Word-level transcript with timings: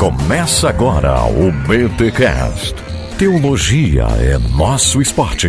Começa 0.00 0.68
agora 0.70 1.24
o 1.24 1.52
BTCast. 1.52 2.74
Teologia 3.18 4.04
é 4.18 4.38
nosso 4.56 5.02
esporte. 5.02 5.48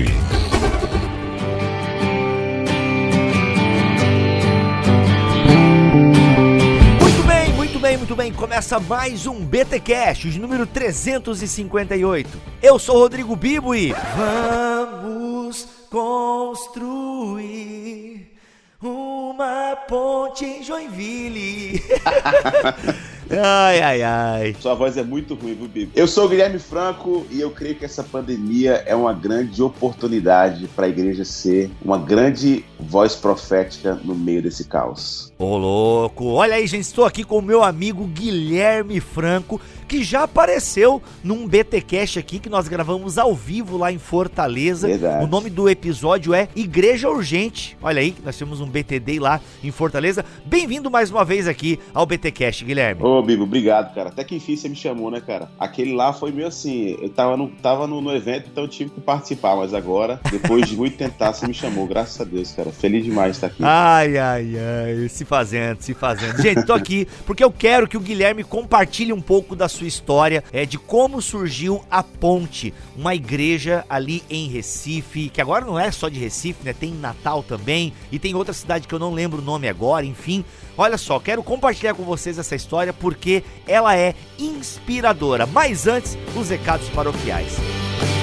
Muito 6.99 7.23
bem, 7.25 7.53
muito 7.53 7.79
bem, 7.79 7.97
muito 7.97 8.13
bem. 8.13 8.33
Começa 8.33 8.77
mais 8.77 9.25
um 9.25 9.35
BTcast, 9.35 10.29
de 10.29 10.37
número 10.37 10.67
358. 10.67 12.29
Eu 12.61 12.77
sou 12.77 12.97
Rodrigo 12.97 13.37
Bibo 13.37 13.73
e 13.73 13.95
vamos 14.17 15.65
construir 15.89 17.21
uma 18.81 19.77
ponte 19.87 20.43
em 20.43 20.61
Joinville. 20.61 21.81
ai, 23.39 23.81
ai, 23.81 24.01
ai. 24.03 24.55
Sua 24.59 24.73
voz 24.73 24.97
é 24.97 25.03
muito 25.03 25.35
ruim, 25.35 25.53
viu, 25.53 25.67
Bibo? 25.67 25.91
Eu 25.95 26.07
sou 26.07 26.25
o 26.25 26.29
Guilherme 26.29 26.59
Franco 26.59 27.25
e 27.29 27.39
eu 27.39 27.51
creio 27.51 27.75
que 27.75 27.85
essa 27.85 28.03
pandemia 28.03 28.83
é 28.85 28.95
uma 28.95 29.13
grande 29.13 29.61
oportunidade 29.61 30.67
para 30.69 30.85
a 30.85 30.89
igreja 30.89 31.23
ser 31.23 31.69
uma 31.83 31.97
grande 31.97 32.65
voz 32.79 33.15
profética 33.15 33.99
no 34.03 34.15
meio 34.15 34.41
desse 34.41 34.65
caos. 34.65 35.31
Ô, 35.37 35.57
louco. 35.57 36.25
Olha 36.25 36.55
aí, 36.55 36.67
gente, 36.67 36.83
estou 36.83 37.05
aqui 37.05 37.23
com 37.23 37.37
o 37.37 37.41
meu 37.41 37.63
amigo 37.63 38.05
Guilherme 38.05 38.99
Franco, 38.99 39.59
que 39.91 40.05
já 40.05 40.23
apareceu 40.23 41.01
num 41.21 41.45
BTcast 41.45 42.17
aqui 42.17 42.39
que 42.39 42.47
nós 42.47 42.69
gravamos 42.69 43.17
ao 43.17 43.35
vivo 43.35 43.75
lá 43.75 43.91
em 43.91 43.97
Fortaleza. 43.97 44.87
Verdade. 44.87 45.25
O 45.25 45.27
nome 45.27 45.49
do 45.49 45.67
episódio 45.67 46.33
é 46.33 46.47
Igreja 46.55 47.09
Urgente. 47.09 47.77
Olha 47.81 47.99
aí, 47.99 48.15
nós 48.23 48.37
temos 48.37 48.61
um 48.61 48.67
BTD 48.67 49.19
lá 49.19 49.41
em 49.61 49.69
Fortaleza. 49.69 50.23
Bem-vindo 50.45 50.89
mais 50.89 51.11
uma 51.11 51.25
vez 51.25 51.45
aqui 51.45 51.77
ao 51.93 52.05
BTcast, 52.05 52.63
Guilherme. 52.63 53.03
Ô, 53.03 53.21
Bibo, 53.21 53.43
obrigado, 53.43 53.93
cara. 53.93 54.07
Até 54.07 54.23
que 54.23 54.33
enfim 54.33 54.55
você 54.55 54.69
me 54.69 54.77
chamou, 54.77 55.11
né, 55.11 55.19
cara? 55.19 55.51
Aquele 55.59 55.93
lá 55.93 56.13
foi 56.13 56.31
meio 56.31 56.47
assim, 56.47 56.97
eu 57.01 57.09
tava 57.09 57.35
no, 57.35 57.49
tava 57.49 57.85
no, 57.85 57.99
no 57.99 58.15
evento, 58.15 58.47
então 58.49 58.63
eu 58.63 58.69
tive 58.69 58.91
que 58.91 59.01
participar, 59.01 59.57
mas 59.57 59.73
agora, 59.73 60.21
depois 60.31 60.69
de 60.69 60.77
muito 60.77 60.95
tentar, 60.95 61.33
você 61.33 61.45
me 61.45 61.53
chamou. 61.53 61.85
Graças 61.85 62.21
a 62.21 62.23
Deus, 62.23 62.53
cara. 62.53 62.71
Feliz 62.71 63.03
demais 63.03 63.31
de 63.31 63.37
estar 63.39 63.47
aqui. 63.47 63.61
Ai, 63.61 64.17
ai, 64.17 64.53
ai, 64.57 65.09
se 65.09 65.25
fazendo, 65.25 65.81
se 65.81 65.93
fazendo. 65.93 66.41
Gente, 66.41 66.65
tô 66.65 66.71
aqui 66.71 67.05
porque 67.25 67.43
eu 67.43 67.51
quero 67.51 67.89
que 67.89 67.97
o 67.97 67.99
Guilherme 67.99 68.41
compartilhe 68.41 69.11
um 69.11 69.19
pouco 69.19 69.53
da 69.53 69.67
sua 69.67 69.80
história, 69.85 70.43
é, 70.51 70.65
de 70.65 70.77
como 70.77 71.21
surgiu 71.21 71.83
a 71.89 72.03
Ponte, 72.03 72.73
uma 72.95 73.15
igreja 73.15 73.85
ali 73.89 74.23
em 74.29 74.47
Recife, 74.47 75.29
que 75.29 75.41
agora 75.41 75.65
não 75.65 75.79
é 75.79 75.91
só 75.91 76.09
de 76.09 76.19
Recife, 76.19 76.63
né? 76.63 76.73
Tem 76.73 76.93
Natal 76.93 77.43
também 77.43 77.93
e 78.11 78.19
tem 78.19 78.35
outra 78.35 78.53
cidade 78.53 78.87
que 78.87 78.93
eu 78.93 78.99
não 78.99 79.13
lembro 79.13 79.41
o 79.41 79.45
nome 79.45 79.67
agora, 79.67 80.05
enfim. 80.05 80.45
Olha 80.77 80.97
só, 80.97 81.19
quero 81.19 81.43
compartilhar 81.43 81.93
com 81.93 82.03
vocês 82.03 82.37
essa 82.37 82.55
história 82.55 82.93
porque 82.93 83.43
ela 83.67 83.95
é 83.97 84.15
inspiradora. 84.39 85.45
Mas 85.45 85.87
antes, 85.87 86.17
os 86.35 86.49
recados 86.49 86.89
paroquiais. 86.89 87.57
E 88.17 88.20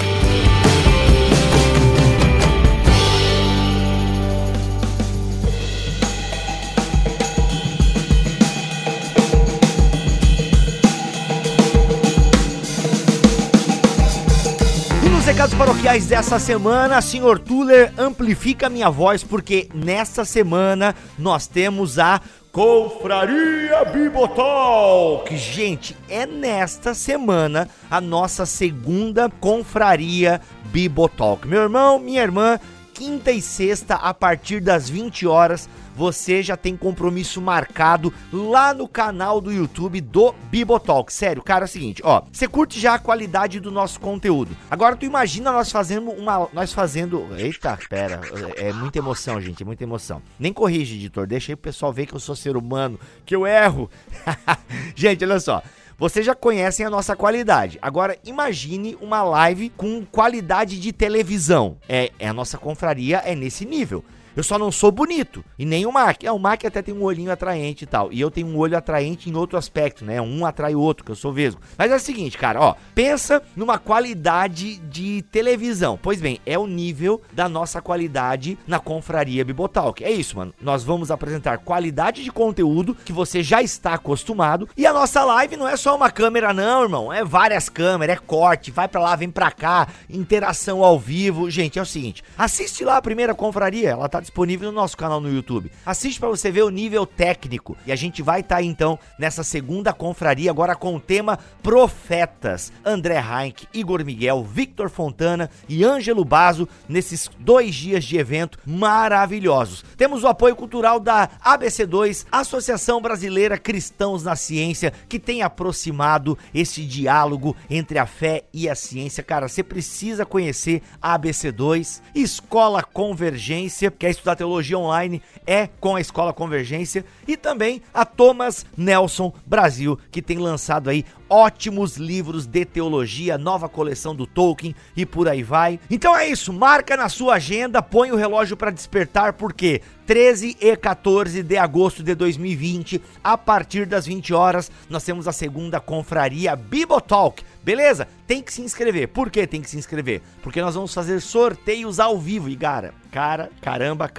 recados 15.39 15.57
paroquiais 15.57 16.07
dessa 16.07 16.37
semana, 16.41 17.01
senhor 17.01 17.39
Tuller, 17.39 17.93
amplifica 17.97 18.69
minha 18.69 18.91
voz, 18.91 19.23
porque 19.23 19.69
nessa 19.73 20.25
semana 20.25 20.97
nós 21.17 21.47
temos 21.47 21.97
a 21.97 22.21
Confraria 22.51 23.85
Bibotalk. 23.85 25.37
Gente, 25.37 25.97
é 26.09 26.27
nesta 26.27 26.93
semana 26.93 27.69
a 27.89 28.01
nossa 28.01 28.45
segunda 28.45 29.31
Confraria 29.31 30.41
Bibotalk. 30.73 31.47
Meu 31.47 31.63
irmão, 31.63 32.01
minha 32.01 32.23
irmã, 32.23 32.59
quinta 32.93 33.31
e 33.31 33.41
sexta, 33.41 33.95
a 33.95 34.13
partir 34.13 34.59
das 34.61 34.91
20 34.91 35.25
horas, 35.25 35.69
você 35.99 36.45
já 36.45 36.57
tem 36.57 36.77
compromisso 36.77 37.43
marcado 37.43 38.15
lá 38.33 38.73
no 38.73 38.87
canal 38.87 39.41
do 39.41 39.51
YouTube 39.51 40.01
do 40.01 40.33
Bibotalk. 40.49 41.13
Sério, 41.13 41.43
cara, 41.43 41.65
é 41.65 41.67
o 41.67 41.69
seguinte, 41.69 42.01
ó, 42.05 42.23
você 42.33 42.47
curte 42.47 42.79
já 42.79 42.95
a 42.95 42.99
qualidade 43.01 43.59
do 43.59 43.73
nosso 43.73 43.99
conteúdo. 43.99 44.57
Agora 44.71 44.95
tu 44.95 45.05
imagina 45.05 45.51
nós 45.51 45.73
fazendo 45.73 46.13
uma 46.13 46.49
nós 46.53 46.73
fazendo, 46.73 47.27
eita, 47.37 47.77
pera, 47.91 48.21
é 48.55 48.73
muita 48.73 48.99
emoção, 48.99 49.41
gente, 49.41 49.65
é 49.65 49.67
muita 49.67 49.83
emoção. 49.83 50.23
Nem 50.39 50.53
corrige, 50.53 50.95
editor, 50.95 51.27
deixa 51.27 51.51
aí 51.51 51.57
pro 51.57 51.65
pessoal 51.65 51.93
ver 51.93 52.07
que 52.07 52.15
eu 52.15 52.21
sou 52.21 52.37
ser 52.37 52.57
humano, 52.57 53.01
que 53.27 53.35
eu 53.35 53.45
erro. 53.45 53.91
gente, 54.95 55.25
olha 55.25 55.41
só. 55.41 55.61
Vocês 55.99 56.25
já 56.25 56.33
conhecem 56.33 56.87
a 56.87 56.91
nossa 56.91 57.17
qualidade. 57.17 57.77
Agora 57.83 58.17
imagine 58.25 58.97
uma 59.01 59.25
live 59.25 59.69
com 59.71 60.07
qualidade 60.07 60.79
de 60.79 60.93
televisão. 60.93 61.77
É, 61.89 62.13
é 62.21 62.29
a 62.29 62.33
nossa 62.33 62.57
confraria 62.57 63.19
é 63.25 63.35
nesse 63.35 63.65
nível. 63.65 64.05
Eu 64.37 64.43
só 64.43 64.59
não 64.59 64.71
sou 64.71 64.91
bonito. 64.91 65.45
E 65.59 65.65
nem 65.65 65.87
o 65.87 65.93
Mac. 65.93 66.23
É, 66.25 66.33
o 66.33 66.39
Mac 66.39 66.65
até 66.65 66.83
tem 66.83 66.95
um 66.95 67.03
olhinho 67.03 67.33
atraente 67.33 67.85
e 67.85 67.87
tal. 67.87 68.13
E 68.13 68.21
eu 68.21 68.31
tenho 68.31 68.47
um 68.47 68.57
olho 68.57 68.77
atraente 68.77 69.29
em 69.29 69.35
outro 69.35 69.59
aspecto, 69.59 70.05
né? 70.05 70.21
Um 70.21 70.47
atrai 70.47 70.75
o 70.75 70.81
outro, 70.81 71.05
que 71.05 71.11
eu 71.11 71.17
sou 71.17 71.33
vesgo. 71.33 71.61
Mas 71.77 71.91
é 71.91 71.97
o 71.97 72.01
seguinte, 72.01 72.39
cara, 72.39 72.61
ó. 72.61 72.75
Pensa 72.95 73.43
numa 73.57 73.79
qualidade 73.79 74.77
de 74.79 75.23
televisão. 75.23 75.99
Pois 76.01 76.21
bem, 76.21 76.41
é 76.47 76.59
o 76.59 76.67
nível 76.67 77.21
da 77.33 77.49
nossa 77.49 77.81
qualidade 77.81 78.59
na 78.67 78.79
confraria 78.79 79.45
Bibotalk. 79.45 80.05
É 80.05 80.11
isso, 80.11 80.37
mano. 80.37 80.55
Nós 80.61 80.85
vamos 80.85 81.11
apresentar 81.11 81.59
qualidade 81.59 82.23
de 82.23 82.31
conteúdo 82.31 82.95
que 82.95 83.13
você 83.13 83.43
já 83.43 83.63
está 83.63 83.95
acostumado. 83.95 84.69
E 84.77 84.87
a 84.87 84.93
nossa 84.93 85.25
live 85.25 85.57
não 85.57 85.69
é 85.69 85.77
só 85.77 85.97
uma 85.97 86.11
câmera, 86.11 86.53
não, 86.53 86.83
irmão. 86.83 87.13
É 87.13 87.25
várias 87.25 87.69
câmeras, 87.69 88.17
é 88.17 88.19
corte, 88.19 88.71
vai 88.71 88.89
pra 88.89 89.01
lá, 89.01 89.17
vem 89.17 89.31
pra 89.31 89.51
cá, 89.51 89.89
interação 90.09 90.83
ao 90.83 90.99
vivo. 90.99 91.51
Gente, 91.51 91.79
é 91.79 91.83
o 91.83 91.87
seguinte: 91.87 92.23
assiste 92.37 92.85
lá 92.85 92.97
a 92.97 93.03
primeira 93.03 93.35
confraria. 93.35 93.91
Ela 93.91 94.09
tá 94.09 94.18
disponível 94.21 94.71
no 94.71 94.81
nosso 94.81 94.97
canal 94.97 95.21
no 95.21 95.33
YouTube. 95.33 95.71
Assiste 95.85 96.19
para 96.19 96.29
você 96.29 96.51
ver 96.51 96.63
o 96.63 96.71
nível 96.71 97.07
técnico. 97.07 97.77
E 97.87 97.93
a 97.93 97.97
gente 97.97 98.23
vai 98.23 98.41
estar 98.41 98.57
tá, 98.57 98.63
então 98.63 98.99
nessa 99.19 99.43
segunda 99.43 99.93
confraria 99.93 100.51
agora 100.51 100.75
com 100.75 100.95
o 100.97 101.01
tema 101.01 101.39
Profetas. 101.63 102.73
André 102.85 103.19
Heinck, 103.19 103.67
Igor 103.73 104.05
Miguel, 104.05 104.45
Victor 104.45 104.91
Fontana 104.91 105.51
e 105.69 105.85
Ângelo 105.85 106.25
Bazo 106.25 106.69
nesses 106.89 107.31
dois 107.39 107.75
dias 107.75 108.05
de 108.05 108.17
evento 108.17 108.59
maravilhosos. 108.65 109.85
Temos 109.97 110.25
o 110.25 110.29
apoio 110.29 110.57
cultural 110.57 111.01
da 111.01 111.29
ABC2, 111.45 112.27
Associação 112.31 113.01
Brasileira 113.01 113.59
Cristãos 113.59 114.23
na 114.23 114.37
Ciência, 114.37 114.93
que 115.09 115.19
tem 115.19 115.43
aproximado 115.43 116.37
esse 116.55 116.85
diálogo 116.85 117.57
entre 117.69 117.99
a 117.99 118.07
fé 118.07 118.45
e 118.53 118.69
a 118.69 118.75
ciência. 118.75 119.23
Cara, 119.23 119.49
você 119.49 119.63
precisa 119.63 120.25
conhecer 120.25 120.83
a 121.01 121.19
ABC2, 121.19 122.01
Escola 122.15 122.83
Convergência, 122.83 123.91
que 123.91 124.07
é 124.09 124.11
estudar 124.11 124.37
teologia 124.37 124.79
online 124.79 125.23
é 125.47 125.69
com 125.81 125.95
a 125.95 126.01
Escola 126.01 126.33
Convergência 126.33 127.05
e 127.27 127.37
também 127.37 127.83
a 127.93 128.05
Thomas 128.05 128.65
Nelson 128.77 129.33
Brasil, 129.47 129.99
que 130.11 130.23
tem 130.23 130.39
lançado 130.39 130.89
aí 130.89 131.05
ótimos 131.29 131.97
livros 131.97 132.47
de 132.47 132.65
teologia, 132.65 133.39
nova 133.39 133.69
coleção 133.69 134.15
do 134.15 134.27
Tolkien 134.27 134.75
e 134.97 135.05
por 135.05 135.29
aí 135.29 135.43
vai. 135.43 135.79
Então 135.91 136.17
é 136.17 136.29
isso, 136.29 136.53
marca 136.53 136.97
na 136.97 137.09
sua 137.09 137.35
agenda, 137.35 137.83
põe 137.83 138.11
o 138.11 138.17
relógio 138.17 138.57
para 138.57 138.71
despertar 138.71 139.33
porque 139.35 139.83
13 140.09 140.57
e 140.59 140.75
14 140.75 141.43
de 141.43 141.59
agosto 141.59 142.03
de 142.03 142.15
2020, 142.15 143.03
a 143.23 143.37
partir 143.37 143.85
das 143.85 144.07
20 144.07 144.33
horas, 144.33 144.71
nós 144.89 145.05
temos 145.05 145.29
a 145.29 145.33
segunda 145.33 145.81
confraria 145.81 146.57
Bibotalk. 146.57 147.45
Beleza? 147.63 148.09
Tem 148.27 148.43
que 148.43 148.51
se 148.51 148.63
inscrever. 148.63 149.09
Por 149.09 149.31
que 149.31 149.47
tem 149.47 149.61
que 149.61 149.69
se 149.69 149.77
inscrever? 149.77 150.23
Porque 150.43 150.63
nós 150.63 150.75
vamos 150.75 150.95
fazer 150.95 151.21
sorteios 151.21 152.01
ao 152.01 152.19
vivo. 152.19 152.49
E 152.49 152.57
cara, 152.57 152.95
cara, 153.13 153.51
caramba. 153.61 154.11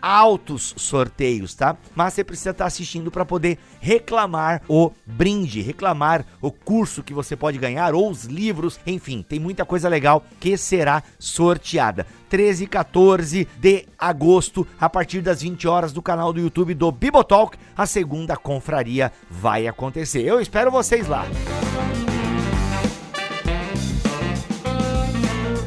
Altos 0.00 0.72
sorteios, 0.76 1.56
tá? 1.56 1.76
Mas 1.96 2.14
você 2.14 2.22
precisa 2.22 2.50
estar 2.50 2.66
assistindo 2.66 3.10
para 3.10 3.24
poder 3.24 3.58
reclamar 3.80 4.62
o 4.68 4.92
brinde, 5.04 5.60
reclamar 5.60 6.24
o 6.44 6.52
curso 6.52 7.02
que 7.02 7.14
você 7.14 7.34
pode 7.34 7.56
ganhar 7.56 7.94
ou 7.94 8.10
os 8.10 8.24
livros. 8.24 8.78
Enfim, 8.86 9.24
tem 9.26 9.40
muita 9.40 9.64
coisa 9.64 9.88
legal 9.88 10.22
que 10.38 10.56
será 10.58 11.02
sorteada. 11.18 12.06
13 12.28 12.64
e 12.64 12.66
14 12.66 13.48
de 13.58 13.86
agosto, 13.98 14.66
a 14.78 14.90
partir 14.90 15.22
das 15.22 15.40
20 15.40 15.66
horas, 15.66 15.92
do 15.92 16.02
canal 16.02 16.32
do 16.32 16.40
YouTube 16.40 16.74
do 16.74 16.92
Bibotalk, 16.92 17.56
a 17.76 17.86
segunda 17.86 18.36
confraria 18.36 19.10
vai 19.30 19.66
acontecer. 19.66 20.22
Eu 20.22 20.40
espero 20.40 20.70
vocês 20.70 21.08
lá. 21.08 21.26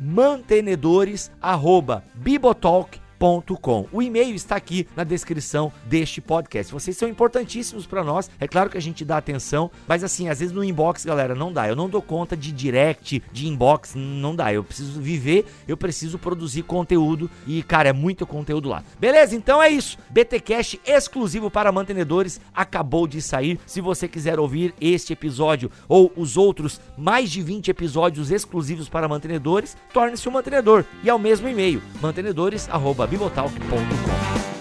mantenedores@bibotalk 3.23 3.87
o 3.91 4.01
e-mail 4.01 4.35
está 4.35 4.55
aqui 4.55 4.85
na 4.95 5.03
descrição 5.03 5.71
deste 5.85 6.19
podcast. 6.19 6.73
Vocês 6.73 6.97
são 6.97 7.07
importantíssimos 7.07 7.85
para 7.85 8.03
nós. 8.03 8.29
É 8.39 8.47
claro 8.47 8.69
que 8.69 8.77
a 8.77 8.81
gente 8.81 9.05
dá 9.05 9.17
atenção, 9.17 9.71
mas 9.87 10.03
assim, 10.03 10.27
às 10.27 10.39
vezes 10.39 10.53
no 10.53 10.63
inbox, 10.63 11.05
galera, 11.05 11.33
não 11.33 11.51
dá. 11.51 11.67
Eu 11.67 11.75
não 11.75 11.89
dou 11.89 12.01
conta 12.01 12.35
de 12.35 12.51
direct, 12.51 13.23
de 13.31 13.47
inbox, 13.47 13.93
não 13.95 14.35
dá. 14.35 14.51
Eu 14.53 14.63
preciso 14.63 14.99
viver, 14.99 15.45
eu 15.67 15.77
preciso 15.77 16.19
produzir 16.19 16.63
conteúdo 16.63 17.29
e, 17.47 17.63
cara, 17.63 17.89
é 17.89 17.93
muito 17.93 18.25
conteúdo 18.27 18.67
lá. 18.67 18.83
Beleza? 18.99 19.35
Então 19.35 19.61
é 19.61 19.69
isso. 19.69 19.97
BT 20.09 20.39
Cash 20.41 20.77
exclusivo 20.85 21.49
para 21.49 21.71
mantenedores 21.71 22.41
acabou 22.53 23.07
de 23.07 23.21
sair. 23.21 23.59
Se 23.65 23.79
você 23.79 24.07
quiser 24.07 24.39
ouvir 24.39 24.73
este 24.81 25.13
episódio 25.13 25.71
ou 25.87 26.11
os 26.17 26.35
outros 26.35 26.81
mais 26.97 27.31
de 27.31 27.41
20 27.41 27.69
episódios 27.69 28.31
exclusivos 28.31 28.89
para 28.89 29.07
mantenedores, 29.07 29.77
torne-se 29.93 30.27
um 30.27 30.31
mantenedor. 30.31 30.83
E 31.03 31.09
é 31.09 31.13
o 31.13 31.19
mesmo 31.19 31.47
e-mail, 31.47 31.81
mantenedores@bibotalk.com 32.01 33.12
bibotalk.com. 33.13 34.52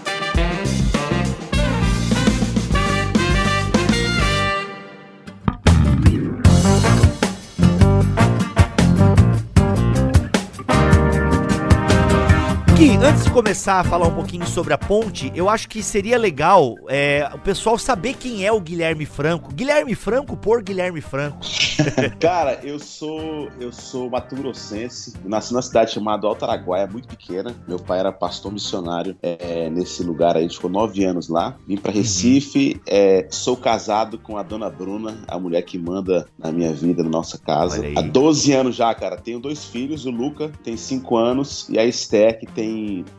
antes 12.90 13.23
de 13.23 13.31
começar 13.31 13.79
a 13.79 13.84
falar 13.84 14.08
um 14.08 14.14
pouquinho 14.14 14.44
sobre 14.44 14.75
a 14.75 14.79
ponte, 14.79 15.31
eu 15.37 15.49
acho 15.49 15.69
que 15.69 15.81
seria 15.84 16.19
legal 16.19 16.75
é, 16.88 17.31
o 17.32 17.38
pessoal 17.38 17.79
saber 17.79 18.14
quem 18.14 18.44
é 18.44 18.50
o 18.50 18.61
Guilherme 18.61 19.06
Franco. 19.06 19.55
Guilherme 19.55 19.94
Franco 19.94 20.37
por 20.37 20.61
Guilherme 20.61 21.00
Franco. 21.00 21.38
Cara, 22.19 22.58
eu 22.64 22.81
sou 22.81 23.49
eu 23.61 23.73
sou 23.73 24.11
Mato 24.11 24.34
Grossense, 24.34 25.14
nasci 25.25 25.52
numa 25.52 25.62
cidade 25.62 25.93
chamada 25.93 26.26
Alto 26.26 26.44
Araguaia, 26.44 26.88
muito 26.88 27.06
pequena. 27.06 27.55
Meu 27.69 27.79
pai 27.79 28.00
era 28.00 28.11
pastor 28.11 28.52
missionário 28.52 29.17
é, 29.23 29.70
nesse 29.70 30.02
lugar 30.02 30.37
aí, 30.37 30.49
ficou 30.49 30.69
nove 30.69 31.05
anos 31.05 31.29
lá. 31.29 31.56
Vim 31.69 31.76
para 31.76 31.93
Recife, 31.93 32.75
uhum. 32.75 32.81
é, 32.87 33.29
sou 33.31 33.56
casado 33.56 34.19
com 34.19 34.37
a 34.37 34.43
dona 34.43 34.69
Bruna, 34.69 35.19
a 35.29 35.38
mulher 35.38 35.62
que 35.62 35.79
manda 35.79 36.26
na 36.37 36.50
minha 36.50 36.73
vida, 36.73 37.05
na 37.05 37.11
nossa 37.11 37.38
casa. 37.38 37.81
Há 37.96 38.02
12 38.02 38.52
anos 38.52 38.75
já, 38.75 38.93
cara. 38.93 39.17
Tenho 39.17 39.38
dois 39.38 39.64
filhos, 39.64 40.05
o 40.05 40.11
Luca 40.11 40.50
tem 40.64 40.76
cinco 40.76 41.17
anos 41.17 41.69
e 41.69 41.79
a 41.79 41.84
Esther, 41.84 42.40
que 42.40 42.46
tem 42.46 42.71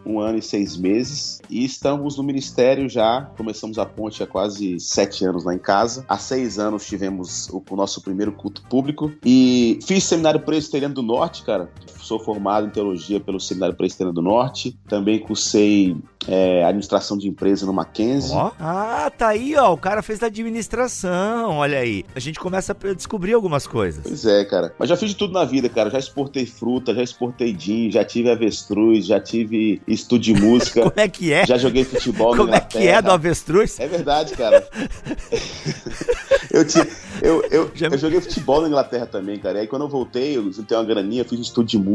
um 0.06 0.20
ano 0.20 0.38
e 0.38 0.42
seis 0.42 0.78
meses 0.78 1.42
e 1.50 1.64
estamos 1.64 2.18
no 2.18 2.24
ministério 2.24 2.88
já. 2.90 3.30
Começamos 3.38 3.78
a 3.78 3.86
ponte 3.86 4.22
há 4.22 4.28
quase 4.28 4.80
sete 4.80 5.26
anos 5.26 5.44
lá 5.44 5.54
em 5.54 5.60
casa. 5.60 6.06
Há 6.08 6.18
seis 6.18 6.60
anos 6.60 6.86
tivemos 6.86 7.50
o, 7.50 7.64
o 7.70 7.76
nosso 7.76 8.02
primeiro 8.02 8.32
culto 8.32 8.62
público 8.64 9.12
e 9.26 9.80
fiz 9.86 10.04
seminário 10.04 10.40
presbiteriano 10.40 10.94
do 10.94 11.02
Norte, 11.02 11.44
cara. 11.44 11.72
Sou 12.04 12.20
formado 12.20 12.68
em 12.68 12.70
teologia 12.70 13.20
pelo 13.20 13.40
Seminário 13.40 13.76
Presbiteriano 13.76 14.14
do 14.14 14.22
Norte. 14.22 14.78
Também 14.90 15.20
cursei 15.20 15.96
é, 16.28 16.64
administração 16.64 17.18
de 17.18 17.28
empresa 17.28 17.66
no 17.66 17.74
Mackenzie. 17.74 18.36
Oh. 18.36 18.52
Ah, 18.60 19.12
tá 19.18 19.30
aí, 19.30 19.56
ó. 19.56 19.74
O 19.74 19.78
cara 19.78 20.02
fez 20.02 20.20
da 20.20 20.28
administração, 20.28 21.58
olha 21.58 21.80
aí. 21.80 22.04
A 22.16 22.20
gente 22.20 22.40
começa 22.40 22.74
a 22.74 22.94
descobrir 22.94 23.34
algumas 23.34 23.66
coisas. 23.68 24.04
Pois 24.04 24.26
é, 24.26 24.44
cara. 24.46 24.74
Mas 24.78 24.90
já 24.90 24.98
fiz 24.98 25.12
de 25.12 25.16
tudo 25.16 25.34
na 25.34 25.46
vida, 25.46 25.70
cara. 25.70 25.90
Já 25.90 26.00
exportei 26.00 26.46
fruta, 26.46 26.94
já 26.94 27.04
exportei 27.04 27.56
gin, 27.58 27.92
já 27.92 28.04
tive 28.04 28.30
avestruz, 28.30 29.06
já 29.06 29.20
tive 29.20 29.82
estúdio 29.88 30.36
de 30.36 30.42
música. 30.42 30.82
Como 30.90 30.94
é 30.98 31.08
que 31.08 31.34
é? 31.34 31.46
Já 31.46 31.58
joguei 31.58 31.84
futebol 31.84 32.36
Como 32.36 32.54
é 32.54 32.60
que 32.60 32.88
é 32.88 33.02
do 33.02 33.12
avestruz? 33.12 33.80
É 33.80 33.88
verdade, 33.88 34.36
cara. 34.36 34.68
eu, 36.52 36.66
te, 36.66 36.80
eu, 37.22 37.44
eu, 37.50 37.72
já... 37.74 37.88
eu 37.88 37.98
joguei 37.98 38.22
futebol 38.22 38.62
na 38.62 38.68
Inglaterra 38.68 39.06
também, 39.06 39.38
cara. 39.40 39.58
E 39.58 39.62
aí 39.62 39.68
quando 39.68 39.84
eu 39.84 39.90
voltei, 39.90 40.38
eu 40.38 40.52
tenho 40.64 40.80
uma 40.80 40.86
graninha, 40.86 41.24
fiz 41.24 41.40
um 41.40 41.42
estúdio 41.42 41.80
de 41.80 41.86
música. 41.86 41.93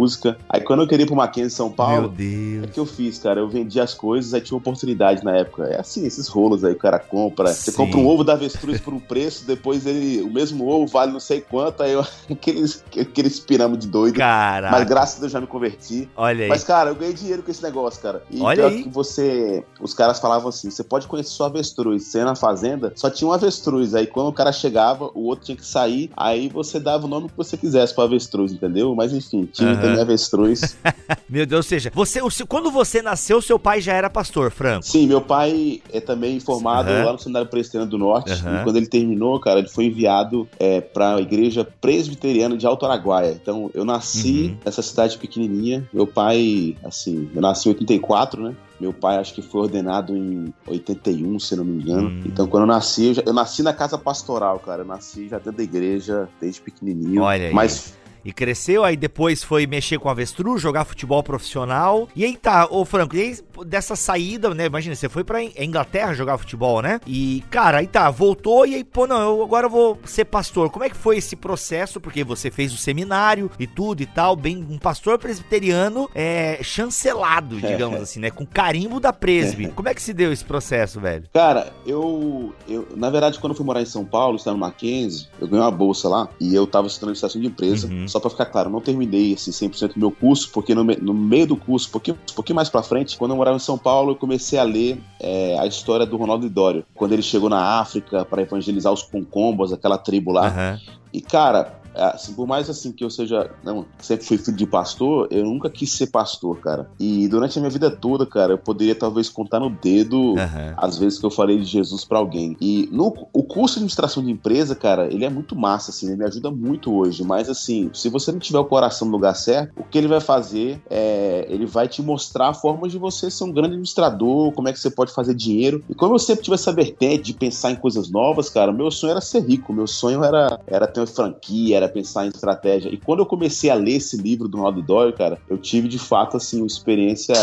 Aí 0.48 0.60
quando 0.60 0.82
eu 0.82 0.88
queria 0.88 1.04
ir 1.04 1.06
pro 1.06 1.16
Mackenzie, 1.16 1.50
São 1.50 1.70
Paulo, 1.70 2.08
Deus. 2.08 2.64
é 2.64 2.66
que 2.66 2.80
eu 2.80 2.86
fiz, 2.86 3.18
cara. 3.18 3.40
Eu 3.40 3.48
vendi 3.48 3.80
as 3.80 3.94
coisas 3.94 4.34
aí 4.34 4.40
tinha 4.40 4.56
oportunidade 4.56 5.24
na 5.24 5.36
época. 5.36 5.64
É 5.64 5.80
assim, 5.80 6.06
esses 6.06 6.28
rolos 6.28 6.64
aí 6.64 6.72
o 6.72 6.78
cara 6.78 6.98
compra. 6.98 7.48
Sim. 7.48 7.70
Você 7.70 7.76
compra 7.76 7.98
um 7.98 8.06
ovo 8.06 8.24
da 8.24 8.34
avestruz 8.34 8.80
por 8.80 8.94
um 8.94 9.00
preço, 9.00 9.44
depois 9.46 9.86
ele, 9.86 10.22
o 10.22 10.32
mesmo 10.32 10.66
ovo 10.68 10.86
vale 10.86 11.12
não 11.12 11.20
sei 11.20 11.40
quanto, 11.40 11.82
aí 11.82 11.92
eu, 11.92 12.04
aqueles, 12.30 12.84
aqueles 12.98 13.40
pirâmide 13.40 13.86
doido. 13.86 14.16
Caraca. 14.16 14.76
Mas 14.76 14.88
graças 14.88 15.16
a 15.16 15.20
Deus 15.20 15.32
já 15.32 15.40
me 15.40 15.46
converti. 15.46 16.08
Olha 16.16 16.44
aí. 16.44 16.48
Mas, 16.48 16.64
cara, 16.64 16.90
eu 16.90 16.94
ganhei 16.94 17.14
dinheiro 17.14 17.42
com 17.42 17.50
esse 17.50 17.62
negócio, 17.62 18.00
cara. 18.00 18.22
E 18.30 18.40
Olha 18.40 18.66
aí. 18.66 18.82
que 18.82 18.88
você. 18.88 19.64
Os 19.80 19.94
caras 19.94 20.18
falavam 20.18 20.48
assim: 20.48 20.70
você 20.70 20.84
pode 20.84 21.06
conhecer 21.06 21.30
sua 21.30 21.46
avestruz. 21.46 22.04
Você 22.04 22.24
na 22.24 22.34
fazenda, 22.34 22.92
só 22.94 23.10
tinha 23.10 23.28
um 23.28 23.32
avestruz. 23.32 23.94
Aí 23.94 24.06
quando 24.06 24.28
o 24.28 24.32
cara 24.32 24.52
chegava, 24.52 25.10
o 25.14 25.24
outro 25.24 25.46
tinha 25.46 25.56
que 25.56 25.66
sair. 25.66 26.10
Aí 26.16 26.48
você 26.48 26.78
dava 26.78 27.06
o 27.06 27.08
nome 27.08 27.28
que 27.28 27.36
você 27.36 27.56
quisesse 27.56 27.94
pro 27.94 28.04
avestruz, 28.04 28.52
entendeu? 28.52 28.94
Mas 28.94 29.12
enfim, 29.12 29.48
tinha 29.52 29.70
uhum. 29.70 29.80
Também 29.88 30.02
avestruz. 30.02 30.76
Meu 31.28 31.46
Deus, 31.46 31.66
ou 31.66 31.68
seja, 31.68 31.90
você, 31.94 32.20
quando 32.46 32.70
você 32.70 33.02
nasceu, 33.02 33.40
seu 33.42 33.58
pai 33.58 33.80
já 33.80 33.92
era 33.92 34.08
pastor, 34.08 34.50
Franco? 34.50 34.84
Sim, 34.84 35.06
meu 35.06 35.20
pai 35.20 35.82
é 35.92 36.00
também 36.00 36.40
formado 36.40 36.90
uhum. 36.90 37.04
lá 37.04 37.12
no 37.12 37.18
Seminário 37.18 37.48
Presbiteriano 37.48 37.90
do 37.90 37.98
Norte. 37.98 38.32
Uhum. 38.32 38.60
E 38.60 38.64
quando 38.64 38.76
ele 38.76 38.86
terminou, 38.86 39.38
cara, 39.40 39.58
ele 39.58 39.68
foi 39.68 39.86
enviado 39.86 40.48
é, 40.58 40.80
para 40.80 41.16
a 41.16 41.20
igreja 41.20 41.66
presbiteriana 41.80 42.56
de 42.56 42.66
Alto 42.66 42.86
Araguaia. 42.86 43.32
Então, 43.32 43.70
eu 43.74 43.84
nasci 43.84 44.50
uhum. 44.52 44.58
nessa 44.64 44.82
cidade 44.82 45.18
pequenininha. 45.18 45.88
Meu 45.92 46.06
pai, 46.06 46.76
assim, 46.84 47.28
eu 47.34 47.42
nasci 47.42 47.68
em 47.68 47.72
84, 47.72 48.42
né? 48.42 48.54
Meu 48.80 48.92
pai 48.92 49.16
acho 49.16 49.34
que 49.34 49.42
foi 49.42 49.62
ordenado 49.62 50.16
em 50.16 50.54
81, 50.66 51.40
se 51.40 51.56
não 51.56 51.64
me 51.64 51.82
engano. 51.82 52.10
Hum. 52.10 52.22
Então, 52.24 52.46
quando 52.46 52.62
eu 52.62 52.66
nasci, 52.68 53.06
eu, 53.06 53.14
já, 53.14 53.22
eu, 53.26 53.32
nasci 53.32 53.62
na 53.62 53.72
casa 53.72 53.98
pastoral, 53.98 54.60
cara. 54.60 54.82
Eu 54.82 54.86
nasci 54.86 55.28
já 55.28 55.38
dentro 55.38 55.54
da 55.54 55.62
igreja, 55.64 56.28
desde 56.40 56.60
pequenininho. 56.60 57.22
Olha 57.22 57.48
aí. 57.48 57.52
Mas 57.52 57.94
e 58.28 58.32
cresceu, 58.32 58.84
aí 58.84 58.96
depois 58.96 59.42
foi 59.42 59.66
mexer 59.66 59.98
com 59.98 60.08
avestruz, 60.08 60.60
jogar 60.60 60.84
futebol 60.84 61.22
profissional. 61.22 62.08
E 62.14 62.24
aí 62.24 62.36
tá, 62.36 62.68
ô 62.70 62.84
Franco, 62.84 63.16
e 63.16 63.20
aí 63.22 63.38
dessa 63.64 63.96
saída, 63.96 64.54
né? 64.54 64.66
Imagina, 64.66 64.94
você 64.94 65.08
foi 65.08 65.24
pra 65.24 65.42
Inglaterra 65.42 66.12
jogar 66.14 66.38
futebol, 66.38 66.82
né? 66.82 67.00
E, 67.06 67.42
cara, 67.50 67.78
aí 67.78 67.86
tá, 67.86 68.10
voltou 68.10 68.66
e 68.66 68.74
aí, 68.74 68.84
pô, 68.84 69.06
não, 69.06 69.18
eu 69.18 69.42
agora 69.42 69.68
vou 69.68 69.98
ser 70.04 70.26
pastor. 70.26 70.68
Como 70.68 70.84
é 70.84 70.90
que 70.90 70.96
foi 70.96 71.16
esse 71.16 71.36
processo? 71.36 72.00
Porque 72.00 72.22
você 72.22 72.50
fez 72.50 72.72
o 72.72 72.76
seminário 72.76 73.50
e 73.58 73.66
tudo 73.66 74.02
e 74.02 74.06
tal, 74.06 74.36
bem, 74.36 74.58
um 74.58 74.78
pastor 74.78 75.18
presbiteriano 75.18 76.10
é, 76.14 76.58
chancelado, 76.62 77.56
digamos 77.62 78.00
assim, 78.00 78.20
né? 78.20 78.30
Com 78.30 78.44
carimbo 78.44 79.00
da 79.00 79.12
presbe. 79.12 79.68
Como 79.74 79.88
é 79.88 79.94
que 79.94 80.02
se 80.02 80.12
deu 80.12 80.30
esse 80.32 80.44
processo, 80.44 81.00
velho? 81.00 81.24
Cara, 81.32 81.72
eu, 81.86 82.52
eu 82.68 82.86
na 82.94 83.08
verdade, 83.08 83.38
quando 83.38 83.52
eu 83.52 83.56
fui 83.56 83.64
morar 83.64 83.80
em 83.80 83.86
São 83.86 84.04
Paulo, 84.04 84.36
estava 84.36 84.54
no 84.54 84.60
Mackenzie, 84.60 85.28
eu 85.40 85.48
ganhei 85.48 85.64
uma 85.64 85.70
bolsa 85.70 86.10
lá 86.10 86.28
e 86.38 86.54
eu 86.54 86.66
tava 86.66 86.86
estudando 86.86 87.08
administração 87.08 87.40
de 87.40 87.46
empresa. 87.46 87.88
Uhum. 87.88 88.06
Só 88.18 88.20
para 88.20 88.30
ficar 88.30 88.46
claro, 88.46 88.68
não 88.68 88.80
terminei 88.80 89.34
assim, 89.34 89.52
100% 89.52 89.94
do 89.94 90.00
meu 90.00 90.10
curso, 90.10 90.50
porque 90.52 90.74
no, 90.74 90.82
no 90.82 91.14
meio 91.14 91.46
do 91.46 91.56
curso, 91.56 91.88
um 91.88 91.92
pouquinho, 91.92 92.18
um 92.30 92.34
pouquinho 92.34 92.56
mais 92.56 92.68
para 92.68 92.82
frente, 92.82 93.16
quando 93.16 93.30
eu 93.30 93.36
morava 93.36 93.56
em 93.56 93.60
São 93.60 93.78
Paulo, 93.78 94.10
eu 94.10 94.16
comecei 94.16 94.58
a 94.58 94.64
ler 94.64 95.00
é, 95.20 95.56
a 95.58 95.66
história 95.66 96.04
do 96.04 96.16
Ronaldo 96.16 96.44
Idório, 96.44 96.84
quando 96.94 97.12
ele 97.12 97.22
chegou 97.22 97.48
na 97.48 97.78
África 97.78 98.24
para 98.24 98.42
evangelizar 98.42 98.92
os 98.92 99.02
Concombos, 99.02 99.72
aquela 99.72 99.96
tribo 99.96 100.32
lá. 100.32 100.48
Uhum. 100.48 100.98
E, 101.12 101.20
cara, 101.20 101.77
assim, 101.98 102.32
por 102.32 102.46
mais 102.46 102.68
assim 102.70 102.92
que 102.92 103.04
eu 103.04 103.10
seja, 103.10 103.50
não, 103.62 103.84
sempre 103.98 104.24
fui 104.24 104.38
filho 104.38 104.56
de 104.56 104.66
pastor, 104.66 105.28
eu 105.30 105.44
nunca 105.44 105.68
quis 105.70 105.90
ser 105.92 106.08
pastor, 106.08 106.58
cara. 106.58 106.90
E 106.98 107.28
durante 107.28 107.58
a 107.58 107.60
minha 107.60 107.70
vida 107.70 107.90
toda, 107.90 108.26
cara, 108.26 108.52
eu 108.52 108.58
poderia 108.58 108.94
talvez 108.94 109.28
contar 109.28 109.60
no 109.60 109.70
dedo 109.70 110.18
uhum. 110.18 110.74
as 110.76 110.98
vezes 110.98 111.18
que 111.18 111.26
eu 111.26 111.30
falei 111.30 111.58
de 111.58 111.64
Jesus 111.64 112.04
para 112.04 112.18
alguém. 112.18 112.56
E 112.60 112.88
no 112.92 113.08
o 113.32 113.42
curso 113.42 113.74
de 113.74 113.78
administração 113.80 114.22
de 114.22 114.30
empresa, 114.30 114.74
cara, 114.74 115.12
ele 115.12 115.24
é 115.24 115.30
muito 115.30 115.56
massa, 115.56 115.90
assim, 115.90 116.06
ele 116.06 116.16
me 116.16 116.24
ajuda 116.24 116.50
muito 116.50 116.92
hoje. 116.94 117.24
Mas 117.24 117.48
assim, 117.48 117.90
se 117.92 118.08
você 118.08 118.30
não 118.30 118.38
tiver 118.38 118.58
o 118.58 118.64
coração 118.64 119.06
no 119.06 119.12
lugar 119.12 119.34
certo, 119.34 119.72
o 119.76 119.84
que 119.84 119.98
ele 119.98 120.08
vai 120.08 120.20
fazer 120.20 120.80
é, 120.90 121.46
ele 121.48 121.66
vai 121.66 121.88
te 121.88 122.02
mostrar 122.02 122.52
formas 122.54 122.92
de 122.92 122.98
você 122.98 123.30
ser 123.30 123.44
um 123.44 123.52
grande 123.52 123.70
administrador, 123.70 124.52
como 124.52 124.68
é 124.68 124.72
que 124.72 124.78
você 124.78 124.90
pode 124.90 125.12
fazer 125.12 125.34
dinheiro. 125.34 125.84
E 125.88 125.94
como 125.94 126.14
eu 126.14 126.18
sempre 126.18 126.44
tive 126.44 126.54
essa 126.54 126.72
vertente 126.72 127.24
de 127.24 127.34
pensar 127.34 127.70
em 127.70 127.76
coisas 127.76 128.10
novas, 128.10 128.48
cara, 128.48 128.72
meu 128.72 128.90
sonho 128.90 129.12
era 129.12 129.20
ser 129.20 129.40
rico, 129.40 129.72
meu 129.72 129.86
sonho 129.86 130.22
era, 130.22 130.60
era 130.66 130.86
ter 130.86 131.00
uma 131.00 131.06
franquia, 131.06 131.76
era 131.76 131.87
pensar 131.88 132.26
em 132.26 132.28
estratégia. 132.28 132.88
E 132.88 132.96
quando 132.96 133.20
eu 133.20 133.26
comecei 133.26 133.70
a 133.70 133.74
ler 133.74 133.96
esse 133.96 134.16
livro 134.16 134.48
do 134.48 134.56
Ronaldo 134.58 134.82
Doyle, 134.82 135.12
cara, 135.12 135.38
eu 135.48 135.58
tive 135.58 135.88
de 135.88 135.98
fato 135.98 136.36
assim 136.36 136.58
uma 136.58 136.66
experiência 136.66 137.34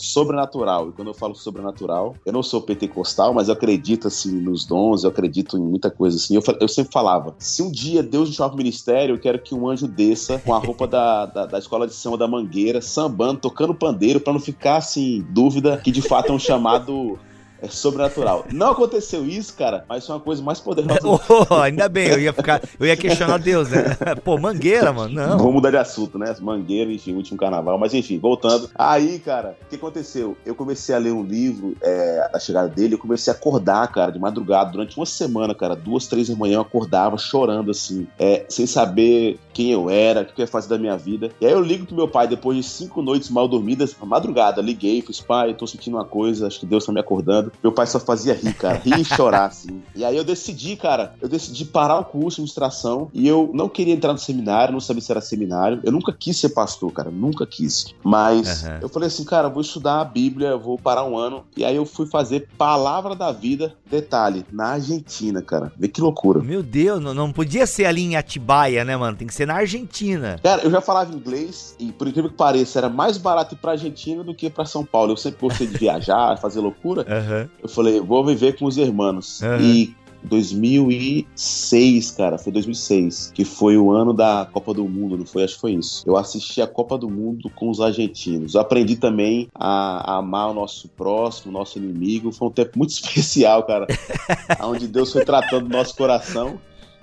sobrenatural. 0.00 0.88
E 0.88 0.92
quando 0.92 1.08
eu 1.08 1.14
falo 1.14 1.34
sobrenatural, 1.34 2.16
eu 2.24 2.32
não 2.32 2.42
sou 2.42 2.60
pentecostal, 2.62 3.34
mas 3.34 3.48
eu 3.48 3.54
acredito 3.54 4.08
assim 4.08 4.32
nos 4.32 4.64
dons, 4.64 5.04
eu 5.04 5.10
acredito 5.10 5.56
em 5.56 5.62
muita 5.62 5.90
coisa 5.90 6.16
assim. 6.16 6.34
Eu, 6.34 6.42
eu 6.60 6.68
sempre 6.68 6.92
falava: 6.92 7.34
se 7.38 7.62
um 7.62 7.70
dia 7.70 8.02
Deus 8.02 8.28
me 8.28 8.34
chamar 8.34 8.50
pro 8.50 8.58
ministério, 8.58 9.14
eu 9.14 9.20
quero 9.20 9.38
que 9.38 9.54
um 9.54 9.68
anjo 9.68 9.86
desça 9.86 10.38
com 10.38 10.54
a 10.54 10.58
roupa 10.58 10.86
da, 10.86 11.26
da, 11.26 11.46
da 11.46 11.58
escola 11.58 11.86
de 11.86 11.94
samba 11.94 12.16
da 12.16 12.28
Mangueira, 12.28 12.80
sambando, 12.80 13.40
tocando 13.40 13.74
pandeiro, 13.74 14.20
para 14.20 14.32
não 14.32 14.40
ficar 14.40 14.76
assim, 14.76 15.24
dúvida 15.30 15.76
que 15.78 15.90
de 15.90 16.02
fato 16.02 16.30
é 16.30 16.34
um 16.34 16.38
chamado 16.38 17.18
é 17.62 17.68
sobrenatural. 17.68 18.46
Não 18.52 18.70
aconteceu 18.70 19.26
isso, 19.26 19.54
cara, 19.54 19.84
mas 19.88 20.06
foi 20.06 20.14
uma 20.14 20.20
coisa 20.20 20.42
mais 20.42 20.60
poderosa. 20.60 21.00
oh, 21.50 21.54
ainda 21.54 21.88
bem, 21.88 22.08
eu 22.08 22.20
ia 22.20 22.32
ficar, 22.32 22.62
eu 22.78 22.86
ia 22.86 22.96
questionar 22.96 23.38
Deus, 23.38 23.68
né? 23.70 23.96
Pô, 24.24 24.38
mangueira, 24.38 24.92
mano, 24.92 25.14
não. 25.14 25.38
Vamos 25.38 25.54
mudar 25.54 25.70
de 25.70 25.76
assunto, 25.76 26.18
né? 26.18 26.34
Mangueira, 26.40 26.92
enfim, 26.92 27.14
último 27.14 27.38
carnaval, 27.38 27.78
mas 27.78 27.94
enfim, 27.94 28.18
voltando. 28.18 28.70
Aí, 28.74 29.18
cara, 29.18 29.56
o 29.62 29.68
que 29.68 29.76
aconteceu? 29.76 30.36
Eu 30.44 30.54
comecei 30.54 30.94
a 30.94 30.98
ler 30.98 31.12
um 31.12 31.22
livro 31.22 31.76
é, 31.82 32.28
da 32.32 32.38
chegada 32.38 32.68
dele, 32.68 32.94
eu 32.94 32.98
comecei 32.98 33.32
a 33.32 33.36
acordar, 33.36 33.86
cara, 33.88 34.10
de 34.10 34.18
madrugada, 34.18 34.70
durante 34.70 34.96
uma 34.96 35.06
semana, 35.06 35.54
cara, 35.54 35.74
duas, 35.76 36.06
três 36.06 36.28
da 36.28 36.36
manhã, 36.36 36.56
eu 36.56 36.62
acordava 36.62 37.16
chorando, 37.18 37.70
assim, 37.70 38.06
é, 38.18 38.44
sem 38.48 38.66
saber 38.66 39.38
quem 39.52 39.70
eu 39.70 39.90
era, 39.90 40.22
o 40.22 40.26
que 40.26 40.40
eu 40.40 40.44
ia 40.44 40.46
fazer 40.46 40.68
da 40.68 40.78
minha 40.78 40.96
vida. 40.96 41.30
E 41.40 41.46
aí 41.46 41.52
eu 41.52 41.60
ligo 41.60 41.86
pro 41.86 41.96
meu 41.96 42.08
pai, 42.08 42.26
depois 42.26 42.56
de 42.56 42.62
cinco 42.62 43.02
noites 43.02 43.30
mal 43.30 43.46
dormidas, 43.46 43.94
madrugada, 44.02 44.62
liguei, 44.62 45.02
fiz, 45.02 45.20
pai, 45.20 45.54
tô 45.54 45.66
sentindo 45.66 45.96
uma 45.96 46.04
coisa, 46.04 46.46
acho 46.46 46.60
que 46.60 46.66
Deus 46.66 46.84
tá 46.84 46.92
me 46.92 47.00
acordando. 47.00 47.49
Meu 47.62 47.72
pai 47.72 47.86
só 47.86 47.98
fazia 47.98 48.34
rir, 48.34 48.54
cara. 48.54 48.78
Rir 48.78 49.00
e 49.00 49.04
chorar, 49.04 49.46
assim. 49.46 49.82
E 49.94 50.04
aí 50.04 50.16
eu 50.16 50.24
decidi, 50.24 50.76
cara, 50.76 51.14
eu 51.20 51.28
decidi 51.28 51.64
parar 51.64 51.98
o 51.98 52.04
curso 52.04 52.36
de 52.36 52.42
administração 52.42 53.10
e 53.12 53.26
eu 53.26 53.50
não 53.52 53.68
queria 53.68 53.94
entrar 53.94 54.12
no 54.12 54.18
seminário, 54.18 54.72
não 54.72 54.80
sabia 54.80 55.02
se 55.02 55.10
era 55.10 55.20
seminário. 55.20 55.80
Eu 55.82 55.92
nunca 55.92 56.12
quis 56.12 56.36
ser 56.36 56.50
pastor, 56.50 56.92
cara. 56.92 57.10
Nunca 57.10 57.46
quis. 57.46 57.94
Mas 58.02 58.62
uhum. 58.62 58.78
eu 58.82 58.88
falei 58.88 59.06
assim, 59.08 59.24
cara, 59.24 59.48
vou 59.48 59.62
estudar 59.62 60.00
a 60.00 60.04
Bíblia, 60.04 60.56
vou 60.56 60.78
parar 60.78 61.04
um 61.04 61.16
ano. 61.16 61.44
E 61.56 61.64
aí 61.64 61.76
eu 61.76 61.86
fui 61.86 62.06
fazer 62.06 62.48
Palavra 62.56 63.14
da 63.14 63.32
Vida, 63.32 63.74
detalhe, 63.90 64.44
na 64.52 64.68
Argentina, 64.70 65.42
cara. 65.42 65.72
Vê 65.76 65.88
que 65.88 66.00
loucura. 66.00 66.40
Meu 66.40 66.62
Deus, 66.62 67.00
não, 67.00 67.14
não 67.14 67.32
podia 67.32 67.66
ser 67.66 67.86
ali 67.86 68.02
em 68.02 68.16
Atibaia, 68.16 68.84
né, 68.84 68.96
mano? 68.96 69.16
Tem 69.16 69.26
que 69.26 69.34
ser 69.34 69.46
na 69.46 69.54
Argentina. 69.54 70.38
Cara, 70.42 70.62
eu 70.62 70.70
já 70.70 70.80
falava 70.80 71.14
inglês 71.14 71.74
e, 71.78 71.92
por 71.92 72.08
incrível 72.08 72.30
que 72.30 72.36
pareça, 72.36 72.78
era 72.78 72.88
mais 72.88 73.18
barato 73.18 73.54
ir 73.54 73.58
pra 73.58 73.72
Argentina 73.72 74.22
do 74.22 74.34
que 74.34 74.50
pra 74.50 74.64
São 74.64 74.84
Paulo. 74.84 75.12
Eu 75.12 75.16
sempre 75.16 75.40
gostei 75.40 75.66
de 75.66 75.76
viajar, 75.78 76.38
fazer 76.38 76.60
loucura. 76.60 77.02
Uhum. 77.02 77.39
Eu 77.62 77.68
falei, 77.68 78.00
vou 78.00 78.24
viver 78.24 78.58
com 78.58 78.64
os 78.64 78.76
irmãos. 78.76 79.40
Uhum. 79.40 79.60
E 79.60 79.94
2006, 80.22 82.10
cara, 82.10 82.36
foi 82.36 82.52
2006, 82.52 83.32
que 83.34 83.44
foi 83.44 83.76
o 83.78 83.90
ano 83.90 84.12
da 84.12 84.46
Copa 84.52 84.74
do 84.74 84.84
Mundo, 84.86 85.16
não 85.16 85.24
foi? 85.24 85.44
Acho 85.44 85.54
que 85.54 85.60
foi 85.60 85.72
isso. 85.72 86.02
Eu 86.06 86.16
assisti 86.16 86.60
a 86.60 86.66
Copa 86.66 86.98
do 86.98 87.08
Mundo 87.08 87.50
com 87.54 87.70
os 87.70 87.80
argentinos. 87.80 88.56
Aprendi 88.56 88.96
também 88.96 89.48
a, 89.54 90.14
a 90.14 90.16
amar 90.18 90.50
o 90.50 90.54
nosso 90.54 90.88
próximo, 90.88 91.50
o 91.50 91.52
nosso 91.58 91.78
inimigo. 91.78 92.32
Foi 92.32 92.48
um 92.48 92.52
tempo 92.52 92.78
muito 92.78 92.90
especial, 92.92 93.62
cara, 93.64 93.86
onde 94.62 94.86
Deus 94.86 95.12
foi 95.12 95.24
tratando 95.24 95.66
o 95.66 95.70
nosso 95.70 95.96
coração. 95.96 96.58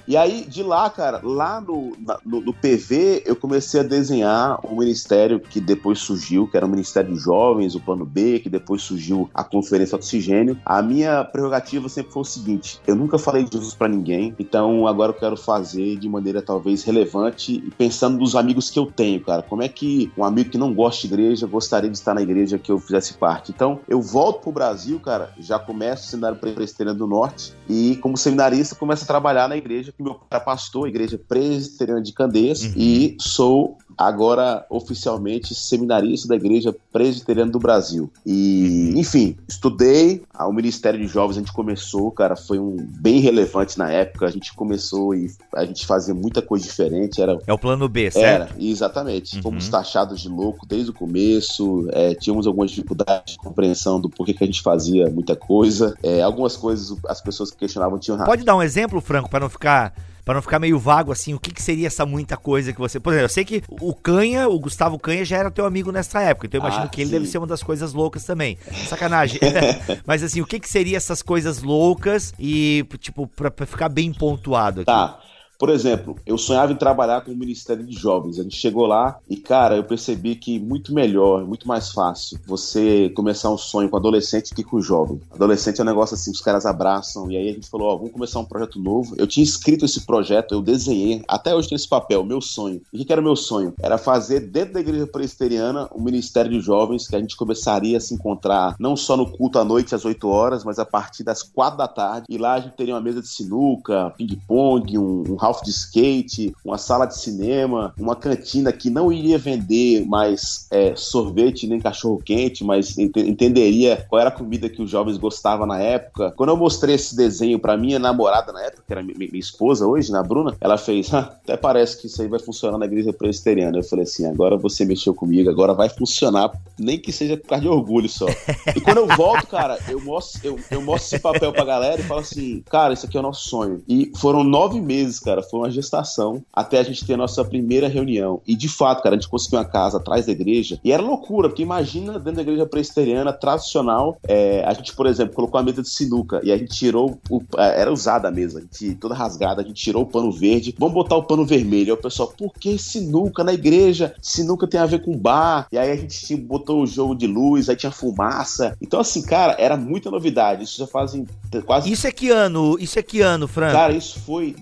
E 0.07 0.15
aí, 0.15 0.45
de 0.47 0.63
lá, 0.63 0.89
cara, 0.89 1.19
lá 1.21 1.59
no, 1.59 1.91
no, 2.25 2.41
no, 2.41 2.53
PV, 2.53 3.23
eu 3.25 3.35
comecei 3.35 3.81
a 3.81 3.83
desenhar 3.83 4.57
um 4.65 4.77
ministério 4.77 5.37
que 5.37 5.59
depois 5.59 5.99
surgiu, 5.99 6.47
que 6.47 6.55
era 6.55 6.65
o 6.65 6.69
Ministério 6.69 7.13
de 7.13 7.19
Jovens, 7.19 7.75
o 7.75 7.81
Plano 7.81 8.05
B, 8.05 8.39
que 8.39 8.49
depois 8.49 8.81
surgiu 8.81 9.29
a 9.33 9.43
Conferência 9.43 9.97
Oxigênio. 9.97 10.57
A 10.65 10.81
minha 10.81 11.25
prerrogativa 11.25 11.89
sempre 11.89 12.13
foi 12.13 12.21
o 12.21 12.25
seguinte: 12.25 12.79
eu 12.87 12.95
nunca 12.95 13.17
falei 13.17 13.43
de 13.43 13.57
Jesus 13.57 13.75
para 13.75 13.89
ninguém, 13.89 14.33
então 14.39 14.87
agora 14.87 15.11
eu 15.11 15.13
quero 15.17 15.35
fazer 15.35 15.97
de 15.97 16.07
maneira 16.07 16.41
talvez 16.41 16.85
relevante 16.85 17.61
pensando 17.77 18.17
nos 18.17 18.33
amigos 18.33 18.69
que 18.69 18.79
eu 18.79 18.85
tenho, 18.85 19.19
cara. 19.19 19.41
Como 19.41 19.61
é 19.61 19.67
que 19.67 20.09
um 20.17 20.23
amigo 20.23 20.51
que 20.51 20.57
não 20.57 20.73
gosta 20.73 21.05
de 21.05 21.13
igreja 21.13 21.45
gostaria 21.45 21.89
de 21.89 21.97
estar 21.97 22.13
na 22.13 22.21
igreja 22.21 22.57
que 22.57 22.71
eu 22.71 22.79
fizesse 22.79 23.13
parte? 23.15 23.51
Então, 23.51 23.81
eu 23.89 24.01
volto 24.01 24.43
pro 24.43 24.53
Brasil, 24.53 25.01
cara, 25.01 25.33
já 25.37 25.59
começo 25.59 26.05
o 26.05 26.07
seminário 26.07 26.37
presbiteriano 26.37 26.97
do 26.97 27.07
Norte 27.07 27.53
e, 27.67 27.97
como 27.97 28.15
seminarista, 28.15 28.73
começo 28.73 29.03
a 29.03 29.07
trabalhar 29.07 29.49
na 29.49 29.57
igreja 29.57 29.93
que 29.97 30.03
meu 30.03 30.13
pai 30.13 30.39
é 30.39 30.43
pastor, 30.43 30.87
igreja 30.87 31.17
presbiteriana 31.17 32.01
de 32.01 32.13
Candeias, 32.13 32.61
uhum. 32.63 32.73
e 32.77 33.17
sou 33.19 33.77
agora 33.97 34.65
oficialmente 34.69 35.55
seminarista 35.55 36.27
da 36.27 36.35
Igreja 36.35 36.75
Presbiteriana 36.91 37.51
do 37.51 37.59
Brasil. 37.59 38.11
E, 38.25 38.93
enfim, 38.95 39.35
estudei, 39.47 40.23
o 40.39 40.51
Ministério 40.51 40.99
de 40.99 41.07
Jovens 41.07 41.37
a 41.37 41.39
gente 41.39 41.53
começou, 41.53 42.11
cara, 42.11 42.35
foi 42.35 42.59
um 42.59 42.77
bem 42.77 43.19
relevante 43.19 43.77
na 43.77 43.89
época, 43.89 44.25
a 44.25 44.31
gente 44.31 44.53
começou 44.53 45.15
e 45.15 45.31
a 45.55 45.65
gente 45.65 45.85
fazia 45.85 46.13
muita 46.13 46.41
coisa 46.41 46.65
diferente, 46.65 47.21
era... 47.21 47.39
É 47.47 47.53
o 47.53 47.57
plano 47.57 47.89
B, 47.89 48.11
certo? 48.11 48.51
Era, 48.53 48.63
exatamente. 48.63 49.37
Uhum. 49.37 49.41
Fomos 49.41 49.67
taxados 49.69 50.21
de 50.21 50.29
louco 50.29 50.65
desde 50.65 50.91
o 50.91 50.93
começo, 50.93 51.87
é, 51.91 52.13
tínhamos 52.13 52.45
algumas 52.45 52.71
dificuldades 52.71 53.33
de 53.33 53.37
compreensão 53.39 53.99
do 53.99 54.09
porquê 54.09 54.33
que 54.33 54.43
a 54.43 54.47
gente 54.47 54.61
fazia 54.61 55.09
muita 55.09 55.35
coisa, 55.35 55.95
é, 56.03 56.21
algumas 56.21 56.55
coisas 56.55 56.97
as 57.07 57.21
pessoas 57.21 57.51
que 57.51 57.57
questionavam 57.57 57.97
tinham 57.97 58.17
Pode 58.17 58.43
dar 58.43 58.55
um 58.55 58.61
exemplo, 58.61 58.99
Franco, 59.01 59.29
para 59.29 59.41
não 59.41 59.49
ficar 59.49 59.93
para 60.27 60.35
não 60.35 60.41
ficar 60.41 60.59
meio 60.59 60.77
vago 60.77 61.09
assim, 61.09 61.33
o 61.33 61.39
que, 61.39 61.51
que 61.51 61.63
seria 61.63 61.87
essa 61.87 62.05
muita 62.05 62.35
coisa 62.35 62.73
que 62.73 62.79
você. 62.79 62.99
Por 62.99 63.13
exemplo, 63.13 63.23
eu 63.27 63.29
sei 63.29 63.45
que 63.45 63.63
o 63.69 63.95
Canha, 63.95 64.49
o 64.49 64.59
Gustavo 64.59 64.99
Canha, 64.99 65.23
já 65.23 65.37
era 65.37 65.49
teu 65.49 65.65
amigo 65.65 65.89
nessa 65.89 66.21
época, 66.21 66.47
então 66.47 66.59
eu 66.59 66.65
imagino 66.65 66.83
ah, 66.83 66.89
que 66.89 66.99
ele 66.99 67.09
sim. 67.09 67.13
deve 67.13 67.27
ser 67.27 67.37
uma 67.37 67.47
das 67.47 67.63
coisas 67.63 67.93
loucas 67.93 68.25
também. 68.25 68.57
Sacanagem. 68.89 69.39
Mas 70.05 70.21
assim, 70.21 70.41
o 70.41 70.45
que, 70.45 70.59
que 70.59 70.67
seria 70.67 70.97
essas 70.97 71.21
coisas 71.21 71.63
loucas 71.63 72.33
e, 72.37 72.85
tipo, 72.99 73.25
pra, 73.25 73.49
pra 73.49 73.65
ficar 73.65 73.87
bem 73.87 74.11
pontuado 74.11 74.81
aqui? 74.81 74.87
Tá. 74.87 75.17
Por 75.57 75.69
exemplo, 75.69 76.15
eu 76.25 76.37
sonhava 76.37 76.71
em 76.71 76.75
trabalhar 76.75 77.21
com 77.21 77.31
o 77.31 77.35
Ministério 77.35 77.83
de 77.83 77.93
Jovens. 77.93 78.39
A 78.39 78.43
gente 78.43 78.55
chegou 78.55 78.85
lá 78.85 79.17
e, 79.27 79.35
cara, 79.35 79.75
eu 79.75 79.83
percebi 79.83 80.35
que 80.35 80.59
muito 80.59 80.93
melhor, 80.93 81.45
muito 81.45 81.67
mais 81.67 81.91
fácil 81.91 82.39
você 82.45 83.09
começar 83.15 83.49
um 83.49 83.57
sonho 83.57 83.89
com 83.89 83.97
adolescente 83.97 84.53
que 84.53 84.63
com 84.63 84.79
jovem. 84.79 85.19
Adolescente 85.31 85.79
é 85.79 85.83
um 85.83 85.87
negócio 85.87 86.13
assim, 86.13 86.31
os 86.31 86.41
caras 86.41 86.65
abraçam. 86.65 87.31
E 87.31 87.37
aí 87.37 87.49
a 87.49 87.53
gente 87.53 87.69
falou: 87.69 87.87
Ó, 87.87 87.97
vamos 87.97 88.11
começar 88.11 88.39
um 88.39 88.45
projeto 88.45 88.79
novo. 88.79 89.15
Eu 89.17 89.25
tinha 89.25 89.43
escrito 89.43 89.85
esse 89.85 90.05
projeto, 90.05 90.53
eu 90.53 90.61
desenhei. 90.61 91.23
Até 91.27 91.55
hoje 91.55 91.69
tem 91.69 91.75
esse 91.75 91.87
papel, 91.87 92.23
meu 92.23 92.41
sonho. 92.41 92.81
E 92.93 93.01
o 93.01 93.05
que 93.05 93.11
era 93.11 93.21
meu 93.21 93.35
sonho? 93.35 93.73
Era 93.81 93.97
fazer 93.97 94.41
dentro 94.41 94.75
da 94.75 94.79
igreja 94.79 95.07
presbiteriana 95.07 95.89
um 95.95 96.01
Ministério 96.01 96.51
de 96.51 96.59
Jovens 96.59 97.07
que 97.07 97.15
a 97.15 97.19
gente 97.19 97.35
começaria 97.35 97.97
a 97.97 98.01
se 98.01 98.13
encontrar 98.13 98.75
não 98.79 98.95
só 98.95 99.17
no 99.17 99.29
culto 99.29 99.59
à 99.59 99.65
noite 99.65 99.95
às 99.95 100.05
8 100.05 100.27
horas, 100.27 100.63
mas 100.63 100.79
a 100.79 100.85
partir 100.85 101.23
das 101.23 101.41
4 101.41 101.77
da 101.77 101.87
tarde. 101.87 102.27
E 102.29 102.37
lá 102.37 102.53
a 102.53 102.59
gente 102.59 102.75
teria 102.75 102.93
uma 102.93 103.01
mesa 103.01 103.21
de 103.21 103.27
sinuca, 103.27 104.13
ping-pong, 104.17 104.97
um, 104.97 105.23
um 105.33 105.35
half 105.47 105.61
de 105.63 105.71
skate, 105.71 106.53
uma 106.63 106.77
sala 106.77 107.05
de 107.05 107.17
cinema, 107.17 107.93
uma 107.97 108.15
cantina 108.15 108.71
que 108.71 108.89
não 108.89 109.11
iria 109.11 109.37
vender 109.37 110.05
mais 110.05 110.67
é, 110.71 110.93
sorvete 110.95 111.67
nem 111.67 111.79
cachorro 111.79 112.21
quente, 112.23 112.63
mas 112.63 112.97
ent 112.97 113.15
entenderia 113.17 114.05
qual 114.09 114.19
era 114.19 114.29
a 114.29 114.33
comida 114.33 114.69
que 114.69 114.81
os 114.81 114.89
jovens 114.89 115.17
gostavam 115.17 115.65
na 115.65 115.79
época. 115.79 116.33
Quando 116.35 116.49
eu 116.49 116.57
mostrei 116.57 116.95
esse 116.95 117.15
desenho 117.15 117.59
para 117.59 117.77
minha 117.77 117.99
namorada 117.99 118.51
na 118.51 118.61
época, 118.61 118.83
que 118.85 118.91
era 118.91 119.03
minha, 119.03 119.17
minha 119.17 119.39
esposa 119.39 119.85
hoje, 119.85 120.11
na 120.11 120.21
Bruna, 120.21 120.55
ela 120.59 120.77
fez, 120.77 121.13
até 121.13 121.55
parece 121.55 121.99
que 121.99 122.07
isso 122.07 122.21
aí 122.21 122.27
vai 122.27 122.39
funcionar 122.39 122.77
na 122.77 122.85
igreja 122.85 123.13
presbiteriana. 123.13 123.77
Eu 123.77 123.83
falei 123.83 124.03
assim, 124.03 124.25
agora 124.25 124.57
você 124.57 124.85
mexeu 124.85 125.13
comigo, 125.13 125.49
agora 125.49 125.73
vai 125.73 125.89
funcionar, 125.89 126.51
nem 126.77 126.99
que 126.99 127.11
seja 127.11 127.37
por 127.37 127.47
causa 127.47 127.63
de 127.63 127.69
orgulho 127.69 128.09
só. 128.09 128.27
E 128.75 128.81
quando 128.81 128.97
eu 128.97 129.07
volto, 129.07 129.47
cara, 129.47 129.77
eu 129.87 129.99
mostro, 130.01 130.39
eu, 130.43 130.59
eu 130.69 130.81
mostro 130.81 131.15
esse 131.15 131.19
papel 131.19 131.51
pra 131.51 131.63
galera 131.63 132.01
e 132.01 132.03
falo 132.03 132.21
assim, 132.21 132.63
cara, 132.69 132.93
isso 132.93 133.05
aqui 133.05 133.17
é 133.17 133.19
o 133.19 133.23
nosso 133.23 133.47
sonho. 133.49 133.81
E 133.87 134.11
foram 134.17 134.43
nove 134.43 134.79
meses, 134.81 135.19
cara, 135.19 135.36
cara, 135.37 135.43
foi 135.43 135.59
uma 135.59 135.71
gestação 135.71 136.43
até 136.51 136.79
a 136.79 136.83
gente 136.83 137.05
ter 137.05 137.13
a 137.13 137.17
nossa 137.17 137.43
primeira 137.45 137.87
reunião. 137.87 138.41
E 138.47 138.55
de 138.55 138.67
fato, 138.67 139.03
cara, 139.03 139.15
a 139.15 139.17
gente 139.17 139.29
conseguiu 139.29 139.59
uma 139.59 139.65
casa 139.65 139.97
atrás 139.97 140.25
da 140.25 140.31
igreja. 140.31 140.79
E 140.83 140.91
era 140.91 141.01
loucura, 141.01 141.49
porque 141.49 141.61
imagina 141.61 142.13
dentro 142.13 142.35
da 142.35 142.41
igreja 142.41 142.65
presbiteriana 142.65 143.31
tradicional, 143.31 144.17
é, 144.27 144.63
a 144.65 144.73
gente, 144.73 144.93
por 144.95 145.05
exemplo, 145.05 145.35
colocou 145.35 145.59
a 145.59 145.63
mesa 145.63 145.81
de 145.81 145.89
sinuca 145.89 146.41
e 146.43 146.51
a 146.51 146.57
gente 146.57 146.73
tirou, 146.73 147.19
o, 147.29 147.41
é, 147.57 147.81
era 147.81 147.91
usada 147.91 148.27
a 148.27 148.31
mesa, 148.31 148.59
a 148.59 148.61
gente, 148.61 148.95
toda 148.95 149.13
rasgada, 149.13 149.61
a 149.61 149.65
gente 149.65 149.81
tirou 149.81 150.03
o 150.03 150.07
pano 150.07 150.31
verde, 150.31 150.75
vamos 150.77 150.93
botar 150.93 151.15
o 151.15 151.23
pano 151.23 151.45
vermelho. 151.45 151.87
Aí 151.87 151.91
o 151.91 152.01
pessoal, 152.01 152.33
por 152.35 152.53
que 152.53 152.77
sinuca 152.77 153.43
na 153.43 153.53
igreja? 153.53 154.13
Sinuca 154.21 154.67
tem 154.67 154.79
a 154.79 154.85
ver 154.85 155.03
com 155.03 155.17
bar. 155.17 155.67
E 155.71 155.77
aí 155.77 155.91
a 155.91 155.95
gente 155.95 156.35
botou 156.35 156.81
o 156.81 156.87
jogo 156.87 157.15
de 157.15 157.27
luz, 157.27 157.69
aí 157.69 157.75
tinha 157.75 157.91
fumaça. 157.91 158.75
Então, 158.81 158.99
assim, 158.99 159.21
cara, 159.21 159.55
era 159.59 159.77
muita 159.77 160.09
novidade. 160.09 160.63
Isso 160.63 160.77
já 160.77 160.87
fazem 160.87 161.25
quase. 161.65 161.91
Isso 161.91 162.07
é 162.07 162.11
que 162.11 162.29
ano? 162.29 162.77
Isso 162.79 162.97
é 162.99 163.03
que 163.03 163.21
ano, 163.21 163.47
Franco? 163.47 163.73
Cara, 163.73 163.93
isso 163.93 164.19
foi 164.19 164.55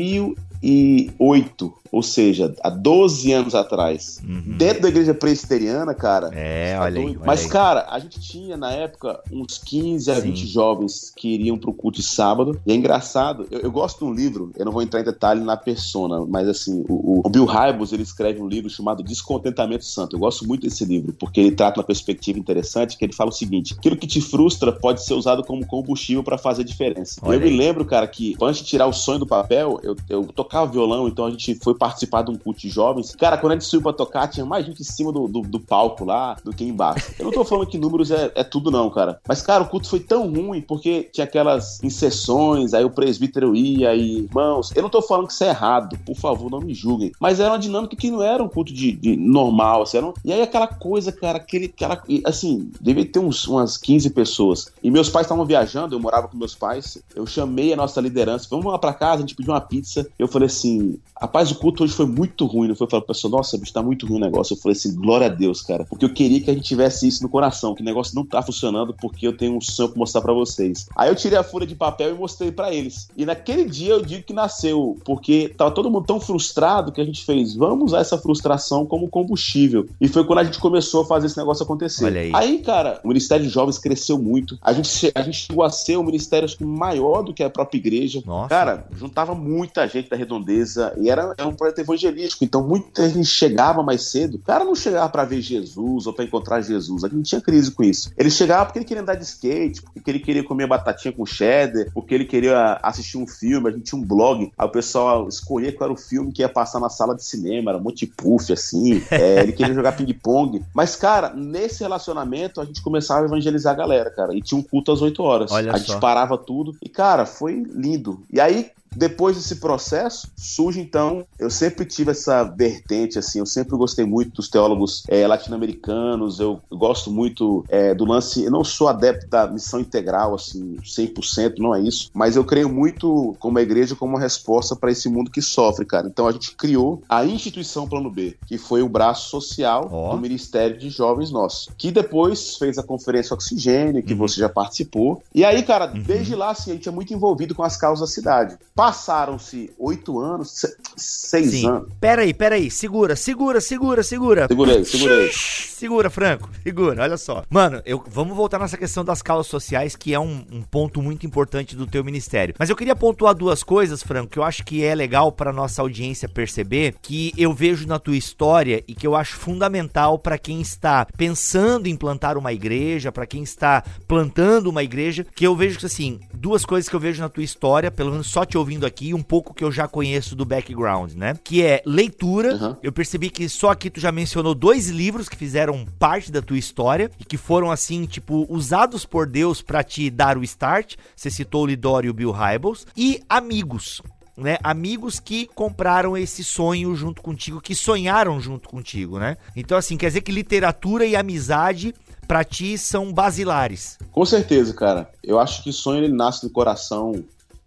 mil 0.00 0.34
2008. 0.62 1.80
Ou 1.92 2.02
seja, 2.02 2.54
há 2.62 2.70
12 2.70 3.32
anos 3.32 3.54
atrás. 3.54 4.20
Uhum. 4.26 4.56
Dentro 4.56 4.82
da 4.82 4.88
igreja 4.88 5.12
presbiteriana, 5.12 5.92
cara. 5.92 6.30
É, 6.32 6.74
tá 6.74 6.82
olha 6.82 7.00
aí. 7.00 7.06
Olha 7.06 7.20
Mas, 7.26 7.44
aí. 7.44 7.50
cara, 7.50 7.86
a 7.90 7.98
gente 7.98 8.20
tinha 8.20 8.56
na 8.56 8.70
época 8.70 9.20
uns 9.30 9.58
15 9.58 10.10
a 10.10 10.14
Sim. 10.16 10.20
20 10.22 10.46
jovens 10.46 11.12
que 11.16 11.34
iriam 11.34 11.58
pro 11.58 11.72
culto 11.72 12.00
de 12.00 12.06
sábado. 12.06 12.60
E 12.64 12.72
é 12.72 12.74
engraçado, 12.74 13.46
eu, 13.50 13.60
eu, 13.60 13.72
gosto 13.72 13.98
de 13.98 14.04
um 14.04 14.14
livro, 14.14 14.52
eu 14.56 14.64
não 14.64 14.72
vou 14.72 14.82
entrar 14.82 15.00
em 15.00 15.04
detalhe 15.04 15.40
na 15.42 15.56
persona, 15.56 16.24
mas 16.26 16.48
assim, 16.48 16.84
o, 16.88 17.26
o 17.26 17.28
Bill 17.28 17.44
Hybels, 17.44 17.92
ele 17.92 18.02
escreve 18.02 18.40
um 18.40 18.46
livro 18.46 18.70
chamado 18.70 19.02
Descontentamento 19.02 19.84
Santo. 19.84 20.14
Eu 20.14 20.20
gosto 20.20 20.46
muito 20.46 20.62
desse 20.62 20.84
livro, 20.84 21.12
porque 21.12 21.40
ele 21.40 21.52
trata 21.52 21.80
uma 21.80 21.86
perspectiva 21.86 22.38
interessante, 22.38 22.96
que 22.96 23.04
ele 23.04 23.12
fala 23.12 23.30
o 23.30 23.32
seguinte: 23.32 23.74
aquilo 23.76 23.96
que 23.96 24.06
te 24.06 24.20
frustra 24.20 24.72
pode 24.72 25.04
ser 25.04 25.14
usado 25.14 25.42
como 25.42 25.66
combustível 25.66 26.22
para 26.22 26.38
fazer 26.38 26.62
diferença. 26.62 27.20
Olha 27.22 27.36
eu 27.36 27.42
aí. 27.42 27.50
me 27.50 27.56
lembro, 27.56 27.84
cara, 27.84 28.06
que 28.06 28.36
antes 28.40 28.60
de 28.60 28.68
tirar 28.68 28.86
o 28.86 28.92
sonho 28.92 29.18
do 29.18 29.26
papel, 29.26 29.80
eu, 29.82 29.96
eu 30.08 30.24
tocava 30.26 30.49
violão, 30.66 31.08
então 31.08 31.26
a 31.26 31.30
gente 31.30 31.54
foi 31.56 31.74
participar 31.74 32.22
de 32.22 32.30
um 32.30 32.36
culto 32.36 32.60
de 32.60 32.68
jovens. 32.68 33.14
Cara, 33.14 33.38
quando 33.38 33.52
a 33.52 33.54
gente 33.54 33.64
subiu 33.64 33.82
pra 33.82 33.92
tocar, 33.92 34.28
tinha 34.28 34.44
mais 34.44 34.66
gente 34.66 34.80
em 34.80 34.84
cima 34.84 35.12
do, 35.12 35.28
do, 35.28 35.42
do 35.42 35.60
palco 35.60 36.04
lá 36.04 36.36
do 36.44 36.52
que 36.52 36.64
embaixo. 36.64 37.12
Eu 37.18 37.26
não 37.26 37.32
tô 37.32 37.44
falando 37.44 37.66
que 37.66 37.78
números 37.78 38.10
é, 38.10 38.32
é, 38.34 38.44
tudo, 38.44 38.70
não, 38.70 38.90
cara. 38.90 39.20
Mas, 39.26 39.42
cara, 39.42 39.62
o 39.62 39.68
culto 39.68 39.88
foi 39.88 40.00
tão 40.00 40.28
ruim 40.28 40.60
porque 40.60 41.08
tinha 41.12 41.24
aquelas 41.24 41.82
inserções, 41.82 42.74
aí 42.74 42.84
o 42.84 42.90
presbítero 42.90 43.54
ia 43.54 43.94
e, 43.94 44.24
irmãos, 44.24 44.72
eu 44.74 44.82
não 44.82 44.90
tô 44.90 45.00
falando 45.00 45.26
que 45.26 45.32
isso 45.32 45.44
é 45.44 45.48
errado, 45.48 45.98
por 46.04 46.16
favor, 46.16 46.50
não 46.50 46.60
me 46.60 46.74
julguem. 46.74 47.12
Mas 47.20 47.40
era 47.40 47.52
uma 47.52 47.58
dinâmica 47.58 47.96
que 47.96 48.10
não 48.10 48.22
era 48.22 48.42
um 48.42 48.48
culto 48.48 48.72
de, 48.72 48.92
de 48.92 49.16
normal, 49.16 49.82
assim, 49.82 49.98
um... 49.98 50.12
E 50.24 50.32
aí 50.32 50.42
aquela 50.42 50.66
coisa, 50.66 51.12
cara, 51.12 51.38
aquele, 51.38 51.68
cara, 51.68 52.02
assim, 52.24 52.70
devia 52.80 53.04
ter 53.04 53.18
uns, 53.18 53.46
umas 53.46 53.76
15 53.76 54.10
pessoas. 54.10 54.72
E 54.82 54.90
meus 54.90 55.08
pais 55.08 55.26
estavam 55.26 55.44
viajando, 55.44 55.94
eu 55.94 56.00
morava 56.00 56.28
com 56.28 56.36
meus 56.36 56.54
pais, 56.54 56.98
eu 57.14 57.26
chamei 57.26 57.72
a 57.72 57.76
nossa 57.76 58.00
liderança, 58.00 58.46
vamos 58.50 58.66
lá 58.66 58.78
pra 58.78 58.92
casa, 58.92 59.16
a 59.16 59.20
gente 59.20 59.34
pediu 59.34 59.52
uma 59.52 59.60
pizza. 59.60 60.06
Eu 60.18 60.28
falei 60.28 60.39
assim, 60.46 60.98
rapaz, 61.20 61.50
o 61.50 61.56
culto 61.56 61.84
hoje 61.84 61.92
foi 61.92 62.06
muito 62.06 62.46
ruim. 62.46 62.68
Não 62.68 62.74
foi 62.74 62.88
falar 62.88 63.02
pro 63.02 63.14
pessoal, 63.14 63.32
nossa, 63.32 63.58
bicho, 63.58 63.72
tá 63.72 63.82
muito 63.82 64.06
ruim 64.06 64.18
o 64.18 64.20
negócio. 64.20 64.54
Eu 64.54 64.58
falei 64.58 64.76
assim, 64.76 64.94
glória 64.94 65.26
a 65.26 65.30
Deus, 65.30 65.62
cara. 65.62 65.84
Porque 65.84 66.04
eu 66.04 66.12
queria 66.12 66.40
que 66.40 66.50
a 66.50 66.54
gente 66.54 66.66
tivesse 66.66 67.06
isso 67.06 67.22
no 67.22 67.28
coração, 67.28 67.74
que 67.74 67.82
o 67.82 67.84
negócio 67.84 68.14
não 68.14 68.24
tá 68.24 68.42
funcionando 68.42 68.94
porque 68.94 69.26
eu 69.26 69.36
tenho 69.36 69.56
um 69.56 69.60
sonho 69.60 69.90
pra 69.90 69.98
mostrar 69.98 70.20
pra 70.20 70.32
vocês. 70.32 70.88
Aí 70.96 71.08
eu 71.08 71.14
tirei 71.14 71.38
a 71.38 71.42
folha 71.42 71.66
de 71.66 71.74
papel 71.74 72.10
e 72.10 72.18
mostrei 72.18 72.50
para 72.50 72.72
eles. 72.72 73.08
E 73.16 73.24
naquele 73.24 73.64
dia 73.64 73.92
eu 73.92 74.02
digo 74.02 74.24
que 74.24 74.32
nasceu, 74.32 74.96
porque 75.04 75.52
tava 75.56 75.70
todo 75.70 75.90
mundo 75.90 76.06
tão 76.06 76.20
frustrado 76.20 76.92
que 76.92 77.00
a 77.00 77.04
gente 77.04 77.24
fez, 77.24 77.54
vamos 77.54 77.86
usar 77.86 78.00
essa 78.00 78.18
frustração 78.18 78.86
como 78.86 79.08
combustível. 79.08 79.86
E 80.00 80.08
foi 80.08 80.24
quando 80.24 80.40
a 80.40 80.44
gente 80.44 80.58
começou 80.58 81.02
a 81.02 81.06
fazer 81.06 81.26
esse 81.26 81.36
negócio 81.36 81.62
acontecer. 81.62 82.04
Olha 82.04 82.20
aí. 82.20 82.32
aí, 82.34 82.58
cara, 82.58 83.00
o 83.04 83.08
Ministério 83.08 83.44
de 83.44 83.52
Jovens 83.52 83.78
cresceu 83.78 84.18
muito. 84.18 84.58
A 84.62 84.72
gente, 84.72 85.12
a 85.14 85.22
gente 85.22 85.46
chegou 85.46 85.64
a 85.64 85.70
ser 85.70 85.96
um 85.96 86.02
ministério 86.02 86.44
acho 86.44 86.56
que 86.56 86.64
maior 86.64 87.22
do 87.22 87.34
que 87.34 87.42
a 87.42 87.50
própria 87.50 87.78
igreja. 87.78 88.22
Nossa. 88.24 88.48
Cara, 88.48 88.86
juntava 88.96 89.34
muita 89.34 89.86
gente 89.86 90.08
da 90.08 90.16
redondeza 90.30 90.94
e 90.98 91.10
era, 91.10 91.34
era 91.36 91.48
um 91.48 91.54
projeto 91.54 91.80
evangelístico. 91.80 92.44
Então, 92.44 92.66
muita 92.66 93.08
gente 93.08 93.26
chegava 93.26 93.82
mais 93.82 94.04
cedo. 94.04 94.36
O 94.36 94.38
cara 94.38 94.64
não 94.64 94.74
chegava 94.74 95.08
para 95.08 95.24
ver 95.24 95.40
Jesus 95.40 96.06
ou 96.06 96.12
para 96.12 96.24
encontrar 96.24 96.60
Jesus. 96.60 97.02
A 97.02 97.08
gente 97.08 97.16
não 97.16 97.22
tinha 97.22 97.40
crise 97.40 97.70
com 97.72 97.82
isso. 97.82 98.12
Ele 98.16 98.30
chegava 98.30 98.66
porque 98.66 98.78
ele 98.78 98.86
queria 98.86 99.02
andar 99.02 99.16
de 99.16 99.24
skate, 99.24 99.82
porque 99.82 100.10
ele 100.10 100.20
queria 100.20 100.44
comer 100.44 100.66
batatinha 100.66 101.12
com 101.12 101.26
cheddar, 101.26 101.86
porque 101.92 102.14
ele 102.14 102.24
queria 102.24 102.78
assistir 102.82 103.18
um 103.18 103.26
filme. 103.26 103.68
A 103.68 103.72
gente 103.72 103.84
tinha 103.84 104.00
um 104.00 104.04
blog. 104.04 104.52
Aí 104.56 104.66
o 104.66 104.70
pessoal 104.70 105.28
escolhia 105.28 105.72
qual 105.72 105.90
era 105.90 105.94
o 105.94 106.00
filme 106.00 106.32
que 106.32 106.42
ia 106.42 106.48
passar 106.48 106.80
na 106.80 106.88
sala 106.88 107.16
de 107.16 107.24
cinema. 107.24 107.72
Era 107.72 107.78
um 107.78 107.82
monte 107.82 108.06
de 108.06 108.12
puff, 108.12 108.52
assim. 108.52 109.02
É, 109.10 109.42
ele 109.42 109.52
queria 109.52 109.74
jogar 109.74 109.92
ping-pong. 109.92 110.62
Mas, 110.72 110.94
cara, 110.94 111.32
nesse 111.34 111.80
relacionamento, 111.82 112.60
a 112.60 112.64
gente 112.64 112.82
começava 112.82 113.22
a 113.22 113.24
evangelizar 113.24 113.72
a 113.72 113.76
galera, 113.76 114.10
cara. 114.10 114.34
E 114.34 114.40
tinha 114.40 114.58
um 114.58 114.62
culto 114.62 114.92
às 114.92 115.02
8 115.02 115.22
horas. 115.22 115.52
Olha 115.52 115.72
a 115.72 115.78
só. 115.78 115.84
gente 115.84 116.00
parava 116.00 116.38
tudo. 116.38 116.76
E, 116.82 116.88
cara, 116.88 117.26
foi 117.26 117.64
lindo. 117.70 118.22
E 118.32 118.40
aí, 118.40 118.70
depois 118.94 119.36
desse 119.36 119.56
processo, 119.56 120.28
surge 120.36 120.80
então, 120.80 121.24
eu 121.38 121.50
sempre 121.50 121.84
tive 121.84 122.10
essa 122.10 122.44
vertente, 122.44 123.18
assim, 123.18 123.38
eu 123.38 123.46
sempre 123.46 123.76
gostei 123.76 124.04
muito 124.04 124.32
dos 124.36 124.48
teólogos 124.48 125.04
é, 125.08 125.26
latino-americanos, 125.26 126.40
eu 126.40 126.60
gosto 126.70 127.10
muito 127.10 127.64
é, 127.68 127.94
do 127.94 128.04
lance, 128.04 128.44
eu 128.44 128.50
não 128.50 128.64
sou 128.64 128.88
adepto 128.88 129.28
da 129.28 129.46
missão 129.46 129.80
integral, 129.80 130.34
assim, 130.34 130.76
100%, 130.82 131.58
não 131.58 131.74
é 131.74 131.80
isso, 131.80 132.10
mas 132.12 132.36
eu 132.36 132.44
creio 132.44 132.68
muito 132.68 133.36
como 133.38 133.58
a 133.58 133.62
igreja 133.62 133.94
como 133.94 134.14
uma 134.14 134.20
resposta 134.20 134.74
para 134.74 134.90
esse 134.90 135.08
mundo 135.08 135.30
que 135.30 135.42
sofre, 135.42 135.84
cara. 135.84 136.06
Então 136.06 136.26
a 136.26 136.32
gente 136.32 136.54
criou 136.56 137.02
a 137.08 137.24
instituição 137.24 137.88
Plano 137.88 138.10
B, 138.10 138.36
que 138.46 138.58
foi 138.58 138.82
o 138.82 138.88
braço 138.88 139.28
social 139.28 139.88
oh. 139.90 140.14
do 140.14 140.20
Ministério 140.20 140.78
de 140.78 140.90
Jovens 140.90 141.30
nosso, 141.30 141.70
que 141.76 141.90
depois 141.90 142.56
fez 142.56 142.78
a 142.78 142.82
conferência 142.82 143.34
Oxigênio, 143.34 144.02
que 144.02 144.12
uhum. 144.12 144.18
você 144.18 144.40
já 144.40 144.48
participou. 144.48 145.22
E 145.34 145.44
aí, 145.44 145.62
cara, 145.62 145.92
uhum. 145.92 146.02
desde 146.02 146.34
lá, 146.34 146.50
assim, 146.50 146.70
a 146.70 146.74
gente 146.74 146.88
é 146.88 146.92
muito 146.92 147.12
envolvido 147.12 147.54
com 147.54 147.62
as 147.62 147.76
causas 147.76 148.08
da 148.08 148.12
cidade. 148.12 148.58
Passaram-se 148.80 149.70
oito 149.78 150.18
anos, 150.18 150.52
se, 150.52 150.76
seis 150.96 151.50
Sim. 151.50 151.68
anos. 151.68 151.90
Peraí, 152.00 152.32
peraí, 152.32 152.70
segura, 152.70 153.14
segura, 153.14 153.60
segura, 153.60 154.02
segura. 154.02 154.48
Segurei, 154.48 154.84
segurei. 154.86 155.30
Segura, 155.32 156.08
Franco, 156.08 156.48
segura, 156.62 157.02
olha 157.02 157.18
só. 157.18 157.42
Mano, 157.50 157.82
eu, 157.84 158.02
vamos 158.08 158.34
voltar 158.34 158.58
nessa 158.58 158.78
questão 158.78 159.04
das 159.04 159.20
causas 159.20 159.48
sociais, 159.48 159.96
que 159.96 160.14
é 160.14 160.20
um, 160.20 160.46
um, 160.50 160.62
ponto 160.62 161.02
muito 161.02 161.26
importante 161.26 161.76
do 161.76 161.86
teu 161.86 162.02
ministério. 162.02 162.54
Mas 162.58 162.70
eu 162.70 162.76
queria 162.76 162.96
pontuar 162.96 163.34
duas 163.34 163.62
coisas, 163.62 164.02
Franco, 164.02 164.30
que 164.30 164.38
eu 164.38 164.42
acho 164.42 164.64
que 164.64 164.82
é 164.82 164.94
legal 164.94 165.30
para 165.30 165.52
nossa 165.52 165.82
audiência 165.82 166.26
perceber, 166.26 166.94
que 167.02 167.34
eu 167.36 167.52
vejo 167.52 167.86
na 167.86 167.98
tua 167.98 168.16
história 168.16 168.82
e 168.88 168.94
que 168.94 169.06
eu 169.06 169.14
acho 169.14 169.36
fundamental 169.36 170.18
para 170.18 170.38
quem 170.38 170.60
está 170.62 171.06
pensando 171.18 171.86
em 171.86 171.96
plantar 171.96 172.38
uma 172.38 172.52
igreja, 172.52 173.12
para 173.12 173.26
quem 173.26 173.42
está 173.42 173.82
plantando 174.08 174.68
uma 174.68 174.82
igreja, 174.82 175.26
que 175.34 175.46
eu 175.46 175.54
vejo 175.54 175.78
que 175.78 175.86
assim, 175.86 176.20
duas 176.32 176.64
coisas 176.64 176.88
que 176.88 176.96
eu 176.96 177.00
vejo 177.00 177.20
na 177.20 177.28
tua 177.28 177.44
história, 177.44 177.90
pelo 177.90 178.10
menos 178.10 178.26
só 178.26 178.44
te 178.44 178.56
ouvindo 178.56 178.69
aqui, 178.86 179.14
um 179.14 179.22
pouco 179.22 179.54
que 179.54 179.64
eu 179.64 179.72
já 179.72 179.88
conheço 179.88 180.34
do 180.34 180.44
background, 180.44 181.12
né? 181.12 181.34
Que 181.42 181.62
é 181.62 181.82
leitura. 181.84 182.54
Uhum. 182.54 182.76
Eu 182.82 182.92
percebi 182.92 183.30
que 183.30 183.48
só 183.48 183.70
aqui 183.70 183.90
tu 183.90 184.00
já 184.00 184.12
mencionou 184.12 184.54
dois 184.54 184.88
livros 184.88 185.28
que 185.28 185.36
fizeram 185.36 185.86
parte 185.98 186.30
da 186.30 186.42
tua 186.42 186.58
história 186.58 187.10
e 187.18 187.24
que 187.24 187.36
foram 187.36 187.70
assim, 187.70 188.04
tipo, 188.06 188.46
usados 188.48 189.04
por 189.04 189.26
Deus 189.26 189.62
para 189.62 189.82
te 189.82 190.10
dar 190.10 190.36
o 190.38 190.44
start. 190.44 190.96
Você 191.14 191.30
citou 191.30 191.64
o 191.64 191.66
Lidor 191.66 192.04
e 192.04 192.10
o 192.10 192.14
Bill 192.14 192.32
Hybels 192.32 192.86
e 192.96 193.20
amigos. 193.28 194.02
Né, 194.36 194.56
amigos 194.62 195.20
que 195.20 195.46
compraram 195.48 196.16
esse 196.16 196.42
sonho 196.42 196.94
junto 196.94 197.20
contigo, 197.20 197.60
que 197.60 197.74
sonharam 197.74 198.40
junto 198.40 198.70
contigo, 198.70 199.18
né? 199.18 199.36
Então, 199.54 199.76
assim, 199.76 199.98
quer 199.98 200.06
dizer 200.06 200.22
que 200.22 200.32
literatura 200.32 201.04
e 201.04 201.14
amizade 201.14 201.94
para 202.26 202.42
ti 202.44 202.78
são 202.78 203.12
basilares. 203.12 203.98
Com 204.12 204.24
certeza, 204.24 204.72
cara. 204.72 205.10
Eu 205.22 205.38
acho 205.38 205.62
que 205.62 205.72
sonho 205.72 206.04
ele 206.04 206.14
nasce 206.14 206.40
do 206.46 206.48
coração 206.48 207.22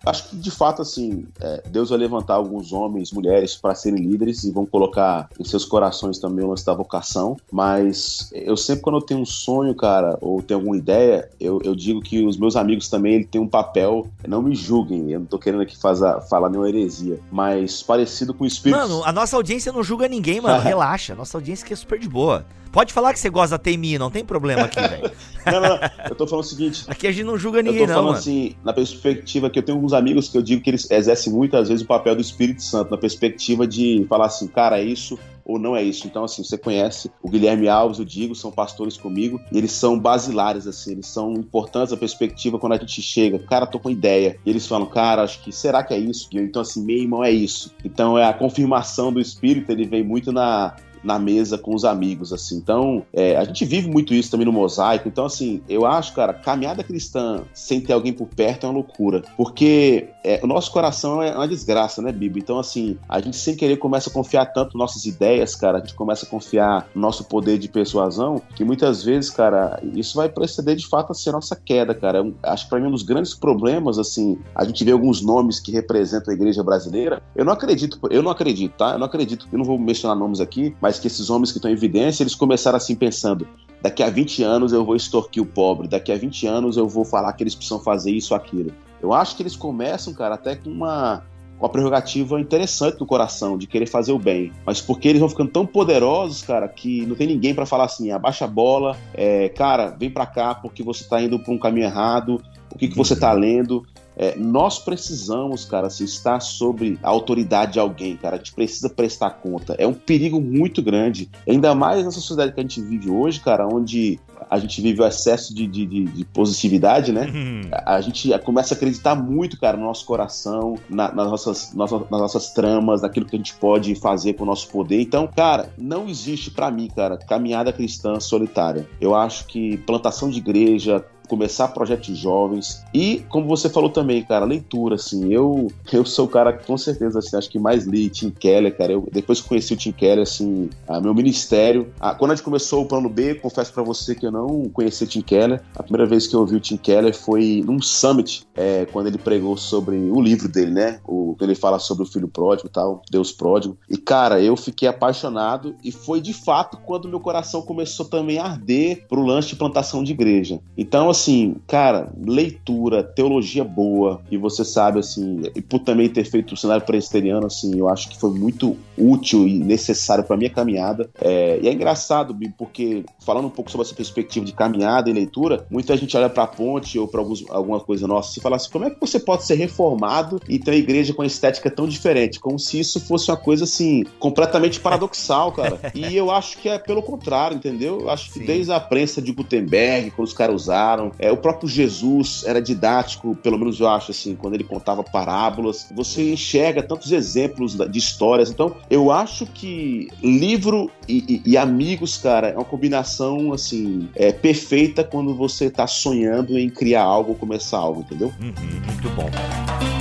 Acho 0.06 0.30
que 0.30 0.36
de 0.36 0.52
fato, 0.52 0.82
assim, 0.82 1.26
é, 1.40 1.64
Deus 1.70 1.90
vai 1.90 1.98
levantar 1.98 2.36
alguns 2.36 2.74
homens, 2.74 3.12
mulheres 3.12 3.56
para 3.56 3.74
serem 3.76 4.04
líderes 4.04 4.44
e 4.44 4.52
vão 4.52 4.66
colocar 4.66 5.30
em 5.40 5.44
seus 5.44 5.66
corações 5.66 6.20
também 6.20 6.44
o 6.44 6.50
lance 6.50 6.66
da 6.66 6.74
vocação. 6.74 7.38
Mas 7.52 8.30
eu 8.34 8.58
sempre, 8.58 8.84
quando 8.84 8.98
eu 8.98 9.02
tenho 9.02 9.22
um 9.22 9.26
sonho, 9.26 9.74
cara, 9.76 10.18
ou 10.22 10.42
tenho 10.42 10.60
alguma 10.60 10.78
ideia, 10.78 11.30
eu, 11.40 11.62
eu 11.64 11.76
digo 11.76 12.02
que 12.02 12.26
os 12.26 12.38
meus 12.38 12.56
amigos 12.56 12.90
também 12.90 13.16
ele 13.16 13.26
têm 13.26 13.42
um 13.42 13.48
papel. 13.48 14.08
Não 14.28 14.42
me 14.42 14.56
julguem, 14.56 15.12
eu 15.12 15.20
não 15.20 15.26
tô 15.26 15.40
querendo 15.40 15.62
aqui 15.62 15.78
fazer, 15.78 16.22
falar 16.30 16.50
nenhuma 16.50 16.68
heresia, 16.68 17.20
mas 17.32 17.82
parecido 17.82 18.34
com 18.34 18.44
o 18.44 18.48
Espírito. 18.48 18.80
Mano, 18.80 19.04
a 19.04 19.12
nossa 19.12 19.36
audiência 19.36 19.72
não 19.72 19.84
julga 19.84 20.08
ninguém, 20.08 20.42
mano. 20.42 20.60
Relaxa, 20.64 21.14
a 21.14 21.16
nossa 21.16 21.38
audiência 21.38 21.64
aqui 21.64 21.74
é 21.74 21.78
super 21.78 22.00
de 22.00 22.10
boa. 22.10 22.46
Pode 22.74 22.92
falar 22.92 23.14
que 23.14 23.20
você 23.20 23.30
gosta 23.30 23.56
da 23.56 23.64
TMI, 23.64 24.00
não 24.00 24.10
tem 24.10 24.26
problema 24.26 24.64
aqui, 24.64 24.82
velho. 24.90 25.12
não, 25.46 25.62
não, 25.62 25.80
eu 26.10 26.16
tô 26.16 26.26
falando 26.26 26.44
o 26.44 26.48
seguinte. 26.48 26.84
Aqui 26.88 27.06
a 27.06 27.12
gente 27.12 27.24
não 27.24 27.38
julga 27.38 27.62
ninguém, 27.62 27.82
não. 27.82 27.84
Eu 27.84 27.88
tô 27.88 27.94
falando 27.94 28.08
mano. 28.08 28.18
assim, 28.18 28.56
na 28.64 28.74
perspectiva 28.74 29.48
que 29.48 29.60
eu 29.60 29.64
tenho 29.64 29.78
alguns 29.78 29.93
amigos 29.94 30.30
que 30.30 30.38
eu 30.38 30.42
digo 30.42 30.62
que 30.62 30.70
eles 30.70 30.90
exercem 30.90 31.32
muitas 31.32 31.70
vezes 31.70 31.84
o 31.84 31.88
papel 31.88 32.16
do 32.16 32.22
Espírito 32.22 32.64
Santo, 32.64 32.92
na 32.92 32.98
perspectiva 32.98 33.68
de 33.68 34.06
falar 34.10 34.28
assim, 34.28 34.48
cara, 34.48 34.80
é 34.80 34.84
isso 34.84 35.18
ou 35.46 35.60
não 35.60 35.76
é 35.76 35.84
isso. 35.84 36.08
Então, 36.08 36.24
assim, 36.24 36.44
você 36.44 36.58
conhece 36.58 37.12
o 37.22 37.30
Guilherme 37.30 37.68
Alves, 37.68 38.00
o 38.00 38.06
Digo, 38.06 38.34
são 38.34 38.52
pastores 38.52 38.98
comigo, 38.98 39.42
e 39.52 39.58
eles 39.58 39.72
são 39.72 40.00
basilares, 40.00 40.68
assim, 40.68 40.94
eles 40.94 41.08
são 41.08 41.34
importantes 41.34 41.92
na 41.92 41.98
perspectiva 41.98 42.58
quando 42.58 42.74
a 42.74 42.78
gente 42.78 43.02
chega. 43.02 43.40
Cara, 43.40 43.68
tô 43.68 43.80
com 43.80 43.90
ideia. 43.90 44.38
E 44.46 44.50
eles 44.50 44.66
falam, 44.66 44.88
cara, 44.88 45.24
acho 45.24 45.44
que 45.44 45.52
será 45.52 45.84
que 45.84 45.94
é 45.94 45.98
isso? 45.98 46.30
Então, 46.32 46.62
assim, 46.62 46.84
meu 46.84 46.98
irmão, 46.98 47.24
é 47.24 47.32
isso. 47.32 47.74
Então, 47.84 48.18
é 48.18 48.26
a 48.26 48.34
confirmação 48.34 49.12
do 49.12 49.20
Espírito, 49.20 49.72
ele 49.72 49.86
vem 49.86 50.04
muito 50.04 50.32
na 50.32 50.76
na 51.04 51.20
mesa 51.20 51.58
com 51.58 51.76
os 51.76 51.86
amigos, 51.86 52.32
assim. 52.32 52.58
Então, 52.58 53.04
é, 53.14 53.36
a 53.36 53.44
gente 53.44 53.66
vive 53.66 53.90
muito 53.90 54.14
isso 54.14 54.32
também 54.32 54.46
no 54.46 54.54
mosaico. 54.54 55.08
Então, 55.08 55.26
assim, 55.26 55.62
eu 55.68 55.86
acho, 55.86 56.14
cara, 56.14 56.34
caminhada 56.34 56.84
cristã 56.84 57.42
sem 57.54 57.82
ter 57.82 57.94
alguém 57.94 58.14
por 58.14 58.28
perto 58.28 58.66
é 58.66 58.70
uma 58.70 58.76
loucura. 58.76 59.24
Porque 59.36 60.08
é, 60.24 60.40
o 60.44 60.48
nosso 60.48 60.72
coração 60.72 61.22
é 61.22 61.36
uma 61.36 61.48
desgraça, 61.48 62.02
né, 62.02 62.12
Bíblia? 62.12 62.42
Então, 62.42 62.60
assim, 62.60 62.98
a 63.08 63.20
gente 63.20 63.38
sem 63.38 63.56
querer 63.56 63.78
começa 63.78 64.10
a 64.10 64.14
confiar 64.14 64.46
tanto 64.48 64.78
nas 64.78 64.94
nossas 64.94 65.06
ideias, 65.06 65.56
cara, 65.56 65.78
a 65.78 65.82
gente 65.82 65.94
começa 65.94 66.26
a 66.26 66.30
confiar 66.30 66.88
no 66.94 67.02
nosso 67.02 67.24
poder 67.26 67.58
de 67.58 67.68
persuasão, 67.68 68.42
que 68.56 68.64
muitas 68.64 69.04
vezes, 69.04 69.30
cara, 69.30 69.82
isso 69.94 70.16
vai 70.16 70.30
preceder 70.30 70.76
de 70.76 70.88
fato 70.88 71.12
a 71.12 71.16
ser 71.16 71.30
a 71.30 71.34
nossa 71.34 71.56
queda, 71.56 71.94
cara. 71.94 72.20
Eu, 72.20 72.34
acho 72.44 72.66
que 72.66 72.70
para 72.70 72.80
mim 72.80 72.88
um 72.88 72.92
dos 72.92 73.04
grandes 73.04 73.34
problemas, 73.34 73.98
assim, 73.98 74.38
a 74.56 74.64
gente 74.64 74.84
vê 74.84 74.92
alguns 74.92 75.22
nomes 75.22 75.60
que 75.60 75.72
representam 75.72 76.32
a 76.32 76.36
igreja 76.36 76.64
brasileira. 76.64 77.22
Eu 77.36 77.46
não 77.46 77.54
acredito, 77.54 78.00
eu 78.10 78.22
não 78.22 78.32
acredito, 78.32 78.74
tá? 78.78 78.92
Eu 78.94 79.00
não 79.00 79.06
acredito, 79.06 79.48
eu 79.52 79.58
não 79.58 79.66
vou 79.66 79.78
mencionar 79.78 80.16
nomes 80.16 80.40
aqui, 80.40 80.76
mas 80.82 80.93
que 81.00 81.08
esses 81.08 81.30
homens 81.30 81.52
que 81.52 81.58
estão 81.58 81.70
em 81.70 81.74
evidência, 81.74 82.24
eles 82.24 82.36
começaram 82.36 82.78
assim 82.78 82.96
pensando: 82.96 83.48
daqui 83.82 84.02
a 84.02 84.10
20 84.10 84.44
anos 84.44 84.74
eu 84.74 84.86
vou 84.86 84.96
extorquir 84.96 85.42
o 85.42 85.46
pobre, 85.46 85.88
daqui 85.88 86.12
a 86.12 86.18
20 86.18 86.48
anos 86.48 86.78
eu 86.78 86.88
vou 86.88 87.04
falar 87.04 87.34
que 87.34 87.44
eles 87.44 87.56
precisam 87.56 87.80
fazer 87.80 88.12
isso 88.12 88.34
aquilo. 88.34 88.72
Eu 89.02 89.12
acho 89.12 89.36
que 89.36 89.44
eles 89.44 89.56
começam, 89.56 90.14
cara, 90.14 90.36
até 90.36 90.56
com 90.56 90.70
uma, 90.70 91.24
uma 91.60 91.68
prerrogativa 91.68 92.40
interessante 92.40 93.00
no 93.00 93.06
coração, 93.06 93.58
de 93.58 93.68
querer 93.68 93.86
fazer 93.86 94.14
o 94.14 94.20
bem. 94.20 94.54
Mas 94.66 94.80
porque 94.80 95.10
eles 95.10 95.20
vão 95.20 95.28
ficando 95.28 95.52
tão 95.52 95.66
poderosos, 95.66 96.42
cara, 96.42 96.68
que 96.70 97.06
não 97.06 97.16
tem 97.16 97.28
ninguém 97.28 97.54
para 97.54 97.66
falar 97.66 97.86
assim, 97.86 98.12
abaixa 98.12 98.46
a 98.46 98.48
bola, 98.48 98.98
é, 99.14 99.50
cara, 99.50 99.90
vem 99.90 100.10
para 100.10 100.26
cá 100.26 100.56
porque 100.56 100.82
você 100.82 101.04
tá 101.04 101.22
indo 101.22 101.38
para 101.38 101.54
um 101.54 101.58
caminho 101.58 101.86
errado, 101.86 102.42
o 102.74 102.78
que, 102.78 102.88
que 102.88 102.96
você 102.96 103.16
tá 103.16 103.32
lendo. 103.34 103.86
É, 104.16 104.38
nós 104.38 104.80
precisamos, 104.80 105.66
cara, 105.66 105.90
se 105.90 106.04
estar 106.04 106.40
sobre 106.40 107.00
a 107.02 107.10
autoridade 107.10 107.74
de 107.74 107.80
alguém, 107.80 108.16
cara, 108.16 108.36
a 108.36 108.38
gente 108.38 108.54
precisa 108.54 108.90
prestar 108.90 109.32
conta. 109.32 109.76
É 109.78 109.88
um 109.88 109.94
perigo 109.94 110.40
muito 110.40 110.82
grande, 110.82 111.30
ainda 111.48 111.74
mais 111.74 112.04
na 112.04 112.12
sociedade 112.12 112.54
que 112.54 112.60
a 112.60 112.64
gente 112.64 112.82
vive 112.82 113.10
hoje, 113.10 113.40
cara, 113.40 113.68
onde 113.68 114.20
a 114.50 114.60
gente 114.60 114.82
vive 114.82 115.02
o 115.02 115.06
excesso 115.06 115.54
de, 115.54 115.66
de, 115.68 115.86
de, 115.86 116.04
de 116.06 116.26
positividade, 116.26 117.12
né? 117.12 117.32
Uhum. 117.34 117.62
A, 117.72 117.96
a, 117.96 118.02
gente 118.02 118.30
começa 118.40 118.74
a 118.74 118.78
acreditar 118.78 119.16
muito, 119.16 119.60
cara, 119.60 119.78
no 119.78 119.86
nosso 119.86 120.06
coração, 120.06 120.76
na, 120.90 121.12
nas, 121.12 121.30
nossas, 121.30 121.74
nas, 121.74 121.92
nas, 121.92 122.10
nossas 122.10 122.54
tramas, 122.54 123.02
naquilo 123.02 123.26
que 123.26 123.36
a 123.36 123.40
gente 123.40 123.56
pode 123.56 123.96
fazer 123.96 124.34
com 124.34 124.44
o 124.44 124.48
nosso 124.48 124.68
poder. 124.70 125.02
Então, 125.02 125.28
cara, 125.28 125.74
não 125.78 126.08
existe 126.08 126.52
para 126.52 126.70
mim, 126.70 126.88
cara, 126.88 127.18
caminhada 127.18 127.74
cristã 127.74 128.20
solitária. 128.20 128.88
Eu 129.00 129.16
acho 129.16 129.46
que 129.46 129.78
plantação 129.78 130.30
de 130.30 130.38
igreja, 130.38 131.04
começar 131.28 131.68
projetos 131.70 132.18
jovens. 132.18 132.84
E, 132.94 133.24
como 133.30 133.48
você 133.48 133.70
falou 133.70 133.90
também, 133.90 134.24
cara, 134.24 134.46
leitura, 134.46 134.96
assim, 134.96 135.34
eu 135.34 135.72
eu 135.92 136.06
sou 136.06 136.26
o 136.26 136.30
cara 136.30 136.54
que 136.54 136.66
com 136.66 136.78
certeza, 136.78 137.20
assim, 137.20 137.36
acho 137.36 137.50
que 137.50 137.60
mais 137.60 137.86
li 137.86 138.10
Tim 138.10 138.30
Keller, 138.30 138.76
cara, 138.76 138.94
eu, 138.94 139.08
depois 139.12 139.42
que 139.42 139.48
conheci 139.48 139.74
o 139.74 139.78
Tim 139.78 139.92
Keller, 139.92 140.24
assim, 140.24 140.70
a, 140.88 141.00
meu 141.00 141.14
ministério, 141.14 141.92
a, 142.00 142.16
quando 142.16 142.32
a 142.32 142.36
gente 142.36 142.44
começou 142.44 142.84
o 142.84 142.88
Plano 142.88 143.10
B, 143.10 143.36
confesso 143.36 143.74
para 143.74 143.84
você 143.84 144.16
que 144.16 144.26
eu 144.26 144.32
não 144.32 144.70
conhecia 144.70 145.08
Tim 145.08 145.22
Keller, 145.22 145.62
a 145.76 145.84
primeira 145.84 146.06
vez 146.08 146.28
que 146.28 146.36
eu 146.36 146.40
ouvi 146.40 146.56
o 146.56 146.60
Tim 146.60 146.78
Keller 146.78 147.16
foi 147.16 147.64
num 147.66 147.82
summit, 147.82 148.46
é, 148.56 148.86
quando 148.92 149.08
ele 149.08 149.18
pregou 149.18 149.58
sobre 149.58 149.96
o 149.96 150.22
livro 150.22 150.48
dele, 150.48 150.72
né, 150.72 151.00
o, 151.08 151.36
ele 151.42 151.56
fala 151.56 151.80
sobre 151.80 152.04
o 152.04 152.08
filho 152.08 152.28
pródigo 152.28 152.68
e 152.68 152.72
tal, 152.72 153.02
Deus 153.10 153.32
pródigo, 153.32 153.78
e 153.90 153.98
cara, 153.98 154.42
eu 154.42 154.56
fiquei 154.56 154.88
apaixonado 154.88 155.76
e 155.84 155.92
foi 155.92 156.22
de 156.22 156.34
fato 156.34 156.78
quando 156.86 157.08
meu 157.08 157.20
coração 157.20 157.62
começou 157.62 158.06
também 158.06 158.40
a 158.40 158.46
arder 158.46 159.06
pro 159.08 159.24
lance 159.24 159.50
de 159.50 159.56
plantação 159.56 160.04
de 160.04 160.12
igreja, 160.12 160.60
então, 160.78 161.10
assim, 161.14 161.56
cara, 161.68 162.12
leitura, 162.18 163.04
teologia 163.04 163.64
boa, 163.64 164.22
e 164.30 164.38
você 164.38 164.66
sabe, 164.66 165.00
assim, 165.00 165.44
e 165.56 165.62
por 165.62 165.80
também 165.80 166.10
ter 166.10 166.26
feito 166.26 166.54
o 166.54 166.58
cenário 166.58 166.86
presbiteriano, 166.86 167.48
assim, 167.48 167.78
eu 167.78 167.90
acho 167.90 168.10
que 168.10 168.20
foi 168.20 168.32
muito 168.32 168.78
útil 168.98 169.48
e 169.48 169.58
necessário 169.60 170.24
para 170.24 170.38
minha 170.38 170.50
caminhada. 170.50 171.10
É, 171.20 171.60
e 171.62 171.68
é 171.68 171.74
engraçado, 171.74 172.36
porque 172.58 173.04
falando 173.26 173.46
um 173.46 173.50
pouco 173.50 173.72
sobre 173.72 173.86
essa 173.86 173.96
perspectiva 173.96 174.46
de 174.46 174.54
caminhada 174.54 175.10
e 175.10 175.14
leitura, 175.14 175.66
muita 175.70 175.96
gente 175.96 176.16
olha 176.18 176.30
para 176.30 176.44
a 176.44 176.48
ponte 176.48 177.00
ou 177.00 177.08
para 177.08 177.22
alguma 177.22 177.80
coisa 177.80 178.08
nossa 178.08 178.38
e 178.38 178.42
fala 178.42 178.56
assim: 178.56 178.70
como 178.70 178.86
é 178.86 178.90
que 178.90 179.00
você 179.00 179.20
pode 179.20 179.46
ser 179.46 179.56
reformado 179.56 180.40
e 180.48 180.60
ter 180.60 180.72
uma 180.72 180.78
igreja 180.78 181.14
com 181.14 181.24
estética 181.24 181.70
tão 181.70 181.88
diferente? 181.88 182.40
Como 182.40 182.60
se 182.60 182.80
isso 182.80 183.00
fosse 183.00 183.30
uma 183.30 183.38
coisa 183.38 183.64
assim, 183.64 184.04
completamente 184.20 184.80
paradoxal, 184.80 185.52
cara. 185.52 185.80
E 185.94 186.16
eu 186.18 186.32
acho 186.32 186.58
que 186.58 186.68
é 186.68 186.80
pelo 186.80 187.04
contrário, 187.04 187.56
entendeu? 187.56 188.02
Eu 188.02 188.10
acho 188.10 188.32
que 188.32 188.40
Sim. 188.40 188.46
desde 188.46 188.72
a 188.72 188.80
prensa 188.80 189.22
de 189.22 189.32
Gutenberg, 189.32 190.12
quando 190.12 190.28
os 190.28 190.34
caras 190.34 190.56
usaram, 190.56 191.03
é, 191.20 191.32
o 191.32 191.38
próprio 191.38 191.68
Jesus 191.68 192.44
era 192.46 192.62
didático, 192.62 193.36
pelo 193.36 193.58
menos 193.58 193.80
eu 193.80 193.88
acho 193.88 194.12
assim, 194.12 194.36
quando 194.36 194.54
ele 194.56 194.64
contava 194.64 195.04
parábolas. 195.04 195.88
Você 195.96 196.34
enxerga 196.34 196.84
tantos 196.84 197.12
exemplos 197.12 197.76
de 197.76 198.00
histórias. 198.00 198.50
Então, 198.50 198.76
eu 198.90 199.12
acho 199.12 199.46
que 199.46 200.08
livro 200.22 200.90
e, 201.08 201.42
e, 201.46 201.52
e 201.52 201.58
amigos, 201.58 202.18
cara, 202.18 202.50
é 202.50 202.56
uma 202.56 202.66
combinação 202.66 203.54
assim 203.54 204.10
é, 204.16 204.32
perfeita 204.32 205.04
quando 205.04 205.36
você 205.36 205.70
tá 205.70 205.88
sonhando 205.88 206.58
em 206.58 206.70
criar 206.70 207.04
algo, 207.04 207.36
começar 207.36 207.78
algo, 207.78 208.02
entendeu? 208.02 208.34
Uhum, 208.40 208.54
muito 208.86 209.10
bom. 209.16 209.93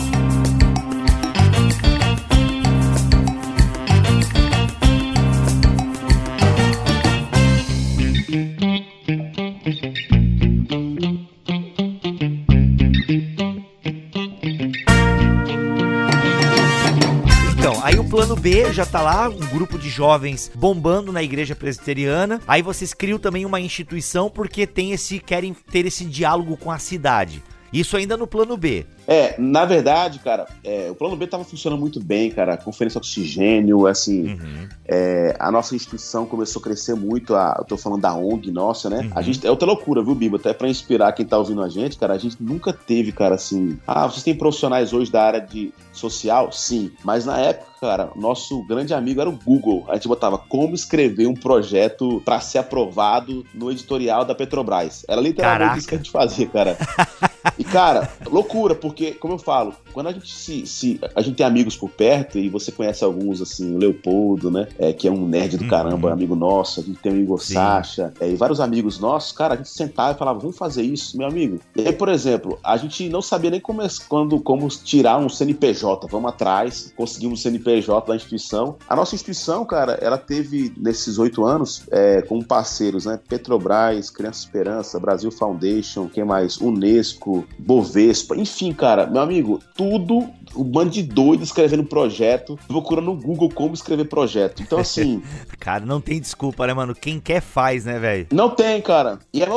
B 18.43 18.73
já 18.73 18.85
tá 18.85 19.01
lá, 19.01 19.29
um 19.29 19.47
grupo 19.47 19.79
de 19.79 19.89
jovens 19.89 20.51
bombando 20.53 21.13
na 21.13 21.23
igreja 21.23 21.55
presbiteriana. 21.55 22.41
Aí 22.45 22.61
vocês 22.61 22.93
criam 22.93 23.17
também 23.17 23.47
uma 23.47 23.61
instituição 23.61 24.29
porque 24.29 24.67
tem 24.67 24.91
esse 24.91 25.21
querem 25.21 25.55
ter 25.71 25.87
esse 25.87 26.05
diálogo 26.05 26.57
com 26.57 26.69
a 26.69 26.77
cidade. 26.77 27.41
Isso 27.73 27.97
ainda 27.97 28.17
no 28.17 28.27
plano 28.27 28.57
B. 28.57 28.85
É, 29.07 29.41
na 29.41 29.65
verdade, 29.65 30.19
cara, 30.19 30.47
é, 30.65 30.91
o 30.91 30.95
plano 30.97 31.17
B 31.17 31.25
estava 31.25 31.45
funcionando 31.45 31.79
muito 31.79 32.01
bem, 32.01 32.33
cara. 32.33 32.57
Conferência 32.57 32.99
Oxigênio, 32.99 33.87
assim, 33.87 34.33
uhum. 34.33 34.69
é, 34.87 35.37
a 35.39 35.51
nossa 35.53 35.77
instituição 35.77 36.27
começou 36.27 36.59
a 36.59 36.65
crescer 36.65 36.95
muito. 36.95 37.37
A, 37.37 37.55
eu 37.61 37.65
tô 37.65 37.77
falando 37.77 38.03
da 38.03 38.13
ONG 38.13 38.51
nossa, 38.51 38.91
né? 38.91 39.03
Uhum. 39.03 39.11
A 39.15 39.23
gente, 39.23 39.47
é 39.47 39.51
outra 39.51 39.67
loucura, 39.69 40.03
viu, 40.03 40.17
Biba? 40.17 40.37
Até 40.37 40.53
para 40.53 40.69
inspirar 40.69 41.13
quem 41.13 41.25
tá 41.25 41.39
ouvindo 41.39 41.63
a 41.63 41.69
gente, 41.69 41.97
cara, 41.97 42.13
a 42.13 42.19
gente 42.19 42.37
nunca 42.41 42.73
teve, 42.73 43.13
cara, 43.13 43.37
assim. 43.37 43.79
Ah, 43.87 44.09
vocês 44.09 44.25
têm 44.25 44.35
profissionais 44.35 44.93
hoje 44.93 45.13
da 45.13 45.23
área 45.23 45.41
de 45.41 45.73
social? 45.93 46.51
Sim. 46.51 46.91
Mas 47.05 47.25
na 47.25 47.39
época, 47.39 47.72
cara, 47.83 48.13
nosso 48.15 48.63
grande 48.63 48.95
amigo 48.95 49.21
era 49.21 49.29
o 49.29 49.33
Google. 49.33 49.85
A 49.89 49.95
gente 49.95 50.07
botava 50.07 50.39
como 50.39 50.73
escrever 50.73 51.27
um 51.27 51.35
projeto 51.35 52.23
para 52.25 52.39
ser 52.39 52.59
aprovado 52.59 53.45
no 53.53 53.73
editorial 53.73 54.25
da 54.25 54.37
Petrobras. 54.37 55.05
Era 55.09 55.21
literalmente 55.21 55.59
Caraca. 55.59 55.79
isso 55.79 55.89
que 55.89 55.95
a 55.97 55.99
gente 55.99 56.11
fazia, 56.13 56.47
cara. 56.47 56.79
E, 57.59 57.65
cara, 57.65 58.09
loucura, 58.31 58.75
porque, 58.75 59.13
como 59.13 59.35
eu 59.35 59.39
falo, 59.39 59.75
quando 59.93 60.07
a 60.07 60.13
gente 60.13 60.33
se, 60.33 60.67
se. 60.67 61.01
A 61.15 61.21
gente 61.21 61.37
tem 61.37 61.47
amigos 61.47 61.77
por 61.77 61.91
perto, 61.91 62.39
e 62.39 62.49
você 62.49 62.71
conhece 62.71 63.05
alguns, 63.05 63.43
assim, 63.43 63.75
o 63.75 63.79
Leopoldo, 63.79 64.51
né? 64.51 64.69
É, 64.79 64.93
que 64.93 65.09
é 65.09 65.11
um 65.11 65.27
nerd 65.27 65.57
do 65.57 65.65
uhum. 65.65 65.71
caramba, 65.71 66.13
amigo 66.13 66.35
nosso, 66.35 66.81
a 66.81 66.83
gente 66.83 67.01
tem 67.01 67.13
o 67.13 67.17
Igor 67.17 67.41
Sim. 67.41 67.55
Sacha, 67.55 68.13
é, 68.21 68.31
e 68.31 68.37
vários 68.37 68.61
amigos 68.61 68.99
nossos, 68.99 69.33
cara, 69.33 69.55
a 69.55 69.57
gente 69.57 69.69
sentava 69.69 70.13
e 70.13 70.19
falava, 70.19 70.39
vamos 70.39 70.57
fazer 70.57 70.83
isso, 70.83 71.19
meu 71.19 71.27
amigo. 71.27 71.59
E 71.77 71.87
aí, 71.87 71.93
por 71.93 72.09
exemplo, 72.09 72.59
a 72.63 72.77
gente 72.77 73.09
não 73.09 73.21
sabia 73.21 73.51
nem 73.51 73.61
como, 73.61 73.83
quando, 74.09 74.41
como 74.41 74.69
tirar 74.69 75.19
um 75.19 75.29
CNPJ. 75.29 76.07
Vamos 76.09 76.31
atrás, 76.31 76.93
conseguimos 76.97 77.41
um 77.41 77.43
CNPJ 77.43 77.72
da 78.07 78.17
instituição. 78.17 78.77
A 78.89 78.97
nossa 78.97 79.15
instituição, 79.15 79.65
cara, 79.65 79.99
ela 80.01 80.19
teve, 80.19 80.73
nesses 80.77 81.19
oito 81.19 81.45
anos, 81.45 81.85
é, 81.91 82.23
como 82.23 82.45
parceiros, 82.45 83.07
né? 83.07 83.19
Petrobras, 83.29 84.11
Criança 84.11 84.41
Esperança, 84.41 85.01
Brasil 85.01 85.31
Foundation, 85.31 86.09
quem 86.09 86.25
mais? 86.25 86.59
Unesco, 86.59 87.47
Bovespa, 87.59 88.37
enfim, 88.37 88.73
cara, 88.73 89.07
meu 89.07 89.23
amigo, 89.23 89.61
tudo 89.77 90.29
um 90.57 90.65
bando 90.65 90.91
de 90.91 91.03
doido 91.03 91.43
escrevendo 91.43 91.85
projeto, 91.85 92.59
procurando 92.67 93.07
no 93.07 93.17
Google 93.17 93.51
como 93.51 93.75
escrever 93.75 94.05
projeto. 94.05 94.63
Então, 94.63 94.79
assim. 94.79 95.23
cara, 95.59 95.85
não 95.85 96.01
tem 96.01 96.21
desculpa, 96.21 96.67
né, 96.67 96.75
mano? 96.75 96.95
Quem 96.95 97.21
quer 97.21 97.41
faz, 97.41 97.85
né, 97.85 97.99
velho? 97.99 98.27
Não 98.33 98.51
tem, 98.51 98.81
cara. 98.81 99.19
E 99.33 99.43
aí, 99.43 99.49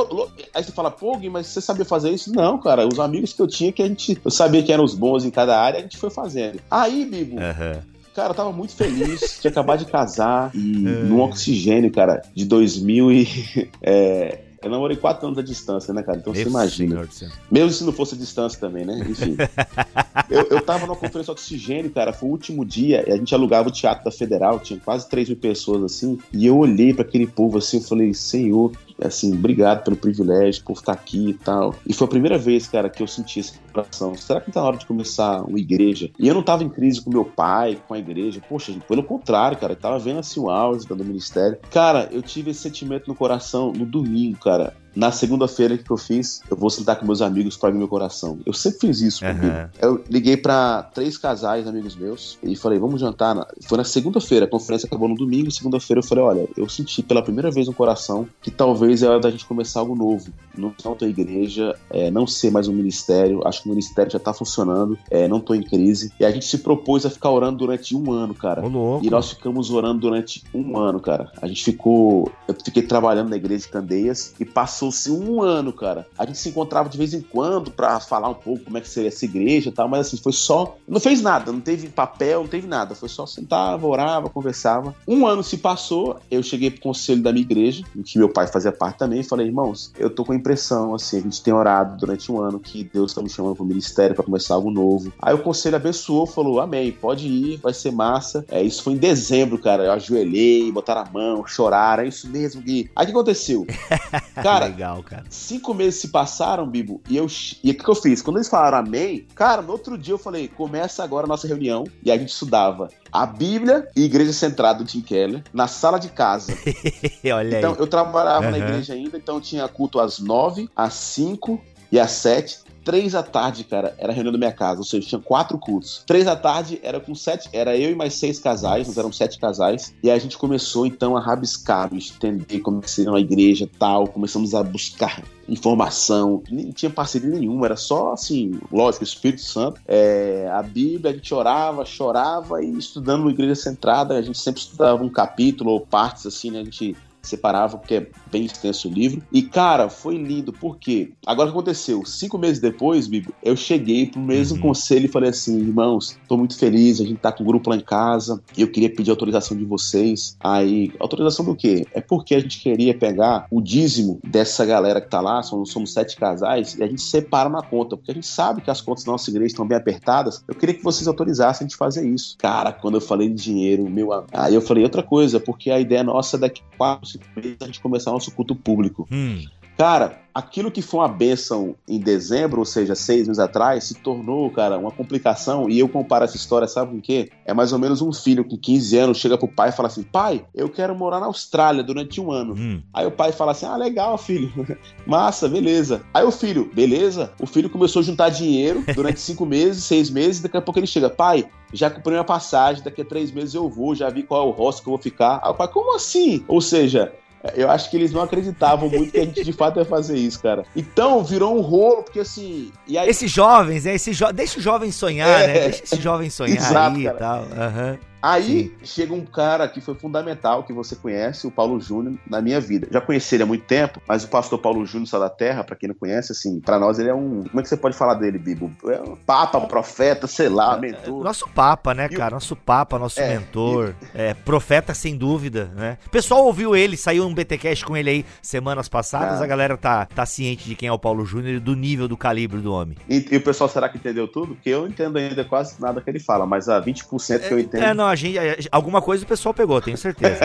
aí 0.53 0.63
você 0.63 0.71
fala, 0.71 0.91
pô, 0.91 1.17
Gui, 1.17 1.29
mas 1.29 1.47
você 1.47 1.61
sabia 1.61 1.85
fazer 1.85 2.11
isso? 2.11 2.33
Não, 2.33 2.57
cara. 2.57 2.87
Os 2.87 2.99
amigos 2.99 3.33
que 3.33 3.41
eu 3.41 3.47
tinha, 3.47 3.71
que 3.71 3.81
a 3.81 3.87
gente. 3.87 4.17
Eu 4.23 4.31
sabia 4.31 4.63
que 4.63 4.71
eram 4.71 4.83
os 4.83 4.95
bons 4.95 5.25
em 5.25 5.31
cada 5.31 5.59
área, 5.59 5.79
a 5.79 5.81
gente 5.81 5.97
foi 5.97 6.09
fazendo. 6.09 6.59
Aí, 6.69 7.05
Bibo. 7.05 7.35
Uhum. 7.35 7.95
Cara, 8.15 8.29
eu 8.29 8.33
tava 8.33 8.51
muito 8.53 8.73
feliz, 8.73 9.39
tinha 9.41 9.51
acabado 9.51 9.79
de 9.79 9.91
casar 9.91 10.49
e 10.55 10.87
é. 10.87 11.03
no 11.03 11.19
oxigênio, 11.19 11.91
cara, 11.91 12.21
de 12.33 12.45
2000 12.45 13.11
e. 13.11 13.27
É, 13.87 14.39
eu 14.63 14.71
namorei 14.71 14.97
quatro 14.97 15.27
anos 15.27 15.37
à 15.37 15.43
distância, 15.43 15.93
né, 15.93 16.01
cara? 16.01 16.17
Então 16.17 16.33
Meu 16.33 16.41
você 16.41 16.49
imagina. 16.49 17.07
Mesmo 17.51 17.69
se 17.69 17.83
não 17.83 17.93
fosse 17.93 18.15
a 18.15 18.17
distância 18.17 18.59
também, 18.59 18.83
né? 18.83 19.05
Enfim. 19.07 19.37
eu, 20.27 20.47
eu 20.49 20.59
tava 20.59 20.87
numa 20.87 20.95
conferência 20.95 21.31
oxigênio, 21.31 21.91
cara. 21.91 22.11
Foi 22.11 22.27
o 22.27 22.31
último 22.31 22.65
dia. 22.65 23.05
A 23.07 23.15
gente 23.15 23.35
alugava 23.35 23.69
o 23.69 23.71
Teatro 23.71 24.03
da 24.05 24.11
Federal, 24.11 24.59
tinha 24.59 24.79
quase 24.79 25.07
3 25.07 25.29
mil 25.29 25.37
pessoas 25.37 25.83
assim. 25.83 26.17
E 26.33 26.47
eu 26.47 26.57
olhei 26.57 26.95
para 26.95 27.03
aquele 27.03 27.27
povo 27.27 27.59
assim, 27.59 27.77
eu 27.77 27.83
falei, 27.83 28.11
Senhor, 28.15 28.71
assim, 29.01 29.33
obrigado 29.33 29.83
pelo 29.83 29.95
privilégio, 29.95 30.63
por 30.63 30.73
estar 30.73 30.93
aqui 30.93 31.29
e 31.29 31.33
tal. 31.33 31.75
E 31.87 31.93
foi 31.93 32.05
a 32.05 32.09
primeira 32.09 32.37
vez, 32.37 32.67
cara, 32.67 32.89
que 32.89 33.01
eu 33.01 33.07
senti 33.07 33.39
essa 33.39 33.53
coração. 33.71 34.15
Será 34.15 34.39
que 34.41 34.51
tá 34.51 34.61
na 34.61 34.67
hora 34.67 34.77
de 34.77 34.85
começar 34.85 35.41
uma 35.43 35.59
igreja? 35.59 36.09
E 36.17 36.27
eu 36.27 36.33
não 36.33 36.43
tava 36.43 36.63
em 36.63 36.69
crise 36.69 37.01
com 37.01 37.09
meu 37.09 37.25
pai, 37.25 37.77
com 37.87 37.93
a 37.93 37.99
igreja. 37.99 38.41
Poxa, 38.47 38.73
pelo 38.87 39.03
contrário, 39.03 39.57
cara, 39.57 39.73
eu 39.73 39.77
tava 39.77 39.99
vendo 39.99 40.19
assim 40.19 40.39
o 40.39 40.49
auge 40.49 40.87
do 40.87 41.03
ministério. 41.03 41.57
Cara, 41.71 42.09
eu 42.11 42.21
tive 42.21 42.51
esse 42.51 42.61
sentimento 42.61 43.07
no 43.07 43.15
coração 43.15 43.71
no 43.71 43.85
domingo, 43.85 44.37
cara. 44.39 44.73
Na 44.95 45.11
segunda-feira 45.11 45.77
que 45.77 45.91
eu 45.91 45.97
fiz, 45.97 46.41
eu 46.49 46.55
vou 46.55 46.69
sentar 46.69 46.97
com 46.97 47.05
meus 47.05 47.21
amigos 47.21 47.57
para 47.57 47.69
abrir 47.69 47.79
meu 47.79 47.87
coração. 47.87 48.39
Eu 48.45 48.53
sempre 48.53 48.87
fiz 48.87 49.01
isso 49.01 49.19
comigo. 49.19 49.45
Uhum. 49.45 49.67
Eu 49.81 50.03
liguei 50.09 50.37
para 50.37 50.83
três 50.83 51.17
casais, 51.17 51.67
amigos 51.67 51.95
meus, 51.95 52.39
e 52.41 52.55
falei, 52.55 52.79
vamos 52.79 53.01
jantar. 53.01 53.35
Foi 53.67 53.77
na 53.77 53.83
segunda-feira, 53.83 54.45
a 54.45 54.49
conferência 54.49 54.87
acabou 54.87 55.09
no 55.09 55.15
domingo. 55.15 55.51
Segunda-feira 55.51 55.99
eu 55.99 56.03
falei, 56.03 56.23
olha, 56.23 56.49
eu 56.55 56.69
senti 56.69 57.03
pela 57.03 57.21
primeira 57.21 57.51
vez 57.51 57.67
no 57.67 57.73
coração 57.73 58.27
que 58.41 58.49
talvez 58.49 59.03
é 59.03 59.09
hora 59.09 59.19
da 59.19 59.29
gente 59.29 59.45
começar 59.45 59.81
algo 59.81 59.95
novo. 59.95 60.31
Não 60.57 60.71
ter 60.95 61.07
igreja, 61.09 61.75
é, 61.89 62.09
não 62.09 62.25
ser 62.25 62.51
mais 62.51 62.67
um 62.67 62.73
ministério. 62.73 63.45
Acho 63.45 63.63
que 63.63 63.67
o 63.67 63.71
ministério 63.71 64.11
já 64.11 64.19
tá 64.19 64.33
funcionando, 64.33 64.97
é, 65.11 65.27
não 65.27 65.41
tô 65.41 65.53
em 65.53 65.61
crise. 65.61 66.13
E 66.19 66.25
a 66.25 66.31
gente 66.31 66.45
se 66.45 66.59
propôs 66.59 67.05
a 67.05 67.09
ficar 67.09 67.31
orando 67.31 67.57
durante 67.57 67.95
um 67.95 68.11
ano, 68.11 68.33
cara. 68.33 68.61
e 69.03 69.09
nós 69.09 69.31
ficamos 69.31 69.69
orando 69.71 69.99
durante 69.99 70.43
um 70.53 70.77
ano, 70.77 70.99
cara. 71.01 71.31
A 71.41 71.47
gente 71.47 71.63
ficou. 71.63 72.31
Eu 72.47 72.55
fiquei 72.63 72.83
trabalhando 72.83 73.29
na 73.29 73.35
igreja 73.35 73.65
de 73.65 73.69
Candeias 73.69 74.33
e 74.39 74.45
passou 74.45 74.84
Passou-se 74.85 75.09
um 75.09 75.41
ano, 75.41 75.73
cara. 75.73 76.05
A 76.17 76.25
gente 76.25 76.37
se 76.37 76.49
encontrava 76.49 76.89
de 76.89 76.97
vez 76.97 77.13
em 77.13 77.21
quando 77.21 77.71
para 77.71 77.99
falar 77.99 78.29
um 78.29 78.35
pouco 78.35 78.65
como 78.65 78.77
é 78.77 78.81
que 78.81 78.89
seria 78.89 79.07
essa 79.07 79.25
igreja 79.25 79.69
e 79.69 79.71
tal, 79.71 79.87
mas 79.87 80.07
assim, 80.07 80.17
foi 80.17 80.31
só. 80.31 80.77
Não 80.87 80.99
fez 80.99 81.21
nada, 81.21 81.51
não 81.51 81.59
teve 81.59 81.87
papel, 81.87 82.41
não 82.41 82.47
teve 82.47 82.67
nada. 82.67 82.93
Foi 82.93 83.09
só 83.09 83.25
sentava, 83.25 83.87
orava, 83.87 84.29
conversava. 84.29 84.93
Um 85.07 85.25
ano 85.25 85.43
se 85.43 85.57
passou, 85.57 86.19
eu 86.29 86.43
cheguei 86.43 86.69
pro 86.69 86.81
conselho 86.81 87.23
da 87.23 87.31
minha 87.31 87.43
igreja, 87.43 87.83
em 87.95 88.03
que 88.03 88.19
meu 88.19 88.29
pai 88.29 88.47
fazia 88.47 88.71
parte 88.71 88.99
também, 88.99 89.21
e 89.21 89.23
falei, 89.23 89.47
irmãos, 89.47 89.91
eu 89.97 90.09
tô 90.09 90.23
com 90.23 90.33
a 90.33 90.35
impressão, 90.35 90.93
assim, 90.93 91.17
a 91.17 91.21
gente 91.21 91.41
tem 91.41 91.53
orado 91.53 91.97
durante 91.97 92.31
um 92.31 92.39
ano 92.39 92.59
que 92.59 92.83
Deus 92.83 93.13
tá 93.13 93.21
me 93.21 93.29
chamando 93.29 93.55
pro 93.55 93.65
ministério 93.65 94.15
para 94.15 94.23
começar 94.23 94.53
algo 94.53 94.69
novo. 94.69 95.11
Aí 95.19 95.33
o 95.33 95.39
conselho 95.39 95.77
abençoou, 95.77 96.27
falou, 96.27 96.59
amém, 96.59 96.91
pode 96.91 97.27
ir, 97.27 97.57
vai 97.57 97.73
ser 97.73 97.91
massa. 97.91 98.45
É, 98.49 98.61
isso 98.61 98.83
foi 98.83 98.93
em 98.93 98.97
dezembro, 98.97 99.57
cara. 99.57 99.85
Eu 99.85 99.91
ajoelhei, 99.93 100.71
botaram 100.71 101.01
a 101.01 101.09
mão, 101.11 101.47
choraram, 101.47 102.03
é 102.03 102.07
isso 102.07 102.29
mesmo, 102.29 102.61
Gui. 102.61 102.91
Aí 102.95 103.03
o 103.03 103.07
que 103.07 103.13
aconteceu? 103.13 103.65
Cara, 104.35 104.74
legal, 104.75 105.01
cara. 105.01 105.23
Cinco 105.29 105.73
meses 105.73 106.01
se 106.01 106.09
passaram, 106.09 106.67
Bibo, 106.67 107.01
e 107.09 107.15
eu. 107.15 107.27
E 107.63 107.71
o 107.71 107.73
que, 107.73 107.83
que 107.83 107.89
eu 107.89 107.95
fiz? 107.95 108.21
Quando 108.21 108.37
eles 108.37 108.49
falaram 108.49 108.79
amém, 108.79 109.25
cara, 109.33 109.61
no 109.61 109.71
outro 109.71 109.97
dia 109.97 110.13
eu 110.13 110.17
falei: 110.17 110.47
começa 110.49 111.03
agora 111.03 111.25
a 111.25 111.27
nossa 111.27 111.47
reunião. 111.47 111.85
E 112.03 112.11
a 112.11 112.17
gente 112.17 112.29
estudava 112.29 112.89
a 113.11 113.25
Bíblia 113.25 113.87
e 113.95 114.03
Igreja 114.03 114.33
Centrada 114.33 114.79
do 114.79 114.85
Tim 114.85 115.01
Keller 115.01 115.43
na 115.53 115.67
sala 115.67 115.97
de 115.97 116.09
casa. 116.09 116.53
Olha 117.33 117.57
então, 117.57 117.71
aí. 117.71 117.79
eu 117.79 117.87
trabalhava 117.87 118.45
uhum. 118.45 118.51
na 118.51 118.57
igreja 118.57 118.93
ainda, 118.93 119.17
então 119.17 119.39
tinha 119.39 119.67
culto 119.67 119.99
às 119.99 120.19
nove, 120.19 120.69
às 120.75 120.93
cinco 120.93 121.61
e 121.91 121.99
às 121.99 122.11
sete 122.11 122.64
três 122.85 123.13
da 123.13 123.23
tarde, 123.23 123.63
cara, 123.63 123.95
era 123.97 124.11
a 124.11 124.15
reunião 124.15 124.31
da 124.31 124.37
minha 124.37 124.51
casa, 124.51 124.79
ou 124.79 124.85
seja, 124.85 125.07
tinha 125.07 125.21
quatro 125.21 125.57
cultos. 125.57 126.03
Três 126.05 126.25
da 126.25 126.35
tarde 126.35 126.79
era 126.83 126.99
com 126.99 127.15
sete, 127.15 127.49
era 127.51 127.75
eu 127.75 127.91
e 127.91 127.95
mais 127.95 128.13
seis 128.13 128.39
casais, 128.39 128.95
nós 128.95 129.15
sete 129.17 129.39
casais, 129.39 129.93
e 130.03 130.11
a 130.11 130.17
gente 130.19 130.37
começou 130.37 130.85
então 130.85 131.17
a 131.17 131.19
rabiscar, 131.19 131.89
entender 131.91 132.59
como 132.59 132.79
que 132.79 132.89
seria 132.89 133.11
uma 133.11 133.19
igreja 133.19 133.67
tal, 133.79 134.07
começamos 134.07 134.53
a 134.53 134.61
buscar 134.61 135.23
informação, 135.49 136.43
nem 136.49 136.71
tinha 136.71 136.89
parceria 136.89 137.29
nenhuma, 137.29 137.65
era 137.65 137.75
só 137.75 138.13
assim, 138.13 138.59
lógico, 138.71 139.03
Espírito 139.03 139.41
Santo, 139.41 139.81
é, 139.87 140.49
a 140.51 140.61
Bíblia, 140.61 141.11
a 141.11 141.15
gente 141.15 141.33
orava, 141.33 141.85
chorava 141.85 142.63
e 142.63 142.77
estudando 142.77 143.23
no 143.23 143.29
Igreja 143.29 143.55
Centrada, 143.55 144.15
a 144.15 144.21
gente 144.21 144.37
sempre 144.37 144.61
estudava 144.61 145.03
um 145.03 145.09
capítulo 145.09 145.71
ou 145.71 145.81
partes 145.81 146.25
assim, 146.25 146.51
né? 146.51 146.59
A 146.59 146.63
gente 146.63 146.95
separava, 147.27 147.77
porque 147.77 147.95
é 147.95 148.07
bem 148.31 148.45
extenso 148.45 148.87
o 148.87 148.91
livro. 148.91 149.21
E, 149.31 149.41
cara, 149.41 149.89
foi 149.89 150.17
lindo, 150.17 150.51
porque 150.53 151.11
agora 151.25 151.49
o 151.49 151.51
que 151.51 151.57
aconteceu? 151.57 152.05
Cinco 152.05 152.37
meses 152.37 152.59
depois, 152.59 153.07
Bibi, 153.07 153.29
eu 153.43 153.55
cheguei 153.55 154.05
pro 154.07 154.19
mesmo 154.19 154.57
uhum. 154.57 154.61
conselho 154.61 155.05
e 155.05 155.09
falei 155.09 155.29
assim: 155.29 155.59
irmãos, 155.59 156.17
tô 156.27 156.37
muito 156.37 156.57
feliz, 156.57 156.99
a 156.99 157.05
gente 157.05 157.17
tá 157.17 157.31
com 157.31 157.43
um 157.43 157.47
grupo 157.47 157.69
lá 157.69 157.75
em 157.75 157.81
casa, 157.81 158.41
e 158.57 158.61
eu 158.61 158.71
queria 158.71 158.89
pedir 158.89 159.11
autorização 159.11 159.57
de 159.57 159.65
vocês. 159.65 160.35
Aí, 160.39 160.91
autorização 160.99 161.45
do 161.45 161.55
quê? 161.55 161.85
É 161.93 162.01
porque 162.01 162.35
a 162.35 162.39
gente 162.39 162.59
queria 162.59 162.97
pegar 162.97 163.47
o 163.49 163.61
dízimo 163.61 164.19
dessa 164.23 164.65
galera 164.65 165.01
que 165.01 165.09
tá 165.09 165.21
lá, 165.21 165.41
somos, 165.43 165.71
somos 165.71 165.93
sete 165.93 166.15
casais, 166.15 166.75
e 166.75 166.83
a 166.83 166.87
gente 166.87 167.01
separa 167.01 167.49
na 167.49 167.61
conta, 167.61 167.95
porque 167.95 168.11
a 168.11 168.13
gente 168.13 168.27
sabe 168.27 168.61
que 168.61 168.69
as 168.69 168.81
contas 168.81 169.03
da 169.03 169.11
nossa 169.11 169.29
igreja 169.29 169.47
estão 169.47 169.67
bem 169.67 169.77
apertadas. 169.77 170.43
Eu 170.47 170.55
queria 170.55 170.75
que 170.75 170.83
vocês 170.83 171.07
autorizassem 171.07 171.65
a 171.65 171.67
gente 171.67 171.77
fazer 171.77 172.07
isso. 172.07 172.37
Cara, 172.37 172.71
quando 172.71 172.95
eu 172.95 173.01
falei 173.01 173.29
de 173.29 173.35
dinheiro, 173.35 173.89
meu. 173.89 174.05
Aí 174.31 174.53
eu 174.53 174.61
falei 174.61 174.83
outra 174.83 175.01
coisa, 175.03 175.39
porque 175.39 175.71
a 175.71 175.79
ideia 175.79 176.03
nossa 176.03 176.37
é 176.37 176.39
daqui 176.39 176.61
quatro, 176.77 177.14
meses 177.35 177.57
a 177.61 177.65
gente 177.65 177.79
começar 177.79 178.11
nosso 178.11 178.31
culto 178.31 178.55
público. 178.55 179.07
Hum. 179.11 179.43
Cara, 179.77 180.21
aquilo 180.35 180.69
que 180.69 180.81
foi 180.81 180.99
uma 180.99 181.07
benção 181.07 181.75
em 181.87 181.97
dezembro, 181.97 182.59
ou 182.59 182.65
seja, 182.65 182.93
seis 182.93 183.25
meses 183.25 183.39
atrás, 183.39 183.85
se 183.85 183.95
tornou, 183.95 184.49
cara, 184.51 184.77
uma 184.77 184.91
complicação. 184.91 185.69
E 185.69 185.79
eu 185.79 185.87
comparo 185.87 186.25
essa 186.25 186.35
história, 186.35 186.67
sabe 186.67 186.91
com 186.91 186.97
o 186.97 187.01
quê? 187.01 187.29
É 187.45 187.53
mais 187.53 187.71
ou 187.71 187.79
menos 187.79 188.01
um 188.01 188.11
filho 188.11 188.43
com 188.43 188.57
15 188.57 188.97
anos 188.97 189.17
chega 189.17 189.37
pro 189.37 189.47
pai 189.47 189.69
e 189.69 189.71
fala 189.71 189.87
assim: 189.87 190.03
pai, 190.03 190.45
eu 190.53 190.67
quero 190.67 190.93
morar 190.93 191.21
na 191.21 191.27
Austrália 191.27 191.81
durante 191.81 192.19
um 192.19 192.31
ano. 192.31 192.53
Hum. 192.57 192.81
Aí 192.93 193.05
o 193.05 193.11
pai 193.11 193.31
fala 193.31 193.53
assim: 193.53 193.65
ah, 193.65 193.77
legal, 193.77 194.17
filho. 194.17 194.51
Massa, 195.07 195.47
beleza. 195.47 196.01
Aí 196.13 196.25
o 196.25 196.31
filho, 196.31 196.69
beleza? 196.73 197.31
O 197.39 197.47
filho 197.47 197.69
começou 197.69 198.01
a 198.01 198.03
juntar 198.03 198.29
dinheiro 198.29 198.83
durante 198.93 199.21
cinco 199.21 199.45
meses, 199.47 199.83
seis 199.85 200.09
meses, 200.09 200.41
daqui 200.41 200.57
a 200.57 200.61
pouco 200.61 200.79
ele 200.79 200.87
chega: 200.87 201.09
pai, 201.09 201.47
já 201.73 201.89
comprei 201.89 202.13
minha 202.13 202.23
passagem, 202.23 202.83
daqui 202.83 203.01
a 203.01 203.05
três 203.05 203.31
meses 203.31 203.53
eu 203.53 203.69
vou, 203.69 203.95
já 203.95 204.09
vi 204.09 204.23
qual 204.23 204.45
é 204.45 204.49
o 204.49 204.51
rosto 204.51 204.81
que 204.81 204.89
eu 204.89 204.91
vou 204.93 205.01
ficar. 205.01 205.39
Aí 205.43 205.51
o 205.51 205.53
pai, 205.53 205.67
como 205.67 205.95
assim? 205.95 206.43
Ou 206.47 206.59
seja, 206.59 207.13
eu 207.55 207.69
acho 207.69 207.89
que 207.89 207.97
eles 207.97 208.11
não 208.11 208.21
acreditavam 208.21 208.89
muito 208.89 209.11
que 209.11 209.19
a 209.19 209.25
gente 209.25 209.43
de 209.43 209.53
fato 209.53 209.79
ia 209.79 209.85
fazer 209.85 210.17
isso, 210.17 210.41
cara. 210.41 210.65
Então, 210.75 211.23
virou 211.23 211.57
um 211.57 211.61
rolo, 211.61 212.03
porque 212.03 212.19
assim. 212.19 212.71
Aí... 212.89 213.09
Esses 213.09 213.31
jovens, 213.31 213.85
né? 213.85 213.95
Esse 213.95 214.13
jo... 214.13 214.31
Deixa 214.33 214.59
o 214.59 214.61
jovem 214.61 214.91
sonhar, 214.91 215.41
é, 215.41 215.47
né? 215.47 215.53
Deixa 215.53 215.83
esse 215.83 216.01
jovem 216.01 216.29
sonhar 216.29 216.57
Exato, 216.57 216.97
aí 216.97 217.03
cara. 217.03 217.15
e 217.15 217.19
tal. 217.19 217.41
Uhum. 217.41 217.97
Aí 218.25 218.43
Sim. 218.43 218.71
chega 218.83 219.13
um 219.13 219.23
cara 219.23 219.67
que 219.67 219.79
foi 219.79 219.93
fundamental, 219.93 220.63
que 220.63 220.73
você 220.73 220.95
conhece, 220.95 221.45
o 221.45 221.51
Paulo 221.51 221.79
Júnior, 221.79 222.15
na 222.27 222.41
minha 222.41 222.59
vida. 222.59 222.87
Já 222.89 222.99
conheci 222.99 223.35
ele 223.35 223.43
há 223.43 223.45
muito 223.45 223.65
tempo, 223.65 224.01
mas 224.07 224.23
o 224.23 224.27
pastor 224.27 224.57
Paulo 224.57 224.83
Júnior 224.83 225.07
Sá 225.07 225.19
da 225.19 225.29
Terra, 225.29 225.63
para 225.63 225.75
quem 225.75 225.89
não 225.89 225.95
conhece, 225.95 226.31
assim, 226.31 226.59
para 226.59 226.79
nós 226.79 226.97
ele 226.97 227.09
é 227.09 227.13
um. 227.13 227.43
Como 227.43 227.59
é 227.59 227.61
que 227.61 227.69
você 227.69 227.77
pode 227.77 227.95
falar 227.95 228.15
dele, 228.15 228.39
Bibo? 228.39 228.71
É 228.85 228.99
um 228.99 229.15
papa, 229.15 229.61
profeta, 229.61 230.25
sei 230.25 230.49
lá, 230.49 230.75
mentor. 230.75 231.23
Nosso 231.23 231.47
papa, 231.49 231.93
né, 231.93 232.09
cara? 232.09 232.33
Nosso 232.33 232.55
papa, 232.55 232.97
nosso 232.97 233.19
é, 233.19 233.37
mentor. 233.37 233.93
E... 234.15 234.19
É, 234.19 234.33
profeta 234.33 234.95
sem 234.95 235.15
dúvida, 235.15 235.69
né? 235.75 235.99
O 236.07 236.09
pessoal 236.09 236.45
ouviu 236.45 236.75
ele, 236.75 236.97
saiu 236.97 237.27
um 237.27 237.33
BTcast 237.33 237.85
com 237.85 237.95
ele 237.95 238.09
aí 238.09 238.25
semanas 238.41 238.89
passadas, 238.89 239.39
ah. 239.39 239.43
a 239.43 239.47
galera 239.47 239.77
tá, 239.77 240.07
tá 240.07 240.25
ciente 240.25 240.67
de 240.67 240.73
quem 240.73 240.89
é 240.89 240.91
o 240.91 240.97
Paulo 240.97 241.27
Júnior 241.27 241.57
e 241.57 241.59
do 241.59 241.75
nível 241.75 242.07
do 242.07 242.17
calibre 242.17 242.59
do 242.59 242.73
homem. 242.73 242.97
E, 243.07 243.23
e, 243.29 243.37
o 243.37 243.41
pessoal 243.41 243.69
será 243.69 243.87
que 243.87 243.99
entendeu 243.99 244.27
tudo? 244.27 244.55
Porque 244.55 244.69
eu 244.69 244.87
entendo 244.87 245.17
ainda 245.17 245.45
quase 245.45 245.79
nada 245.79 246.01
que 246.01 246.09
ele 246.09 246.19
fala, 246.19 246.47
mas 246.47 246.67
a 246.67 246.81
20% 246.81 247.47
que 247.47 247.53
eu 247.53 247.59
entendo. 247.59 247.83
É, 247.83 247.93
não, 247.93 248.14
a 248.15 248.55
gente, 248.55 248.69
alguma 248.71 249.01
coisa 249.01 249.23
o 249.23 249.27
pessoal 249.27 249.53
pegou, 249.53 249.81
tenho 249.81 249.97
certeza. 249.97 250.39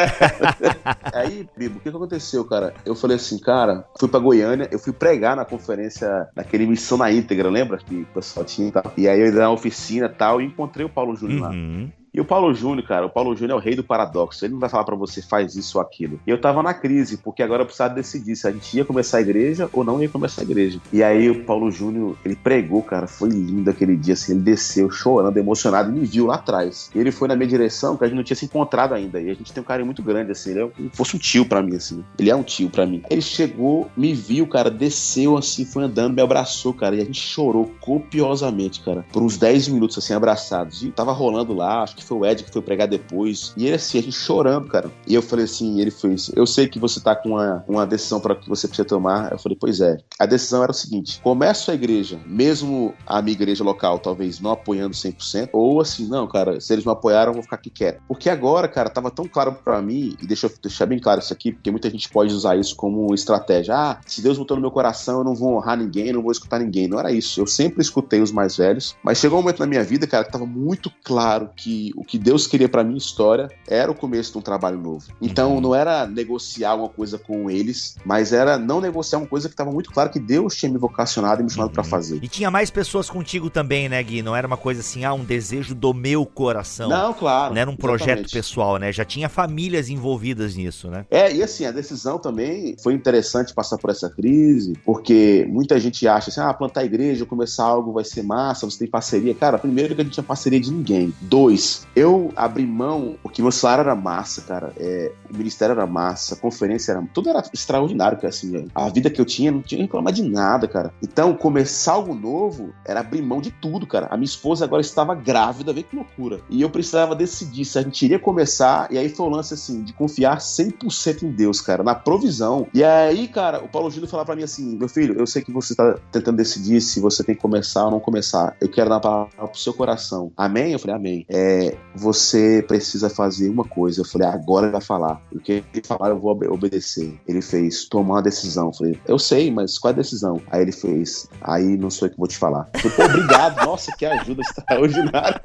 Aí, 1.15 1.49
Bibo, 1.57 1.79
o 1.79 1.81
que, 1.81 1.91
que 1.91 1.97
aconteceu, 1.97 2.45
cara? 2.45 2.75
Eu 2.85 2.95
falei 2.95 3.17
assim, 3.17 3.39
cara, 3.39 3.85
fui 3.99 4.09
pra 4.09 4.21
Goiânia, 4.21 4.69
eu 4.71 4.79
fui 4.79 4.93
pregar 4.93 5.37
na 5.37 5.45
conferência, 5.45 6.29
naquele 6.35 6.67
Missão 6.67 6.99
na 6.99 7.11
Íntegra, 7.11 7.49
lembra? 7.49 7.79
Que 7.79 8.03
o 8.03 8.07
pessoal 8.07 8.45
tinha 8.45 8.69
e 8.69 8.73
tal. 8.73 8.93
E 8.97 9.09
aí 9.09 9.21
eu 9.21 9.27
ia 9.27 9.33
na 9.33 9.51
oficina 9.51 10.07
e 10.07 10.09
tal, 10.09 10.41
e 10.41 10.47
encontrei 10.47 10.85
o 10.85 10.89
Paulo 10.89 11.17
Júnior 11.17 11.51
uhum. 11.51 11.85
lá. 11.85 11.91
E 12.13 12.21
o 12.21 12.25
Paulo 12.25 12.53
Júnior, 12.53 12.87
cara, 12.87 13.07
o 13.07 13.11
Paulo 13.11 13.37
Júnior 13.37 13.59
é 13.59 13.61
o 13.61 13.65
rei 13.65 13.77
do 13.77 13.85
paradoxo. 13.85 14.45
Ele 14.45 14.55
não 14.55 14.61
vai 14.61 14.69
falar 14.69 14.85
para 14.85 14.97
você 14.97 15.23
faz 15.23 15.55
isso 15.55 15.79
ou 15.79 15.83
aquilo. 15.83 16.19
E 16.27 16.31
eu 16.31 16.41
tava 16.41 16.63
na 16.63 16.75
crise, 16.75 17.17
porque 17.17 17.43
agora 17.43 17.63
eu 17.63 17.67
precisava 17.67 17.95
decidir 17.95 18.35
se 18.35 18.49
a 18.49 18.51
gente 18.51 18.77
ia 18.77 18.85
começar 18.85 19.19
a 19.19 19.21
igreja 19.21 19.71
ou 19.73 19.85
não 19.85 20.03
ia 20.03 20.09
começar 20.09 20.43
a 20.43 20.45
igreja. 20.45 20.81
E 20.93 21.05
aí 21.05 21.31
o 21.31 21.45
Paulo 21.45 21.71
Júnior, 21.71 22.17
ele 22.25 22.35
pregou, 22.35 22.83
cara, 22.83 23.07
foi 23.07 23.29
lindo 23.29 23.71
aquele 23.71 23.97
dia, 23.97 24.15
assim, 24.15 24.33
ele 24.33 24.43
desceu 24.43 24.91
chorando, 24.91 25.37
emocionado, 25.37 25.91
e 25.91 26.01
me 26.01 26.05
viu 26.05 26.27
lá 26.27 26.35
atrás. 26.35 26.91
E 26.95 26.99
ele 26.99 27.13
foi 27.13 27.29
na 27.29 27.37
minha 27.37 27.49
direção, 27.49 27.97
que 27.97 28.05
a 28.05 28.09
gente 28.09 28.17
não 28.17 28.25
tinha 28.25 28.37
se 28.37 28.45
encontrado 28.45 28.93
ainda. 28.93 29.21
E 29.21 29.31
a 29.31 29.35
gente 29.35 29.53
tem 29.53 29.63
um 29.63 29.67
carinho 29.67 29.87
muito 29.87 30.03
grande, 30.03 30.33
assim, 30.33 30.51
ele 30.51 30.63
é 30.63 30.67
como 30.69 30.91
fosse 30.93 31.15
um 31.15 31.19
tio 31.19 31.47
para 31.47 31.63
mim, 31.63 31.77
assim. 31.77 32.05
Ele 32.19 32.31
é 32.31 32.35
um 32.35 32.43
tio 32.43 32.69
para 32.69 32.85
mim. 32.87 33.03
Ele 33.09 33.23
chegou, 33.23 33.89
me 33.97 34.13
viu, 34.13 34.49
cara, 34.49 34.71
desceu 34.71 35.37
assim, 35.37 35.65
foi 35.65 35.85
andando, 35.85 36.15
me 36.15 36.23
abraçou, 36.23 36.75
cara, 36.75 36.97
e 36.97 37.01
a 37.01 37.05
gente 37.05 37.21
chorou 37.21 37.71
copiosamente, 37.81 38.81
cara, 38.81 39.05
por 39.13 39.23
uns 39.23 39.39
10 39.39 39.69
minutos, 39.69 39.97
assim, 39.97 40.13
abraçados. 40.13 40.83
E 40.83 40.91
tava 40.91 41.13
rolando 41.13 41.55
lá, 41.55 41.83
acho 41.83 41.97
que 41.97 42.00
que 42.01 42.05
foi 42.05 42.19
o 42.19 42.27
Ed 42.27 42.45
que 42.45 42.53
foi 42.53 42.63
pregar 42.63 42.89
depois. 42.89 43.53
E 43.57 43.67
ele 43.67 43.77
assim, 43.77 43.99
a 43.99 44.03
gente 44.03 44.17
chorando, 44.17 44.69
cara. 44.69 44.91
E 45.07 45.15
eu 45.15 45.23
falei 45.23 45.45
assim, 45.45 45.81
ele 45.81 45.91
fez, 45.91 46.31
eu 46.35 46.47
sei 46.47 46.69
que 46.69 46.79
você 46.79 47.01
tá 47.01 47.15
com 47.15 47.31
uma, 47.31 47.65
uma 47.69 47.87
decisão 47.87 48.21
para 48.21 48.35
que 48.35 48.49
você 48.49 48.67
precisa 48.67 48.87
tomar. 48.87 49.33
Eu 49.33 49.39
falei, 49.39 49.57
pois 49.59 49.81
é. 49.81 49.99
A 50.19 50.27
decisão 50.27 50.63
era 50.63 50.73
o 50.73 50.75
seguinte: 50.75 51.21
começa 51.23 51.73
a 51.73 51.75
igreja, 51.75 52.21
mesmo 52.27 52.95
a 53.07 53.21
minha 53.21 53.35
igreja 53.35 53.63
local 53.63 53.99
talvez 53.99 54.41
não 54.41 54.53
apoiando 54.53 54.95
100%, 54.95 55.51
ou 55.53 55.81
assim, 55.81 56.09
não, 56.09 56.27
cara, 56.27 56.61
se 56.61 56.73
eles 56.73 56.85
não 56.85 56.93
apoiaram, 56.93 57.31
eu 57.31 57.35
vou 57.35 57.43
ficar 57.43 57.57
aqui 57.57 57.71
quieto. 57.71 58.01
Porque 58.09 58.29
agora, 58.29 58.69
cara, 58.69 58.91
tava 58.91 59.11
tão 59.11 59.27
claro 59.27 59.53
para 59.65 59.81
mim, 59.83 60.17
e 60.21 60.27
deixa 60.27 60.47
eu 60.47 60.53
deixar 60.63 60.87
bem 60.87 60.99
claro 60.99 61.21
isso 61.21 61.33
aqui, 61.33 61.53
porque 61.53 61.71
muita 61.71 61.91
gente 61.91 62.09
pode 62.09 62.33
usar 62.33 62.57
isso 62.57 62.75
como 62.77 63.15
estratégia. 63.15 63.75
Ah, 63.75 64.01
se 64.07 64.23
Deus 64.23 64.39
botou 64.39 64.57
no 64.57 64.61
meu 64.61 64.71
coração, 64.71 65.19
eu 65.19 65.25
não 65.25 65.35
vou 65.35 65.57
honrar 65.57 65.77
ninguém, 65.77 66.13
não 66.13 66.23
vou 66.23 66.33
escutar 66.33 66.59
ninguém. 66.59 66.89
Não 66.89 66.99
era 66.99 67.13
isso. 67.13 67.41
Eu 67.41 67.47
sempre 67.47 67.83
escutei 67.83 68.21
os 68.21 68.33
mais 68.33 68.57
velhos, 68.57 68.97
mas 69.03 69.19
chegou 69.19 69.39
um 69.39 69.43
momento 69.43 69.61
na 69.61 69.67
minha 69.67 69.85
vida, 69.85 70.07
cara, 70.07 70.25
que 70.25 70.33
tava 70.33 70.47
muito 70.47 70.91
claro 71.05 71.51
que 71.57 71.90
que 71.91 71.93
o 71.97 72.05
que 72.05 72.19
Deus 72.19 72.47
queria 72.47 72.69
para 72.69 72.85
minha 72.85 72.99
história 72.99 73.49
era 73.67 73.91
o 73.91 73.95
começo 73.95 74.33
de 74.33 74.39
um 74.39 74.43
trabalho 74.43 74.79
novo. 74.79 75.07
Então 75.21 75.55
uhum. 75.55 75.61
não 75.61 75.75
era 75.75 76.07
negociar 76.07 76.75
uma 76.75 76.89
coisa 76.89 77.19
com 77.19 77.51
eles, 77.51 77.97
mas 78.05 78.33
era 78.33 78.59
não 78.59 78.81
negociar 78.81 79.19
uma 79.19 79.27
coisa 79.27 79.49
que 79.49 79.55
estava 79.55 79.71
muito 79.71 79.91
claro 79.91 80.11
que 80.11 80.19
Deus 80.19 80.55
tinha 80.57 80.71
me 80.71 80.79
vocacionado 80.79 81.41
e 81.41 81.45
me 81.45 81.51
chamado 81.51 81.69
uhum. 81.69 81.75
para 81.75 81.85
fazer. 81.85 82.23
E 82.23 82.29
tinha 82.29 82.51
mais 82.51 82.71
pessoas 82.71 83.09
contigo 83.09 83.51
também, 83.51 83.89
né, 83.89 84.03
Gui? 84.03 84.23
Não 84.23 84.35
era 84.35 84.47
uma 84.47 84.57
coisa 84.57 84.81
assim, 84.81 85.05
ah, 85.05 85.13
um 85.13 85.25
desejo 85.25 85.75
do 85.75 85.93
meu 85.95 86.25
coração. 86.27 86.89
Não, 86.89 87.13
claro. 87.13 87.55
Não 87.55 87.61
era 87.61 87.71
um 87.71 87.77
projeto 87.77 88.09
exatamente. 88.09 88.33
pessoal, 88.33 88.77
né? 88.77 88.93
Já 88.93 89.05
tinha 89.05 89.29
famílias 89.29 89.89
envolvidas 89.89 90.55
nisso, 90.55 90.89
né? 90.89 91.07
É, 91.11 91.33
e 91.33 91.43
assim, 91.43 91.65
a 91.65 91.71
decisão 91.71 92.19
também 92.19 92.77
foi 92.83 92.95
interessante 92.95 93.55
passar 93.55 93.79
por 93.79 93.91
essa 93.91 94.09
crise, 94.11 94.75
porque 94.85 95.47
muita 95.49 95.79
gente 95.79 96.07
acha 96.07 96.31
assim, 96.31 96.41
ah, 96.41 96.53
plantar 96.53 96.85
igreja, 96.85 97.25
começar 97.25 97.65
algo 97.65 97.93
vai 97.93 98.05
ser 98.05 98.23
massa, 98.23 98.69
você 98.69 98.79
tem 98.79 98.89
parceria. 98.89 99.35
Cara, 99.35 99.59
primeiro 99.59 99.95
que 99.95 100.01
a 100.01 100.05
gente 100.05 100.15
tinha 100.15 100.25
parceria 100.25 100.61
de 100.61 100.71
ninguém. 100.73 101.13
Dois, 101.21 101.80
eu 101.95 102.33
abri 102.37 102.67
mão, 102.67 103.17
porque 103.23 103.43
meu 103.43 103.53
salário 103.53 103.83
era 103.83 103.95
massa, 103.95 104.43
cara. 104.43 104.73
É, 104.77 105.13
o 105.33 105.37
ministério 105.37 105.73
era 105.73 105.87
massa, 105.87 106.35
a 106.35 106.37
conferência 106.37 106.93
era. 106.93 107.03
Tudo 107.13 107.29
era 107.29 107.43
extraordinário, 107.53 108.17
cara, 108.17 108.29
assim. 108.29 108.69
A 108.75 108.89
vida 108.89 109.11
que 109.11 109.21
eu 109.21 109.25
tinha, 109.25 109.51
não 109.51 109.63
tinha 109.63 109.83
reclamar 109.83 110.13
de 110.13 110.23
nada, 110.23 110.67
cara. 110.69 110.93
Então, 111.03 111.35
começar 111.35 111.93
algo 111.93 112.15
novo 112.15 112.73
era 112.85 113.01
abrir 113.01 113.23
mão 113.23 113.41
de 113.41 113.51
tudo, 113.51 113.87
cara. 113.87 114.09
A 114.11 114.17
minha 114.17 114.27
esposa 114.27 114.65
agora 114.65 114.81
estava 114.81 115.15
grávida, 115.15 115.73
vê 115.73 115.83
que 115.83 115.97
loucura. 115.97 116.41
E 116.49 116.63
eu 116.63 116.71
precisava 116.71 117.15
decidir 117.15 117.65
se 117.65 117.79
a 117.79 117.83
gente 117.83 118.05
iria 118.05 118.19
começar, 118.19 118.91
e 118.91 118.99
aí 118.99 119.09
foi 119.09 119.27
o 119.27 119.31
lance, 119.31 119.55
assim, 119.55 119.83
de 119.83 119.93
confiar 119.93 120.39
100% 120.39 121.23
em 121.23 121.31
Deus, 121.31 121.61
cara, 121.61 121.83
na 121.83 121.95
provisão. 121.95 122.67
E 122.73 122.83
aí, 122.83 123.29
cara, 123.29 123.63
o 123.63 123.69
Paulo 123.69 123.91
Gino 123.91 124.07
falou 124.07 124.25
para 124.25 124.37
mim 124.37 124.43
assim: 124.43 124.77
meu 124.77 124.89
filho, 124.89 125.19
eu 125.19 125.27
sei 125.27 125.43
que 125.43 125.53
você 125.53 125.75
tá 125.75 125.97
tentando 126.11 126.37
decidir 126.37 126.81
se 126.81 127.01
você 127.01 127.23
tem 127.23 127.35
que 127.35 127.41
começar 127.41 127.85
ou 127.85 127.91
não 127.91 128.01
começar. 128.01 128.57
Eu 128.61 128.69
quero 128.69 128.89
dar 128.89 128.97
uma 128.97 129.01
palavra 129.01 129.49
pro 129.49 129.59
seu 129.59 129.73
coração. 129.73 130.33
Amém? 130.37 130.73
Eu 130.73 130.79
falei, 130.79 130.97
amém. 130.97 131.27
É, 131.29 131.70
você 131.95 132.65
precisa 132.67 133.11
fazer 133.11 133.49
uma 133.49 133.65
coisa. 133.65 134.01
Eu 134.01 134.05
falei, 134.05 134.29
agora 134.29 134.67
ele 134.67 134.73
vai 134.73 134.81
falar. 134.81 135.21
O 135.33 135.39
que 135.39 135.65
ele 135.73 135.87
falar, 135.87 136.11
eu 136.11 136.19
vou 136.19 136.33
obedecer. 136.51 137.19
Ele 137.27 137.43
fez, 137.43 137.85
tomar 137.85 138.15
uma 138.15 138.23
decisão. 138.23 138.69
Eu 138.69 138.73
falei, 138.73 139.01
eu 139.07 139.19
sei, 139.19 139.51
mas 139.51 139.79
qual 139.79 139.91
é 139.91 139.95
a 139.95 139.97
decisão? 139.97 140.41
Aí 140.51 140.63
ele 140.63 140.73
fez, 140.73 141.29
aí 141.41 141.77
não 141.77 141.91
sou 141.91 142.09
eu 142.09 142.13
que 142.13 142.19
vou 142.19 142.29
te 142.29 142.39
falar. 142.39 142.69
Eu 142.83 142.91
falei, 142.91 143.13
obrigado, 143.13 143.65
nossa, 143.65 143.93
que 143.97 144.05
ajuda 144.05 144.43
extraordinária. 144.43 145.41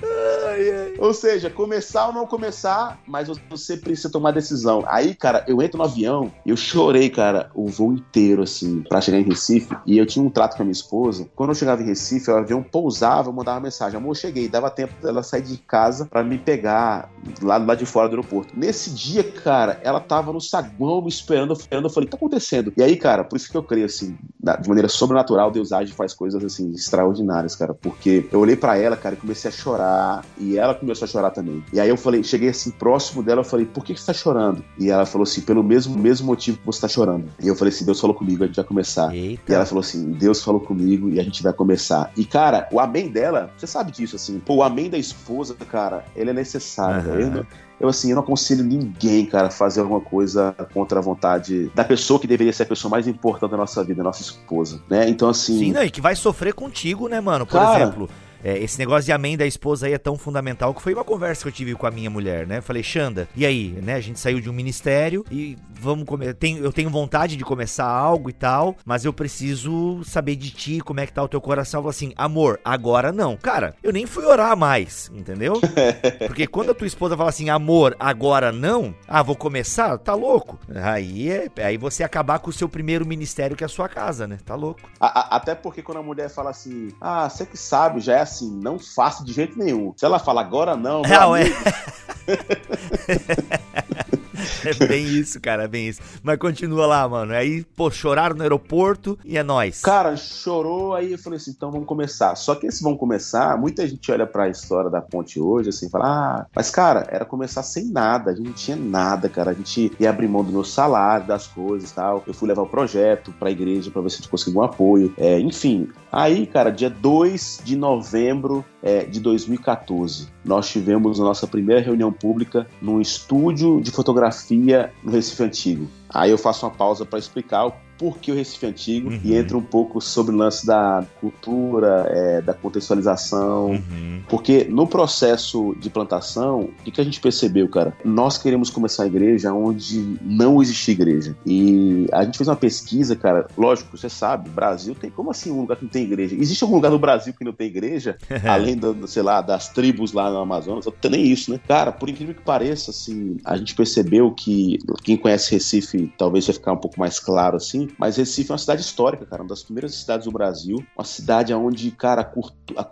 ai, 0.56 0.70
ai. 0.70 0.94
Ou 0.98 1.12
seja, 1.12 1.50
começar 1.50 2.08
ou 2.08 2.12
não 2.12 2.26
começar, 2.26 3.00
mas 3.06 3.28
você 3.48 3.76
precisa 3.76 4.10
tomar 4.10 4.32
decisão. 4.32 4.84
Aí, 4.86 5.14
cara, 5.14 5.44
eu 5.46 5.60
entro 5.62 5.78
no 5.78 5.84
avião, 5.84 6.32
eu 6.44 6.56
chorei, 6.56 7.10
cara, 7.10 7.50
o 7.54 7.68
voo 7.68 7.92
inteiro, 7.92 8.42
assim, 8.42 8.82
pra 8.82 9.00
chegar 9.00 9.18
em 9.18 9.24
Recife. 9.24 9.76
E 9.86 9.98
eu 9.98 10.06
tinha 10.06 10.24
um 10.24 10.30
trato 10.30 10.56
com 10.56 10.62
a 10.62 10.64
minha 10.64 10.72
esposa. 10.72 11.28
Quando 11.34 11.50
eu 11.50 11.54
chegava 11.54 11.82
em 11.82 11.86
Recife, 11.86 12.30
o 12.30 12.36
avião 12.36 12.62
pousava, 12.62 13.28
eu 13.28 13.32
mandava 13.32 13.58
uma 13.58 13.64
mensagem: 13.64 13.96
amor, 13.96 14.16
cheguei. 14.16 14.48
Dava 14.48 14.70
tempo 14.70 14.94
dela 15.02 15.22
sair 15.22 15.42
de 15.42 15.58
casa 15.58 16.06
para 16.06 16.22
me 16.22 16.38
pegar 16.38 17.10
lá, 17.42 17.56
lá 17.56 17.74
de 17.74 17.86
fora 17.86 18.08
do 18.08 18.16
aeroporto. 18.16 18.52
Nesse 18.56 18.90
dia, 18.90 19.22
cara, 19.24 19.80
ela 19.82 20.00
tava 20.00 20.32
no 20.32 20.40
saguão 20.40 21.02
me 21.02 21.08
esperando, 21.08 21.52
esperando. 21.52 21.86
Eu 21.86 21.90
falei: 21.90 22.06
o 22.06 22.10
que 22.10 22.16
tá 22.16 22.16
acontecendo? 22.16 22.72
E 22.76 22.82
aí, 22.82 22.96
cara, 22.96 23.24
por 23.24 23.36
isso 23.36 23.50
que 23.50 23.56
eu 23.56 23.62
creio, 23.62 23.86
assim, 23.86 24.16
de 24.60 24.68
maneira 24.68 24.88
sobrenatural, 24.88 25.50
Deus 25.50 25.72
age 25.72 25.92
e 25.92 25.94
faz 25.94 26.14
coisas, 26.14 26.42
assim, 26.44 26.70
extraordinárias, 26.70 27.54
cara. 27.54 27.74
Porque 27.74 28.28
eu 28.32 28.40
olhei 28.40 28.56
para 28.56 28.78
ela, 28.78 28.96
cara, 28.96 29.14
e 29.14 29.18
comecei 29.18 29.50
a 29.50 29.52
chorar. 29.52 30.24
E 30.38 30.45
ela 30.56 30.74
começou 30.74 31.06
a 31.06 31.08
chorar 31.08 31.30
também. 31.30 31.64
E 31.72 31.80
aí 31.80 31.88
eu 31.88 31.96
falei, 31.96 32.22
cheguei 32.22 32.50
assim 32.50 32.70
próximo 32.70 33.22
dela, 33.22 33.40
eu 33.40 33.44
falei, 33.44 33.64
por 33.64 33.84
que, 33.84 33.94
que 33.94 34.00
você 34.00 34.06
tá 34.06 34.12
chorando? 34.12 34.62
E 34.78 34.90
ela 34.90 35.06
falou 35.06 35.22
assim, 35.22 35.40
pelo 35.40 35.62
mesmo, 35.62 35.98
mesmo 35.98 36.26
motivo 36.26 36.58
que 36.58 36.66
você 36.66 36.80
tá 36.80 36.88
chorando. 36.88 37.24
E 37.42 37.48
eu 37.48 37.56
falei 37.56 37.72
assim, 37.72 37.84
Deus 37.84 38.00
falou 38.00 38.14
comigo, 38.14 38.44
a 38.44 38.46
gente 38.46 38.56
vai 38.56 38.64
começar. 38.64 39.14
Eita. 39.14 39.52
E 39.52 39.54
ela 39.54 39.64
falou 39.64 39.80
assim, 39.80 40.12
Deus 40.12 40.42
falou 40.42 40.60
comigo 40.60 41.08
e 41.08 41.18
a 41.18 41.22
gente 41.22 41.42
vai 41.42 41.52
começar. 41.52 42.10
E, 42.16 42.24
cara, 42.24 42.68
o 42.70 42.78
amém 42.78 43.08
dela, 43.08 43.50
você 43.56 43.66
sabe 43.66 43.90
disso, 43.90 44.16
assim, 44.16 44.38
pô, 44.38 44.56
o 44.56 44.62
amém 44.62 44.90
da 44.90 44.98
esposa, 44.98 45.54
cara, 45.70 46.04
ele 46.14 46.30
é 46.30 46.34
necessário. 46.34 47.10
Uhum. 47.10 47.36
Eu, 47.38 47.46
eu, 47.78 47.88
assim, 47.88 48.10
eu 48.10 48.16
não 48.16 48.22
aconselho 48.22 48.64
ninguém, 48.64 49.26
cara, 49.26 49.50
fazer 49.50 49.80
alguma 49.80 50.00
coisa 50.00 50.54
contra 50.72 50.98
a 50.98 51.02
vontade 51.02 51.70
da 51.74 51.84
pessoa 51.84 52.18
que 52.18 52.26
deveria 52.26 52.52
ser 52.52 52.62
a 52.62 52.66
pessoa 52.66 52.90
mais 52.90 53.06
importante 53.06 53.50
da 53.50 53.56
nossa 53.56 53.84
vida, 53.84 54.00
a 54.00 54.04
nossa 54.04 54.22
esposa, 54.22 54.80
né? 54.88 55.08
Então, 55.08 55.28
assim. 55.28 55.58
Sim, 55.58 55.72
não, 55.72 55.82
e 55.82 55.90
que 55.90 56.00
vai 56.00 56.16
sofrer 56.16 56.54
contigo, 56.54 57.08
né, 57.08 57.20
mano? 57.20 57.44
Por 57.44 57.52
cara, 57.52 57.82
exemplo. 57.82 58.08
É, 58.46 58.56
esse 58.58 58.78
negócio 58.78 59.06
de 59.06 59.10
amém 59.10 59.36
da 59.36 59.44
esposa 59.44 59.88
aí 59.88 59.92
é 59.92 59.98
tão 59.98 60.16
fundamental 60.16 60.72
que 60.72 60.80
foi 60.80 60.94
uma 60.94 61.02
conversa 61.02 61.42
que 61.42 61.48
eu 61.48 61.52
tive 61.52 61.74
com 61.74 61.84
a 61.84 61.90
minha 61.90 62.08
mulher, 62.08 62.46
né? 62.46 62.60
Falei, 62.60 62.80
Xanda, 62.80 63.28
e 63.34 63.44
aí, 63.44 63.70
né? 63.82 63.94
A 63.94 64.00
gente 64.00 64.20
saiu 64.20 64.40
de 64.40 64.48
um 64.48 64.52
ministério 64.52 65.24
e 65.32 65.58
vamos 65.80 66.04
comer. 66.04 66.36
Eu 66.62 66.72
tenho 66.72 66.88
vontade 66.88 67.36
de 67.36 67.44
começar 67.44 67.88
algo 67.88 68.30
e 68.30 68.32
tal, 68.32 68.76
mas 68.84 69.04
eu 69.04 69.12
preciso 69.12 70.00
saber 70.04 70.36
de 70.36 70.50
ti, 70.50 70.78
como 70.78 71.00
é 71.00 71.06
que 71.06 71.12
tá 71.12 71.24
o 71.24 71.28
teu 71.28 71.40
coração. 71.40 71.82
Falei 71.82 71.90
assim, 71.90 72.12
amor, 72.16 72.60
agora 72.64 73.10
não. 73.10 73.36
Cara, 73.36 73.74
eu 73.82 73.92
nem 73.92 74.06
fui 74.06 74.24
orar 74.24 74.56
mais, 74.56 75.10
entendeu? 75.12 75.60
Porque 76.24 76.46
quando 76.46 76.70
a 76.70 76.74
tua 76.74 76.86
esposa 76.86 77.16
fala 77.16 77.30
assim, 77.30 77.50
amor, 77.50 77.96
agora 77.98 78.52
não, 78.52 78.94
ah, 79.08 79.24
vou 79.24 79.34
começar, 79.34 79.98
tá 79.98 80.14
louco. 80.14 80.56
Aí 80.72 81.28
é, 81.28 81.48
aí 81.64 81.76
você 81.76 82.04
acabar 82.04 82.38
com 82.38 82.50
o 82.50 82.52
seu 82.52 82.68
primeiro 82.68 83.04
ministério 83.04 83.56
que 83.56 83.64
é 83.64 83.66
a 83.66 83.68
sua 83.68 83.88
casa, 83.88 84.24
né? 84.28 84.38
Tá 84.44 84.54
louco. 84.54 84.88
A, 85.00 85.34
a, 85.34 85.36
até 85.36 85.56
porque 85.56 85.82
quando 85.82 85.98
a 85.98 86.02
mulher 86.02 86.30
fala 86.30 86.50
assim, 86.50 86.92
ah, 87.00 87.28
você 87.28 87.44
que 87.44 87.56
sabe, 87.56 87.98
já 87.98 88.18
é 88.18 88.20
assim 88.20 88.35
assim, 88.36 88.50
não 88.50 88.78
faça 88.78 89.24
de 89.24 89.32
jeito 89.32 89.58
nenhum. 89.58 89.92
Se 89.96 90.04
ela 90.04 90.18
fala 90.18 90.40
agora 90.40 90.76
não, 90.76 91.02
não 91.02 91.36
é. 91.36 91.44
é 94.64 94.86
bem 94.86 95.04
isso, 95.06 95.40
cara, 95.40 95.64
é 95.64 95.68
bem 95.68 95.88
isso. 95.88 96.00
Mas 96.22 96.38
continua 96.38 96.86
lá, 96.86 97.08
mano. 97.08 97.32
Aí, 97.32 97.64
pô, 97.76 97.90
choraram 97.90 98.36
no 98.36 98.42
aeroporto 98.42 99.18
e 99.24 99.36
é 99.36 99.42
nós. 99.42 99.82
Cara, 99.82 100.16
chorou, 100.16 100.94
aí 100.94 101.12
eu 101.12 101.18
falei 101.18 101.38
assim, 101.38 101.50
então 101.50 101.70
vamos 101.70 101.86
começar. 101.86 102.34
Só 102.36 102.54
que 102.54 102.66
esses 102.66 102.80
vão 102.80 102.96
começar, 102.96 103.58
muita 103.58 103.86
gente 103.86 104.10
olha 104.10 104.26
pra 104.26 104.48
história 104.48 104.90
da 104.90 105.00
ponte 105.00 105.40
hoje, 105.40 105.70
assim, 105.70 105.88
fala, 105.88 106.04
ah, 106.06 106.46
mas 106.54 106.70
cara, 106.70 107.06
era 107.10 107.24
começar 107.24 107.62
sem 107.62 107.86
nada, 107.86 108.30
a 108.30 108.34
gente 108.34 108.46
não 108.46 108.52
tinha 108.52 108.76
nada, 108.76 109.28
cara. 109.28 109.50
A 109.50 109.54
gente 109.54 109.92
ia 109.98 110.10
abrir 110.10 110.28
mão 110.28 110.44
do 110.44 110.52
meu 110.52 110.64
salário, 110.64 111.26
das 111.26 111.46
coisas 111.46 111.90
e 111.90 111.94
tal. 111.94 112.22
Eu 112.26 112.34
fui 112.34 112.48
levar 112.48 112.62
o 112.62 112.68
projeto 112.68 113.32
pra 113.38 113.50
igreja 113.50 113.90
pra 113.90 114.02
ver 114.02 114.10
se 114.10 114.16
a 114.16 114.18
gente 114.18 114.28
conseguia 114.28 114.60
um 114.60 114.64
apoio. 114.64 115.12
É, 115.16 115.38
enfim, 115.38 115.88
aí, 116.10 116.46
cara, 116.46 116.70
dia 116.70 116.90
2 116.90 117.62
de 117.64 117.76
novembro 117.76 118.64
é, 118.82 119.04
de 119.04 119.20
2014, 119.20 120.28
nós 120.46 120.68
tivemos 120.68 121.20
a 121.20 121.24
nossa 121.24 121.46
primeira 121.46 121.82
reunião 121.82 122.12
pública 122.12 122.66
num 122.80 123.00
estúdio 123.00 123.80
de 123.80 123.90
fotografia 123.90 124.92
no 125.02 125.10
Recife 125.10 125.42
Antigo. 125.42 125.88
Aí 126.08 126.30
eu 126.30 126.38
faço 126.38 126.64
uma 126.64 126.72
pausa 126.72 127.04
para 127.04 127.18
explicar 127.18 127.72
por 127.98 128.18
que 128.18 128.30
o 128.30 128.34
Recife 128.34 128.66
Antigo 128.66 129.10
uhum. 129.10 129.20
e 129.24 129.34
entra 129.34 129.56
um 129.56 129.62
pouco 129.62 130.00
sobre 130.00 130.34
o 130.34 130.38
lance 130.38 130.66
da 130.66 131.04
cultura, 131.20 132.06
é, 132.10 132.42
da 132.42 132.52
contextualização. 132.52 133.70
Uhum. 133.70 134.22
Porque 134.28 134.64
no 134.64 134.86
processo 134.86 135.74
de 135.80 135.88
plantação, 135.88 136.60
o 136.62 136.82
que, 136.84 136.90
que, 136.90 137.00
a 137.00 137.04
gente 137.04 137.20
percebeu, 137.20 137.68
cara? 137.68 137.96
Nós 138.04 138.38
queremos 138.38 138.70
começar 138.70 139.04
a 139.04 139.06
igreja 139.06 139.52
onde 139.52 140.18
não 140.22 140.62
existe 140.62 140.90
igreja. 140.90 141.36
E 141.46 142.06
a 142.12 142.24
gente 142.24 142.36
fez 142.36 142.48
uma 142.48 142.56
pesquisa, 142.56 143.16
cara. 143.16 143.46
Lógico, 143.56 143.96
você 143.96 144.08
sabe, 144.08 144.48
Brasil 144.50 144.94
tem. 144.94 145.10
Como 145.10 145.30
assim 145.30 145.50
um 145.50 145.60
lugar 145.60 145.76
que 145.76 145.84
não 145.84 145.90
tem 145.90 146.04
igreja? 146.04 146.36
Existe 146.38 146.62
algum 146.64 146.76
lugar 146.76 146.90
no 146.90 146.98
Brasil 146.98 147.32
que 147.32 147.44
não 147.44 147.52
tem 147.52 147.68
igreja? 147.68 148.16
além, 148.44 148.76
do, 148.76 149.06
sei 149.06 149.22
lá, 149.22 149.40
das 149.40 149.68
tribos 149.68 150.12
lá 150.12 150.30
no 150.30 150.38
Amazonas? 150.38 150.84
Não 150.84 150.92
tem 150.92 151.10
nem 151.10 151.26
isso, 151.26 151.50
né? 151.50 151.60
Cara, 151.66 151.92
por 151.92 152.08
incrível 152.08 152.34
que 152.34 152.42
pareça, 152.42 152.90
assim, 152.90 153.36
a 153.44 153.56
gente 153.56 153.74
percebeu 153.74 154.30
que 154.32 154.78
quem 155.02 155.16
conhece 155.16 155.52
Recife 155.52 156.12
talvez 156.18 156.46
vai 156.46 156.54
ficar 156.54 156.72
um 156.72 156.76
pouco 156.76 156.98
mais 156.98 157.18
claro 157.18 157.56
assim 157.56 157.85
mas 157.98 158.16
Recife 158.16 158.50
é 158.50 158.52
uma 158.52 158.58
cidade 158.58 158.80
histórica, 158.82 159.26
cara, 159.26 159.42
uma 159.42 159.48
das 159.48 159.62
primeiras 159.62 159.94
cidades 159.94 160.26
do 160.26 160.32
Brasil, 160.32 160.84
uma 160.96 161.04
cidade 161.04 161.52
onde, 161.54 161.90
cara, 161.90 162.32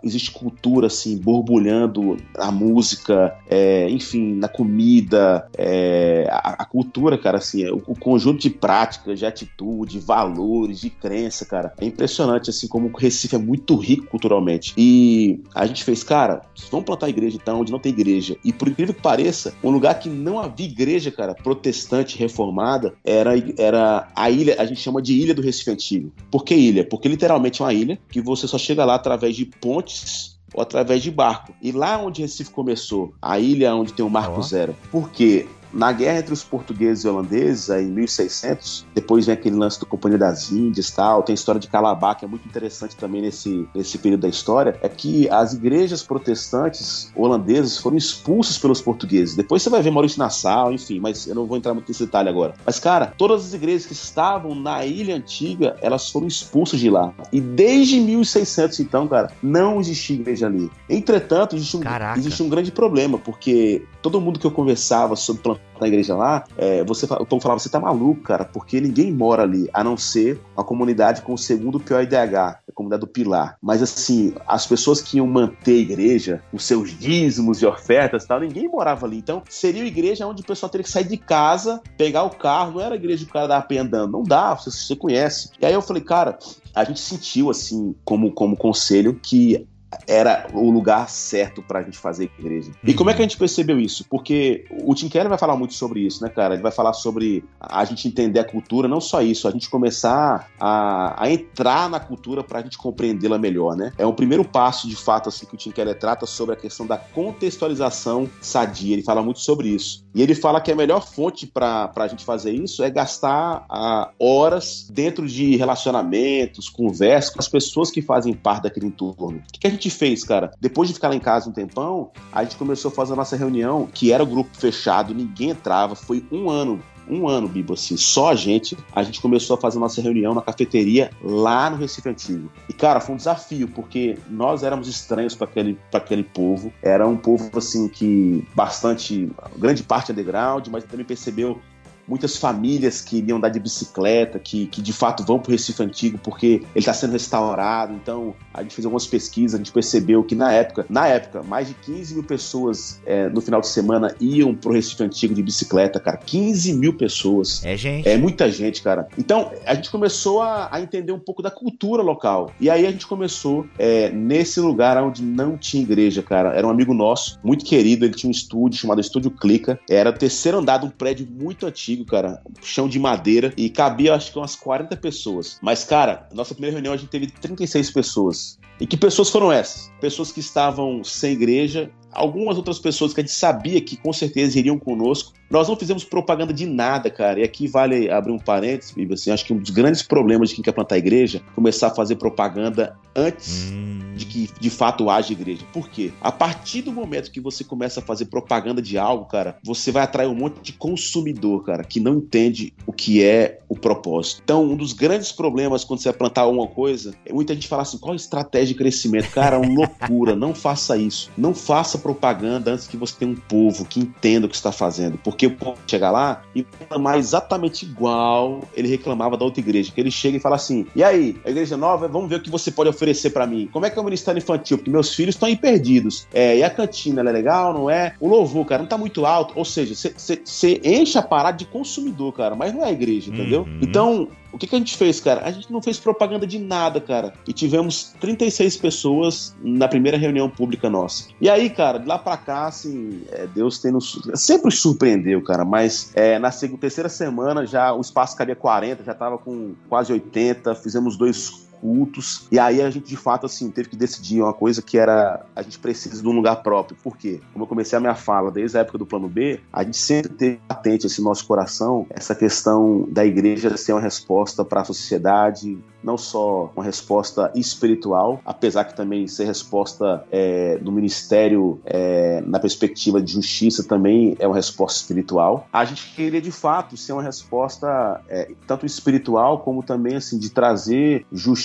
existe 0.03 0.31
cultura, 0.31 0.87
assim, 0.87 1.17
borbulhando, 1.17 2.17
a 2.37 2.51
música, 2.51 3.35
é, 3.49 3.89
enfim, 3.89 4.35
na 4.35 4.47
comida, 4.47 5.47
é, 5.57 6.27
a, 6.29 6.63
a, 6.63 6.65
cultura, 6.65 7.17
cara, 7.17 7.37
assim, 7.37 7.63
é, 7.63 7.71
o, 7.71 7.81
o, 7.87 7.99
conjunto 7.99 8.39
de 8.39 8.49
práticas, 8.49 9.19
de 9.19 9.25
atitude, 9.25 9.99
valores, 9.99 10.79
de 10.79 10.89
crença, 10.89 11.45
cara, 11.45 11.73
é 11.79 11.85
impressionante, 11.85 12.49
assim, 12.49 12.67
como 12.67 12.87
o 12.87 12.97
Recife 12.97 13.35
é 13.35 13.39
muito 13.39 13.75
rico 13.75 14.07
culturalmente. 14.07 14.73
E 14.77 15.41
a 15.53 15.65
gente 15.65 15.83
fez, 15.83 16.03
cara, 16.03 16.41
vamos 16.71 16.85
plantar 16.85 17.09
igreja 17.09 17.37
então, 17.41 17.61
onde 17.61 17.71
não 17.71 17.79
tem 17.79 17.91
igreja. 17.91 18.37
E 18.43 18.51
por 18.51 18.67
incrível 18.67 18.93
que 18.93 19.01
pareça, 19.01 19.53
um 19.63 19.69
lugar 19.69 19.99
que 19.99 20.09
não 20.09 20.39
havia 20.39 20.65
igreja, 20.65 21.11
cara, 21.11 21.33
protestante, 21.33 22.17
reformada, 22.17 22.93
era, 23.03 23.31
era 23.57 24.07
a 24.15 24.29
ilha, 24.29 24.55
a 24.59 24.65
gente 24.65 24.81
chama 24.85 25.01
de 25.01 25.13
Ilha 25.13 25.33
do 25.33 25.41
Recife 25.41 25.71
Antigo. 25.71 26.11
Por 26.31 26.43
que 26.43 26.55
ilha? 26.55 26.85
Porque 26.85 27.09
literalmente 27.09 27.61
é 27.61 27.65
uma 27.65 27.73
ilha 27.73 27.99
que 28.09 28.21
você 28.21 28.47
só 28.47 28.57
chega 28.57 28.85
lá 28.85 28.95
através 28.95 29.35
de 29.35 29.45
pontes 29.45 30.39
ou 30.53 30.61
através 30.61 31.01
de 31.01 31.11
barco. 31.11 31.53
E 31.61 31.71
lá 31.71 31.97
onde 31.97 32.21
Recife 32.21 32.51
começou, 32.51 33.13
a 33.21 33.39
ilha 33.39 33.75
onde 33.75 33.93
tem 33.93 34.05
o 34.05 34.09
Marco 34.09 34.39
oh. 34.39 34.43
Zero. 34.43 34.75
Porque 34.91 35.47
na 35.73 35.91
guerra 35.91 36.19
entre 36.19 36.33
os 36.33 36.43
portugueses 36.43 37.03
e 37.03 37.07
holandeses, 37.07 37.69
aí, 37.69 37.85
em 37.85 37.91
1600, 37.91 38.85
depois 38.93 39.25
vem 39.25 39.33
aquele 39.33 39.55
lance 39.55 39.79
do 39.79 39.85
Companhia 39.85 40.17
das 40.17 40.51
Índias 40.51 40.91
tal, 40.91 41.23
tem 41.23 41.33
a 41.33 41.35
história 41.35 41.59
de 41.59 41.67
Calabar, 41.67 42.17
que 42.17 42.25
é 42.25 42.27
muito 42.27 42.47
interessante 42.47 42.95
também 42.95 43.21
nesse, 43.21 43.67
nesse 43.75 43.97
período 43.97 44.21
da 44.21 44.29
história, 44.29 44.77
é 44.81 44.89
que 44.89 45.29
as 45.29 45.53
igrejas 45.53 46.03
protestantes 46.03 47.11
holandesas 47.15 47.77
foram 47.77 47.97
expulsas 47.97 48.57
pelos 48.57 48.81
portugueses. 48.81 49.35
Depois 49.35 49.61
você 49.61 49.69
vai 49.69 49.81
ver 49.81 49.91
Maurício 49.91 50.19
Nassau, 50.19 50.71
enfim, 50.71 50.99
mas 50.99 51.27
eu 51.27 51.35
não 51.35 51.45
vou 51.45 51.57
entrar 51.57 51.73
muito 51.73 51.87
nesse 51.87 52.05
detalhe 52.05 52.29
agora. 52.29 52.53
Mas, 52.65 52.79
cara, 52.79 53.13
todas 53.17 53.45
as 53.45 53.53
igrejas 53.53 53.85
que 53.85 53.93
estavam 53.93 54.55
na 54.55 54.85
ilha 54.85 55.15
antiga, 55.15 55.75
elas 55.81 56.09
foram 56.09 56.27
expulsas 56.27 56.79
de 56.79 56.89
lá. 56.89 57.13
E 57.31 57.41
desde 57.41 57.99
1600, 57.99 58.79
então, 58.79 59.07
cara, 59.07 59.31
não 59.41 59.79
existia 59.79 60.15
igreja 60.15 60.47
ali. 60.47 60.69
Entretanto, 60.89 61.55
existe 61.55 61.77
um, 61.77 61.81
existe 62.17 62.43
um 62.43 62.49
grande 62.49 62.71
problema, 62.71 63.17
porque 63.17 63.83
todo 64.01 64.21
mundo 64.21 64.39
que 64.39 64.45
eu 64.45 64.51
conversava 64.51 65.15
sobre 65.15 65.41
plantar 65.41 65.64
na 65.79 65.87
igreja 65.87 66.15
lá, 66.15 66.43
é, 66.57 66.83
você, 66.83 67.05
o 67.05 67.25
povo 67.25 67.41
falava, 67.41 67.59
você 67.59 67.69
tá 67.69 67.79
maluco, 67.79 68.21
cara, 68.21 68.45
porque 68.45 68.79
ninguém 68.79 69.11
mora 69.11 69.43
ali, 69.43 69.69
a 69.73 69.83
não 69.83 69.97
ser 69.97 70.39
uma 70.55 70.63
comunidade 70.63 71.21
com 71.21 71.33
o 71.33 71.37
segundo 71.37 71.79
pior 71.79 72.01
IDH, 72.01 72.35
a 72.35 72.59
comunidade 72.73 73.01
do 73.01 73.07
Pilar. 73.07 73.57
Mas 73.61 73.81
assim, 73.81 74.33
as 74.47 74.65
pessoas 74.65 75.01
que 75.01 75.17
iam 75.17 75.27
manter 75.27 75.73
a 75.73 75.81
igreja, 75.81 76.43
os 76.53 76.63
seus 76.63 76.97
dízimos 76.97 77.61
e 77.61 77.65
ofertas 77.65 78.23
e 78.23 78.27
tal, 78.27 78.39
ninguém 78.39 78.67
morava 78.67 79.05
ali. 79.05 79.17
Então, 79.17 79.43
seria 79.49 79.81
uma 79.81 79.87
igreja 79.87 80.27
onde 80.27 80.41
o 80.41 80.45
pessoal 80.45 80.69
teria 80.69 80.83
que 80.83 80.91
sair 80.91 81.07
de 81.07 81.17
casa, 81.17 81.81
pegar 81.97 82.23
o 82.23 82.29
carro, 82.29 82.73
não 82.73 82.81
era 82.81 82.95
a 82.95 82.97
igreja 82.97 83.25
que 83.25 83.29
o 83.29 83.33
cara 83.33 83.47
dava 83.47 83.65
pé 83.65 83.77
andando, 83.77 84.11
não 84.11 84.23
dá, 84.23 84.53
você, 84.55 84.71
você 84.71 84.95
conhece. 84.95 85.49
E 85.59 85.65
aí 85.65 85.73
eu 85.73 85.81
falei, 85.81 86.03
cara, 86.03 86.37
a 86.73 86.83
gente 86.83 86.99
sentiu, 86.99 87.49
assim, 87.49 87.95
como, 88.03 88.31
como 88.31 88.57
conselho, 88.57 89.19
que 89.21 89.67
era 90.07 90.47
o 90.53 90.69
lugar 90.69 91.09
certo 91.09 91.61
para 91.61 91.79
a 91.79 91.83
gente 91.83 91.97
fazer 91.97 92.29
igreja. 92.37 92.71
E 92.83 92.93
como 92.93 93.09
é 93.09 93.13
que 93.13 93.21
a 93.21 93.23
gente 93.23 93.37
percebeu 93.37 93.79
isso? 93.79 94.05
Porque 94.09 94.65
o 94.83 94.93
Tim 94.93 95.09
Keller 95.09 95.29
vai 95.29 95.37
falar 95.37 95.55
muito 95.55 95.73
sobre 95.73 96.01
isso, 96.01 96.23
né, 96.23 96.29
cara? 96.29 96.53
Ele 96.53 96.63
vai 96.63 96.71
falar 96.71 96.93
sobre 96.93 97.43
a 97.59 97.83
gente 97.85 98.07
entender 98.07 98.39
a 98.39 98.43
cultura, 98.43 98.87
não 98.87 99.01
só 99.01 99.21
isso, 99.21 99.47
a 99.47 99.51
gente 99.51 99.69
começar 99.69 100.49
a, 100.59 101.23
a 101.23 101.31
entrar 101.31 101.89
na 101.89 101.99
cultura 101.99 102.43
para 102.43 102.59
a 102.59 102.61
gente 102.61 102.77
compreendê-la 102.77 103.37
melhor, 103.37 103.75
né? 103.75 103.91
É 103.97 104.05
um 104.05 104.13
primeiro 104.13 104.43
passo, 104.43 104.87
de 104.87 104.95
fato, 104.95 105.29
assim, 105.29 105.45
que 105.45 105.55
o 105.55 105.57
Tim 105.57 105.71
Keller 105.71 105.97
trata 105.97 106.25
sobre 106.25 106.53
a 106.53 106.57
questão 106.57 106.85
da 106.85 106.97
contextualização 106.97 108.29
sadia. 108.41 108.93
Ele 108.93 109.03
fala 109.03 109.21
muito 109.21 109.39
sobre 109.39 109.69
isso. 109.69 110.04
E 110.15 110.21
ele 110.21 110.33
fala 110.33 110.61
que 110.61 110.71
a 110.71 110.75
melhor 110.75 111.05
fonte 111.05 111.45
para 111.45 111.91
a 111.93 112.07
gente 112.07 112.23
fazer 112.23 112.53
isso 112.53 112.81
é 112.81 112.89
gastar 112.89 113.65
a, 113.69 114.11
horas 114.17 114.87
dentro 114.89 115.27
de 115.27 115.57
relacionamentos, 115.57 116.69
conversas 116.69 117.33
com 117.33 117.39
as 117.41 117.49
pessoas 117.49 117.91
que 117.91 118.01
fazem 118.01 118.33
parte 118.33 118.63
daquele 118.63 118.85
entorno. 118.85 119.39
O 119.39 119.51
que, 119.51 119.59
que 119.59 119.67
a 119.67 119.69
gente 119.69 119.89
fez, 119.89 120.23
cara? 120.23 120.51
Depois 120.61 120.87
de 120.87 120.95
ficar 120.95 121.09
lá 121.09 121.15
em 121.15 121.19
casa 121.19 121.49
um 121.49 121.53
tempão, 121.53 122.11
a 122.31 122.43
gente 122.43 122.55
começou 122.55 122.89
a 122.89 122.93
fazer 122.93 123.11
a 123.11 123.17
nossa 123.17 123.35
reunião, 123.35 123.89
que 123.93 124.13
era 124.13 124.23
grupo 124.23 124.55
fechado, 124.55 125.13
ninguém 125.13 125.49
entrava, 125.49 125.95
foi 125.95 126.25
um 126.31 126.49
ano 126.49 126.81
um 127.09 127.27
ano, 127.27 127.47
Bibo, 127.47 127.73
assim, 127.73 127.97
só 127.97 128.31
a 128.31 128.35
gente, 128.35 128.77
a 128.93 129.03
gente 129.03 129.21
começou 129.21 129.55
a 129.55 129.59
fazer 129.59 129.79
nossa 129.79 130.01
reunião 130.01 130.33
na 130.33 130.41
cafeteria 130.41 131.11
lá 131.23 131.69
no 131.69 131.77
Recife 131.77 132.09
Antigo. 132.09 132.51
E, 132.67 132.73
cara, 132.73 132.99
foi 132.99 133.15
um 133.15 133.17
desafio, 133.17 133.67
porque 133.67 134.17
nós 134.29 134.63
éramos 134.63 134.87
estranhos 134.87 135.35
para 135.35 135.45
aquele, 135.45 135.77
aquele 135.93 136.23
povo. 136.23 136.73
Era 136.81 137.07
um 137.07 137.17
povo, 137.17 137.49
assim, 137.57 137.87
que 137.87 138.45
bastante, 138.55 139.29
grande 139.57 139.83
parte 139.83 140.11
underground, 140.11 140.67
mas 140.67 140.83
também 140.83 141.05
percebeu 141.05 141.61
muitas 142.07 142.37
famílias 142.37 143.01
que 143.01 143.17
iriam 143.17 143.37
andar 143.37 143.49
de 143.49 143.59
bicicleta, 143.59 144.39
que, 144.39 144.67
que 144.67 144.81
de 144.81 144.93
fato 144.93 145.23
vão 145.23 145.39
para 145.39 145.49
o 145.49 145.51
Recife 145.51 145.81
Antigo 145.81 146.17
porque 146.17 146.47
ele 146.47 146.63
está 146.75 146.93
sendo 146.93 147.11
restaurado. 147.11 147.93
Então, 147.93 148.35
a 148.53 148.61
gente 148.61 148.75
fez 148.75 148.85
algumas 148.85 149.05
pesquisas, 149.07 149.55
a 149.55 149.57
gente 149.57 149.71
percebeu 149.71 150.23
que 150.23 150.35
na 150.35 150.51
época, 150.51 150.85
na 150.89 151.07
época, 151.07 151.43
mais 151.43 151.67
de 151.67 151.73
15 151.73 152.15
mil 152.15 152.23
pessoas 152.23 153.01
é, 153.05 153.29
no 153.29 153.41
final 153.41 153.61
de 153.61 153.67
semana 153.67 154.15
iam 154.19 154.53
para 154.53 154.69
o 154.69 154.73
Recife 154.73 155.03
Antigo 155.03 155.33
de 155.33 155.43
bicicleta, 155.43 155.99
cara. 155.99 156.17
15 156.17 156.73
mil 156.73 156.93
pessoas. 156.93 157.63
É 157.63 157.75
gente. 157.75 158.07
É 158.07 158.17
muita 158.17 158.49
gente, 158.51 158.81
cara. 158.81 159.07
Então, 159.17 159.51
a 159.65 159.73
gente 159.75 159.89
começou 159.89 160.41
a, 160.41 160.69
a 160.71 160.81
entender 160.81 161.11
um 161.11 161.19
pouco 161.19 161.41
da 161.41 161.51
cultura 161.51 162.01
local. 162.01 162.51
E 162.59 162.69
aí 162.69 162.85
a 162.85 162.91
gente 162.91 163.07
começou 163.07 163.65
é, 163.77 164.09
nesse 164.09 164.59
lugar 164.59 165.01
onde 165.03 165.23
não 165.23 165.57
tinha 165.57 165.83
igreja, 165.83 166.21
cara. 166.21 166.53
Era 166.53 166.65
um 166.65 166.69
amigo 166.69 166.93
nosso, 166.93 167.39
muito 167.43 167.65
querido, 167.65 168.05
ele 168.05 168.13
tinha 168.13 168.27
um 168.27 168.31
estúdio 168.31 168.79
chamado 168.79 169.01
Estúdio 169.01 169.31
Clica. 169.31 169.79
Era 169.89 170.09
o 170.09 170.13
terceiro 170.13 170.57
andar 170.57 170.79
de 170.79 170.85
um 170.85 170.89
prédio 170.89 171.27
muito 171.29 171.65
antigo 171.65 171.94
antigo, 171.95 172.05
cara, 172.05 172.41
chão 172.61 172.87
de 172.87 172.99
madeira, 172.99 173.53
e 173.57 173.69
cabia 173.69 174.13
acho 174.13 174.31
que 174.31 174.37
umas 174.37 174.55
40 174.55 174.95
pessoas. 174.97 175.57
Mas, 175.61 175.83
cara, 175.83 176.27
nossa 176.33 176.53
primeira 176.53 176.75
reunião 176.75 176.93
a 176.93 176.97
gente 176.97 177.09
teve 177.09 177.27
36 177.27 177.91
pessoas. 177.91 178.59
E 178.79 178.85
que 178.85 178.97
pessoas 178.97 179.29
foram 179.29 179.51
essas? 179.51 179.91
Pessoas 180.01 180.31
que 180.31 180.41
estavam 180.41 181.03
sem 181.03 181.31
igreja, 181.33 181.89
algumas 182.11 182.57
outras 182.57 182.77
pessoas 182.77 183.13
que 183.13 183.21
a 183.21 183.23
gente 183.23 183.33
sabia 183.33 183.79
que 183.79 183.95
com 183.95 184.11
certeza 184.11 184.59
iriam 184.59 184.77
conosco. 184.77 185.33
Nós 185.49 185.67
não 185.67 185.75
fizemos 185.75 186.03
propaganda 186.03 186.53
de 186.53 186.65
nada, 186.65 187.09
cara. 187.09 187.39
E 187.39 187.43
aqui 187.43 187.67
vale 187.67 188.09
abrir 188.09 188.31
um 188.31 188.39
parênteses, 188.39 188.91
Bíblia, 188.91 189.15
assim, 189.15 189.31
acho 189.31 189.45
que 189.45 189.53
um 189.53 189.57
dos 189.57 189.69
grandes 189.69 190.01
problemas 190.01 190.49
de 190.49 190.55
quem 190.55 190.63
quer 190.63 190.71
plantar 190.71 190.97
igreja 190.97 191.41
é 191.45 191.55
começar 191.55 191.87
a 191.87 191.91
fazer 191.91 192.15
propaganda 192.15 192.95
antes 193.15 193.71
hum. 193.71 193.99
de 194.15 194.25
que 194.25 194.49
de 194.59 194.69
fato 194.69 195.09
haja 195.09 195.31
igreja. 195.31 195.65
Por 195.71 195.89
quê? 195.89 196.11
A 196.21 196.31
partir 196.31 196.81
do 196.81 196.91
momento 196.91 197.31
que 197.31 197.39
você 197.39 197.63
começa 197.63 197.99
a 197.99 198.03
fazer 198.03 198.25
propaganda 198.25 198.81
de 198.81 198.97
algo, 198.97 199.25
cara, 199.25 199.57
você 199.63 199.91
vai 199.91 200.03
atrair 200.03 200.27
um 200.27 200.35
monte 200.35 200.59
de 200.61 200.73
consumidor, 200.73 201.63
cara, 201.63 201.83
que 201.83 201.99
não 201.99 202.15
entende 202.15 202.73
o 202.85 202.91
que 202.91 203.23
é 203.23 203.59
o 203.69 203.75
propósito. 203.75 204.41
Então, 204.43 204.63
um 204.63 204.75
dos 204.75 204.93
grandes 204.93 205.31
problemas 205.31 205.83
quando 205.83 205.99
você 205.99 206.09
vai 206.09 206.17
plantar 206.17 206.41
alguma 206.41 206.67
coisa 206.67 207.13
é 207.25 207.33
muita 207.33 207.53
gente 207.53 207.67
fala 207.67 207.83
assim: 207.83 207.97
qual 207.97 208.13
a 208.13 208.15
estratégia 208.15 208.67
de 208.67 208.75
crescimento? 208.75 209.31
Cara, 209.31 209.55
é 209.55 209.59
uma 209.59 209.73
loucura. 209.73 210.35
não 210.35 210.53
faça 210.53 210.97
isso. 210.97 211.31
Não 211.37 211.53
faça 211.53 211.97
propaganda 211.97 212.71
antes 212.71 212.87
que 212.87 212.97
você 212.97 213.15
tenha 213.17 213.31
um 213.31 213.35
povo 213.35 213.85
que 213.85 213.99
entenda 213.99 214.45
o 214.45 214.49
que 214.49 214.55
está 214.55 214.71
fazendo. 214.71 215.17
Porque 215.17 215.34
o 215.47 215.51
povo 215.51 215.77
chega 215.87 216.11
lá 216.11 216.43
e 216.53 216.65
reclamar 216.79 217.17
exatamente 217.17 217.85
igual 217.85 218.61
ele 218.75 218.87
reclamava 218.87 219.35
da 219.35 219.43
outra 219.43 219.59
igreja. 219.59 219.91
Que 219.91 219.99
ele 219.99 220.11
chega 220.11 220.37
e 220.37 220.39
fala 220.39 220.55
assim: 220.55 220.85
e 220.95 221.03
aí, 221.03 221.35
a 221.43 221.49
igreja 221.49 221.75
nova, 221.75 222.07
vamos 222.07 222.29
ver 222.29 222.35
o 222.35 222.41
que 222.41 222.49
você 222.49 222.71
pode 222.71 222.89
oferecer 222.89 223.31
para 223.31 223.47
mim. 223.47 223.67
Como 223.71 223.85
é 223.85 223.89
que 223.89 223.97
é 223.97 224.01
o 224.01 224.05
ministério 224.05 224.37
infantil? 224.37 224.77
Porque 224.77 224.91
meus 224.91 225.13
filhos 225.13 225.35
estão 225.35 225.47
aí 225.47 225.55
perdidos. 225.55 226.27
É, 226.33 226.57
e 226.57 226.63
a 226.63 226.69
cantina, 226.69 227.21
ela 227.21 227.29
é 227.29 227.33
legal, 227.33 227.73
não 227.73 227.89
é? 227.89 228.15
O 228.19 228.27
louvor, 228.27 228.65
cara, 228.65 228.81
não 228.81 228.89
tá 228.89 228.97
muito 228.97 229.25
alto. 229.25 229.53
Ou 229.57 229.65
seja, 229.65 229.95
você 229.95 230.81
enche 230.83 231.17
a 231.17 231.23
parada 231.23 231.57
de 231.57 231.65
consumidor, 231.65 232.33
cara, 232.33 232.55
mas 232.55 232.73
não 232.73 232.83
é 232.83 232.89
a 232.89 232.91
igreja, 232.91 233.31
entendeu? 233.31 233.61
Uhum. 233.61 233.79
Então, 233.81 234.27
o 234.55 234.57
que, 234.57 234.67
que 234.67 234.75
a 234.75 234.77
gente 234.77 234.95
fez, 234.95 235.19
cara? 235.19 235.41
A 235.43 235.51
gente 235.51 235.69
não 235.69 235.81
fez 235.81 235.99
propaganda 235.99 236.47
de 236.47 236.57
nada, 236.57 237.01
cara. 237.01 237.33
E 237.45 237.51
tivemos 237.51 238.15
36 238.21 238.77
pessoas 238.77 239.53
na 239.61 239.85
primeira 239.85 240.17
reunião 240.17 240.49
pública 240.49 240.89
nossa. 240.89 241.27
E 241.41 241.49
aí, 241.49 241.69
cara, 241.69 241.99
de 241.99 242.07
lá 242.07 242.17
pra 242.17 242.37
cá, 242.37 242.67
assim, 242.67 243.21
é, 243.33 243.45
Deus 243.47 243.79
tem 243.79 243.91
nos. 243.91 244.17
Sempre 244.33 244.71
surpreendeu, 244.71 245.43
cara, 245.43 245.65
mas 245.65 246.11
é, 246.15 246.39
na 246.39 246.51
segunda, 246.51 246.79
terceira 246.79 247.09
semana 247.09 247.65
já 247.65 247.93
o 247.93 247.99
espaço 247.99 248.37
cabia 248.37 248.55
40, 248.55 249.03
já 249.03 249.13
tava 249.13 249.37
com 249.37 249.73
quase 249.89 250.13
80, 250.13 250.73
fizemos 250.75 251.17
dois 251.17 251.64
cultos. 251.81 252.47
E 252.51 252.59
aí 252.59 252.81
a 252.81 252.89
gente, 252.89 253.07
de 253.07 253.17
fato, 253.17 253.45
assim, 253.45 253.69
teve 253.69 253.89
que 253.89 253.95
decidir 253.95 254.41
uma 254.41 254.53
coisa 254.53 254.81
que 254.81 254.97
era 254.97 255.45
a 255.55 255.61
gente 255.61 255.79
precisa 255.79 256.21
de 256.21 256.27
um 256.27 256.31
lugar 256.31 256.57
próprio. 256.57 256.97
Por 257.01 257.17
quê? 257.17 257.39
Como 257.53 257.63
eu 257.63 257.67
comecei 257.67 257.97
a 257.97 257.99
minha 257.99 258.15
fala 258.15 258.51
desde 258.51 258.77
a 258.77 258.81
época 258.81 258.97
do 258.97 259.05
plano 259.05 259.27
B, 259.27 259.59
a 259.71 259.83
gente 259.83 259.97
sempre 259.97 260.29
teve 260.29 260.59
patente 260.67 261.07
esse 261.07 261.21
nosso 261.21 261.45
coração, 261.45 262.05
essa 262.09 262.35
questão 262.35 263.07
da 263.09 263.25
igreja 263.25 263.75
ser 263.77 263.93
uma 263.93 264.01
resposta 264.01 264.63
para 264.63 264.81
a 264.81 264.85
sociedade, 264.85 265.77
não 266.03 266.17
só 266.17 266.71
uma 266.75 266.85
resposta 266.85 267.51
espiritual, 267.55 268.39
apesar 268.45 268.85
que 268.85 268.95
também 268.95 269.27
ser 269.27 269.45
resposta 269.45 270.23
é, 270.31 270.77
do 270.77 270.91
ministério 270.91 271.81
é, 271.83 272.41
na 272.45 272.59
perspectiva 272.59 273.19
de 273.21 273.33
justiça 273.33 273.83
também 273.83 274.35
é 274.39 274.45
uma 274.45 274.55
resposta 274.55 274.99
espiritual. 274.99 275.67
A 275.73 275.83
gente 275.83 276.13
queria 276.15 276.39
de 276.41 276.51
fato 276.51 276.95
ser 276.95 277.13
uma 277.13 277.23
resposta 277.23 278.21
é, 278.29 278.51
tanto 278.67 278.85
espiritual 278.85 279.59
como 279.59 279.81
também 279.81 280.15
assim 280.15 280.37
de 280.37 280.51
trazer 280.51 281.25
justiça. 281.31 281.64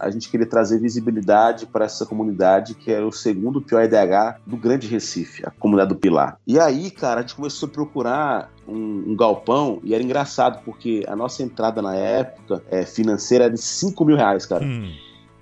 A 0.00 0.10
gente 0.10 0.28
queria 0.28 0.46
trazer 0.46 0.78
visibilidade 0.78 1.66
para 1.66 1.84
essa 1.84 2.04
comunidade 2.04 2.74
que 2.74 2.92
é 2.92 3.00
o 3.00 3.12
segundo 3.12 3.60
pior 3.60 3.84
IDH 3.84 4.40
do 4.46 4.56
Grande 4.56 4.86
Recife, 4.86 5.42
a 5.46 5.50
comunidade 5.50 5.90
do 5.90 5.96
Pilar. 5.96 6.38
E 6.46 6.58
aí, 6.58 6.90
cara, 6.90 7.20
a 7.20 7.22
gente 7.22 7.34
começou 7.34 7.68
a 7.68 7.72
procurar 7.72 8.52
um, 8.66 9.10
um, 9.10 9.16
galpão 9.16 9.80
e 9.82 9.94
era 9.94 10.02
engraçado 10.02 10.62
porque 10.64 11.04
a 11.06 11.14
nossa 11.14 11.42
entrada 11.42 11.80
na 11.80 11.94
época 11.94 12.62
é, 12.70 12.84
financeira 12.84 13.44
era 13.44 13.54
de 13.54 13.60
5 13.60 14.04
mil 14.04 14.16
reais, 14.16 14.46
cara. 14.46 14.64
Hum. 14.64 14.92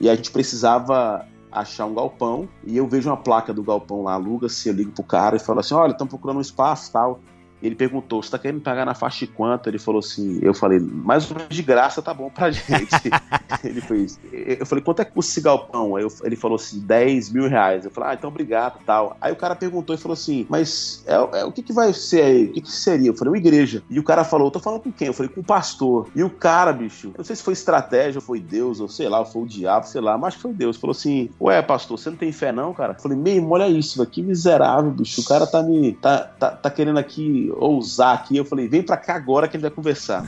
E 0.01 0.09
a 0.09 0.15
gente 0.15 0.31
precisava 0.31 1.27
achar 1.51 1.87
um 1.87 1.95
galpão 1.95 2.49
e 2.65 2.77
eu 2.77 2.87
vejo 2.87 3.09
uma 3.09 3.17
placa 3.17 3.55
do 3.55 3.63
galpão 3.63 4.03
lá, 4.03 4.15
aluga-se, 4.15 4.69
eu 4.69 4.75
ligo 4.75 4.91
pro 4.91 5.05
cara 5.05 5.37
e 5.37 5.41
falo 5.41 5.61
assim, 5.61 5.75
olha, 5.75 5.93
estão 5.93 6.07
procurando 6.07 6.39
um 6.39 6.43
espaço 6.43 6.91
tal. 6.93 7.21
Ele 7.65 7.75
perguntou, 7.75 8.23
você 8.23 8.31
tá 8.31 8.39
querendo 8.39 8.61
pagar 8.61 8.85
na 8.85 8.95
faixa 8.95 9.27
de 9.27 9.33
quanto? 9.33 9.69
Ele 9.69 9.79
falou 9.79 10.01
assim, 10.01 10.39
eu 10.43 10.53
falei, 10.53 10.79
mais 10.79 11.31
ou 11.31 11.37
menos 11.37 11.55
de 11.55 11.63
graça 11.63 12.03
tá 12.03 12.13
bom 12.13 12.29
pra 12.29 12.51
gente. 12.53 13.11
ele 13.65 13.81
fez, 13.81 14.21
eu 14.31 14.67
falei, 14.67 14.85
quanto 14.85 15.01
é 15.01 15.05
que 15.05 15.13
custa 15.13 15.33
esse 15.33 15.41
galpão? 15.41 15.99
Eu, 15.99 16.09
ele 16.23 16.37
falou 16.37 16.57
assim, 16.57 16.81
10 16.81 17.33
mil 17.33 17.49
reais. 17.49 17.85
Eu 17.85 17.91
falei, 17.91 18.11
ah, 18.11 18.15
então 18.15 18.29
obrigado 18.29 18.81
tal. 18.85 19.17
Aí 19.21 19.33
o 19.33 19.37
cara 19.37 19.57
perguntou 19.57 19.95
e 19.95 19.99
falou 19.99 20.13
assim, 20.13 20.47
mas 20.49 21.03
é, 21.07 21.15
é 21.41 21.45
o 21.45 21.53
que 21.53 21.63
que 21.63 21.73
vai 21.73 21.93
ser 21.95 22.23
aí? 22.23 22.45
O 22.45 22.53
que 22.53 22.61
que 22.61 22.71
seria? 22.71 23.09
Eu 23.09 23.15
falei, 23.15 23.33
uma 23.33 23.39
igreja. 23.39 23.83
E 23.89 23.99
o 23.99 24.03
cara 24.03 24.25
falou, 24.25 24.51
tô 24.51 24.61
falando 24.61 24.83
com 24.83 24.93
quem? 24.93 25.09
Eu 25.09 25.15
falei, 25.15 25.33
com 25.33 25.41
o 25.41 25.45
pastor. 25.45 26.09
E 26.15 26.23
o 26.23 26.29
cara, 26.29 26.73
bicho, 26.73 27.09
eu 27.09 27.15
não 27.19 27.25
sei 27.25 27.35
se 27.35 27.43
foi 27.43 27.55
estratégia, 27.55 28.19
ou 28.19 28.23
foi 28.23 28.41
Deus, 28.41 28.79
ou 28.81 28.89
sei 28.89 29.09
lá, 29.09 29.21
ou 29.21 29.27
foi 29.27 29.43
o 29.43 29.47
diabo, 29.47 29.87
sei 29.87 30.01
lá, 30.01 30.19
mas 30.19 30.35
foi 30.35 30.53
Deus. 30.53 30.77
Falou 30.77 30.93
assim, 30.93 31.31
ué, 31.41 31.63
pastor, 31.63 31.99
você 31.99 32.11
não 32.11 32.17
tem 32.17 32.31
fé 32.31 32.53
não, 32.53 32.75
cara? 32.75 32.93
Eu 32.93 33.01
falei, 33.01 33.17
meu, 33.17 33.51
olha 33.51 33.69
isso, 33.69 34.05
que 34.07 34.23
miserável, 34.23 34.91
bicho. 34.91 35.21
O 35.21 35.25
cara 35.25 35.47
tá 35.47 35.63
me, 35.63 35.93
tá, 35.93 36.19
tá, 36.19 36.51
tá 36.51 36.71
querendo 36.71 36.99
aqui 36.99 37.54
ousar 37.59 38.15
aqui. 38.15 38.37
Eu 38.37 38.45
falei, 38.45 38.69
vem 38.69 38.83
pra 38.83 38.97
cá 38.97 39.15
agora 39.15 39.49
que 39.49 39.57
ele 39.57 39.63
vai 39.63 39.71
conversar. 39.71 40.25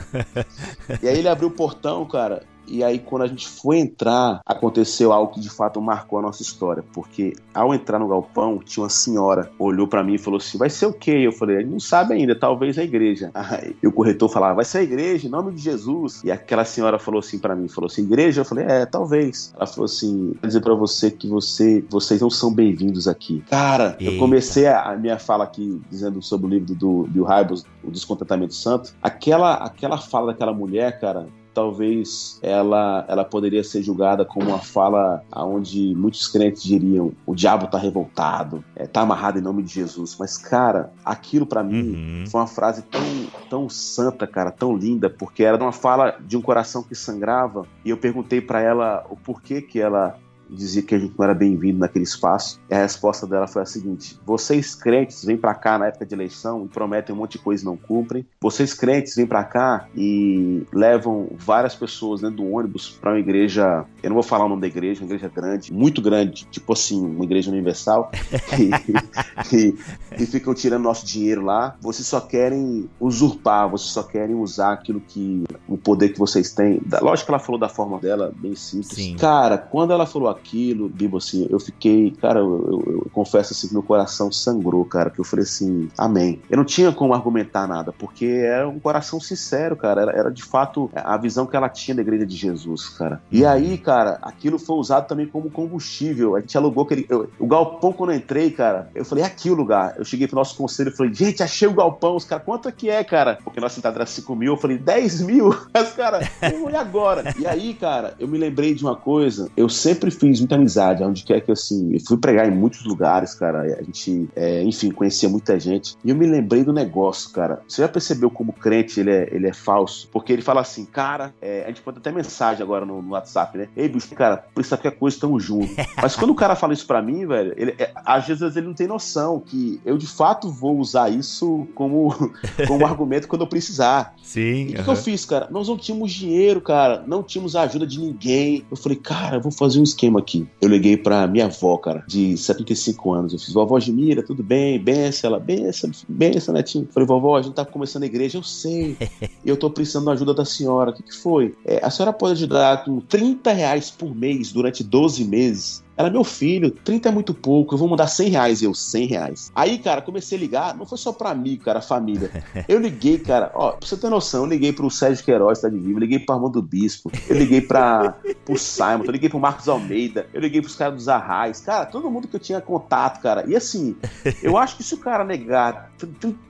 e 1.01 1.07
aí 1.07 1.19
ele 1.19 1.29
abriu 1.29 1.49
o 1.49 1.51
portão, 1.51 2.05
cara, 2.05 2.43
e 2.67 2.83
aí, 2.83 2.99
quando 2.99 3.23
a 3.23 3.27
gente 3.27 3.47
foi 3.47 3.77
entrar, 3.77 4.41
aconteceu 4.45 5.13
algo 5.13 5.33
que 5.33 5.39
de 5.39 5.49
fato 5.49 5.81
marcou 5.81 6.19
a 6.19 6.21
nossa 6.21 6.41
história. 6.41 6.83
Porque 6.93 7.33
ao 7.53 7.73
entrar 7.73 7.99
no 7.99 8.07
galpão, 8.07 8.59
tinha 8.59 8.83
uma 8.83 8.89
senhora, 8.89 9.49
olhou 9.57 9.87
para 9.87 10.03
mim 10.03 10.15
e 10.15 10.17
falou 10.17 10.37
assim: 10.37 10.57
Vai 10.57 10.69
ser 10.69 10.85
o 10.85 10.93
quê? 10.93 11.11
Eu 11.11 11.31
falei: 11.31 11.65
Não 11.65 11.79
sabe 11.79 12.13
ainda, 12.13 12.37
talvez 12.37 12.77
a 12.77 12.83
igreja. 12.83 13.31
Aí, 13.33 13.75
e 13.81 13.87
o 13.87 13.91
corretor 13.91 14.29
falava: 14.29 14.55
Vai 14.55 14.65
ser 14.65 14.79
a 14.79 14.83
igreja, 14.83 15.27
em 15.27 15.29
nome 15.29 15.53
de 15.53 15.61
Jesus. 15.61 16.21
E 16.23 16.31
aquela 16.31 16.65
senhora 16.65 16.99
falou 16.99 17.19
assim 17.19 17.39
para 17.39 17.55
mim: 17.55 17.67
Falou 17.67 17.87
assim, 17.87 18.03
igreja? 18.03 18.41
Eu 18.41 18.45
falei: 18.45 18.65
É, 18.65 18.85
talvez. 18.85 19.53
Ela 19.55 19.65
falou 19.65 19.85
assim: 19.85 20.33
Vou 20.39 20.47
dizer 20.47 20.61
para 20.61 20.73
você 20.73 21.09
que 21.09 21.27
você, 21.27 21.83
vocês 21.89 22.21
não 22.21 22.29
são 22.29 22.53
bem-vindos 22.53 23.07
aqui. 23.07 23.43
Cara, 23.49 23.95
Eita. 23.99 24.13
eu 24.13 24.19
comecei 24.19 24.67
a, 24.67 24.91
a, 24.91 24.97
minha 24.97 25.17
fala 25.17 25.45
aqui 25.45 25.81
dizendo 25.89 26.21
sobre 26.21 26.47
o 26.47 26.49
livro 26.49 26.75
do 26.75 27.03
Bill 27.09 27.25
Hybels, 27.25 27.65
O 27.83 27.91
Descontentamento 27.91 28.53
Santo. 28.53 28.93
Aquela, 29.01 29.55
aquela 29.55 29.97
fala 29.97 30.27
daquela 30.27 30.53
mulher, 30.53 30.99
cara, 30.99 31.27
talvez 31.57 32.37
ela, 32.43 33.03
ela 33.07 33.25
poderia 33.25 33.63
ser 33.63 33.81
julgada 33.81 34.23
como 34.23 34.49
uma 34.49 34.59
fala 34.59 35.23
onde 35.35 35.95
muitos 35.95 36.27
crentes 36.27 36.61
diriam: 36.61 37.13
o 37.25 37.33
diabo 37.33 37.65
está 37.65 37.79
revoltado, 37.79 38.63
está 38.75 38.83
é, 38.83 38.85
tá 38.85 39.01
amarrado 39.01 39.39
em 39.39 39.41
nome 39.41 39.63
de 39.63 39.73
Jesus. 39.73 40.15
Mas, 40.19 40.37
cara, 40.37 40.93
aquilo 41.03 41.47
para 41.47 41.63
mim 41.63 41.95
uhum. 41.95 42.25
foi 42.27 42.41
uma 42.41 42.45
frase 42.45 42.83
tão, 42.83 43.01
tão 43.49 43.69
santa, 43.69 44.27
cara, 44.27 44.51
tão 44.51 44.77
linda, 44.77 45.09
porque 45.09 45.43
era 45.43 45.57
uma 45.57 45.71
fala 45.71 46.19
de 46.23 46.37
um 46.37 46.41
coração 46.43 46.83
que 46.83 46.93
sangrava. 46.93 47.65
E 47.83 47.89
eu 47.89 47.97
perguntei 47.97 48.39
para 48.39 48.61
ela 48.61 49.03
o 49.09 49.15
porquê 49.15 49.59
que 49.59 49.79
ela 49.79 50.15
dizia 50.49 50.81
que 50.81 50.95
a 50.95 50.99
gente 50.99 51.13
não 51.17 51.23
era 51.23 51.33
bem-vindo 51.33 51.79
naquele 51.79 52.03
espaço. 52.03 52.59
E 52.69 52.73
a 52.73 52.79
resposta 52.79 53.25
dela 53.25 53.47
foi 53.47 53.61
a 53.61 53.65
seguinte: 53.65 54.19
vocês 54.25 54.75
crentes 54.75 55.23
vêm 55.23 55.37
para 55.37 55.53
cá 55.53 55.77
na 55.77 55.87
época 55.87 56.05
de 56.05 56.13
eleição 56.13 56.65
e 56.65 56.67
prometem 56.67 57.15
um 57.15 57.19
monte 57.19 57.33
de 57.33 57.39
coisa 57.39 57.63
e 57.63 57.65
não 57.65 57.77
cumprem. 57.77 58.25
Vocês 58.39 58.73
crentes 58.73 59.15
vêm 59.15 59.25
para 59.25 59.43
cá 59.43 59.87
e 59.95 60.63
levam 60.73 61.29
várias 61.33 61.75
pessoas 61.75 62.21
dentro 62.21 62.37
do 62.37 62.51
ônibus 62.51 62.89
para 62.89 63.11
uma 63.11 63.19
igreja. 63.19 63.85
Eu 64.01 64.09
não 64.09 64.15
vou 64.15 64.23
falar 64.23 64.45
o 64.45 64.49
nome 64.49 64.61
da 64.61 64.67
igreja, 64.67 65.01
uma 65.01 65.07
igreja 65.07 65.31
grande, 65.33 65.73
muito 65.73 66.01
grande, 66.01 66.45
tipo 66.49 66.73
assim, 66.73 67.05
uma 67.05 67.23
igreja 67.23 67.51
universal. 67.51 68.11
e, 68.57 69.55
e, 69.55 69.77
e 70.19 70.25
ficam 70.25 70.53
tirando 70.53 70.83
nosso 70.83 71.05
dinheiro 71.05 71.43
lá. 71.43 71.75
Vocês 71.81 72.07
só 72.07 72.19
querem 72.19 72.89
usurpar, 72.99 73.69
vocês 73.69 73.91
só 73.91 74.03
querem 74.03 74.35
usar 74.35 74.73
aquilo 74.73 75.01
que 75.01 75.43
o 75.67 75.77
poder 75.77 76.09
que 76.09 76.19
vocês 76.19 76.51
têm. 76.53 76.81
Lógico 77.01 77.27
que 77.27 77.31
ela 77.31 77.39
falou 77.39 77.59
da 77.59 77.69
forma 77.69 77.99
dela, 77.99 78.33
bem 78.35 78.55
simples. 78.55 78.89
Sim. 78.89 79.15
Cara, 79.15 79.57
quando 79.57 79.91
ela 79.91 80.05
falou 80.05 80.29
aquilo, 80.37 80.89
Bibo, 80.89 81.17
assim, 81.17 81.47
eu 81.49 81.59
fiquei, 81.59 82.11
cara, 82.11 82.39
eu, 82.39 82.83
eu, 82.85 82.93
eu, 82.93 83.07
confesso 83.11 83.53
assim 83.53 83.67
que 83.67 83.73
meu 83.73 83.83
coração 83.83 84.31
sangrou, 84.31 84.85
cara, 84.85 85.09
que 85.09 85.19
eu 85.19 85.25
falei 85.25 85.43
assim, 85.43 85.89
amém. 85.97 86.41
Eu 86.49 86.57
não 86.57 86.65
tinha 86.65 86.91
como 86.91 87.13
argumentar 87.13 87.67
nada, 87.67 87.91
porque 87.91 88.25
era 88.25 88.67
um 88.67 88.79
coração 88.79 89.19
sincero, 89.19 89.75
cara, 89.75 90.01
era, 90.01 90.11
era 90.11 90.31
de 90.31 90.43
fato 90.43 90.89
a 90.95 91.17
visão 91.17 91.45
que 91.45 91.55
ela 91.55 91.69
tinha 91.69 91.95
da 91.95 92.01
igreja 92.01 92.25
de 92.25 92.35
Jesus, 92.35 92.89
cara. 92.89 93.21
E 93.31 93.45
aí, 93.45 93.77
cara, 93.77 94.19
aquilo 94.21 94.59
foi 94.59 94.75
usado 94.75 95.07
também 95.07 95.25
como 95.25 95.49
combustível. 95.49 96.35
A 96.35 96.39
gente 96.39 96.57
alugou 96.57 96.83
aquele. 96.83 97.05
Eu, 97.09 97.29
o 97.39 97.47
galpão, 97.47 97.91
quando 97.91 98.11
eu 98.11 98.17
entrei, 98.17 98.51
cara, 98.51 98.89
eu 98.93 99.05
falei, 99.05 99.23
é 99.23 99.27
aqui 99.27 99.49
o 99.49 99.55
lugar. 99.55 99.95
Eu 99.97 100.05
cheguei 100.05 100.27
pro 100.27 100.35
nosso 100.35 100.55
conselho 100.55 100.89
e 100.89 100.95
falei, 100.95 101.13
gente, 101.13 101.43
achei 101.43 101.67
o 101.67 101.73
galpão. 101.73 102.15
Os 102.15 102.25
caras, 102.25 102.45
quanto 102.45 102.69
é 102.69 102.71
que 102.71 102.89
é, 102.89 103.03
cara? 103.03 103.37
Porque 103.43 103.59
nossa 103.59 103.79
entrada 103.79 103.97
era 103.97 104.05
5 104.05 104.35
mil. 104.35 104.53
Eu 104.53 104.57
falei, 104.57 104.77
10 104.77 105.21
mil? 105.21 105.55
Mas, 105.73 105.93
cara, 105.93 106.19
e 106.41 106.75
agora? 106.75 107.33
E 107.39 107.45
aí, 107.45 107.73
cara, 107.73 108.13
eu 108.19 108.27
me 108.27 108.37
lembrei 108.37 108.73
de 108.73 108.83
uma 108.83 108.95
coisa. 108.95 109.49
Eu 109.55 109.69
sempre 109.69 110.11
fiz 110.11 110.26
fiz 110.27 110.39
muita 110.39 110.55
amizade, 110.55 111.03
onde 111.03 111.23
quer 111.23 111.41
que 111.41 111.51
assim, 111.51 111.93
eu 111.93 111.99
fui 112.05 112.17
pregar 112.17 112.47
em 112.47 112.51
muitos 112.55 112.83
lugares, 112.85 113.33
cara. 113.33 113.61
A 113.61 113.83
gente, 113.83 114.29
é, 114.35 114.63
enfim, 114.63 114.91
conhecia 114.91 115.29
muita 115.29 115.59
gente. 115.59 115.95
E 116.03 116.09
eu 116.09 116.15
me 116.15 116.25
lembrei 116.25 116.63
do 116.63 116.73
negócio, 116.73 117.31
cara. 117.31 117.61
Você 117.67 117.81
já 117.81 117.87
percebeu 117.87 118.29
como 118.29 118.53
crente 118.53 118.99
ele 118.99 119.11
é, 119.11 119.29
ele 119.31 119.47
é 119.47 119.53
falso? 119.53 120.09
Porque 120.11 120.33
ele 120.33 120.41
fala 120.41 120.61
assim, 120.61 120.85
cara, 120.85 121.33
é, 121.41 121.63
a 121.63 121.67
gente 121.67 121.81
pode 121.81 121.97
até 121.97 122.11
mensagem 122.11 122.63
agora 122.63 122.85
no, 122.85 123.01
no, 123.01 123.11
WhatsApp, 123.11 123.57
né? 123.57 123.67
Ei, 123.75 123.87
bicho, 123.87 124.13
cara, 124.15 124.37
precisa 124.37 124.77
qualquer 124.77 124.97
coisa, 124.97 125.15
estamos 125.15 125.43
juntos. 125.43 125.75
Mas 126.01 126.15
quando 126.15 126.31
o 126.31 126.35
cara 126.35 126.55
fala 126.55 126.73
isso 126.73 126.85
pra 126.85 127.01
mim, 127.01 127.25
velho, 127.25 127.53
ele, 127.57 127.75
é, 127.77 127.91
às 127.95 128.27
vezes 128.27 128.55
ele 128.55 128.67
não 128.67 128.73
tem 128.73 128.87
noção 128.87 129.39
que 129.39 129.79
eu 129.85 129.97
de 129.97 130.07
fato 130.07 130.49
vou 130.49 130.77
usar 130.77 131.09
isso 131.09 131.67
como, 131.75 132.13
como 132.67 132.85
argumento 132.85 133.27
quando 133.27 133.41
eu 133.41 133.47
precisar. 133.47 134.15
Sim. 134.21 134.67
E 134.69 134.75
o 134.75 134.83
que 134.83 134.89
eu 134.89 134.95
fiz, 134.95 135.25
cara? 135.25 135.47
Nós 135.49 135.67
não 135.67 135.77
tínhamos 135.77 136.11
dinheiro, 136.11 136.61
cara. 136.61 137.03
Não 137.07 137.23
tínhamos 137.23 137.55
a 137.55 137.61
ajuda 137.61 137.85
de 137.85 137.99
ninguém. 137.99 138.65
Eu 138.69 138.77
falei, 138.77 138.97
cara, 138.97 139.37
eu 139.37 139.41
vou 139.41 139.51
fazer 139.51 139.79
um 139.79 139.83
esquema 139.83 140.16
aqui. 140.17 140.47
Eu 140.61 140.69
liguei 140.69 140.97
pra 140.97 141.27
minha 141.27 141.45
avó, 141.45 141.77
cara, 141.77 142.03
de 142.07 142.37
75 142.37 143.13
anos. 143.13 143.33
Eu 143.33 143.39
fiz, 143.39 143.53
vovó 143.53 143.79
Gemira, 143.79 144.23
tudo 144.23 144.43
bem? 144.43 144.79
Benção, 144.79 145.29
ela, 145.29 145.39
benção, 145.39 145.91
benção, 146.07 146.53
netinho. 146.53 146.87
Falei, 146.91 147.07
vovó, 147.07 147.37
a 147.37 147.41
gente 147.41 147.53
tá 147.53 147.65
começando 147.65 148.03
a 148.03 148.07
igreja, 148.07 148.37
eu 148.37 148.43
sei. 148.43 148.97
eu 149.45 149.57
tô 149.57 149.69
precisando 149.69 150.05
da 150.05 150.13
ajuda 150.13 150.33
da 150.33 150.45
senhora. 150.45 150.91
O 150.91 150.93
que, 150.93 151.03
que 151.03 151.15
foi? 151.15 151.55
É, 151.65 151.83
a 151.83 151.89
senhora 151.89 152.13
pode 152.13 152.33
ajudar 152.33 152.83
com 152.83 152.99
30 152.99 153.51
reais 153.53 153.91
por 153.91 154.15
mês 154.15 154.51
durante 154.51 154.83
12 154.83 155.23
meses 155.23 155.86
ela, 155.97 156.09
meu 156.11 156.23
filho, 156.23 156.69
30 156.69 157.09
é 157.09 157.11
muito 157.11 157.33
pouco, 157.33 157.73
eu 157.73 157.79
vou 157.79 157.89
mandar 157.89 158.07
100 158.07 158.29
reais. 158.29 158.61
Eu, 158.61 158.73
100 158.73 159.07
reais. 159.07 159.51
Aí, 159.55 159.79
cara, 159.79 160.01
comecei 160.01 160.37
a 160.37 160.41
ligar, 160.41 160.77
não 160.77 160.85
foi 160.85 160.97
só 160.97 161.11
pra 161.11 161.33
mim, 161.33 161.57
cara, 161.57 161.79
a 161.79 161.81
família. 161.81 162.31
Eu 162.67 162.79
liguei, 162.79 163.17
cara, 163.17 163.51
ó, 163.55 163.71
pra 163.71 163.87
você 163.87 163.95
ter 163.95 164.09
noção, 164.09 164.43
eu 164.43 164.49
liguei 164.49 164.73
pro 164.73 164.89
Sérgio 164.91 165.23
Queiroz, 165.23 165.61
tá 165.61 165.69
de 165.69 165.77
vivo, 165.77 165.97
eu 165.97 165.99
liguei 165.99 166.19
pro 166.19 166.35
Armando 166.35 166.61
Bispo, 166.61 167.09
eu 167.29 167.37
liguei 167.37 167.61
pra, 167.61 168.15
pro 168.43 168.57
Simon, 168.57 169.03
eu 169.05 169.11
liguei 169.11 169.29
pro 169.29 169.39
Marcos 169.39 169.69
Almeida, 169.69 170.27
eu 170.33 170.41
liguei 170.41 170.61
pros 170.61 170.75
caras 170.75 170.95
dos 170.95 171.07
Arrais, 171.07 171.61
cara, 171.61 171.85
todo 171.85 172.09
mundo 172.11 172.27
que 172.27 172.35
eu 172.35 172.39
tinha 172.39 172.59
contato, 172.59 173.21
cara. 173.21 173.45
E 173.47 173.55
assim, 173.55 173.95
eu 174.43 174.57
acho 174.57 174.75
que 174.75 174.83
se 174.83 174.95
o 174.95 174.97
cara 174.97 175.23
negar 175.23 175.91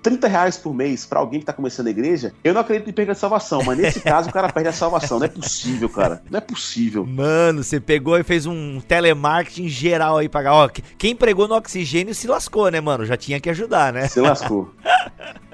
30 0.02 0.28
reais 0.28 0.58
por 0.58 0.74
mês 0.74 1.06
pra 1.06 1.20
alguém 1.20 1.40
que 1.40 1.46
tá 1.46 1.54
começando 1.54 1.88
a 1.88 1.92
igreja, 1.92 2.34
eu 2.44 2.54
não 2.54 2.62
acredito 2.62 2.90
em 2.90 2.94
perda 2.94 3.14
de 3.14 3.20
salvação, 3.20 3.62
mas 3.64 3.78
nesse 3.78 4.00
caso 4.02 4.30
o 4.30 4.34
cara 4.34 4.52
perde 4.52 4.70
a 4.70 4.74
salvação. 4.74 5.20
Não 5.20 5.26
é 5.26 5.30
possível, 5.30 5.90
cara. 5.90 6.22
Não 6.30 6.38
é 6.38 6.42
possível. 6.42 7.06
Mano, 7.06 7.64
você 7.64 7.80
pegou 7.80 8.18
e 8.18 8.24
fez 8.24 8.46
um 8.46 8.82
telemarketing 8.82 9.37
marketing 9.38 9.68
geral 9.68 10.18
aí 10.18 10.28
pagar. 10.28 10.54
Ó, 10.54 10.70
quem 10.98 11.16
pregou 11.16 11.48
no 11.48 11.56
oxigênio 11.56 12.14
se 12.14 12.28
lascou, 12.28 12.70
né, 12.70 12.82
mano? 12.82 13.06
Já 13.06 13.16
tinha 13.16 13.40
que 13.40 13.50
ajudar, 13.50 13.94
né? 13.94 14.08
Se 14.08 14.20
lascou. 14.20 14.74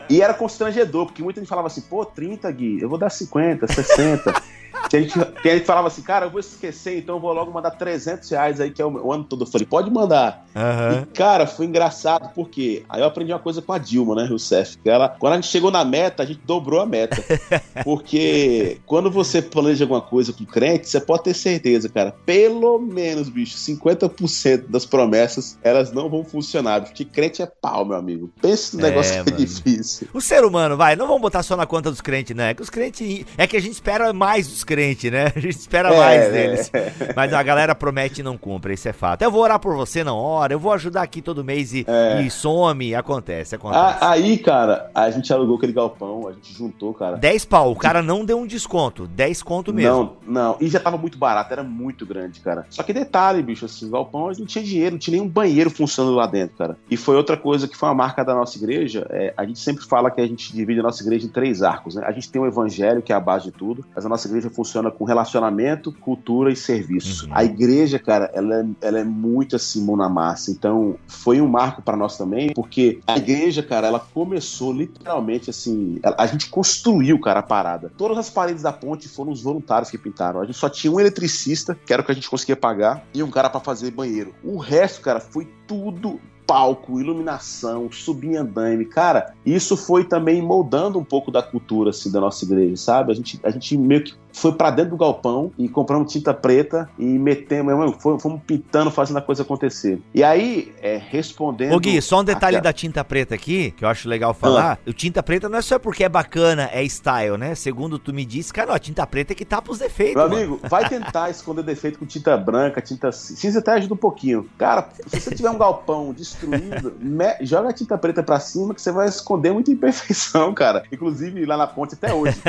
E 0.10 0.22
era 0.22 0.34
constrangedor, 0.34 1.06
porque 1.06 1.24
muita 1.24 1.40
gente 1.40 1.50
falava 1.50 1.68
assim, 1.68 1.82
pô, 1.82 2.06
30, 2.06 2.52
Gui, 2.52 2.82
eu 2.82 2.90
vou 2.90 2.98
dar 2.98 3.10
50, 3.10 3.68
60. 3.68 4.34
Que 4.90 4.98
a, 4.98 5.02
gente, 5.02 5.20
que 5.42 5.60
falava 5.62 5.88
assim, 5.88 6.02
cara, 6.02 6.26
eu 6.26 6.30
vou 6.30 6.40
esquecer, 6.40 6.98
então 6.98 7.16
eu 7.16 7.22
vou 7.22 7.34
logo 7.34 7.52
mandar 7.52 7.72
300 7.72 8.30
reais 8.30 8.62
aí, 8.62 8.72
que 8.72 8.82
é 8.82 8.86
o, 8.86 9.12
ano 9.12 9.24
todo. 9.24 9.44
Eu 9.44 9.48
falei, 9.48 9.66
pode 9.66 9.90
mandar. 9.90 10.46
Uhum. 10.56 11.02
E, 11.02 11.06
cara, 11.08 11.48
foi 11.48 11.66
engraçado, 11.66 12.32
porque 12.34 12.84
aí 12.88 13.02
eu 13.02 13.08
aprendi 13.08 13.32
uma 13.32 13.40
coisa 13.40 13.62
com 13.62 13.74
a 13.74 13.78
Dilma, 13.78 14.16
né, 14.16 14.26
Rousseff, 14.26 14.78
que 14.78 14.90
ela, 14.90 15.10
quando 15.10 15.34
a 15.34 15.36
gente 15.38 15.48
chegou 15.48 15.72
na 15.72 15.84
meta, 15.84 16.24
a 16.24 16.26
gente 16.26 16.42
dobrou 16.46 16.82
a 16.82 16.86
meta. 16.86 17.24
Porque 17.84 18.78
quando 18.86 19.10
você 19.10 19.42
planeja 19.42 19.84
alguma 19.84 20.02
coisa 20.02 20.32
com 20.32 20.46
crente, 20.46 20.88
você 20.88 21.00
pode 21.00 21.24
ter 21.24 21.34
certeza, 21.34 21.90
cara, 21.90 22.14
pelo 22.26 22.80
menos, 22.80 23.30
bicho, 23.30 23.58
50% 23.58 24.68
das 24.68 24.86
promessas, 24.86 25.58
elas 25.64 25.92
não 25.92 26.10
vão 26.10 26.24
funcionar, 26.24 26.82
porque 26.82 27.04
crente 27.04 27.42
é 27.42 27.46
pau, 27.46 27.86
meu 27.86 27.98
amigo. 27.98 28.32
Pensa 28.42 28.78
no 28.78 28.86
é, 28.86 28.90
negócio 28.90 29.20
é, 29.20 29.24
que 29.24 29.30
é 29.30 29.36
difícil. 29.36 30.08
O 30.14 30.22
ser 30.22 30.44
humano, 30.46 30.78
vai, 30.78 30.96
não 30.96 31.08
vamos 31.08 31.22
botar 31.22 31.44
só 31.44 31.56
na 31.56 31.66
conta 31.66 31.90
dos 31.90 32.02
crentes, 32.02 32.36
né? 32.36 32.52
É 32.52 32.54
que 32.54 32.62
os 32.62 32.70
crentes, 32.70 33.26
é 33.38 33.48
que 33.48 33.58
a 33.58 33.62
gente 33.62 33.74
espera 33.74 34.14
mais 34.14 34.48
dos 34.48 34.63
crente, 34.64 35.10
né? 35.10 35.32
A 35.36 35.40
gente 35.40 35.58
espera 35.58 35.94
é, 35.94 35.98
mais 35.98 36.22
é. 36.22 36.32
deles. 36.32 36.72
Mas 37.16 37.34
a 37.34 37.44
galera 37.44 37.76
promete 37.76 38.22
e 38.22 38.24
não 38.24 38.38
cumpre, 38.38 38.74
isso 38.74 38.88
é 38.88 38.94
fato. 38.94 39.22
Eu 39.22 39.32
vou 39.32 39.42
orar 39.42 39.60
por 39.60 39.76
você 39.76 40.04
na 40.04 40.14
hora, 40.14 40.54
eu 40.54 40.60
vou 40.60 40.72
ajudar 40.74 41.02
aqui 41.02 41.22
todo 41.22 41.44
mês 41.44 41.74
e, 41.74 41.86
é. 41.88 42.22
e 42.22 42.30
some, 42.30 42.96
acontece, 42.96 43.56
acontece. 43.56 43.98
aí, 44.02 44.38
cara, 44.38 44.90
a 44.94 45.10
gente 45.10 45.32
alugou 45.34 45.58
aquele 45.58 45.74
galpão, 45.74 46.28
a 46.28 46.32
gente 46.34 46.54
juntou, 46.54 46.94
cara. 46.94 47.18
10 47.18 47.46
pau, 47.46 47.72
o 47.72 47.76
cara 47.76 48.02
não 48.02 48.26
deu 48.26 48.38
um 48.40 48.48
desconto, 48.48 49.08
10 49.08 49.44
conto 49.44 49.74
mesmo. 49.74 50.18
Não, 50.26 50.44
não, 50.44 50.58
e 50.60 50.68
já 50.68 50.80
tava 50.80 50.98
muito 50.98 51.18
barato, 51.18 51.52
era 51.54 51.64
muito 51.64 52.06
grande, 52.06 52.40
cara. 52.40 52.66
Só 52.70 52.84
que 52.84 52.94
detalhe, 52.94 53.42
bicho, 53.42 53.66
assim, 53.66 53.88
o 53.88 53.92
galpão 53.92 54.28
a 54.28 54.34
gente 54.34 54.40
não 54.40 54.48
tinha 54.48 54.64
dinheiro, 54.64 54.92
não 54.92 55.00
tinha 55.00 55.18
nenhum 55.18 55.28
banheiro 55.28 55.70
funcionando 55.70 56.16
lá 56.16 56.28
dentro, 56.28 56.58
cara. 56.58 56.78
E 56.90 56.98
foi 56.98 57.16
outra 57.16 57.38
coisa 57.38 57.68
que 57.68 57.78
foi 57.78 57.90
uma 57.90 57.96
marca 57.96 58.24
da 58.24 58.34
nossa 58.34 58.58
igreja, 58.58 59.06
é, 59.10 59.34
a 59.36 59.46
gente 59.46 59.60
sempre 59.60 59.86
fala 59.86 60.10
que 60.12 60.22
a 60.22 60.28
gente 60.28 60.54
divide 60.54 60.80
a 60.80 60.84
nossa 60.84 61.04
igreja 61.04 61.26
em 61.26 61.30
três 61.30 61.62
arcos, 61.62 61.96
né? 61.96 62.04
A 62.06 62.12
gente 62.12 62.30
tem 62.30 62.42
o 62.42 62.46
evangelho, 62.46 63.02
que 63.02 63.12
é 63.12 63.16
a 63.16 63.20
base 63.20 63.46
de 63.46 63.52
tudo, 63.52 63.86
mas 63.96 64.06
a 64.06 64.10
nossa 64.10 64.28
igreja 64.28 64.50
funciona 64.54 64.92
com 64.92 65.04
relacionamento, 65.04 65.92
cultura 65.92 66.52
e 66.52 66.56
serviço. 66.56 67.26
Uhum. 67.26 67.32
A 67.34 67.44
igreja, 67.44 68.00
cara, 68.00 68.32
ela 68.34 68.62
é, 68.62 68.66
ela 68.82 69.00
é 69.00 69.04
muito 69.04 69.56
assim, 69.56 69.84
mão 69.84 69.96
na 69.96 70.10
massa. 70.10 70.52
Então, 70.52 70.96
foi 71.08 71.42
um 71.42 71.48
marco 71.48 71.82
para 71.82 71.98
nós 71.98 72.18
também, 72.18 72.54
porque 72.54 73.00
a 73.08 73.18
igreja, 73.18 73.64
cara, 73.64 73.88
ela 73.88 74.00
começou 74.00 74.72
literalmente 74.72 75.50
assim, 75.50 76.00
a, 76.18 76.26
gente 76.26 76.50
construiu, 76.50 77.20
cara, 77.20 77.40
a 77.40 77.44
parada. 77.44 77.92
Todas 77.98 78.18
as 78.18 78.30
paredes 78.30 78.64
da 78.64 78.72
ponte 78.72 79.08
foram 79.08 79.32
os 79.32 79.42
voluntários 79.42 79.90
que 79.90 79.98
pintaram. 79.98 80.42
A 80.42 80.46
gente 80.46 80.58
só 80.58 80.70
tinha 80.70 80.92
um 80.92 81.00
eletricista, 81.00 81.78
que 81.86 81.94
era 81.94 82.02
o 82.02 82.06
que 82.06 82.12
a 82.12 82.16
gente 82.16 82.30
conseguia 82.30 82.56
pagar, 82.56 83.06
e 83.14 83.24
um 83.24 83.30
cara 83.30 83.50
para 83.50 83.60
fazer 83.60 83.92
banheiro. 83.92 84.34
O 84.44 84.58
resto, 84.58 85.02
cara, 85.02 85.20
foi 85.20 85.48
tudo 85.68 86.20
palco, 86.46 87.00
iluminação, 87.00 87.92
subir 87.92 88.38
andaime. 88.38 88.86
Cara, 88.86 89.34
isso 89.46 89.76
foi 89.76 90.04
também 90.04 90.42
moldando 90.42 91.00
um 91.00 91.04
pouco 91.04 91.32
da 91.32 91.42
cultura 91.42 91.90
assim, 91.90 92.12
da 92.12 92.20
nossa 92.20 92.46
igreja, 92.46 92.76
sabe? 92.76 93.12
A 93.12 93.16
gente, 93.16 93.40
a 93.44 93.50
gente 93.50 93.78
meio 93.78 94.04
que 94.04 94.14
foi 94.34 94.54
para 94.54 94.72
dentro 94.72 94.92
do 94.92 94.98
galpão 94.98 95.52
e 95.58 95.70
compramos 95.70 96.12
tinta 96.12 96.34
preta 96.34 96.90
e 96.98 97.06
metemos, 97.06 97.96
fomos, 98.02 98.42
pintando, 98.46 98.92
fazendo 98.92 99.18
a 99.18 99.22
coisa 99.22 99.44
acontecer. 99.44 100.02
E 100.14 100.24
aí, 100.24 100.74
é, 100.82 100.98
respondendo. 100.98 101.74
Ô 101.74 101.80
Gui, 101.80 102.02
só 102.02 102.22
um 102.22 102.24
detalhe 102.24 102.60
da 102.60 102.74
tinta 102.74 103.04
preta 103.04 103.36
aqui, 103.36 103.72
que 103.72 103.86
eu 103.86 103.90
acho 103.90 104.10
legal 104.10 104.34
falar. 104.34 104.74
Ah. 104.74 104.90
O 104.90 104.94
tinta 104.94 105.22
preta 105.22 105.48
não 105.48 105.60
é 105.60 105.62
só 105.62 105.78
porque 105.78 106.04
é 106.04 106.10
bacana, 106.10 106.70
é 106.74 106.84
style, 106.84 107.38
né? 107.38 107.56
Segundo 107.56 108.00
tu 108.00 108.14
me 108.14 108.26
disse, 108.26 108.52
cara, 108.52 108.72
ó, 108.72 108.76
a 108.76 108.80
tinta 108.80 109.06
preta 109.06 109.34
é 109.34 109.36
que 109.36 109.46
tapa 109.46 109.72
os 109.72 109.80
defeitos. 109.80 110.16
Meu 110.16 110.30
mano. 110.30 110.36
amigo, 110.36 110.60
vai 110.68 110.88
tentar 110.90 111.30
esconder 111.30 111.64
defeito 111.64 112.00
com 112.00 112.06
tinta 112.06 112.36
branca, 112.36 112.82
tinta 112.82 113.12
cinza 113.12 113.60
até 113.60 113.74
ajuda 113.74 113.94
um 113.94 113.98
pouquinho. 113.98 114.50
Cara, 114.58 114.90
se 115.08 115.20
você 115.20 115.36
tiver 115.36 115.50
um 115.50 115.58
galpão 115.58 116.14
destruído, 116.14 116.94
me... 117.00 117.36
joga 117.42 117.70
a 117.70 117.74
tinta 117.74 117.98
preta 117.98 118.24
pra 118.24 118.40
cima 118.40 118.74
que 118.74 118.82
você 118.82 118.92
vai 118.92 119.08
esconder 119.08 119.52
muita 119.52 119.72
imperfeição, 119.72 120.54
cara. 120.56 120.84
Inclusive 120.92 121.46
lá 121.46 121.58
na 121.58 121.68
ponte 121.68 121.94
até 121.94 122.14
hoje. 122.14 122.42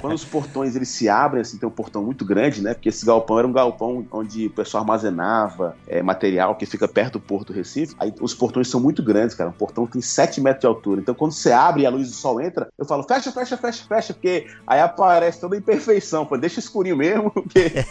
quando 0.00 0.14
os 0.14 0.24
portões 0.24 0.76
eles 0.76 0.88
se 0.88 1.08
abrem, 1.08 1.29
assim, 1.38 1.58
tem 1.58 1.68
um 1.68 1.72
portão 1.72 2.02
muito 2.02 2.24
grande, 2.24 2.62
né? 2.62 2.74
Porque 2.74 2.88
esse 2.88 3.04
galpão 3.04 3.38
era 3.38 3.46
um 3.46 3.52
galpão 3.52 4.06
onde 4.10 4.46
o 4.46 4.50
pessoal 4.50 4.82
armazenava 4.82 5.76
é, 5.86 6.02
material 6.02 6.54
que 6.54 6.66
fica 6.66 6.88
perto 6.88 7.14
do 7.14 7.20
Porto 7.20 7.52
Recife. 7.52 7.94
Aí 7.98 8.12
os 8.20 8.34
portões 8.34 8.68
são 8.68 8.80
muito 8.80 9.02
grandes, 9.02 9.34
cara. 9.36 9.50
Um 9.50 9.52
portão 9.52 9.86
tem 9.86 10.00
7 10.00 10.40
metros 10.40 10.60
de 10.62 10.66
altura. 10.66 11.00
Então 11.00 11.14
quando 11.14 11.32
você 11.32 11.52
abre 11.52 11.82
e 11.82 11.86
a 11.86 11.90
luz 11.90 12.08
do 12.08 12.14
sol 12.14 12.40
entra, 12.40 12.68
eu 12.78 12.84
falo, 12.84 13.02
fecha, 13.04 13.30
fecha, 13.30 13.56
fecha, 13.56 13.84
fecha, 13.86 14.14
porque 14.14 14.46
aí 14.66 14.80
aparece 14.80 15.40
toda 15.40 15.54
a 15.54 15.58
imperfeição. 15.58 16.24
Pô, 16.26 16.36
deixa 16.36 16.60
escurinho 16.60 16.96
mesmo, 16.96 17.30
porque. 17.30 17.84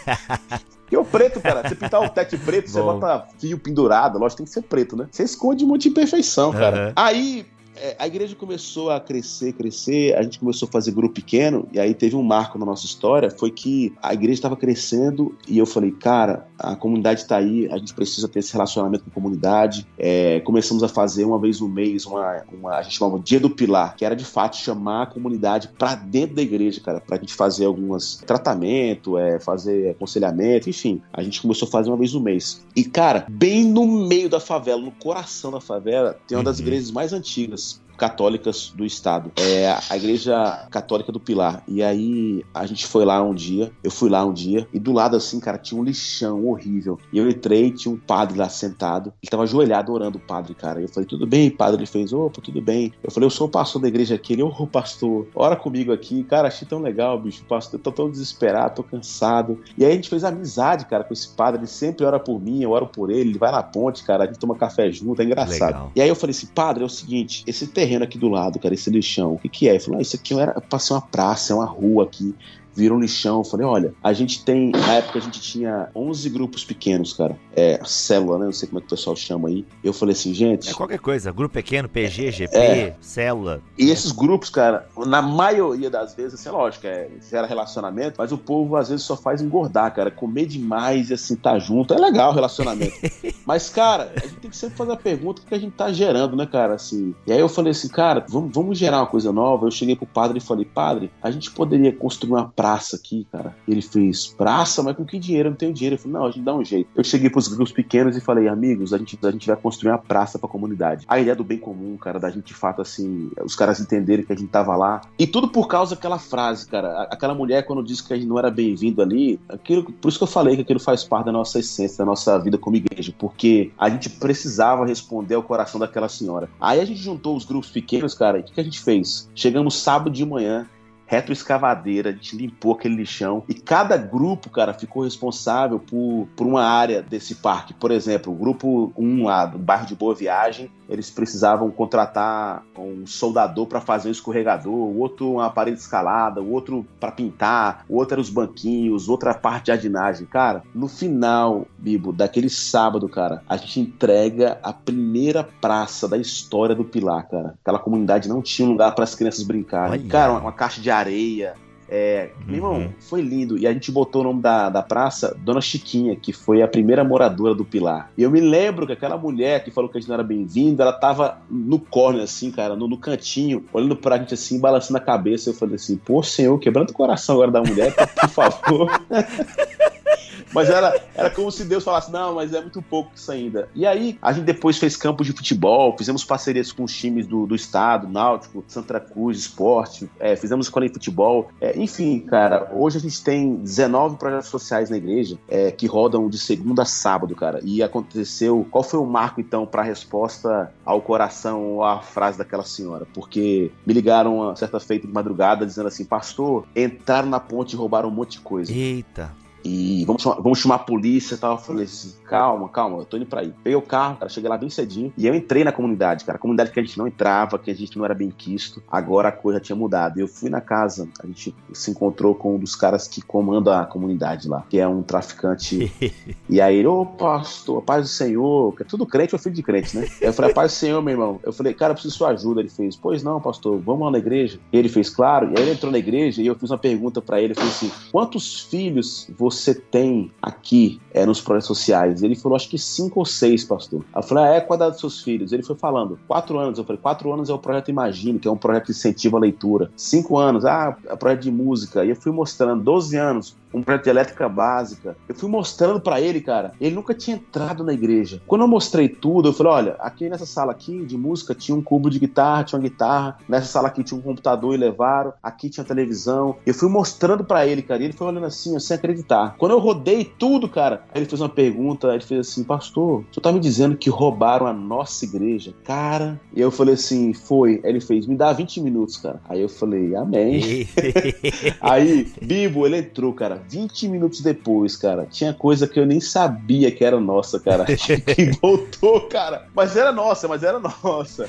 Porque 0.90 0.96
o 0.96 1.04
preto, 1.04 1.40
cara, 1.40 1.62
você 1.62 1.76
pintar 1.76 2.02
o 2.02 2.08
teto 2.08 2.36
preto, 2.38 2.68
você 2.68 2.82
bota 2.82 3.24
fio 3.38 3.56
pendurado, 3.56 4.18
lógico, 4.18 4.38
tem 4.38 4.46
que 4.46 4.52
ser 4.52 4.62
preto, 4.62 4.96
né? 4.96 5.06
Você 5.08 5.22
esconde 5.22 5.64
um 5.64 5.68
monte 5.68 5.82
de 5.82 5.90
imperfeição, 5.90 6.50
cara. 6.50 6.88
Uhum. 6.88 6.92
Aí, 6.96 7.46
é, 7.76 7.96
a 7.98 8.06
igreja 8.06 8.34
começou 8.34 8.90
a 8.90 9.00
crescer, 9.00 9.52
crescer, 9.52 10.14
a 10.16 10.22
gente 10.22 10.38
começou 10.38 10.68
a 10.68 10.72
fazer 10.72 10.92
grupo 10.92 11.14
pequeno, 11.14 11.68
e 11.72 11.78
aí 11.78 11.94
teve 11.94 12.16
um 12.16 12.22
marco 12.22 12.58
na 12.58 12.66
nossa 12.66 12.84
história, 12.84 13.30
foi 13.30 13.50
que 13.50 13.94
a 14.02 14.12
igreja 14.12 14.34
estava 14.34 14.56
crescendo 14.56 15.36
e 15.48 15.58
eu 15.58 15.66
falei, 15.66 15.90
cara, 15.90 16.48
a 16.58 16.76
comunidade 16.76 17.20
está 17.20 17.36
aí, 17.36 17.68
a 17.70 17.78
gente 17.78 17.94
precisa 17.94 18.28
ter 18.28 18.40
esse 18.40 18.52
relacionamento 18.52 19.04
com 19.04 19.10
a 19.10 19.14
comunidade. 19.14 19.86
É, 19.98 20.40
começamos 20.40 20.82
a 20.82 20.88
fazer 20.88 21.24
uma 21.24 21.38
vez 21.38 21.60
no 21.60 21.68
mês, 21.68 22.04
uma, 22.06 22.42
uma, 22.52 22.76
a 22.76 22.82
gente 22.82 22.98
chamava 22.98 23.18
Dia 23.18 23.40
do 23.40 23.50
Pilar, 23.50 23.96
que 23.96 24.04
era 24.04 24.14
de 24.14 24.24
fato 24.24 24.56
chamar 24.56 25.02
a 25.02 25.06
comunidade 25.06 25.68
para 25.68 25.94
dentro 25.94 26.36
da 26.36 26.42
igreja, 26.42 26.80
cara, 26.80 27.00
para 27.00 27.16
a 27.16 27.20
gente 27.20 27.34
fazer 27.34 27.64
alguns 27.64 28.22
tratamento, 28.26 29.16
é, 29.16 29.38
fazer 29.40 29.90
aconselhamento, 29.90 30.68
enfim. 30.68 31.00
A 31.12 31.22
gente 31.22 31.40
começou 31.40 31.66
a 31.68 31.70
fazer 31.70 31.90
uma 31.90 31.96
vez 31.96 32.12
no 32.12 32.20
mês. 32.20 32.64
E, 32.74 32.84
cara, 32.84 33.26
bem 33.28 33.64
no 33.64 33.86
meio 33.86 34.28
da 34.28 34.40
favela, 34.40 34.80
no 34.80 34.92
coração 34.92 35.50
da 35.50 35.60
favela, 35.60 36.18
tem 36.26 36.36
uma 36.36 36.44
das 36.44 36.58
uhum. 36.58 36.66
igrejas 36.66 36.90
mais 36.90 37.12
antigas 37.12 37.69
católicas 38.00 38.72
do 38.74 38.82
estado. 38.82 39.30
É 39.36 39.76
a 39.90 39.94
Igreja 39.94 40.66
Católica 40.70 41.12
do 41.12 41.20
Pilar. 41.20 41.62
E 41.68 41.82
aí 41.82 42.42
a 42.54 42.64
gente 42.64 42.86
foi 42.86 43.04
lá 43.04 43.22
um 43.22 43.34
dia, 43.34 43.70
eu 43.84 43.90
fui 43.90 44.08
lá 44.08 44.24
um 44.24 44.32
dia, 44.32 44.66
e 44.72 44.78
do 44.78 44.90
lado 44.90 45.16
assim, 45.16 45.38
cara, 45.38 45.58
tinha 45.58 45.78
um 45.78 45.84
lixão 45.84 46.46
horrível. 46.46 46.98
E 47.12 47.18
eu 47.18 47.28
entrei, 47.28 47.70
tinha 47.70 47.94
um 47.94 47.98
padre 47.98 48.38
lá 48.38 48.48
sentado, 48.48 49.12
ele 49.22 49.30
tava 49.30 49.42
ajoelhado 49.42 49.92
orando 49.92 50.16
o 50.16 50.20
padre, 50.20 50.54
cara. 50.54 50.80
Eu 50.80 50.88
falei, 50.88 51.06
tudo 51.06 51.26
bem, 51.26 51.50
padre? 51.50 51.80
Ele 51.80 51.86
fez, 51.86 52.10
opa, 52.10 52.40
tudo 52.40 52.62
bem. 52.62 52.90
Eu 53.04 53.10
falei, 53.10 53.26
eu 53.26 53.30
sou 53.30 53.46
o 53.48 53.50
pastor 53.50 53.82
da 53.82 53.88
igreja 53.88 54.14
aqui. 54.14 54.32
Ele, 54.32 54.42
ô, 54.42 54.54
oh, 54.58 54.66
pastor, 54.66 55.28
ora 55.34 55.54
comigo 55.54 55.92
aqui. 55.92 56.24
Cara, 56.24 56.48
achei 56.48 56.66
tão 56.66 56.80
legal, 56.80 57.20
bicho. 57.20 57.44
Pastor, 57.44 57.78
eu 57.78 57.82
tô 57.82 57.92
tão 57.92 58.10
desesperado, 58.10 58.76
tô 58.76 58.82
cansado. 58.82 59.60
E 59.76 59.84
aí 59.84 59.92
a 59.92 59.94
gente 59.94 60.08
fez 60.08 60.24
amizade, 60.24 60.86
cara, 60.86 61.04
com 61.04 61.12
esse 61.12 61.28
padre. 61.28 61.60
Ele 61.60 61.66
sempre 61.66 62.06
ora 62.06 62.18
por 62.18 62.40
mim, 62.40 62.62
eu 62.62 62.70
oro 62.70 62.86
por 62.86 63.10
ele. 63.10 63.30
Ele 63.30 63.38
vai 63.38 63.52
na 63.52 63.62
ponte, 63.62 64.02
cara, 64.04 64.24
a 64.24 64.26
gente 64.26 64.38
toma 64.38 64.56
café 64.56 64.90
junto, 64.90 65.20
é 65.20 65.24
engraçado. 65.26 65.74
Legal. 65.74 65.92
E 65.94 66.00
aí 66.00 66.08
eu 66.08 66.16
falei 66.16 66.30
assim, 66.30 66.46
padre, 66.46 66.82
é 66.82 66.86
o 66.86 66.88
seguinte, 66.88 67.44
esse 67.46 67.66
terreno 67.66 67.89
terreno 67.90 68.04
aqui 68.04 68.18
do 68.18 68.28
lado, 68.28 68.58
cara, 68.58 68.74
esse 68.74 68.88
lixão. 68.88 69.34
O 69.34 69.38
que, 69.38 69.48
que 69.48 69.68
é? 69.68 69.72
Ele 69.72 69.80
falou, 69.80 69.98
ah, 69.98 70.02
isso 70.02 70.14
aqui 70.14 70.38
era 70.38 70.60
pra 70.60 70.78
ser 70.78 70.92
uma 70.92 71.02
praça, 71.02 71.52
é 71.52 71.56
uma 71.56 71.66
rua 71.66 72.04
aqui 72.04 72.34
virou 72.74 72.98
um 72.98 73.00
lixão. 73.00 73.38
Eu 73.38 73.44
falei, 73.44 73.66
olha, 73.66 73.94
a 74.02 74.12
gente 74.12 74.44
tem. 74.44 74.70
Na 74.70 74.94
época 74.94 75.18
a 75.18 75.22
gente 75.22 75.40
tinha 75.40 75.88
11 75.94 76.28
grupos 76.30 76.64
pequenos, 76.64 77.12
cara. 77.12 77.36
É, 77.54 77.80
célula, 77.84 78.38
né? 78.38 78.44
Não 78.46 78.52
sei 78.52 78.68
como 78.68 78.78
é 78.78 78.82
que 78.82 78.86
o 78.86 78.90
pessoal 78.90 79.16
chama 79.16 79.48
aí. 79.48 79.64
Eu 79.82 79.92
falei 79.92 80.12
assim, 80.12 80.32
gente. 80.32 80.70
É 80.70 80.74
qualquer 80.74 80.98
coisa, 80.98 81.32
grupo 81.32 81.54
pequeno, 81.54 81.88
PG, 81.88 82.30
GP, 82.32 82.56
é, 82.56 82.96
célula. 83.00 83.60
E 83.76 83.90
esses 83.90 84.12
grupos, 84.12 84.50
cara, 84.50 84.88
na 85.06 85.20
maioria 85.20 85.90
das 85.90 86.14
vezes, 86.14 86.34
assim, 86.34 86.48
lógico, 86.48 86.86
é, 86.86 87.08
gera 87.28 87.46
relacionamento, 87.46 88.16
mas 88.18 88.32
o 88.32 88.38
povo 88.38 88.76
às 88.76 88.88
vezes 88.88 89.04
só 89.04 89.16
faz 89.16 89.40
engordar, 89.40 89.94
cara. 89.94 90.10
Comer 90.10 90.46
demais 90.46 91.10
e 91.10 91.14
assim, 91.14 91.36
tá 91.36 91.58
junto. 91.58 91.94
É 91.94 91.98
legal 91.98 92.30
o 92.30 92.34
relacionamento. 92.34 92.94
mas, 93.44 93.68
cara, 93.68 94.12
a 94.16 94.20
gente 94.20 94.36
tem 94.36 94.50
que 94.50 94.56
sempre 94.56 94.76
fazer 94.76 94.92
a 94.92 94.96
pergunta 94.96 95.42
que 95.46 95.54
a 95.54 95.58
gente 95.58 95.72
tá 95.72 95.92
gerando, 95.92 96.36
né, 96.36 96.46
cara? 96.46 96.74
Assim. 96.74 97.14
E 97.26 97.32
aí 97.32 97.40
eu 97.40 97.48
falei 97.48 97.72
assim, 97.72 97.88
cara, 97.88 98.24
vamos, 98.28 98.52
vamos 98.52 98.78
gerar 98.78 98.98
uma 98.98 99.06
coisa 99.06 99.32
nova. 99.32 99.66
Eu 99.66 99.70
cheguei 99.70 99.96
pro 99.96 100.06
padre 100.06 100.38
e 100.38 100.40
falei, 100.40 100.64
padre, 100.64 101.10
a 101.22 101.30
gente 101.30 101.50
poderia 101.50 101.92
construir 101.92 102.32
uma 102.32 102.48
praça 102.60 102.96
aqui, 102.96 103.26
cara. 103.32 103.56
Ele 103.66 103.80
fez, 103.80 104.26
praça, 104.26 104.82
mas 104.82 104.94
com 104.94 105.02
que 105.02 105.18
dinheiro? 105.18 105.48
Eu 105.48 105.50
não 105.52 105.56
tenho 105.56 105.72
dinheiro. 105.72 105.94
Eu 105.96 105.98
falei, 105.98 106.12
não, 106.12 106.26
a 106.26 106.30
gente 106.30 106.44
dá 106.44 106.54
um 106.54 106.62
jeito. 106.62 106.90
Eu 106.94 107.02
cheguei 107.02 107.30
pros 107.30 107.48
grupos 107.48 107.72
pequenos 107.72 108.18
e 108.18 108.20
falei, 108.20 108.48
amigos, 108.48 108.92
a 108.92 108.98
gente, 108.98 109.18
a 109.22 109.30
gente 109.30 109.46
vai 109.46 109.56
construir 109.56 109.92
uma 109.92 109.98
praça 109.98 110.38
pra 110.38 110.46
comunidade. 110.46 111.06
A 111.08 111.18
ideia 111.18 111.34
do 111.34 111.42
bem 111.42 111.56
comum, 111.56 111.96
cara, 111.96 112.20
da 112.20 112.28
gente 112.28 112.48
de 112.48 112.54
fato, 112.54 112.82
assim, 112.82 113.30
os 113.42 113.56
caras 113.56 113.80
entenderem 113.80 114.26
que 114.26 114.32
a 114.32 114.36
gente 114.36 114.50
tava 114.50 114.76
lá. 114.76 115.00
E 115.18 115.26
tudo 115.26 115.48
por 115.48 115.68
causa 115.68 115.94
daquela 115.94 116.18
frase, 116.18 116.68
cara. 116.68 117.04
Aquela 117.04 117.34
mulher, 117.34 117.64
quando 117.64 117.82
disse 117.82 118.06
que 118.06 118.12
a 118.12 118.16
gente 118.16 118.28
não 118.28 118.38
era 118.38 118.50
bem-vindo 118.50 119.00
ali, 119.00 119.40
aquilo, 119.48 119.84
por 119.84 120.08
isso 120.08 120.18
que 120.18 120.24
eu 120.24 120.28
falei 120.28 120.54
que 120.54 120.62
aquilo 120.62 120.80
faz 120.80 121.02
parte 121.02 121.26
da 121.26 121.32
nossa 121.32 121.60
essência, 121.60 121.96
da 121.96 122.04
nossa 122.04 122.38
vida 122.38 122.58
como 122.58 122.76
igreja, 122.76 123.14
porque 123.18 123.70
a 123.78 123.88
gente 123.88 124.10
precisava 124.10 124.84
responder 124.84 125.34
ao 125.34 125.42
coração 125.42 125.80
daquela 125.80 126.10
senhora. 126.10 126.50
Aí 126.60 126.78
a 126.78 126.84
gente 126.84 127.00
juntou 127.00 127.34
os 127.34 127.46
grupos 127.46 127.70
pequenos, 127.70 128.12
cara, 128.12 128.36
e 128.36 128.40
o 128.42 128.44
que, 128.44 128.60
a 128.60 128.64
gente 128.64 128.80
fez? 128.80 129.30
Chegamos 129.34 129.80
sábado 129.80 130.10
de 130.10 130.26
manhã, 130.26 130.66
retroescavadeira, 131.10 132.10
a 132.10 132.12
gente 132.12 132.36
limpou 132.36 132.72
aquele 132.72 132.94
lixão 132.94 133.42
e 133.48 133.52
cada 133.54 133.96
grupo, 133.96 134.48
cara, 134.48 134.72
ficou 134.72 135.02
responsável 135.02 135.80
por, 135.80 136.28
por 136.36 136.46
uma 136.46 136.62
área 136.62 137.02
desse 137.02 137.34
parque. 137.34 137.74
Por 137.74 137.90
exemplo, 137.90 138.32
o 138.32 138.36
grupo 138.36 138.92
1 138.96 139.24
lá 139.24 139.44
do 139.44 139.58
bairro 139.58 139.86
de 139.86 139.96
Boa 139.96 140.14
Viagem, 140.14 140.70
eles 140.90 141.08
precisavam 141.08 141.70
contratar 141.70 142.64
um 142.76 143.06
soldador 143.06 143.66
para 143.66 143.80
fazer 143.80 144.08
um 144.08 144.12
escorregador, 144.12 144.74
o 144.74 144.98
outro 144.98 145.34
uma 145.34 145.48
parede 145.48 145.78
escalada, 145.78 146.42
o 146.42 146.50
outro 146.50 146.84
para 146.98 147.12
pintar, 147.12 147.84
o 147.88 147.96
outro 147.96 148.14
era 148.14 148.20
os 148.20 148.28
banquinhos, 148.28 149.08
outra 149.08 149.32
parte 149.32 149.66
de 149.66 149.68
jardinagem. 149.68 150.26
Cara, 150.26 150.62
no 150.74 150.88
final, 150.88 151.66
Bibo, 151.78 152.12
daquele 152.12 152.50
sábado, 152.50 153.08
cara, 153.08 153.42
a 153.48 153.56
gente 153.56 153.80
entrega 153.80 154.58
a 154.62 154.72
primeira 154.72 155.44
praça 155.44 156.08
da 156.08 156.18
história 156.18 156.74
do 156.74 156.84
Pilar, 156.84 157.28
cara. 157.28 157.54
Aquela 157.62 157.78
comunidade 157.78 158.28
não 158.28 158.42
tinha 158.42 158.66
um 158.66 158.72
lugar 158.72 158.94
para 158.94 159.04
as 159.04 159.14
crianças 159.14 159.44
brincarem. 159.44 160.08
Cara, 160.08 160.32
uma, 160.32 160.40
uma 160.40 160.52
caixa 160.52 160.80
de 160.80 160.90
areia. 160.90 161.54
É, 161.90 162.30
uhum. 162.36 162.46
Meu 162.46 162.56
irmão, 162.56 162.94
foi 163.00 163.20
lindo. 163.20 163.58
E 163.58 163.66
a 163.66 163.72
gente 163.72 163.90
botou 163.90 164.20
o 164.20 164.24
nome 164.24 164.40
da, 164.40 164.70
da 164.70 164.80
praça 164.82 165.36
Dona 165.40 165.60
Chiquinha, 165.60 166.14
que 166.14 166.32
foi 166.32 166.62
a 166.62 166.68
primeira 166.68 167.02
moradora 167.02 167.52
do 167.52 167.64
Pilar. 167.64 168.12
E 168.16 168.22
eu 168.22 168.30
me 168.30 168.40
lembro 168.40 168.86
que 168.86 168.92
aquela 168.92 169.18
mulher 169.18 169.64
que 169.64 169.72
falou 169.72 169.90
que 169.90 169.98
a 169.98 170.00
gente 170.00 170.08
não 170.08 170.14
era 170.14 170.22
bem-vindo, 170.22 170.80
ela 170.80 170.92
tava 170.92 171.38
no 171.50 171.80
corner, 171.80 172.22
assim, 172.22 172.52
cara, 172.52 172.76
no, 172.76 172.86
no, 172.86 172.96
cantinho, 172.96 173.64
olhando 173.72 173.96
pra 173.96 174.18
gente 174.18 174.34
assim, 174.34 174.60
balançando 174.60 174.98
a 174.98 175.00
cabeça. 175.00 175.50
Eu 175.50 175.54
falei 175.54 175.74
assim, 175.74 175.96
pô, 175.96 176.22
senhor, 176.22 176.56
quebrando 176.60 176.90
o 176.90 176.94
coração 176.94 177.34
agora 177.34 177.50
da 177.50 177.62
mulher, 177.62 177.92
por 177.94 178.28
favor. 178.28 178.88
Mas 180.52 180.68
era, 180.68 181.00
era 181.14 181.30
como 181.30 181.50
se 181.50 181.64
Deus 181.64 181.84
falasse: 181.84 182.10
não, 182.10 182.34
mas 182.34 182.52
é 182.52 182.60
muito 182.60 182.82
pouco 182.82 183.12
isso 183.14 183.30
ainda. 183.30 183.68
E 183.74 183.86
aí, 183.86 184.18
a 184.20 184.32
gente 184.32 184.44
depois 184.44 184.78
fez 184.78 184.96
campos 184.96 185.26
de 185.26 185.32
futebol, 185.32 185.96
fizemos 185.96 186.24
parcerias 186.24 186.72
com 186.72 186.84
os 186.84 186.94
times 186.94 187.26
do, 187.26 187.46
do 187.46 187.54
estado, 187.54 188.08
Náutico, 188.08 188.64
Santa 188.66 189.00
Cruz, 189.00 189.38
Esporte, 189.38 190.10
é, 190.18 190.36
fizemos 190.36 190.66
escola 190.66 190.86
de 190.86 190.92
futebol. 190.92 191.50
É, 191.60 191.78
enfim, 191.78 192.20
cara, 192.20 192.70
hoje 192.72 192.98
a 192.98 193.00
gente 193.00 193.22
tem 193.22 193.56
19 193.56 194.16
projetos 194.16 194.48
sociais 194.48 194.90
na 194.90 194.96
igreja 194.96 195.38
é, 195.48 195.70
que 195.70 195.86
rodam 195.86 196.28
de 196.28 196.38
segunda 196.38 196.82
a 196.82 196.86
sábado, 196.86 197.34
cara. 197.34 197.60
E 197.62 197.82
aconteceu. 197.82 198.66
Qual 198.70 198.82
foi 198.82 199.00
o 199.00 199.06
marco, 199.06 199.40
então, 199.40 199.66
para 199.66 199.82
a 199.82 199.84
resposta 199.84 200.72
ao 200.84 201.00
coração 201.00 201.62
ou 201.74 201.84
à 201.84 202.00
frase 202.00 202.38
daquela 202.38 202.64
senhora? 202.64 203.06
Porque 203.12 203.70
me 203.86 203.92
ligaram 203.92 204.36
uma 204.38 204.56
certa 204.56 204.80
feita 204.80 205.06
de 205.06 205.12
madrugada 205.12 205.66
dizendo 205.66 205.88
assim: 205.88 206.04
Pastor, 206.04 206.66
entraram 206.74 207.28
na 207.28 207.40
ponte 207.40 207.74
e 207.74 207.76
roubaram 207.76 208.08
um 208.08 208.12
monte 208.12 208.32
de 208.32 208.40
coisa. 208.40 208.72
Eita. 208.72 209.39
E 209.64 210.04
vamos 210.04 210.22
chamar, 210.22 210.40
vamos 210.40 210.58
chamar 210.58 210.74
a 210.76 210.80
polícia 210.80 211.34
e 211.34 211.38
tal. 211.38 211.52
Eu 211.52 211.58
falei 211.58 211.84
assim, 211.84 212.14
calma, 212.30 212.68
calma, 212.68 212.98
eu 212.98 213.04
tô 213.04 213.16
indo 213.16 213.26
pra 213.26 213.40
aí. 213.40 213.52
Peguei 213.64 213.76
o 213.76 213.82
carro, 213.82 214.18
cara, 214.18 214.28
cheguei 214.28 214.48
lá 214.48 214.56
bem 214.56 214.70
cedinho. 214.70 215.12
E 215.18 215.26
eu 215.26 215.34
entrei 215.34 215.64
na 215.64 215.72
comunidade, 215.72 216.24
cara. 216.24 216.38
Comunidade 216.38 216.70
que 216.70 216.78
a 216.78 216.82
gente 216.82 216.96
não 216.96 217.08
entrava, 217.08 217.58
que 217.58 217.72
a 217.72 217.74
gente 217.74 217.98
não 217.98 218.04
era 218.04 218.14
bem 218.14 218.30
quisto. 218.30 218.80
Agora 218.88 219.30
a 219.30 219.32
coisa 219.32 219.58
tinha 219.58 219.74
mudado. 219.74 220.20
Eu 220.20 220.28
fui 220.28 220.48
na 220.48 220.60
casa, 220.60 221.08
a 221.20 221.26
gente 221.26 221.52
se 221.72 221.90
encontrou 221.90 222.32
com 222.32 222.54
um 222.54 222.58
dos 222.58 222.76
caras 222.76 223.08
que 223.08 223.20
comanda 223.20 223.80
a 223.80 223.84
comunidade 223.84 224.48
lá, 224.48 224.64
que 224.70 224.78
é 224.78 224.86
um 224.86 225.02
traficante. 225.02 225.92
e 226.48 226.60
aí 226.60 226.76
ele, 226.76 226.86
ô 226.86 227.04
pastor, 227.04 227.82
paz 227.82 228.02
do 228.02 228.08
Senhor, 228.08 228.76
que 228.76 228.84
é 228.84 228.86
tudo 228.86 229.04
crente 229.04 229.34
ou 229.34 229.38
filho 229.40 229.56
de 229.56 229.62
crente, 229.64 229.96
né? 229.96 230.06
Eu 230.20 230.32
falei, 230.32 230.54
paz 230.54 230.70
do 230.70 230.76
Senhor, 230.76 231.02
meu 231.02 231.12
irmão. 231.12 231.40
Eu 231.42 231.52
falei, 231.52 231.74
cara, 231.74 231.90
eu 231.90 231.94
preciso 231.94 232.12
de 232.12 232.18
sua 232.18 232.28
ajuda. 232.28 232.60
Ele 232.60 232.68
fez, 232.68 232.94
pois 232.94 233.24
não, 233.24 233.40
pastor, 233.40 233.80
vamos 233.80 234.04
lá 234.04 234.12
na 234.12 234.18
igreja. 234.18 234.60
E 234.72 234.78
ele 234.78 234.88
fez, 234.88 235.10
claro. 235.10 235.50
E 235.50 235.58
aí 235.58 235.64
ele 235.64 235.72
entrou 235.72 235.90
na 235.90 235.98
igreja 235.98 236.40
e 236.40 236.46
eu 236.46 236.54
fiz 236.54 236.70
uma 236.70 236.78
pergunta 236.78 237.20
para 237.20 237.40
ele. 237.40 237.54
Eu 237.54 237.56
falei 237.56 237.70
assim, 237.70 237.90
quantos 238.12 238.60
filhos 238.60 239.28
você 239.36 239.74
tem 239.74 240.30
aqui 240.40 241.00
é, 241.12 241.26
nos 241.26 241.40
projetos 241.40 241.66
sociais? 241.66 242.19
Ele 242.22 242.36
falou, 242.36 242.56
acho 242.56 242.68
que 242.68 242.78
cinco 242.78 243.20
ou 243.20 243.26
seis, 243.26 243.64
pastor. 243.64 244.04
Eu 244.14 244.22
falei, 244.22 244.44
ah, 244.44 244.54
é 244.54 244.60
qual 244.60 244.78
dos 244.90 245.00
seus 245.00 245.22
filhos? 245.22 245.52
Ele 245.52 245.62
foi 245.62 245.76
falando, 245.76 246.18
quatro 246.26 246.58
anos. 246.58 246.78
Eu 246.78 246.84
falei, 246.84 247.00
quatro 247.00 247.32
anos 247.32 247.48
é 247.48 247.52
o 247.52 247.58
projeto 247.58 247.90
Imagine, 247.90 248.38
que 248.38 248.48
é 248.48 248.50
um 248.50 248.56
projeto 248.56 248.86
que 248.86 248.92
incentiva 248.92 249.36
a 249.36 249.40
leitura. 249.40 249.90
Cinco 249.96 250.38
anos, 250.38 250.64
ah, 250.64 250.96
é 251.06 251.16
projeto 251.16 251.42
de 251.42 251.50
música. 251.50 252.04
E 252.04 252.10
eu 252.10 252.16
fui 252.16 252.32
mostrando, 252.32 252.82
doze 252.82 253.16
anos, 253.16 253.56
um 253.72 253.82
projeto 253.82 254.04
de 254.04 254.10
elétrica 254.10 254.48
básica. 254.48 255.16
Eu 255.28 255.34
fui 255.34 255.48
mostrando 255.48 256.00
para 256.00 256.20
ele, 256.20 256.40
cara. 256.40 256.72
Ele 256.80 256.94
nunca 256.94 257.14
tinha 257.14 257.36
entrado 257.36 257.84
na 257.84 257.92
igreja. 257.92 258.42
Quando 258.46 258.62
eu 258.62 258.68
mostrei 258.68 259.08
tudo, 259.08 259.48
eu 259.48 259.52
falei: 259.52 259.72
olha, 259.72 259.96
aqui 260.00 260.28
nessa 260.28 260.46
sala 260.46 260.72
aqui 260.72 261.04
de 261.04 261.16
música 261.16 261.54
tinha 261.54 261.76
um 261.76 261.82
cubo 261.82 262.10
de 262.10 262.18
guitarra, 262.18 262.64
tinha 262.64 262.78
uma 262.78 262.88
guitarra. 262.88 263.38
Nessa 263.48 263.66
sala 263.66 263.88
aqui 263.88 264.02
tinha 264.02 264.18
um 264.18 264.22
computador 264.22 264.74
e 264.74 264.78
levaram. 264.78 265.32
Aqui 265.42 265.68
tinha 265.68 265.84
televisão. 265.84 266.56
Eu 266.66 266.74
fui 266.74 266.88
mostrando 266.88 267.44
para 267.44 267.66
ele, 267.66 267.82
cara. 267.82 268.02
E 268.02 268.06
ele 268.06 268.12
foi 268.12 268.26
olhando 268.26 268.46
assim, 268.46 268.78
sem 268.78 268.96
acreditar. 268.96 269.54
Quando 269.58 269.72
eu 269.72 269.78
rodei 269.78 270.24
tudo, 270.24 270.68
cara, 270.68 271.04
ele 271.14 271.26
fez 271.26 271.40
uma 271.40 271.48
pergunta. 271.48 272.08
Ele 272.08 272.24
fez 272.24 272.48
assim: 272.48 272.64
Pastor, 272.64 273.24
você 273.30 273.40
tá 273.40 273.52
me 273.52 273.60
dizendo 273.60 273.96
que 273.96 274.10
roubaram 274.10 274.66
a 274.66 274.72
nossa 274.72 275.24
igreja? 275.24 275.74
Cara. 275.84 276.40
E 276.54 276.60
eu 276.60 276.70
falei 276.70 276.94
assim: 276.94 277.32
Foi. 277.32 277.80
Aí 277.84 277.90
ele 277.90 278.00
fez: 278.00 278.26
Me 278.26 278.36
dá 278.36 278.52
20 278.52 278.80
minutos, 278.80 279.16
cara. 279.16 279.40
Aí 279.48 279.60
eu 279.60 279.68
falei: 279.68 280.14
Amém. 280.14 280.88
Aí, 281.80 282.30
Bibo, 282.42 282.86
ele 282.86 282.98
entrou, 282.98 283.32
cara 283.32 283.59
20 283.68 284.08
minutos 284.08 284.40
depois, 284.40 284.96
cara, 284.96 285.26
tinha 285.30 285.52
coisa 285.52 285.86
que 285.86 285.98
eu 285.98 286.06
nem 286.06 286.20
sabia 286.20 286.90
que 286.90 287.04
era 287.04 287.20
nossa, 287.20 287.58
cara. 287.60 287.84
que 287.84 288.50
voltou, 288.60 289.22
cara. 289.28 289.66
Mas 289.74 289.96
era 289.96 290.12
nossa, 290.12 290.48
mas 290.48 290.62
era 290.62 290.78
nossa. 290.78 291.48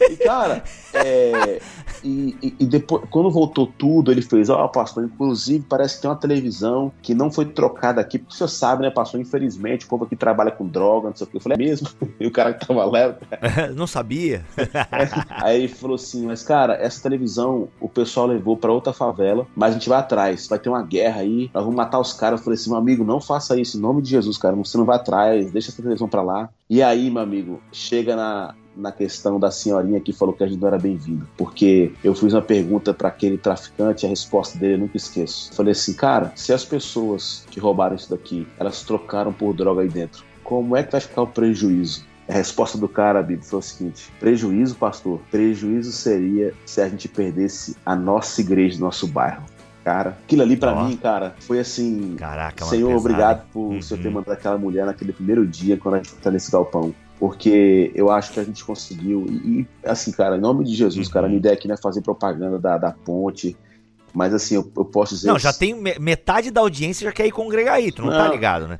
E, 0.00 0.16
cara, 0.16 0.62
é, 0.94 1.60
e, 2.02 2.36
e, 2.42 2.54
e, 2.60 2.66
depois, 2.66 3.04
quando 3.10 3.30
voltou 3.30 3.66
tudo, 3.66 4.10
ele 4.10 4.22
fez: 4.22 4.48
Ó, 4.48 4.64
oh, 4.64 4.68
pastor, 4.68 5.04
inclusive 5.04 5.64
parece 5.68 5.96
que 5.96 6.02
tem 6.02 6.10
uma 6.10 6.16
televisão 6.16 6.92
que 7.02 7.14
não 7.14 7.30
foi 7.30 7.44
trocada 7.44 8.00
aqui, 8.00 8.18
porque 8.18 8.34
você 8.34 8.48
sabe, 8.48 8.82
né, 8.82 8.90
pastor? 8.90 9.20
Infelizmente, 9.20 9.84
o 9.84 9.88
povo 9.88 10.04
aqui 10.04 10.16
trabalha 10.16 10.50
com 10.50 10.66
droga, 10.66 11.08
não 11.08 11.16
sei 11.16 11.26
o 11.26 11.30
que. 11.30 11.36
Eu 11.36 11.40
falei: 11.40 11.56
É 11.56 11.68
mesmo? 11.68 11.88
E 12.20 12.26
o 12.26 12.30
cara 12.30 12.52
que 12.52 12.66
tava 12.66 12.84
lá. 12.84 13.16
não 13.74 13.86
sabia. 13.86 14.44
Aí 15.30 15.64
ele 15.64 15.68
falou 15.68 15.94
assim: 15.94 16.26
Mas, 16.26 16.42
cara, 16.42 16.74
essa 16.74 17.02
televisão 17.02 17.68
o 17.80 17.88
pessoal 17.88 18.26
levou 18.26 18.56
para 18.56 18.72
outra 18.72 18.92
favela, 18.92 19.46
mas 19.54 19.70
a 19.70 19.72
gente 19.74 19.88
vai 19.88 19.98
atrás, 19.98 20.46
vai 20.46 20.58
ter 20.58 20.68
uma 20.68 20.82
guerra 20.82 21.20
aí, 21.20 21.49
nós 21.52 21.62
vamos 21.62 21.76
matar 21.76 21.98
os 21.98 22.12
caras. 22.12 22.40
Eu 22.40 22.44
falei 22.44 22.58
assim: 22.58 22.70
meu 22.70 22.78
amigo, 22.78 23.04
não 23.04 23.20
faça 23.20 23.58
isso, 23.58 23.76
em 23.76 23.80
nome 23.80 24.02
de 24.02 24.10
Jesus, 24.10 24.38
cara. 24.38 24.56
Você 24.56 24.76
não 24.76 24.84
vai 24.84 24.96
atrás, 24.96 25.50
deixa 25.50 25.70
essa 25.70 25.82
televisão 25.82 26.08
pra 26.08 26.22
lá. 26.22 26.48
E 26.68 26.82
aí, 26.82 27.10
meu 27.10 27.22
amigo, 27.22 27.60
chega 27.72 28.16
na, 28.16 28.54
na 28.76 28.92
questão 28.92 29.38
da 29.38 29.50
senhorinha 29.50 30.00
que 30.00 30.12
falou 30.12 30.34
que 30.34 30.42
a 30.42 30.46
gente 30.46 30.60
não 30.60 30.68
era 30.68 30.78
bem-vindo. 30.78 31.28
Porque 31.36 31.92
eu 32.02 32.14
fiz 32.14 32.32
uma 32.32 32.42
pergunta 32.42 32.94
para 32.94 33.08
aquele 33.08 33.38
traficante, 33.38 34.06
a 34.06 34.08
resposta 34.08 34.58
dele 34.58 34.74
eu 34.74 34.78
nunca 34.78 34.96
esqueço. 34.96 35.50
Eu 35.50 35.56
falei 35.56 35.72
assim, 35.72 35.92
cara, 35.92 36.32
se 36.34 36.52
as 36.52 36.64
pessoas 36.64 37.44
que 37.50 37.60
roubaram 37.60 37.96
isso 37.96 38.10
daqui, 38.10 38.46
elas 38.58 38.82
trocaram 38.82 39.32
por 39.32 39.54
droga 39.54 39.82
aí 39.82 39.88
dentro, 39.88 40.24
como 40.42 40.76
é 40.76 40.82
que 40.82 40.92
vai 40.92 41.00
ficar 41.00 41.22
o 41.22 41.26
prejuízo? 41.26 42.08
A 42.28 42.32
resposta 42.32 42.78
do 42.78 42.88
cara, 42.88 43.20
Bíblia, 43.22 43.44
foi 43.44 43.58
o 43.58 43.62
seguinte: 43.62 44.12
prejuízo, 44.20 44.76
pastor, 44.76 45.20
prejuízo 45.32 45.90
seria 45.90 46.54
se 46.64 46.80
a 46.80 46.88
gente 46.88 47.08
perdesse 47.08 47.76
a 47.84 47.96
nossa 47.96 48.40
igreja, 48.40 48.78
nosso 48.78 49.08
bairro. 49.08 49.42
Cara, 49.84 50.18
aquilo 50.24 50.42
ali 50.42 50.56
para 50.56 50.84
mim, 50.84 50.96
cara, 50.96 51.34
foi 51.40 51.58
assim. 51.58 52.14
Caraca, 52.16 52.64
Senhor, 52.66 52.94
obrigado 52.94 53.46
por 53.50 53.60
uhum. 53.60 53.80
você 53.82 53.96
ter 53.96 54.10
mandado 54.10 54.32
aquela 54.32 54.58
mulher 54.58 54.84
naquele 54.84 55.12
primeiro 55.12 55.46
dia 55.46 55.76
quando 55.78 55.94
a 55.94 55.98
gente 55.98 56.12
tá 56.14 56.30
nesse 56.30 56.50
galpão 56.50 56.94
porque 57.20 57.92
eu 57.94 58.10
acho 58.10 58.32
que 58.32 58.40
a 58.40 58.44
gente 58.44 58.64
conseguiu. 58.64 59.26
E, 59.28 59.66
assim, 59.84 60.10
cara, 60.10 60.38
em 60.38 60.40
nome 60.40 60.64
de 60.64 60.74
Jesus, 60.74 61.06
uhum. 61.06 61.12
cara, 61.12 61.26
a 61.26 61.28
minha 61.28 61.38
ideia 61.38 61.52
aqui 61.52 61.68
não 61.68 61.74
é 61.74 61.78
fazer 61.78 62.00
propaganda 62.00 62.58
da, 62.58 62.78
da 62.78 62.92
ponte, 62.92 63.54
mas 64.12 64.34
assim, 64.34 64.56
eu, 64.56 64.72
eu, 64.76 64.84
posso 64.84 65.14
dizer. 65.14 65.28
Não, 65.28 65.38
já 65.38 65.52
tem 65.52 65.74
metade 65.74 66.50
da 66.50 66.60
audiência 66.60 67.04
já 67.04 67.12
quer 67.12 67.26
ir 67.26 67.32
congregar 67.32 67.74
aí, 67.74 67.92
tu 67.92 68.02
não, 68.02 68.10
tá 68.10 68.18
não 68.18 68.24
tá 68.26 68.32
ligado, 68.32 68.68
né? 68.68 68.78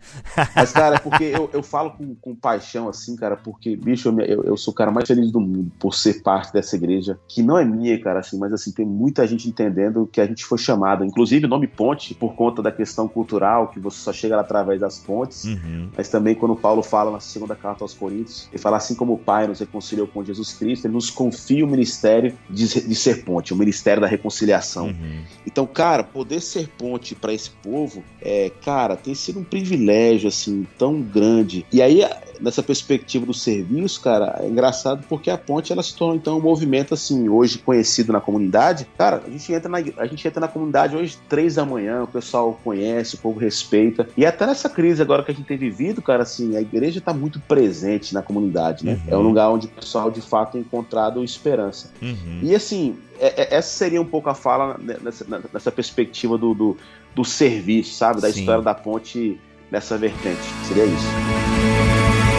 Mas, 0.54 0.72
cara, 0.72 0.96
é 0.96 0.98
porque 0.98 1.24
eu, 1.34 1.50
eu 1.52 1.62
falo 1.62 1.90
com, 1.92 2.14
com 2.14 2.34
paixão, 2.34 2.88
assim, 2.88 3.16
cara, 3.16 3.36
porque, 3.36 3.76
bicho, 3.76 4.08
eu, 4.20 4.44
eu, 4.44 4.56
sou 4.56 4.72
o 4.72 4.74
cara 4.74 4.90
mais 4.90 5.06
feliz 5.06 5.30
do 5.30 5.40
mundo 5.40 5.70
por 5.78 5.94
ser 5.94 6.22
parte 6.22 6.52
dessa 6.52 6.76
igreja, 6.76 7.18
que 7.28 7.42
não 7.42 7.58
é 7.58 7.64
minha, 7.64 7.98
cara, 8.00 8.20
assim, 8.20 8.38
mas 8.38 8.52
assim, 8.52 8.72
tem 8.72 8.86
muita 8.86 9.26
gente 9.26 9.48
entendendo 9.48 10.08
que 10.10 10.20
a 10.20 10.26
gente 10.26 10.44
foi 10.44 10.58
chamado. 10.58 11.04
Inclusive, 11.04 11.46
o 11.46 11.48
nome 11.48 11.66
Ponte, 11.66 12.14
por 12.14 12.34
conta 12.34 12.62
da 12.62 12.72
questão 12.72 13.08
cultural, 13.08 13.68
que 13.68 13.78
você 13.78 13.98
só 13.98 14.12
chega 14.12 14.36
lá 14.36 14.42
através 14.42 14.80
das 14.80 14.98
pontes, 14.98 15.44
uhum. 15.44 15.88
mas 15.96 16.08
também 16.08 16.34
quando 16.34 16.54
Paulo 16.56 16.82
fala 16.82 17.10
na 17.10 17.20
segunda 17.20 17.54
carta 17.54 17.84
aos 17.84 17.94
Coríntios, 17.94 18.48
ele 18.52 18.60
fala 18.60 18.76
assim 18.76 18.94
como 18.94 19.14
o 19.14 19.18
Pai 19.18 19.46
nos 19.46 19.60
reconciliou 19.60 20.06
com 20.06 20.24
Jesus 20.24 20.52
Cristo, 20.52 20.86
ele 20.86 20.94
nos 20.94 21.10
confia 21.10 21.64
o 21.64 21.68
ministério 21.68 22.36
de, 22.48 22.66
de 22.66 22.94
ser 22.94 23.24
ponte, 23.24 23.52
o 23.52 23.56
ministério 23.56 24.00
da 24.00 24.06
reconciliação. 24.06 24.86
Uhum. 24.86 25.19
Então, 25.46 25.66
cara, 25.66 26.02
poder 26.02 26.40
ser 26.40 26.68
ponte 26.68 27.14
para 27.14 27.32
esse 27.32 27.50
povo, 27.50 28.02
é, 28.20 28.50
cara, 28.64 28.96
tem 28.96 29.14
sido 29.14 29.40
um 29.40 29.44
privilégio 29.44 30.28
assim 30.28 30.66
tão 30.78 31.00
grande. 31.00 31.66
E 31.72 31.80
aí, 31.82 32.04
nessa 32.40 32.62
perspectiva 32.62 33.26
do 33.26 33.34
serviço, 33.34 34.00
cara, 34.00 34.40
é 34.40 34.48
engraçado 34.48 35.04
porque 35.08 35.30
a 35.30 35.38
ponte 35.38 35.72
ela 35.72 35.82
se 35.82 35.94
tornou 35.94 36.16
então 36.16 36.38
um 36.38 36.40
movimento 36.40 36.94
assim 36.94 37.28
hoje 37.28 37.58
conhecido 37.58 38.12
na 38.12 38.20
comunidade. 38.20 38.86
Cara, 38.96 39.22
a 39.26 39.30
gente 39.30 39.52
entra 39.52 39.68
na 39.68 39.78
a 39.78 40.06
gente 40.06 40.26
entra 40.26 40.40
na 40.40 40.48
comunidade 40.48 40.96
hoje 40.96 41.18
três 41.28 41.54
da 41.54 41.64
manhã, 41.64 42.02
o 42.02 42.06
pessoal 42.06 42.58
conhece, 42.62 43.14
o 43.14 43.18
povo 43.18 43.38
respeita. 43.38 44.08
E 44.16 44.24
até 44.24 44.46
nessa 44.46 44.68
crise 44.68 45.02
agora 45.02 45.22
que 45.22 45.30
a 45.30 45.34
gente 45.34 45.46
tem 45.46 45.56
vivido, 45.56 46.02
cara, 46.02 46.22
assim, 46.22 46.56
a 46.56 46.60
igreja 46.60 46.98
está 46.98 47.12
muito 47.12 47.40
presente 47.40 48.14
na 48.14 48.22
comunidade, 48.22 48.84
né? 48.84 49.00
Uhum. 49.06 49.12
É 49.12 49.16
um 49.16 49.22
lugar 49.22 49.50
onde 49.50 49.66
o 49.66 49.70
pessoal 49.70 50.10
de 50.10 50.20
fato 50.20 50.52
tem 50.52 50.60
encontrado 50.60 51.22
esperança. 51.22 51.90
Uhum. 52.00 52.40
E 52.42 52.54
assim, 52.54 52.96
é, 53.20 53.42
é, 53.42 53.54
essa 53.56 53.68
seria 53.68 54.00
um 54.00 54.06
pouco 54.06 54.30
a 54.30 54.34
fala 54.34 54.78
nessa, 54.78 55.26
nessa 55.52 55.70
perspectiva 55.70 56.38
do, 56.38 56.54
do, 56.54 56.76
do, 57.14 57.24
serviço, 57.24 57.94
sabe? 57.94 58.20
Da 58.20 58.32
Sim. 58.32 58.40
história 58.40 58.62
da 58.62 58.74
ponte 58.74 59.38
nessa 59.70 59.98
vertente. 59.98 60.42
Seria 60.66 60.86
isso. 60.86 62.29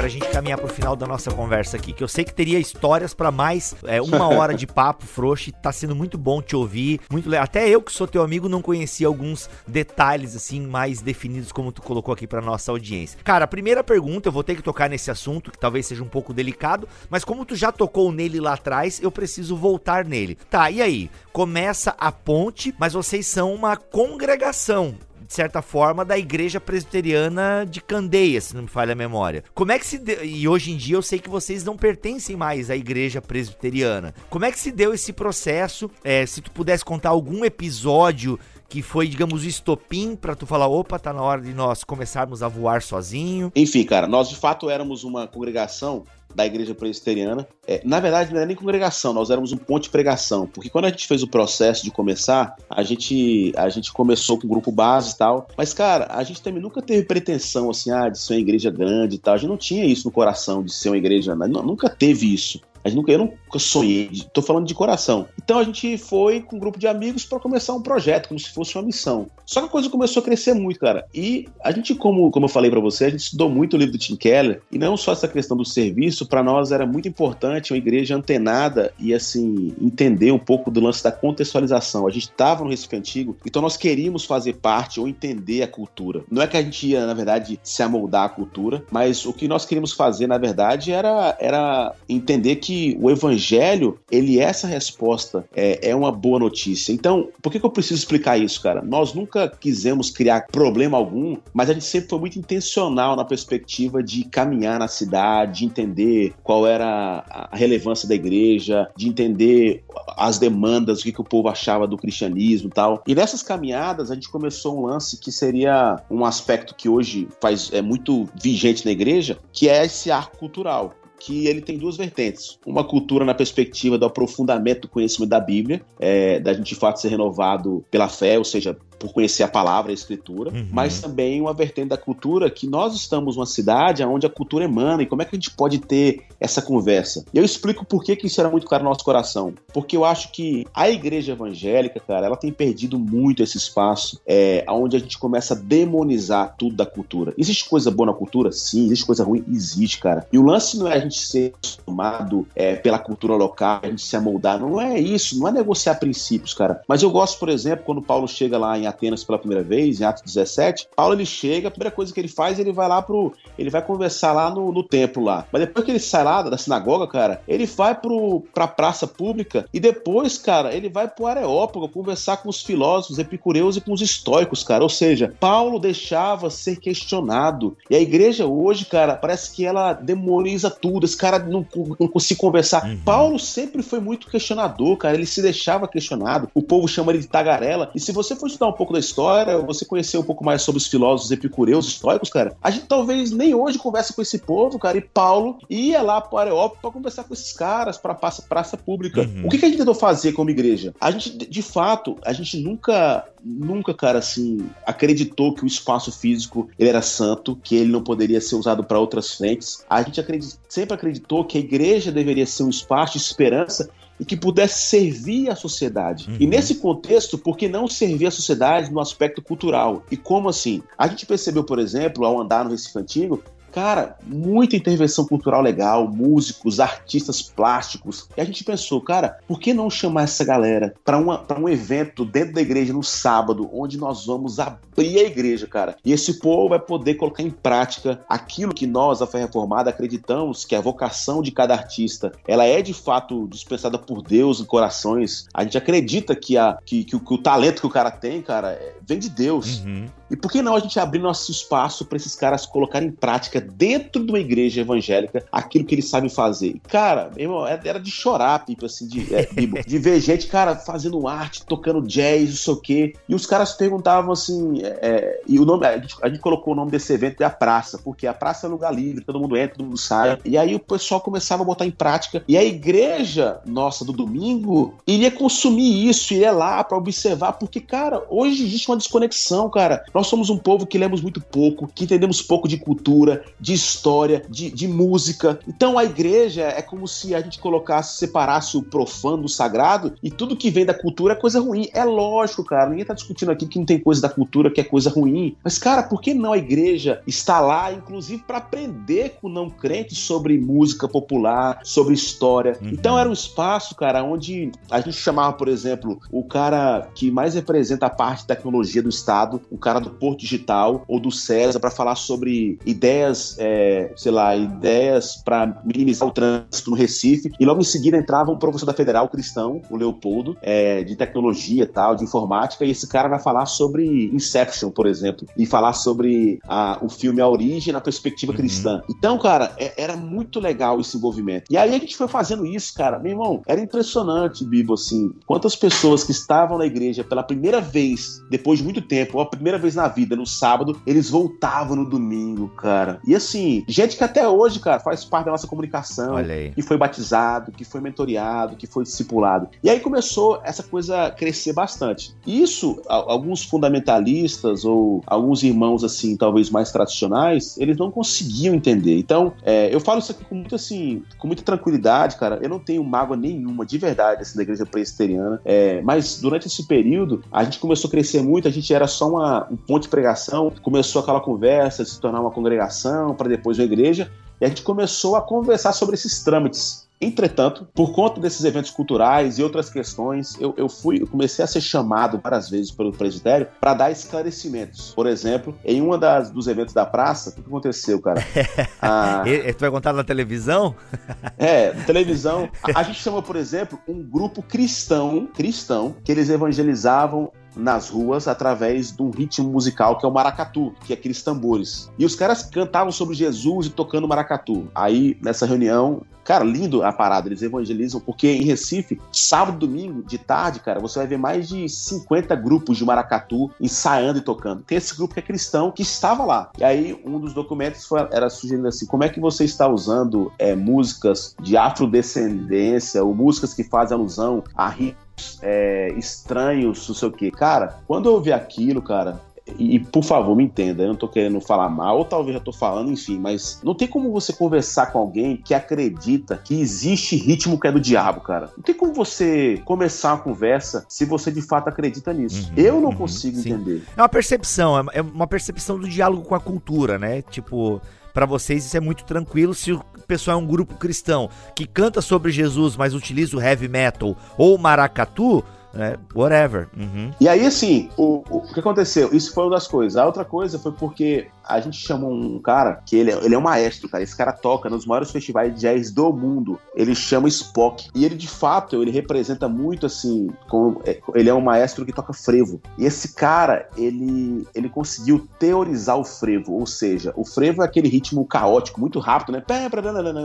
Pra 0.00 0.08
gente 0.08 0.26
caminhar 0.30 0.58
pro 0.58 0.72
final 0.72 0.96
da 0.96 1.06
nossa 1.06 1.30
conversa 1.30 1.76
aqui, 1.76 1.92
que 1.92 2.02
eu 2.02 2.08
sei 2.08 2.24
que 2.24 2.32
teria 2.32 2.58
histórias 2.58 3.12
para 3.12 3.30
mais 3.30 3.74
é, 3.84 4.00
uma 4.00 4.26
hora 4.32 4.54
de 4.54 4.66
papo 4.66 5.04
frouxo, 5.04 5.52
tá 5.52 5.70
sendo 5.70 5.94
muito 5.94 6.16
bom 6.16 6.40
te 6.40 6.56
ouvir, 6.56 6.98
muito 7.10 7.28
legal. 7.28 7.44
Até 7.44 7.68
eu 7.68 7.82
que 7.82 7.92
sou 7.92 8.06
teu 8.06 8.22
amigo 8.22 8.48
não 8.48 8.62
conhecia 8.62 9.06
alguns 9.06 9.50
detalhes 9.66 10.34
assim 10.34 10.66
mais 10.66 11.02
definidos 11.02 11.52
como 11.52 11.70
tu 11.70 11.82
colocou 11.82 12.14
aqui 12.14 12.26
para 12.26 12.40
nossa 12.40 12.72
audiência. 12.72 13.20
Cara, 13.22 13.44
a 13.44 13.48
primeira 13.48 13.84
pergunta, 13.84 14.28
eu 14.28 14.32
vou 14.32 14.42
ter 14.42 14.54
que 14.54 14.62
tocar 14.62 14.88
nesse 14.88 15.10
assunto, 15.10 15.50
que 15.50 15.58
talvez 15.58 15.84
seja 15.84 16.02
um 16.02 16.08
pouco 16.08 16.32
delicado, 16.32 16.88
mas 17.10 17.22
como 17.22 17.44
tu 17.44 17.54
já 17.54 17.70
tocou 17.70 18.10
nele 18.10 18.40
lá 18.40 18.54
atrás, 18.54 18.98
eu 19.02 19.10
preciso 19.10 19.54
voltar 19.56 20.06
nele. 20.06 20.38
Tá, 20.48 20.70
e 20.70 20.80
aí? 20.80 21.10
Começa 21.34 21.94
a 21.98 22.10
ponte, 22.10 22.74
mas 22.78 22.94
vocês 22.94 23.26
são 23.26 23.52
uma 23.52 23.76
congregação 23.76 24.94
de 25.30 25.36
certa 25.36 25.62
forma, 25.62 26.04
da 26.04 26.18
igreja 26.18 26.60
presbiteriana 26.60 27.64
de 27.64 27.80
Candeia, 27.80 28.40
se 28.40 28.52
não 28.52 28.62
me 28.62 28.68
falha 28.68 28.94
a 28.94 28.96
memória. 28.96 29.44
Como 29.54 29.70
é 29.70 29.78
que 29.78 29.86
se 29.86 29.96
deu, 29.96 30.24
e 30.24 30.48
hoje 30.48 30.72
em 30.72 30.76
dia 30.76 30.96
eu 30.96 31.02
sei 31.02 31.20
que 31.20 31.30
vocês 31.30 31.62
não 31.62 31.76
pertencem 31.76 32.34
mais 32.34 32.68
à 32.68 32.74
igreja 32.74 33.22
presbiteriana. 33.22 34.12
Como 34.28 34.44
é 34.44 34.50
que 34.50 34.58
se 34.58 34.72
deu 34.72 34.92
esse 34.92 35.12
processo? 35.12 35.88
É, 36.02 36.26
se 36.26 36.40
tu 36.40 36.50
pudesse 36.50 36.84
contar 36.84 37.10
algum 37.10 37.44
episódio 37.44 38.40
que 38.68 38.82
foi, 38.82 39.06
digamos, 39.06 39.44
o 39.44 39.46
estopim 39.46 40.16
para 40.16 40.34
tu 40.34 40.46
falar, 40.46 40.66
opa, 40.66 40.98
tá 40.98 41.12
na 41.12 41.22
hora 41.22 41.40
de 41.40 41.54
nós 41.54 41.84
começarmos 41.84 42.42
a 42.42 42.48
voar 42.48 42.82
sozinho. 42.82 43.52
Enfim, 43.54 43.84
cara, 43.84 44.08
nós 44.08 44.28
de 44.28 44.36
fato 44.36 44.68
éramos 44.68 45.04
uma 45.04 45.28
congregação 45.28 46.06
da 46.34 46.46
igreja 46.46 46.74
presbiteriana. 46.74 47.46
É, 47.66 47.80
na 47.84 48.00
verdade, 48.00 48.30
não 48.30 48.38
era 48.38 48.46
nem 48.46 48.56
congregação, 48.56 49.12
nós 49.12 49.30
éramos 49.30 49.52
um 49.52 49.56
ponto 49.56 49.84
de 49.84 49.90
pregação, 49.90 50.46
porque 50.46 50.70
quando 50.70 50.86
a 50.86 50.90
gente 50.90 51.06
fez 51.06 51.22
o 51.22 51.28
processo 51.28 51.84
de 51.84 51.90
começar, 51.90 52.56
a 52.68 52.82
gente, 52.82 53.52
a 53.56 53.68
gente 53.68 53.92
começou 53.92 54.38
com 54.38 54.46
o 54.46 54.50
grupo 54.50 54.72
base 54.72 55.14
e 55.14 55.18
tal, 55.18 55.48
mas, 55.56 55.72
cara, 55.72 56.08
a 56.10 56.22
gente 56.22 56.42
também 56.42 56.62
nunca 56.62 56.82
teve 56.82 57.04
pretensão, 57.04 57.70
assim, 57.70 57.90
ah, 57.90 58.08
de 58.08 58.18
ser 58.18 58.34
uma 58.34 58.40
igreja 58.40 58.70
grande 58.70 59.16
e 59.16 59.18
tal, 59.18 59.34
a 59.34 59.36
gente 59.36 59.48
não 59.48 59.56
tinha 59.56 59.84
isso 59.84 60.06
no 60.06 60.12
coração, 60.12 60.62
de 60.62 60.72
ser 60.72 60.88
uma 60.88 60.98
igreja, 60.98 61.34
nunca 61.34 61.88
teve 61.88 62.32
isso. 62.32 62.60
A 62.84 62.88
gente 62.88 62.98
nunca, 62.98 63.12
eu 63.12 63.18
nunca 63.18 63.58
sonhei, 63.58 64.10
tô 64.32 64.40
falando 64.40 64.66
de 64.66 64.74
coração. 64.74 65.28
Então 65.42 65.58
a 65.58 65.64
gente 65.64 65.98
foi 65.98 66.40
com 66.40 66.56
um 66.56 66.58
grupo 66.58 66.78
de 66.78 66.86
amigos 66.86 67.24
para 67.24 67.38
começar 67.38 67.74
um 67.74 67.82
projeto, 67.82 68.28
como 68.28 68.40
se 68.40 68.50
fosse 68.50 68.76
uma 68.76 68.84
missão. 68.84 69.26
Só 69.44 69.60
que 69.60 69.66
a 69.66 69.70
coisa 69.70 69.90
começou 69.90 70.20
a 70.20 70.24
crescer 70.24 70.54
muito, 70.54 70.78
cara. 70.78 71.04
E 71.12 71.48
a 71.62 71.72
gente, 71.72 71.94
como, 71.94 72.30
como 72.30 72.46
eu 72.46 72.48
falei 72.48 72.70
para 72.70 72.80
você, 72.80 73.06
a 73.06 73.10
gente 73.10 73.20
estudou 73.20 73.50
muito 73.50 73.74
o 73.74 73.76
livro 73.76 73.92
do 73.92 73.98
Tim 73.98 74.16
Keller, 74.16 74.62
e 74.70 74.78
não 74.78 74.96
só 74.96 75.12
essa 75.12 75.26
questão 75.26 75.56
do 75.56 75.64
serviço, 75.64 76.26
para 76.26 76.42
nós 76.42 76.70
era 76.70 76.86
muito 76.86 77.08
importante 77.08 77.72
uma 77.72 77.78
igreja 77.78 78.14
antenada 78.14 78.92
e, 78.98 79.12
assim, 79.12 79.74
entender 79.80 80.30
um 80.30 80.38
pouco 80.38 80.70
do 80.70 80.80
lance 80.80 81.02
da 81.02 81.10
contextualização. 81.10 82.06
A 82.06 82.10
gente 82.10 82.28
estava 82.28 82.62
no 82.62 82.70
Recife 82.70 82.96
Antigo, 82.96 83.36
então 83.44 83.60
nós 83.60 83.76
queríamos 83.76 84.24
fazer 84.24 84.54
parte 84.54 85.00
ou 85.00 85.08
entender 85.08 85.62
a 85.62 85.68
cultura. 85.68 86.22
Não 86.30 86.40
é 86.40 86.46
que 86.46 86.56
a 86.56 86.62
gente 86.62 86.86
ia, 86.86 87.04
na 87.04 87.14
verdade, 87.14 87.58
se 87.62 87.82
amoldar 87.82 88.24
à 88.24 88.28
cultura, 88.28 88.84
mas 88.90 89.26
o 89.26 89.32
que 89.32 89.48
nós 89.48 89.66
queríamos 89.66 89.92
fazer, 89.92 90.26
na 90.28 90.38
verdade, 90.38 90.92
era, 90.92 91.36
era 91.40 91.92
entender 92.08 92.56
que 92.56 92.69
que 92.70 92.96
o 93.00 93.10
evangelho, 93.10 93.98
ele 94.08 94.38
é 94.38 94.44
essa 94.44 94.68
resposta, 94.68 95.44
é, 95.52 95.90
é 95.90 95.96
uma 95.96 96.12
boa 96.12 96.38
notícia. 96.38 96.92
Então, 96.92 97.28
por 97.42 97.50
que, 97.50 97.58
que 97.58 97.66
eu 97.66 97.70
preciso 97.70 97.96
explicar 97.96 98.38
isso, 98.38 98.62
cara? 98.62 98.80
Nós 98.80 99.12
nunca 99.12 99.48
quisemos 99.48 100.08
criar 100.08 100.46
problema 100.52 100.96
algum, 100.96 101.36
mas 101.52 101.68
a 101.68 101.72
gente 101.72 101.84
sempre 101.84 102.10
foi 102.10 102.20
muito 102.20 102.38
intencional 102.38 103.16
na 103.16 103.24
perspectiva 103.24 104.00
de 104.04 104.22
caminhar 104.22 104.78
na 104.78 104.86
cidade, 104.86 105.58
de 105.58 105.64
entender 105.64 106.32
qual 106.44 106.64
era 106.64 107.24
a 107.28 107.56
relevância 107.56 108.08
da 108.08 108.14
igreja, 108.14 108.88
de 108.96 109.08
entender 109.08 109.82
as 110.16 110.38
demandas, 110.38 111.00
o 111.00 111.02
que, 111.02 111.10
que 111.10 111.20
o 111.20 111.24
povo 111.24 111.48
achava 111.48 111.88
do 111.88 111.96
cristianismo 111.96 112.68
e 112.68 112.72
tal. 112.72 113.02
E 113.04 113.16
nessas 113.16 113.42
caminhadas, 113.42 114.12
a 114.12 114.14
gente 114.14 114.28
começou 114.28 114.78
um 114.78 114.86
lance 114.86 115.18
que 115.18 115.32
seria 115.32 116.00
um 116.08 116.24
aspecto 116.24 116.72
que 116.76 116.88
hoje 116.88 117.26
faz, 117.40 117.68
é 117.72 117.82
muito 117.82 118.28
vigente 118.40 118.84
na 118.84 118.92
igreja, 118.92 119.38
que 119.52 119.68
é 119.68 119.84
esse 119.84 120.08
arco 120.08 120.38
cultural 120.38 120.94
que 121.20 121.46
ele 121.46 121.60
tem 121.60 121.76
duas 121.78 121.96
vertentes. 121.96 122.58
Uma 122.66 122.82
cultura 122.82 123.24
na 123.24 123.34
perspectiva 123.34 123.98
do 123.98 124.06
aprofundamento 124.06 124.82
do 124.82 124.88
conhecimento 124.88 125.30
da 125.30 125.38
Bíblia, 125.38 125.82
é, 125.98 126.40
da 126.40 126.52
gente 126.54 126.70
de 126.70 126.74
fato 126.74 127.00
ser 127.00 127.08
renovado 127.08 127.84
pela 127.90 128.08
fé, 128.08 128.38
ou 128.38 128.44
seja, 128.44 128.76
por 129.00 129.14
conhecer 129.14 129.42
a 129.42 129.48
palavra, 129.48 129.90
a 129.90 129.94
escritura, 129.94 130.52
uhum. 130.52 130.68
mas 130.70 131.00
também 131.00 131.40
uma 131.40 131.54
vertente 131.54 131.88
da 131.88 131.96
cultura 131.96 132.50
que 132.50 132.66
nós 132.66 132.94
estamos 132.94 133.36
numa 133.36 133.46
cidade 133.46 134.04
onde 134.04 134.26
a 134.26 134.30
cultura 134.30 134.66
emana 134.66 135.02
e 135.02 135.06
como 135.06 135.22
é 135.22 135.24
que 135.24 135.34
a 135.34 135.38
gente 135.38 135.50
pode 135.50 135.78
ter 135.78 136.26
essa 136.38 136.60
conversa. 136.60 137.24
E 137.32 137.38
eu 137.38 137.44
explico 137.44 137.84
por 137.84 138.04
que, 138.04 138.14
que 138.14 138.26
isso 138.26 138.40
era 138.40 138.50
muito 138.50 138.66
claro 138.66 138.84
no 138.84 138.90
nosso 138.90 139.04
coração. 139.04 139.54
Porque 139.72 139.96
eu 139.96 140.04
acho 140.04 140.30
que 140.32 140.66
a 140.74 140.90
igreja 140.90 141.32
evangélica, 141.32 141.98
cara, 141.98 142.26
ela 142.26 142.36
tem 142.36 142.52
perdido 142.52 142.98
muito 142.98 143.42
esse 143.42 143.56
espaço 143.56 144.20
é, 144.26 144.64
onde 144.68 144.96
a 144.96 144.98
gente 144.98 145.18
começa 145.18 145.54
a 145.54 145.56
demonizar 145.56 146.54
tudo 146.58 146.76
da 146.76 146.84
cultura. 146.84 147.32
Existe 147.38 147.68
coisa 147.68 147.90
boa 147.90 148.08
na 148.08 148.12
cultura? 148.12 148.52
Sim. 148.52 148.86
Existe 148.86 149.06
coisa 149.06 149.24
ruim? 149.24 149.42
Existe, 149.50 149.98
cara. 149.98 150.26
E 150.30 150.38
o 150.38 150.42
lance 150.42 150.78
não 150.78 150.86
é 150.86 150.94
a 150.94 150.98
gente 150.98 151.18
ser 151.18 151.54
tomado 151.86 152.46
é, 152.54 152.76
pela 152.76 152.98
cultura 152.98 153.34
local, 153.34 153.80
a 153.82 153.86
gente 153.88 154.02
se 154.02 154.14
amoldar. 154.14 154.60
Não 154.60 154.78
é 154.78 154.98
isso, 154.98 155.38
não 155.38 155.48
é 155.48 155.52
negociar 155.52 155.94
princípios, 155.94 156.52
cara. 156.52 156.82
Mas 156.86 157.02
eu 157.02 157.10
gosto, 157.10 157.38
por 157.38 157.48
exemplo, 157.48 157.84
quando 157.86 158.02
Paulo 158.02 158.28
chega 158.28 158.58
lá 158.58 158.78
em 158.78 158.86
Atenas 158.90 159.24
pela 159.24 159.38
primeira 159.38 159.62
vez, 159.62 160.00
em 160.00 160.04
Atos 160.04 160.22
17, 160.22 160.88
Paulo 160.94 161.14
ele 161.14 161.26
chega, 161.26 161.68
a 161.68 161.70
primeira 161.70 161.94
coisa 161.94 162.12
que 162.12 162.20
ele 162.20 162.28
faz, 162.28 162.58
ele 162.58 162.72
vai 162.72 162.88
lá 162.88 163.00
pro. 163.02 163.32
Ele 163.58 163.70
vai 163.70 163.82
conversar 163.82 164.32
lá 164.32 164.50
no, 164.50 164.72
no 164.72 164.82
templo 164.82 165.24
lá. 165.24 165.46
Mas 165.52 165.62
depois 165.62 165.84
que 165.84 165.92
ele 165.92 165.98
sai 165.98 166.24
lá 166.24 166.42
da 166.42 166.58
sinagoga, 166.58 167.06
cara, 167.06 167.42
ele 167.46 167.66
vai 167.66 167.94
pro, 167.94 168.42
pra 168.52 168.66
praça 168.66 169.06
pública 169.06 169.66
e 169.72 169.80
depois, 169.80 170.38
cara, 170.38 170.74
ele 170.74 170.88
vai 170.88 171.08
pro 171.08 171.26
Areópago 171.26 171.88
conversar 171.88 172.38
com 172.38 172.48
os 172.48 172.62
filósofos 172.62 173.18
epicureus 173.18 173.76
e 173.76 173.80
com 173.80 173.92
os 173.92 174.00
estoicos, 174.00 174.62
cara. 174.62 174.82
Ou 174.82 174.88
seja, 174.88 175.34
Paulo 175.40 175.78
deixava 175.78 176.50
ser 176.50 176.76
questionado. 176.76 177.76
E 177.88 177.96
a 177.96 178.00
igreja 178.00 178.46
hoje, 178.46 178.86
cara, 178.86 179.14
parece 179.14 179.52
que 179.52 179.64
ela 179.64 179.92
demoniza 179.92 180.70
tudo. 180.70 181.04
Esse 181.04 181.16
cara 181.16 181.38
não, 181.38 181.66
não 181.98 182.08
consegue 182.08 182.40
conversar. 182.40 182.84
Uhum. 182.84 182.98
Paulo 183.04 183.38
sempre 183.38 183.82
foi 183.82 184.00
muito 184.00 184.28
questionador, 184.28 184.96
cara. 184.96 185.14
Ele 185.14 185.26
se 185.26 185.42
deixava 185.42 185.88
questionado. 185.88 186.48
O 186.54 186.62
povo 186.62 186.88
chama 186.88 187.12
ele 187.12 187.20
de 187.20 187.28
tagarela. 187.28 187.90
E 187.94 188.00
se 188.00 188.12
você 188.12 188.34
for 188.34 188.46
estudar 188.46 188.68
um 188.68 188.72
pouco 188.80 188.94
da 188.94 188.98
história, 188.98 189.58
você 189.58 189.84
conhecer 189.84 190.16
um 190.16 190.22
pouco 190.22 190.42
mais 190.42 190.62
sobre 190.62 190.78
os 190.78 190.86
filósofos 190.86 191.30
epicureus, 191.30 191.86
históricos, 191.86 192.30
cara, 192.30 192.56
a 192.62 192.70
gente 192.70 192.86
talvez 192.86 193.30
nem 193.30 193.54
hoje 193.54 193.76
conversa 193.76 194.14
com 194.14 194.22
esse 194.22 194.38
povo, 194.38 194.78
cara, 194.78 194.96
e 194.96 195.02
Paulo 195.02 195.58
ia 195.68 196.00
lá 196.00 196.18
para 196.18 196.40
Areópago 196.40 196.80
para 196.80 196.90
conversar 196.90 197.24
com 197.24 197.34
esses 197.34 197.52
caras, 197.52 197.98
para 197.98 198.14
praça, 198.14 198.40
praça 198.48 198.78
pública. 198.78 199.20
Uhum. 199.20 199.44
O 199.44 199.50
que, 199.50 199.58
que 199.58 199.66
a 199.66 199.68
gente 199.68 199.76
tentou 199.76 199.94
fazer 199.94 200.32
como 200.32 200.48
igreja? 200.48 200.94
A 200.98 201.10
gente, 201.10 201.30
de 201.30 201.60
fato, 201.60 202.16
a 202.24 202.32
gente 202.32 202.56
nunca, 202.56 203.28
nunca, 203.44 203.92
cara, 203.92 204.20
assim, 204.20 204.66
acreditou 204.86 205.54
que 205.54 205.62
o 205.62 205.66
espaço 205.66 206.10
físico 206.10 206.70
ele 206.78 206.88
era 206.88 207.02
santo, 207.02 207.56
que 207.62 207.76
ele 207.76 207.92
não 207.92 208.02
poderia 208.02 208.40
ser 208.40 208.54
usado 208.54 208.82
para 208.82 208.98
outras 208.98 209.34
frentes. 209.34 209.84
A 209.90 210.02
gente 210.02 210.18
acredit, 210.18 210.58
sempre 210.70 210.94
acreditou 210.94 211.44
que 211.44 211.58
a 211.58 211.60
igreja 211.60 212.10
deveria 212.10 212.46
ser 212.46 212.62
um 212.62 212.70
espaço 212.70 213.18
de 213.18 213.24
esperança 213.24 213.90
e 214.20 214.24
que 214.24 214.36
pudesse 214.36 214.80
servir 214.80 215.50
a 215.50 215.56
sociedade. 215.56 216.28
Uhum. 216.28 216.36
E 216.38 216.46
nesse 216.46 216.74
contexto, 216.74 217.38
por 217.38 217.56
que 217.56 217.68
não 217.68 217.88
servir 217.88 218.26
a 218.26 218.30
sociedade 218.30 218.92
no 218.92 219.00
aspecto 219.00 219.40
cultural? 219.40 220.04
E 220.10 220.16
como 220.16 220.50
assim? 220.50 220.82
A 220.96 221.08
gente 221.08 221.24
percebeu, 221.24 221.64
por 221.64 221.78
exemplo, 221.78 222.24
ao 222.26 222.38
andar 222.38 222.62
no 222.64 222.70
Recife 222.70 222.98
Antigo, 222.98 223.42
Cara, 223.72 224.16
muita 224.26 224.76
intervenção 224.76 225.24
cultural 225.24 225.62
legal, 225.62 226.08
músicos, 226.08 226.80
artistas 226.80 227.40
plásticos. 227.42 228.28
E 228.36 228.40
a 228.40 228.44
gente 228.44 228.64
pensou, 228.64 229.00
cara, 229.00 229.38
por 229.46 229.60
que 229.60 229.72
não 229.72 229.88
chamar 229.88 230.24
essa 230.24 230.44
galera 230.44 230.94
para 231.04 231.18
um 231.18 231.68
evento 231.68 232.24
dentro 232.24 232.54
da 232.54 232.60
igreja 232.60 232.92
no 232.92 233.02
sábado, 233.02 233.70
onde 233.72 233.96
nós 233.96 234.26
vamos 234.26 234.58
abrir 234.58 235.18
a 235.18 235.24
igreja, 235.24 235.66
cara? 235.66 235.96
E 236.04 236.12
esse 236.12 236.40
povo 236.40 236.70
vai 236.70 236.78
poder 236.78 237.14
colocar 237.14 237.42
em 237.42 237.50
prática 237.50 238.20
aquilo 238.28 238.74
que 238.74 238.86
nós, 238.86 239.22
a 239.22 239.26
Fé 239.26 239.40
Reformada, 239.40 239.90
acreditamos 239.90 240.64
que 240.64 240.74
a 240.74 240.80
vocação 240.80 241.42
de 241.42 241.50
cada 241.50 241.74
artista, 241.74 242.32
ela 242.46 242.64
é 242.64 242.82
de 242.82 242.94
fato 242.94 243.46
dispensada 243.48 243.98
por 243.98 244.22
Deus 244.22 244.60
em 244.60 244.64
corações. 244.64 245.46
A 245.54 245.62
gente 245.62 245.78
acredita 245.78 246.34
que, 246.34 246.56
a, 246.56 246.78
que, 246.84 247.04
que, 247.04 247.16
o, 247.16 247.20
que 247.20 247.34
o 247.34 247.38
talento 247.38 247.80
que 247.80 247.86
o 247.86 247.90
cara 247.90 248.10
tem, 248.10 248.42
cara, 248.42 248.78
vem 249.06 249.18
de 249.18 249.28
Deus. 249.28 249.80
Uhum. 249.80 250.06
E 250.30 250.36
por 250.36 250.50
que 250.50 250.62
não 250.62 250.76
a 250.76 250.80
gente 250.80 250.98
abrir 250.98 251.18
nosso 251.18 251.50
espaço 251.50 252.04
para 252.04 252.16
esses 252.16 252.34
caras 252.34 252.64
colocarem 252.64 253.08
em 253.08 253.12
prática 253.12 253.60
dentro 253.60 254.24
de 254.24 254.30
uma 254.30 254.38
igreja 254.38 254.80
evangélica 254.80 255.44
aquilo 255.50 255.84
que 255.84 255.94
eles 255.94 256.08
sabem 256.08 256.30
fazer? 256.30 256.80
Cara, 256.88 257.30
irmão, 257.36 257.66
é, 257.66 257.78
era 257.84 257.98
de 257.98 258.10
chorar, 258.10 258.64
Pipo, 258.64 258.86
assim, 258.86 259.06
de, 259.06 259.34
é, 259.34 259.48
de 259.86 259.98
ver 259.98 260.20
gente, 260.20 260.46
cara, 260.46 260.76
fazendo 260.76 261.26
arte, 261.26 261.64
tocando 261.64 262.02
jazz, 262.02 262.50
não 262.50 262.56
sei 262.56 262.74
o 262.74 262.76
quê. 262.76 263.12
E 263.28 263.34
os 263.34 263.46
caras 263.46 263.72
perguntavam 263.72 264.32
assim, 264.32 264.82
é, 264.82 264.98
é, 265.02 265.42
e 265.46 265.58
o 265.58 265.64
nome, 265.64 265.86
a 265.86 265.98
gente, 265.98 266.16
a 266.22 266.28
gente, 266.28 266.40
colocou 266.40 266.72
o 266.72 266.76
nome 266.76 266.90
desse 266.90 267.12
evento 267.12 267.40
é 267.40 267.44
a 267.44 267.50
praça, 267.50 267.98
porque 267.98 268.26
a 268.26 268.34
praça 268.34 268.66
é 268.66 268.68
um 268.68 268.72
lugar 268.72 268.94
livre, 268.94 269.24
todo 269.24 269.40
mundo 269.40 269.56
entra, 269.56 269.76
todo 269.76 269.86
mundo 269.86 269.98
sai. 269.98 270.38
E 270.44 270.56
aí 270.56 270.74
o 270.74 270.80
pessoal 270.80 271.20
começava 271.20 271.62
a 271.62 271.66
botar 271.66 271.86
em 271.86 271.90
prática. 271.90 272.42
E 272.46 272.56
a 272.56 272.64
igreja 272.64 273.60
nossa 273.66 274.04
do 274.04 274.12
domingo 274.12 274.94
iria 275.06 275.30
consumir 275.30 276.08
isso, 276.08 276.34
iria 276.34 276.52
lá 276.52 276.82
para 276.84 276.96
observar, 276.96 277.54
porque, 277.54 277.80
cara, 277.80 278.22
hoje 278.28 278.64
existe 278.64 278.88
uma 278.88 278.96
desconexão, 278.96 279.68
cara. 279.70 280.04
Nós 280.14 280.19
somos 280.22 280.50
um 280.50 280.58
povo 280.58 280.86
que 280.86 280.98
lemos 280.98 281.20
muito 281.20 281.40
pouco, 281.40 281.88
que 281.94 282.04
entendemos 282.04 282.42
pouco 282.42 282.68
de 282.68 282.78
cultura, 282.78 283.44
de 283.58 283.72
história, 283.72 284.44
de, 284.48 284.70
de 284.70 284.88
música. 284.88 285.58
Então 285.66 285.98
a 285.98 286.04
igreja 286.04 286.62
é 286.64 286.82
como 286.82 287.06
se 287.06 287.34
a 287.34 287.40
gente 287.40 287.58
colocasse, 287.58 288.18
separasse 288.18 288.76
o 288.76 288.82
profano 288.82 289.42
do 289.42 289.48
sagrado 289.48 290.14
e 290.22 290.30
tudo 290.30 290.56
que 290.56 290.70
vem 290.70 290.84
da 290.84 290.94
cultura 290.94 291.34
é 291.34 291.36
coisa 291.36 291.60
ruim. 291.60 291.88
É 291.92 292.04
lógico, 292.04 292.64
cara. 292.64 292.90
Ninguém 292.90 293.04
tá 293.04 293.14
discutindo 293.14 293.50
aqui 293.50 293.66
que 293.66 293.78
não 293.78 293.86
tem 293.86 293.98
coisa 293.98 294.20
da 294.20 294.28
cultura 294.28 294.70
que 294.70 294.80
é 294.80 294.84
coisa 294.84 295.10
ruim. 295.10 295.56
Mas, 295.62 295.78
cara, 295.78 296.02
por 296.02 296.20
que 296.20 296.34
não 296.34 296.52
a 296.52 296.58
igreja 296.58 297.22
está 297.26 297.60
lá, 297.60 297.92
inclusive, 297.92 298.42
para 298.42 298.58
aprender 298.58 299.36
com 299.40 299.48
não 299.48 299.70
crentes 299.70 300.18
sobre 300.18 300.58
música 300.58 301.08
popular, 301.08 301.80
sobre 301.84 302.14
história? 302.14 302.78
Uhum. 302.80 302.90
Então 302.90 303.18
era 303.18 303.28
um 303.28 303.32
espaço, 303.32 303.94
cara, 303.94 304.22
onde 304.22 304.70
a 304.90 305.00
gente 305.00 305.16
chamava, 305.16 305.52
por 305.52 305.68
exemplo, 305.68 306.20
o 306.30 306.44
cara 306.44 307.08
que 307.14 307.30
mais 307.30 307.54
representa 307.54 308.06
a 308.06 308.10
parte 308.10 308.40
de 308.40 308.48
tecnologia 308.48 309.02
do 309.02 309.08
Estado, 309.08 309.60
o 309.70 309.78
cara 309.78 310.00
do 310.00 310.09
Porto 310.10 310.40
Digital 310.40 311.04
ou 311.08 311.20
do 311.20 311.30
César 311.30 311.80
para 311.80 311.90
falar 311.90 312.14
sobre 312.14 312.78
ideias, 312.84 313.56
é, 313.58 314.12
sei 314.16 314.32
lá, 314.32 314.56
ideias 314.56 315.36
para 315.44 315.80
minimizar 315.84 316.28
o 316.28 316.32
trânsito 316.32 316.90
no 316.90 316.96
Recife. 316.96 317.50
E 317.58 317.64
logo 317.64 317.80
em 317.80 317.84
seguida 317.84 318.16
entrava 318.16 318.50
um 318.50 318.58
professor 318.58 318.86
da 318.86 318.94
Federal 318.94 319.28
cristão, 319.28 319.82
o 319.90 319.96
Leopoldo, 319.96 320.56
é, 320.62 321.02
de 321.04 321.16
tecnologia 321.16 321.86
tal, 321.86 322.14
de 322.14 322.24
informática, 322.24 322.84
e 322.84 322.90
esse 322.90 323.08
cara 323.08 323.28
vai 323.28 323.38
falar 323.40 323.66
sobre 323.66 324.30
Inception, 324.32 324.90
por 324.90 325.06
exemplo, 325.06 325.46
e 325.56 325.66
falar 325.66 325.92
sobre 325.92 326.58
a, 326.66 326.98
o 327.02 327.08
filme 327.08 327.40
A 327.40 327.48
Origem 327.48 327.92
na 327.92 328.00
perspectiva 328.00 328.52
uhum. 328.52 328.58
cristã. 328.58 329.02
Então, 329.08 329.38
cara, 329.38 329.72
é, 329.78 329.92
era 329.96 330.16
muito 330.16 330.60
legal 330.60 331.00
esse 331.00 331.16
envolvimento. 331.16 331.64
E 331.70 331.76
aí 331.76 331.94
a 331.94 331.98
gente 331.98 332.16
foi 332.16 332.28
fazendo 332.28 332.66
isso, 332.66 332.94
cara. 332.94 333.18
Meu 333.18 333.32
irmão, 333.32 333.62
era 333.66 333.80
impressionante, 333.80 334.64
Bibo, 334.64 334.94
assim, 334.94 335.32
quantas 335.46 335.76
pessoas 335.76 336.24
que 336.24 336.32
estavam 336.32 336.78
na 336.78 336.86
igreja 336.86 337.24
pela 337.24 337.42
primeira 337.42 337.80
vez, 337.80 338.42
depois 338.50 338.78
de 338.78 338.84
muito 338.84 339.00
tempo, 339.02 339.38
ou 339.38 339.42
a 339.42 339.46
primeira 339.46 339.78
vez 339.78 339.94
na 339.94 339.99
vida, 340.08 340.36
no 340.36 340.46
sábado, 340.46 341.00
eles 341.06 341.30
voltavam 341.30 341.96
no 341.96 342.04
domingo, 342.04 342.68
cara. 342.68 343.20
E 343.26 343.34
assim, 343.34 343.84
gente 343.86 344.16
que 344.16 344.24
até 344.24 344.48
hoje, 344.48 344.80
cara, 344.80 345.00
faz 345.00 345.24
parte 345.24 345.46
da 345.46 345.52
nossa 345.52 345.66
comunicação, 345.66 346.36
que 346.74 346.82
foi 346.82 346.96
batizado, 346.96 347.72
que 347.72 347.84
foi 347.84 348.00
mentoreado, 348.00 348.76
que 348.76 348.86
foi 348.86 349.04
discipulado. 349.04 349.68
E 349.82 349.90
aí 349.90 350.00
começou 350.00 350.60
essa 350.64 350.82
coisa 350.82 351.26
a 351.26 351.30
crescer 351.30 351.72
bastante. 351.72 352.34
Isso, 352.46 353.00
alguns 353.08 353.64
fundamentalistas 353.64 354.84
ou 354.84 355.22
alguns 355.26 355.62
irmãos, 355.62 356.04
assim, 356.04 356.36
talvez 356.36 356.70
mais 356.70 356.90
tradicionais, 356.90 357.76
eles 357.78 357.96
não 357.96 358.10
conseguiam 358.10 358.74
entender. 358.74 359.18
Então, 359.18 359.52
é, 359.62 359.94
eu 359.94 360.00
falo 360.00 360.18
isso 360.18 360.32
aqui 360.32 360.44
com 360.44 360.54
muito, 360.54 360.74
assim, 360.74 361.22
com 361.38 361.46
muita 361.46 361.62
tranquilidade, 361.62 362.36
cara. 362.36 362.58
Eu 362.62 362.68
não 362.68 362.78
tenho 362.78 363.02
mágoa 363.04 363.36
nenhuma, 363.36 363.84
de 363.84 363.98
verdade, 363.98 364.42
assim, 364.42 364.56
da 364.56 364.62
igreja 364.62 364.86
presbiteriana. 364.86 365.60
É, 365.64 366.00
mas 366.02 366.40
durante 366.40 366.66
esse 366.66 366.86
período, 366.86 367.42
a 367.50 367.64
gente 367.64 367.78
começou 367.78 368.08
a 368.08 368.10
crescer 368.10 368.42
muito, 368.42 368.68
a 368.68 368.70
gente 368.70 368.92
era 368.92 369.06
só 369.06 369.28
uma, 369.28 369.66
um 369.70 369.76
ponto 369.90 370.04
de 370.04 370.08
pregação, 370.08 370.72
começou 370.82 371.20
aquela 371.20 371.40
conversa, 371.40 372.04
se 372.04 372.20
tornar 372.20 372.40
uma 372.40 372.52
congregação, 372.52 373.34
para 373.34 373.48
depois 373.48 373.76
uma 373.76 373.84
igreja, 373.84 374.30
e 374.60 374.64
a 374.64 374.68
gente 374.68 374.82
começou 374.82 375.34
a 375.34 375.42
conversar 375.42 375.92
sobre 375.92 376.14
esses 376.14 376.44
trâmites 376.44 377.10
Entretanto, 377.22 377.86
por 377.94 378.12
conta 378.12 378.40
desses 378.40 378.64
eventos 378.64 378.90
culturais 378.90 379.58
e 379.58 379.62
outras 379.62 379.90
questões, 379.90 380.56
eu, 380.58 380.72
eu 380.78 380.88
fui, 380.88 381.20
eu 381.20 381.26
comecei 381.26 381.62
a 381.62 381.68
ser 381.68 381.82
chamado 381.82 382.40
várias 382.42 382.70
vezes 382.70 382.90
pelo 382.90 383.12
presbitério 383.12 383.66
para 383.78 383.92
dar 383.92 384.10
esclarecimentos. 384.10 385.12
Por 385.14 385.26
exemplo, 385.26 385.76
em 385.84 386.00
um 386.00 386.18
dos 386.50 386.66
eventos 386.66 386.94
da 386.94 387.04
praça, 387.04 387.50
o 387.50 387.52
que 387.52 387.60
aconteceu, 387.60 388.22
cara? 388.22 388.42
ah, 389.02 389.44
tu 389.76 389.80
vai 389.80 389.90
contar 389.90 390.14
na 390.14 390.24
televisão? 390.24 390.94
é, 391.58 391.92
na 391.92 392.04
televisão. 392.04 392.70
A, 392.82 393.00
a 393.00 393.02
gente 393.02 393.20
chamou, 393.20 393.42
por 393.42 393.56
exemplo, 393.56 394.00
um 394.08 394.22
grupo 394.22 394.62
cristão, 394.62 395.46
cristão, 395.46 396.16
que 396.24 396.32
eles 396.32 396.48
evangelizavam 396.48 397.52
nas 397.76 398.08
ruas 398.08 398.48
através 398.48 399.12
de 399.12 399.22
um 399.22 399.30
ritmo 399.30 399.70
musical 399.70 400.18
que 400.18 400.26
é 400.26 400.28
o 400.28 400.32
maracatu, 400.32 400.94
que 401.04 401.12
é 401.12 401.16
aqueles 401.16 401.42
tambores. 401.42 402.10
E 402.18 402.24
os 402.24 402.34
caras 402.34 402.62
cantavam 402.62 403.12
sobre 403.12 403.34
Jesus 403.34 403.86
e 403.86 403.90
tocando 403.90 404.28
maracatu. 404.28 404.88
Aí, 404.94 405.36
nessa 405.42 405.66
reunião, 405.66 406.22
cara, 406.44 406.64
lindo 406.64 407.02
a 407.02 407.12
parada, 407.12 407.48
eles 407.48 407.62
evangelizam, 407.62 408.20
porque 408.20 408.48
em 408.48 408.64
Recife, 408.64 409.20
sábado, 409.32 409.78
domingo, 409.78 410.22
de 410.22 410.38
tarde, 410.38 410.80
cara, 410.80 411.00
você 411.00 411.18
vai 411.18 411.28
ver 411.28 411.38
mais 411.38 411.68
de 411.68 411.88
50 411.88 412.54
grupos 412.56 412.96
de 412.96 413.04
maracatu 413.04 413.70
ensaiando 413.80 414.38
e 414.38 414.42
tocando. 414.42 414.82
Tem 414.82 414.98
esse 414.98 415.16
grupo 415.16 415.34
que 415.34 415.40
é 415.40 415.42
cristão 415.42 415.90
que 415.90 416.02
estava 416.02 416.44
lá. 416.44 416.70
E 416.78 416.84
aí, 416.84 417.20
um 417.24 417.38
dos 417.38 417.54
documentos 417.54 418.04
foi, 418.04 418.26
era 418.32 418.50
sugerindo 418.50 418.88
assim: 418.88 419.06
como 419.06 419.24
é 419.24 419.28
que 419.28 419.40
você 419.40 419.64
está 419.64 419.88
usando 419.88 420.52
é, 420.58 420.74
músicas 420.74 421.54
de 421.60 421.76
afrodescendência 421.76 423.22
ou 423.22 423.34
músicas 423.34 423.74
que 423.74 423.84
fazem 423.84 424.16
alusão 424.16 424.64
a 424.74 424.88
ritmos 424.88 425.29
é, 425.62 426.12
estranhos, 426.16 427.08
não 427.08 427.14
sei 427.14 427.28
o 427.28 427.32
quê. 427.32 427.50
Cara, 427.50 427.98
quando 428.06 428.28
eu 428.28 428.34
ouvi 428.34 428.52
aquilo, 428.52 429.02
cara, 429.02 429.40
e, 429.78 429.96
e, 429.96 429.98
por 430.00 430.22
favor, 430.22 430.56
me 430.56 430.64
entenda, 430.64 431.02
eu 431.02 431.08
não 431.08 431.14
tô 431.14 431.28
querendo 431.28 431.60
falar 431.60 431.88
mal, 431.88 432.18
ou 432.18 432.24
talvez 432.24 432.54
já 432.54 432.60
tô 432.60 432.72
falando, 432.72 433.10
enfim, 433.10 433.38
mas 433.38 433.80
não 433.82 433.94
tem 433.94 434.08
como 434.08 434.32
você 434.32 434.52
conversar 434.52 435.06
com 435.12 435.18
alguém 435.18 435.56
que 435.56 435.74
acredita 435.74 436.56
que 436.56 436.80
existe 436.80 437.36
ritmo 437.36 437.78
que 437.78 437.86
é 437.86 437.92
do 437.92 438.00
diabo, 438.00 438.40
cara. 438.40 438.70
Não 438.76 438.82
tem 438.82 438.94
como 438.94 439.12
você 439.12 439.80
começar 439.84 440.34
uma 440.34 440.42
conversa 440.42 441.04
se 441.08 441.24
você 441.24 441.50
de 441.50 441.62
fato 441.62 441.88
acredita 441.88 442.32
nisso. 442.32 442.70
Uhum, 442.70 442.74
eu 442.76 443.00
não 443.00 443.10
uhum, 443.10 443.16
consigo 443.16 443.58
sim. 443.58 443.72
entender. 443.72 444.02
É 444.16 444.22
uma 444.22 444.28
percepção, 444.28 444.98
é, 444.98 445.18
é 445.18 445.22
uma 445.22 445.46
percepção 445.46 445.98
do 445.98 446.08
diálogo 446.08 446.42
com 446.42 446.54
a 446.54 446.60
cultura, 446.60 447.18
né? 447.18 447.42
Tipo, 447.42 448.00
para 448.32 448.46
vocês 448.46 448.84
isso 448.84 448.96
é 448.96 449.00
muito 449.00 449.24
tranquilo 449.24 449.74
se 449.74 449.92
o 449.92 450.04
pessoal 450.26 450.58
é 450.58 450.62
um 450.62 450.66
grupo 450.66 450.94
cristão 450.94 451.48
que 451.74 451.86
canta 451.86 452.20
sobre 452.20 452.52
Jesus, 452.52 452.96
mas 452.96 453.14
utiliza 453.14 453.56
o 453.56 453.60
heavy 453.60 453.88
metal 453.88 454.36
ou 454.56 454.78
maracatu, 454.78 455.64
né? 455.92 456.16
Whatever. 456.34 456.88
Uhum. 456.96 457.32
E 457.40 457.48
aí, 457.48 457.66
assim, 457.66 458.08
o, 458.16 458.44
o, 458.48 458.58
o, 458.58 458.72
que 458.72 458.80
aconteceu? 458.80 459.34
Isso 459.34 459.52
foi 459.52 459.64
uma 459.64 459.70
das 459.70 459.86
coisas. 459.86 460.16
A 460.16 460.24
outra 460.24 460.44
coisa 460.44 460.78
foi 460.78 460.92
porque 460.92 461.48
a 461.70 461.80
gente 461.80 461.96
chamou 461.96 462.32
um 462.32 462.58
cara 462.58 463.00
que 463.06 463.16
ele, 463.16 463.30
é, 463.30 463.44
ele 463.44 463.54
é 463.54 463.58
um 463.58 463.62
maestro, 463.62 464.08
cara. 464.08 464.22
Esse 464.22 464.36
cara 464.36 464.52
toca 464.52 464.90
nos 464.90 465.06
maiores 465.06 465.30
festivais 465.30 465.72
de 465.74 465.80
jazz 465.80 466.10
do 466.10 466.32
mundo. 466.32 466.78
Ele 466.94 467.14
chama 467.14 467.48
Spock. 467.48 468.08
E 468.14 468.24
ele, 468.24 468.34
de 468.34 468.48
fato, 468.48 469.00
ele 469.00 469.10
representa 469.10 469.68
muito, 469.68 470.06
assim, 470.06 470.50
com, 470.68 471.00
é, 471.04 471.20
ele 471.34 471.48
é 471.48 471.54
um 471.54 471.60
maestro 471.60 472.04
que 472.04 472.12
toca 472.12 472.32
frevo. 472.32 472.80
E 472.98 473.04
esse 473.04 473.34
cara, 473.34 473.88
ele, 473.96 474.66
ele 474.74 474.88
conseguiu 474.88 475.46
teorizar 475.58 476.18
o 476.18 476.24
frevo. 476.24 476.72
Ou 476.72 476.86
seja, 476.86 477.32
o 477.36 477.44
frevo 477.44 477.82
é 477.82 477.84
aquele 477.84 478.08
ritmo 478.08 478.44
caótico, 478.44 479.00
muito 479.00 479.18
rápido, 479.20 479.52
né? 479.52 479.62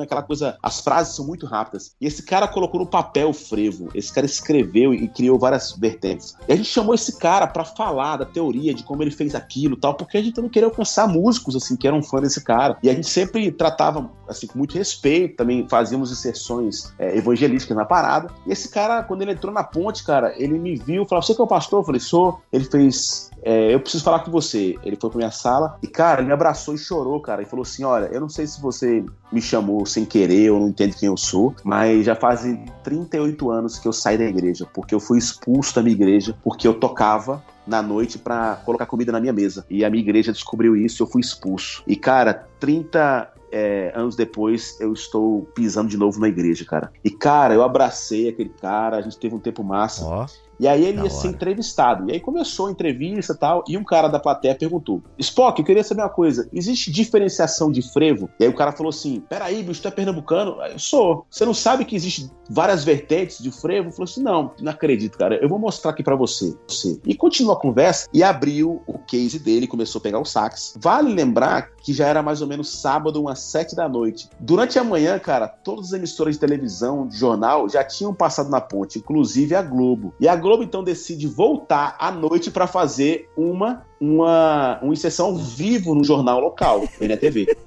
Aquela 0.01 0.21
coisa. 0.21 0.57
As 0.61 0.79
frases 0.79 1.15
são 1.15 1.25
muito 1.25 1.45
rápidas. 1.45 1.95
E 1.99 2.05
esse 2.05 2.23
cara 2.23 2.47
colocou 2.47 2.79
no 2.79 2.87
papel 2.87 3.29
o 3.29 3.33
frevo. 3.33 3.89
Esse 3.95 4.13
cara 4.13 4.25
escreveu 4.25 4.93
e 4.93 5.07
criou 5.07 5.39
várias 5.39 5.71
vertentes. 5.71 6.35
E 6.47 6.53
a 6.53 6.55
gente 6.55 6.69
chamou 6.69 6.93
esse 6.93 7.17
cara 7.17 7.47
para 7.47 7.65
falar 7.65 8.17
da 8.17 8.25
teoria, 8.25 8.73
de 8.73 8.83
como 8.83 9.01
ele 9.01 9.11
fez 9.11 9.33
aquilo 9.33 9.75
tal, 9.75 9.95
porque 9.95 10.17
a 10.17 10.21
gente 10.21 10.39
não 10.39 10.49
queria 10.49 10.67
alcançar 10.67 11.07
músicos, 11.15 11.55
assim, 11.55 11.75
que 11.75 11.87
eram 11.87 12.03
fã 12.03 12.19
desse 12.19 12.43
cara. 12.43 12.77
E 12.83 12.89
a 12.89 12.93
gente 12.93 13.09
sempre 13.09 13.51
tratava, 13.51 14.09
assim, 14.27 14.47
com 14.47 14.57
muito 14.57 14.77
respeito, 14.77 15.37
também 15.37 15.67
fazíamos 15.67 16.11
inserções 16.11 16.93
é, 16.99 17.17
evangelísticas 17.17 17.75
na 17.75 17.85
parada. 17.85 18.29
E 18.45 18.51
esse 18.51 18.69
cara, 18.69 19.03
quando 19.03 19.21
ele 19.21 19.31
entrou 19.31 19.53
na 19.53 19.63
ponte, 19.63 20.03
cara, 20.03 20.33
ele 20.37 20.59
me 20.59 20.75
viu, 20.75 21.05
falou: 21.05 21.21
Você 21.21 21.33
que 21.33 21.41
é 21.41 21.43
o 21.43 21.47
pastor? 21.47 21.79
Eu 21.79 21.85
falei: 21.85 22.01
Sou. 22.01 22.41
Ele 22.51 22.65
fez 22.65 23.31
é, 23.45 23.71
eu 23.71 23.79
preciso 23.79 24.03
falar 24.03 24.21
com 24.21 24.31
você. 24.31 24.75
Ele 24.83 24.97
foi 24.99 25.07
pra 25.11 25.17
minha 25.17 25.31
sala 25.31 25.77
e, 25.83 25.87
cara, 25.87 26.19
ele 26.19 26.27
me 26.27 26.33
abraçou 26.33 26.73
e 26.73 26.79
chorou, 26.79 27.21
cara. 27.21 27.43
E 27.43 27.45
falou 27.45 27.61
assim: 27.61 27.83
Olha, 27.83 28.07
eu 28.07 28.19
não 28.19 28.27
sei 28.27 28.47
se 28.47 28.59
você 28.59 29.05
me 29.31 29.39
chamou 29.39 29.85
sem 29.85 30.03
querer 30.03 30.49
ou 30.49 30.59
não 30.59 30.69
entende 30.69 30.97
quem 30.97 31.07
eu 31.07 31.15
sou, 31.15 31.53
mas 31.63 32.03
já 32.03 32.15
fazem 32.15 32.65
38 32.83 33.51
anos 33.51 33.77
que 33.77 33.87
eu 33.87 33.93
saí 33.93 34.17
da 34.17 34.25
igreja, 34.25 34.67
porque 34.73 34.95
eu 34.95 34.99
fui 34.99 35.19
expulso 35.19 35.75
da 35.75 35.83
minha 35.83 35.95
igreja, 35.95 36.35
porque 36.43 36.67
eu 36.67 36.73
tocava 36.73 37.43
na 37.65 37.81
noite 37.81 38.17
para 38.17 38.57
colocar 38.65 38.85
comida 38.85 39.11
na 39.11 39.19
minha 39.19 39.33
mesa. 39.33 39.65
E 39.69 39.83
a 39.83 39.89
minha 39.89 40.03
igreja 40.03 40.31
descobriu 40.31 40.75
isso, 40.75 41.03
eu 41.03 41.07
fui 41.07 41.21
expulso. 41.21 41.83
E, 41.87 41.95
cara, 41.95 42.47
30 42.59 43.31
é, 43.51 43.91
anos 43.95 44.15
depois 44.15 44.77
eu 44.79 44.93
estou 44.93 45.43
pisando 45.55 45.89
de 45.89 45.97
novo 45.97 46.19
na 46.19 46.27
igreja, 46.27 46.65
cara. 46.65 46.91
E, 47.03 47.09
cara, 47.09 47.53
eu 47.53 47.63
abracei 47.63 48.29
aquele 48.29 48.49
cara, 48.49 48.97
a 48.97 49.01
gente 49.01 49.17
teve 49.17 49.35
um 49.35 49.39
tempo 49.39 49.63
massa. 49.63 50.05
Oh. 50.05 50.25
E 50.59 50.67
aí 50.67 50.85
ele 50.85 51.01
ia 51.01 51.09
ser 51.09 51.29
entrevistado. 51.29 52.09
E 52.09 52.13
aí 52.13 52.19
começou 52.19 52.67
a 52.67 52.71
entrevista 52.71 53.33
e 53.33 53.37
tal, 53.37 53.63
e 53.67 53.77
um 53.77 53.83
cara 53.83 54.07
da 54.07 54.19
plateia 54.19 54.55
perguntou: 54.55 55.01
Spock, 55.17 55.59
eu 55.59 55.65
queria 55.65 55.83
saber 55.83 56.01
uma 56.01 56.09
coisa: 56.09 56.47
existe 56.53 56.91
diferenciação 56.91 57.71
de 57.71 57.81
frevo? 57.81 58.29
E 58.39 58.43
aí 58.43 58.49
o 58.49 58.55
cara 58.55 58.71
falou 58.71 58.89
assim: 58.89 59.21
peraí, 59.27 59.63
bicho, 59.63 59.81
tu 59.81 59.87
é 59.87 59.91
pernambucano? 59.91 60.61
Eu 60.61 60.79
sou. 60.79 61.25
Você 61.29 61.45
não 61.45 61.53
sabe 61.53 61.85
que 61.85 61.95
existe 61.95 62.29
várias 62.49 62.83
vertentes 62.83 63.39
de 63.39 63.51
frevo? 63.51 63.91
Falou 63.91 64.05
assim: 64.05 64.21
não, 64.21 64.51
não 64.59 64.71
acredito, 64.71 65.17
cara. 65.17 65.35
Eu 65.41 65.49
vou 65.49 65.59
mostrar 65.59 65.91
aqui 65.91 66.03
para 66.03 66.15
você. 66.15 66.55
você. 66.67 66.99
E 67.05 67.15
continuou 67.15 67.55
a 67.55 67.59
conversa 67.59 68.07
e 68.13 68.23
abriu 68.23 68.81
o 68.87 68.97
case 68.99 69.39
dele, 69.39 69.67
começou 69.67 69.99
a 69.99 70.03
pegar 70.03 70.19
o 70.19 70.25
sax. 70.25 70.75
Vale 70.79 71.13
lembrar 71.13 71.75
que 71.81 71.93
já 71.93 72.07
era 72.07 72.23
mais 72.23 72.41
ou 72.41 72.47
menos 72.47 72.69
sábado, 72.69 73.21
umas 73.21 73.39
sete 73.39 73.75
da 73.75 73.87
noite. 73.87 74.29
Durante 74.39 74.79
a 74.79 74.83
manhã, 74.83 75.19
cara, 75.19 75.47
todas 75.47 75.87
as 75.87 75.93
emissoras 75.93 76.35
de 76.35 76.39
televisão, 76.39 77.07
de 77.07 77.17
jornal, 77.17 77.69
já 77.69 77.83
tinham 77.83 78.13
passado 78.13 78.49
na 78.49 78.59
ponte, 78.59 78.99
inclusive 78.99 79.55
a 79.55 79.61
Globo. 79.61 80.13
E 80.19 80.27
a 80.27 80.35
Globo 80.45 80.61
então 80.61 80.83
decide 80.83 81.25
voltar 81.25 81.95
à 81.97 82.11
noite 82.11 82.51
para 82.51 82.67
fazer 82.67 83.27
uma 83.35 83.83
uma, 83.99 84.79
uma 84.79 84.93
inserção 84.93 85.35
vivo 85.35 85.95
no 85.95 86.03
jornal 86.03 86.39
local, 86.39 86.87
NTV. 87.01 87.57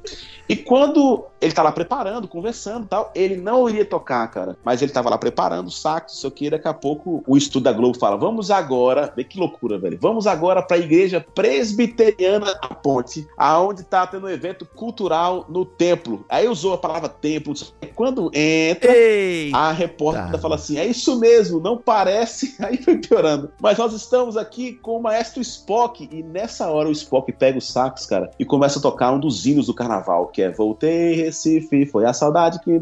E 0.49 0.57
quando 0.57 1.27
ele 1.41 1.53
tá 1.53 1.63
lá 1.63 1.71
preparando, 1.71 2.27
conversando 2.27 2.85
e 2.85 2.89
tal, 2.89 3.13
ele 3.15 3.37
não 3.37 3.69
iria 3.69 3.85
tocar, 3.85 4.27
cara. 4.29 4.57
Mas 4.65 4.83
ele 4.83 4.93
tava 4.93 5.11
lá 5.11 5.19
preparando 5.19 5.69
o 5.69 5.71
saco, 5.71 6.11
isso 6.11 6.27
aqui, 6.27 6.51
daqui 6.51 6.67
a 6.67 6.75
pouco 6.75 7.23
o 7.27 7.37
estudo 7.37 7.65
da 7.65 7.73
Globo 7.73 7.99
fala: 7.99 8.17
vamos 8.17 8.51
agora, 8.51 9.13
vê 9.15 9.25
que 9.25 9.39
loucura, 9.39 9.79
velho. 9.79 9.99
Vamos 10.01 10.27
agora 10.27 10.63
pra 10.63 10.79
igreja 10.79 11.25
presbiteriana 11.35 12.59
a 12.63 12.75
ponte, 12.75 13.27
aonde 13.37 13.83
tá 13.85 14.07
tendo 14.07 14.27
um 14.27 14.31
evento 14.31 14.67
cultural 14.67 15.47
no 15.49 15.65
templo. 15.65 16.25
Aí 16.29 16.49
usou 16.49 16.75
a 16.75 16.79
palavra 16.79 17.09
templo. 17.09 17.55
Quando 17.95 18.31
entra, 18.35 18.93
Ei, 18.93 19.51
a 19.55 19.73
repórter 19.73 20.33
tá. 20.33 20.39
fala 20.39 20.57
assim: 20.57 20.79
é 20.79 20.87
isso 20.87 21.19
mesmo, 21.19 21.61
não 21.61 21.77
parece. 21.77 22.57
Aí 22.63 22.77
foi 22.83 22.99
piorando. 22.99 23.51
Mas 23.61 23.79
nós 23.79 23.93
estamos 23.93 24.37
aqui 24.37 24.73
com 24.73 24.97
o 24.97 25.03
maestro 25.03 25.41
Spock, 25.41 26.09
e 26.11 26.23
nessa 26.23 26.69
hora 26.69 26.89
o 26.89 26.93
Spock 26.93 27.31
pega 27.33 27.59
os 27.59 27.71
sacos, 27.71 28.07
cara, 28.07 28.31
e 28.39 28.45
começa 28.45 28.79
a 28.79 28.83
tocar 28.83 29.13
um 29.13 29.21
dos 29.21 29.47
hinos 29.47 29.67
do 29.67 29.75
carnaval, 29.75 30.29
que 30.39 30.43
é 30.43 30.53
Voltei, 30.53 31.17
Recife, 31.17 31.85
foi 31.87 32.05
a 32.05 32.13
saudade 32.13 32.61
que. 32.61 32.79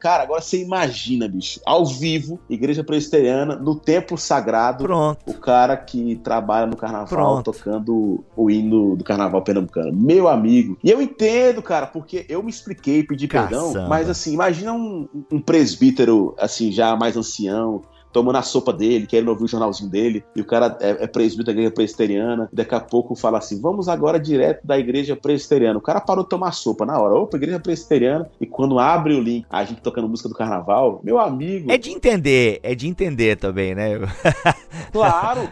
Cara, 0.00 0.22
agora 0.22 0.40
você 0.40 0.62
imagina, 0.62 1.28
bicho, 1.28 1.60
ao 1.66 1.84
vivo, 1.84 2.40
igreja 2.48 2.82
presbiteriana, 2.82 3.54
no 3.54 3.74
templo 3.74 4.16
sagrado, 4.16 4.84
Pronto. 4.84 5.18
o 5.26 5.34
cara 5.34 5.76
que 5.76 6.16
trabalha 6.16 6.66
no 6.66 6.78
carnaval 6.78 7.06
Pronto. 7.06 7.52
tocando 7.52 8.24
o 8.34 8.50
hino 8.50 8.96
do 8.96 9.04
carnaval 9.04 9.42
pernambucano. 9.42 9.92
Meu 9.92 10.28
amigo. 10.28 10.78
E 10.82 10.90
eu 10.90 11.02
entendo, 11.02 11.60
cara, 11.60 11.86
porque 11.86 12.24
eu 12.30 12.42
me 12.42 12.48
expliquei, 12.48 13.02
pedi 13.02 13.28
Caçamba. 13.28 13.70
perdão, 13.72 13.88
mas 13.88 14.08
assim, 14.08 14.32
imagina 14.32 14.72
um, 14.72 15.06
um 15.30 15.42
presbítero, 15.42 16.34
assim, 16.38 16.72
já 16.72 16.96
mais 16.96 17.18
ancião, 17.18 17.82
tomando 18.16 18.36
a 18.36 18.42
sopa 18.42 18.72
dele, 18.72 19.06
querendo 19.06 19.28
ouvir 19.28 19.44
o 19.44 19.48
jornalzinho 19.48 19.90
dele, 19.90 20.24
e 20.34 20.40
o 20.40 20.44
cara 20.46 20.74
é, 20.80 21.04
é 21.04 21.06
presbítero 21.06 21.44
da 21.44 21.52
igreja 21.52 21.70
presbiteriana, 21.70 22.48
e 22.50 22.56
daqui 22.56 22.74
a 22.74 22.80
pouco 22.80 23.14
fala 23.14 23.36
assim: 23.36 23.60
vamos 23.60 23.90
agora 23.90 24.18
direto 24.18 24.66
da 24.66 24.78
igreja 24.78 25.14
presbiteriana. 25.14 25.78
O 25.78 25.82
cara 25.82 26.00
parou 26.00 26.24
de 26.24 26.30
tomar 26.30 26.52
sopa 26.52 26.86
na 26.86 26.98
hora, 26.98 27.14
opa, 27.14 27.36
igreja 27.36 27.60
presbiteriana, 27.60 28.26
e 28.40 28.46
quando 28.46 28.78
abre 28.78 29.12
o 29.12 29.20
link, 29.20 29.44
a 29.50 29.62
gente 29.64 29.82
tocando 29.82 30.08
música 30.08 30.30
do 30.30 30.34
carnaval, 30.34 30.98
meu 31.04 31.18
amigo. 31.18 31.70
É 31.70 31.76
de 31.76 31.90
entender, 31.90 32.58
é 32.62 32.74
de 32.74 32.88
entender 32.88 33.36
também, 33.36 33.74
né? 33.74 33.98
claro, 34.90 35.50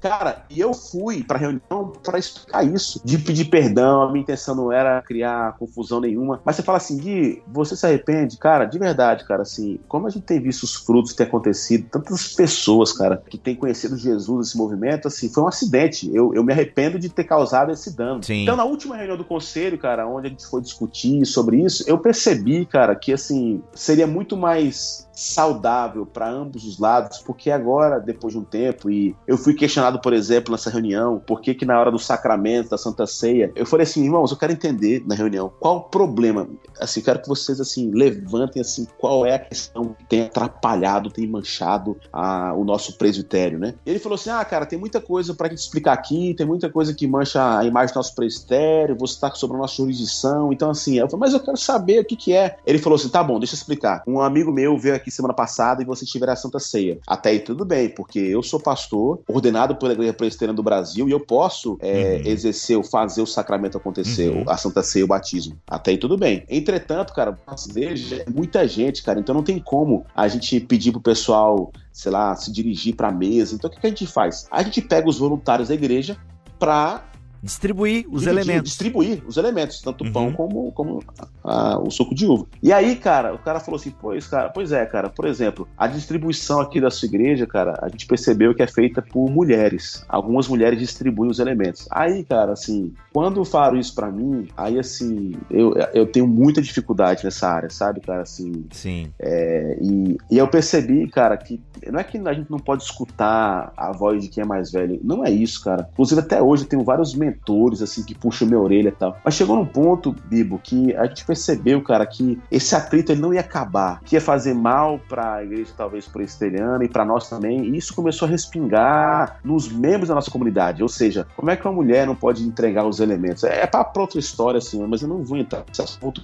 cara, 0.00 0.44
e 0.48 0.60
eu 0.60 0.72
fui 0.72 1.24
pra 1.24 1.38
reunião 1.38 1.92
para 2.04 2.20
explicar 2.20 2.62
isso, 2.62 3.00
de 3.04 3.18
pedir 3.18 3.46
perdão, 3.46 4.02
a 4.02 4.12
minha 4.12 4.22
intenção 4.22 4.54
não 4.54 4.70
era 4.70 5.02
criar 5.02 5.56
confusão 5.58 6.00
nenhuma, 6.00 6.40
mas 6.44 6.54
você 6.54 6.62
fala 6.62 6.78
assim, 6.78 6.98
Gui, 6.98 7.42
você 7.48 7.74
se 7.74 7.84
arrepende? 7.84 8.38
Cara, 8.38 8.64
de 8.64 8.78
verdade, 8.78 9.24
cara, 9.24 9.42
assim, 9.42 9.80
como 9.88 10.06
a 10.06 10.10
gente 10.10 10.22
tem 10.22 10.40
visto 10.40 10.62
os 10.62 10.76
frutos 10.76 11.12
ter 11.12 11.24
acontecido 11.24 11.95
tantas 12.00 12.34
pessoas, 12.34 12.92
cara, 12.92 13.22
que 13.28 13.38
têm 13.38 13.54
conhecido 13.54 13.96
Jesus, 13.96 14.48
esse 14.48 14.58
movimento, 14.58 15.08
assim, 15.08 15.28
foi 15.28 15.42
um 15.42 15.48
acidente. 15.48 16.10
Eu, 16.14 16.34
eu 16.34 16.44
me 16.44 16.52
arrependo 16.52 16.98
de 16.98 17.08
ter 17.08 17.24
causado 17.24 17.72
esse 17.72 17.94
dano. 17.96 18.22
Sim. 18.22 18.42
Então, 18.42 18.56
na 18.56 18.64
última 18.64 18.96
reunião 18.96 19.16
do 19.16 19.24
conselho, 19.24 19.78
cara, 19.78 20.06
onde 20.06 20.26
a 20.26 20.30
gente 20.30 20.46
foi 20.46 20.60
discutir 20.60 21.24
sobre 21.26 21.62
isso, 21.62 21.84
eu 21.86 21.98
percebi, 21.98 22.66
cara, 22.66 22.94
que, 22.94 23.12
assim, 23.12 23.62
seria 23.74 24.06
muito 24.06 24.36
mais 24.36 25.05
saudável 25.16 26.04
para 26.04 26.28
ambos 26.28 26.64
os 26.64 26.78
lados, 26.78 27.18
porque 27.18 27.50
agora, 27.50 27.98
depois 27.98 28.34
de 28.34 28.38
um 28.38 28.44
tempo, 28.44 28.90
e 28.90 29.16
eu 29.26 29.38
fui 29.38 29.54
questionado, 29.54 30.00
por 30.00 30.12
exemplo, 30.12 30.52
nessa 30.52 30.70
reunião, 30.70 31.20
por 31.26 31.40
que 31.40 31.64
na 31.64 31.80
hora 31.80 31.90
do 31.90 31.98
sacramento, 31.98 32.70
da 32.70 32.78
Santa 32.78 33.06
Ceia, 33.06 33.50
eu 33.56 33.64
falei 33.64 33.84
assim, 33.84 34.04
irmãos, 34.04 34.30
eu 34.30 34.36
quero 34.36 34.52
entender 34.52 35.02
na 35.06 35.14
reunião 35.14 35.50
qual 35.58 35.78
o 35.78 35.80
problema, 35.82 36.46
assim, 36.78 37.00
quero 37.00 37.22
que 37.22 37.28
vocês, 37.28 37.60
assim, 37.60 37.90
levantem, 37.90 38.60
assim, 38.60 38.86
qual 38.98 39.24
é 39.24 39.34
a 39.34 39.38
questão 39.38 39.94
que 39.98 40.04
tem 40.04 40.22
atrapalhado, 40.22 41.10
tem 41.10 41.26
manchado 41.26 41.96
a, 42.12 42.52
o 42.52 42.64
nosso 42.64 42.98
presbitério, 42.98 43.58
né? 43.58 43.74
Ele 43.86 43.98
falou 43.98 44.16
assim, 44.16 44.30
ah, 44.30 44.44
cara, 44.44 44.66
tem 44.66 44.78
muita 44.78 45.00
coisa 45.00 45.34
para 45.34 45.48
gente 45.48 45.58
explicar 45.58 45.94
aqui, 45.94 46.34
tem 46.34 46.46
muita 46.46 46.68
coisa 46.68 46.92
que 46.92 47.06
mancha 47.06 47.58
a 47.58 47.64
imagem 47.64 47.94
do 47.94 47.96
nosso 47.96 48.14
presbitério, 48.14 48.96
você 48.98 49.14
está 49.14 49.32
sobre 49.34 49.56
a 49.56 49.60
nossa 49.60 49.76
jurisdição, 49.76 50.52
então, 50.52 50.70
assim, 50.70 50.98
eu 50.98 51.08
falei, 51.08 51.20
mas 51.20 51.32
eu 51.32 51.40
quero 51.40 51.56
saber 51.56 52.00
o 52.00 52.04
que 52.04 52.16
que 52.16 52.32
é. 52.34 52.58
Ele 52.66 52.78
falou 52.78 52.96
assim, 52.96 53.08
tá 53.08 53.22
bom, 53.22 53.38
deixa 53.38 53.54
eu 53.54 53.58
explicar. 53.58 54.02
Um 54.06 54.20
amigo 54.20 54.52
meu 54.52 54.76
veio 54.76 54.94
aqui 54.94 55.05
aqui 55.06 55.10
semana 55.10 55.32
passada 55.32 55.82
e 55.82 55.86
você 55.86 56.04
tiver 56.04 56.28
a 56.28 56.36
Santa 56.36 56.58
Ceia. 56.58 56.98
Até 57.06 57.30
aí 57.30 57.40
tudo 57.40 57.64
bem, 57.64 57.88
porque 57.88 58.18
eu 58.18 58.42
sou 58.42 58.58
pastor, 58.58 59.20
ordenado 59.28 59.76
pela 59.76 59.92
Igreja 59.92 60.12
Presbiteriana 60.12 60.56
do 60.56 60.62
Brasil, 60.62 61.08
e 61.08 61.12
eu 61.12 61.20
posso 61.20 61.78
é, 61.80 62.20
uhum. 62.24 62.30
exercer, 62.30 62.84
fazer 62.84 63.22
o 63.22 63.26
sacramento 63.26 63.78
acontecer, 63.78 64.30
uhum. 64.30 64.44
a 64.46 64.56
Santa 64.56 64.82
Ceia, 64.82 65.04
o 65.04 65.08
batismo. 65.08 65.56
Até 65.66 65.92
aí 65.92 65.98
tudo 65.98 66.18
bem. 66.18 66.44
Entretanto, 66.48 67.14
cara, 67.14 67.38
igreja 67.68 68.24
é 68.26 68.30
muita 68.30 68.66
gente, 68.66 69.02
cara, 69.02 69.20
então 69.20 69.34
não 69.34 69.42
tem 69.42 69.58
como 69.58 70.04
a 70.14 70.26
gente 70.26 70.58
pedir 70.60 70.90
pro 70.92 71.00
pessoal, 71.00 71.70
sei 71.92 72.10
lá, 72.10 72.34
se 72.34 72.50
dirigir 72.50 72.96
pra 72.96 73.12
mesa. 73.12 73.54
Então 73.54 73.70
o 73.70 73.72
que, 73.72 73.80
que 73.80 73.86
a 73.86 73.90
gente 73.90 74.06
faz? 74.06 74.46
A 74.50 74.62
gente 74.62 74.82
pega 74.82 75.08
os 75.08 75.18
voluntários 75.18 75.68
da 75.68 75.74
igreja 75.74 76.16
para 76.58 77.04
Distribuir 77.42 78.06
os 78.10 78.22
Dividir, 78.22 78.28
elementos. 78.28 78.70
Distribuir 78.70 79.22
os 79.26 79.36
elementos, 79.36 79.80
tanto 79.80 80.02
o 80.02 80.06
uhum. 80.06 80.12
pão 80.12 80.32
como, 80.32 80.72
como 80.72 81.02
a, 81.44 81.72
a, 81.72 81.78
o 81.78 81.90
suco 81.90 82.14
de 82.14 82.26
uva. 82.26 82.46
E 82.62 82.72
aí, 82.72 82.96
cara, 82.96 83.34
o 83.34 83.38
cara 83.38 83.60
falou 83.60 83.78
assim: 83.78 83.92
pois, 84.00 84.26
cara, 84.26 84.48
pois 84.48 84.72
é, 84.72 84.84
cara, 84.86 85.08
por 85.08 85.26
exemplo, 85.26 85.68
a 85.76 85.86
distribuição 85.86 86.60
aqui 86.60 86.80
da 86.80 86.90
sua 86.90 87.06
igreja, 87.06 87.46
cara, 87.46 87.78
a 87.82 87.88
gente 87.88 88.06
percebeu 88.06 88.54
que 88.54 88.62
é 88.62 88.66
feita 88.66 89.00
por 89.00 89.30
mulheres. 89.30 90.04
Algumas 90.08 90.48
mulheres 90.48 90.78
distribuem 90.78 91.30
os 91.30 91.38
elementos. 91.38 91.86
Aí, 91.90 92.24
cara, 92.24 92.52
assim, 92.52 92.92
quando 93.12 93.44
falaram 93.44 93.78
isso 93.78 93.94
para 93.94 94.10
mim, 94.10 94.48
aí, 94.56 94.78
assim, 94.78 95.34
eu, 95.50 95.74
eu 95.94 96.06
tenho 96.06 96.26
muita 96.26 96.60
dificuldade 96.60 97.24
nessa 97.24 97.48
área, 97.48 97.70
sabe, 97.70 98.00
cara, 98.00 98.22
assim. 98.22 98.64
Sim. 98.70 99.12
É, 99.18 99.78
e, 99.80 100.16
e 100.30 100.38
eu 100.38 100.48
percebi, 100.48 101.08
cara, 101.08 101.36
que 101.36 101.60
não 101.90 102.00
é 102.00 102.04
que 102.04 102.18
a 102.18 102.32
gente 102.32 102.50
não 102.50 102.58
pode 102.58 102.82
escutar 102.82 103.72
a 103.76 103.92
voz 103.92 104.22
de 104.22 104.28
quem 104.28 104.42
é 104.42 104.46
mais 104.46 104.70
velho. 104.70 105.00
Não 105.02 105.24
é 105.24 105.30
isso, 105.30 105.62
cara. 105.62 105.88
Inclusive, 105.92 106.20
até 106.20 106.42
hoje 106.42 106.64
eu 106.64 106.68
tenho 106.68 106.84
vários 106.84 107.14
mentores, 107.14 107.35
assim, 107.82 108.02
que 108.02 108.14
puxam 108.14 108.48
minha 108.48 108.60
orelha 108.60 108.88
e 108.88 108.92
tal. 108.92 109.16
Mas 109.24 109.34
chegou 109.34 109.56
num 109.56 109.66
ponto, 109.66 110.14
Bibo, 110.26 110.60
que 110.62 110.94
a 110.94 111.06
gente 111.06 111.24
percebeu, 111.24 111.82
cara, 111.82 112.06
que 112.06 112.38
esse 112.50 112.74
atrito 112.74 113.12
ele 113.12 113.20
não 113.20 113.32
ia 113.32 113.40
acabar, 113.40 114.00
que 114.04 114.16
ia 114.16 114.20
fazer 114.20 114.54
mal 114.54 115.00
pra 115.08 115.42
igreja, 115.42 115.70
talvez, 115.76 116.06
presbiteriana 116.06 116.84
e 116.84 116.88
para 116.88 117.04
nós 117.04 117.28
também. 117.28 117.64
E 117.64 117.76
isso 117.76 117.94
começou 117.94 118.26
a 118.26 118.30
respingar 118.30 119.38
nos 119.44 119.68
membros 119.68 120.08
da 120.08 120.14
nossa 120.14 120.30
comunidade. 120.30 120.82
Ou 120.82 120.88
seja, 120.88 121.26
como 121.36 121.50
é 121.50 121.56
que 121.56 121.66
uma 121.66 121.74
mulher 121.74 122.06
não 122.06 122.14
pode 122.14 122.42
entregar 122.42 122.86
os 122.86 123.00
elementos? 123.00 123.44
É, 123.44 123.62
é 123.62 123.66
pra 123.66 123.86
outra 123.96 124.18
história, 124.18 124.58
assim, 124.58 124.84
mas 124.86 125.02
eu 125.02 125.08
não 125.08 125.22
vou 125.22 125.36
entrar 125.36 125.64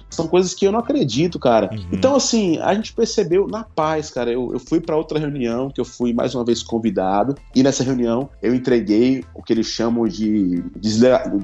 São 0.09 0.27
coisas 0.27 0.53
que 0.53 0.65
eu 0.65 0.71
não 0.71 0.79
acredito, 0.79 1.39
cara. 1.39 1.69
Uhum. 1.71 1.87
Então, 1.91 2.15
assim, 2.15 2.57
a 2.59 2.73
gente 2.73 2.93
percebeu 2.93 3.47
na 3.47 3.63
paz, 3.63 4.09
cara. 4.09 4.31
Eu, 4.31 4.51
eu 4.53 4.59
fui 4.59 4.79
para 4.79 4.95
outra 4.95 5.19
reunião, 5.19 5.69
que 5.69 5.79
eu 5.79 5.85
fui 5.85 6.13
mais 6.13 6.35
uma 6.35 6.43
vez 6.43 6.63
convidado, 6.63 7.35
e 7.55 7.63
nessa 7.63 7.83
reunião 7.83 8.29
eu 8.41 8.53
entreguei 8.53 9.23
o 9.33 9.41
que 9.41 9.53
eles 9.53 9.67
chamam 9.67 10.07
de 10.07 10.63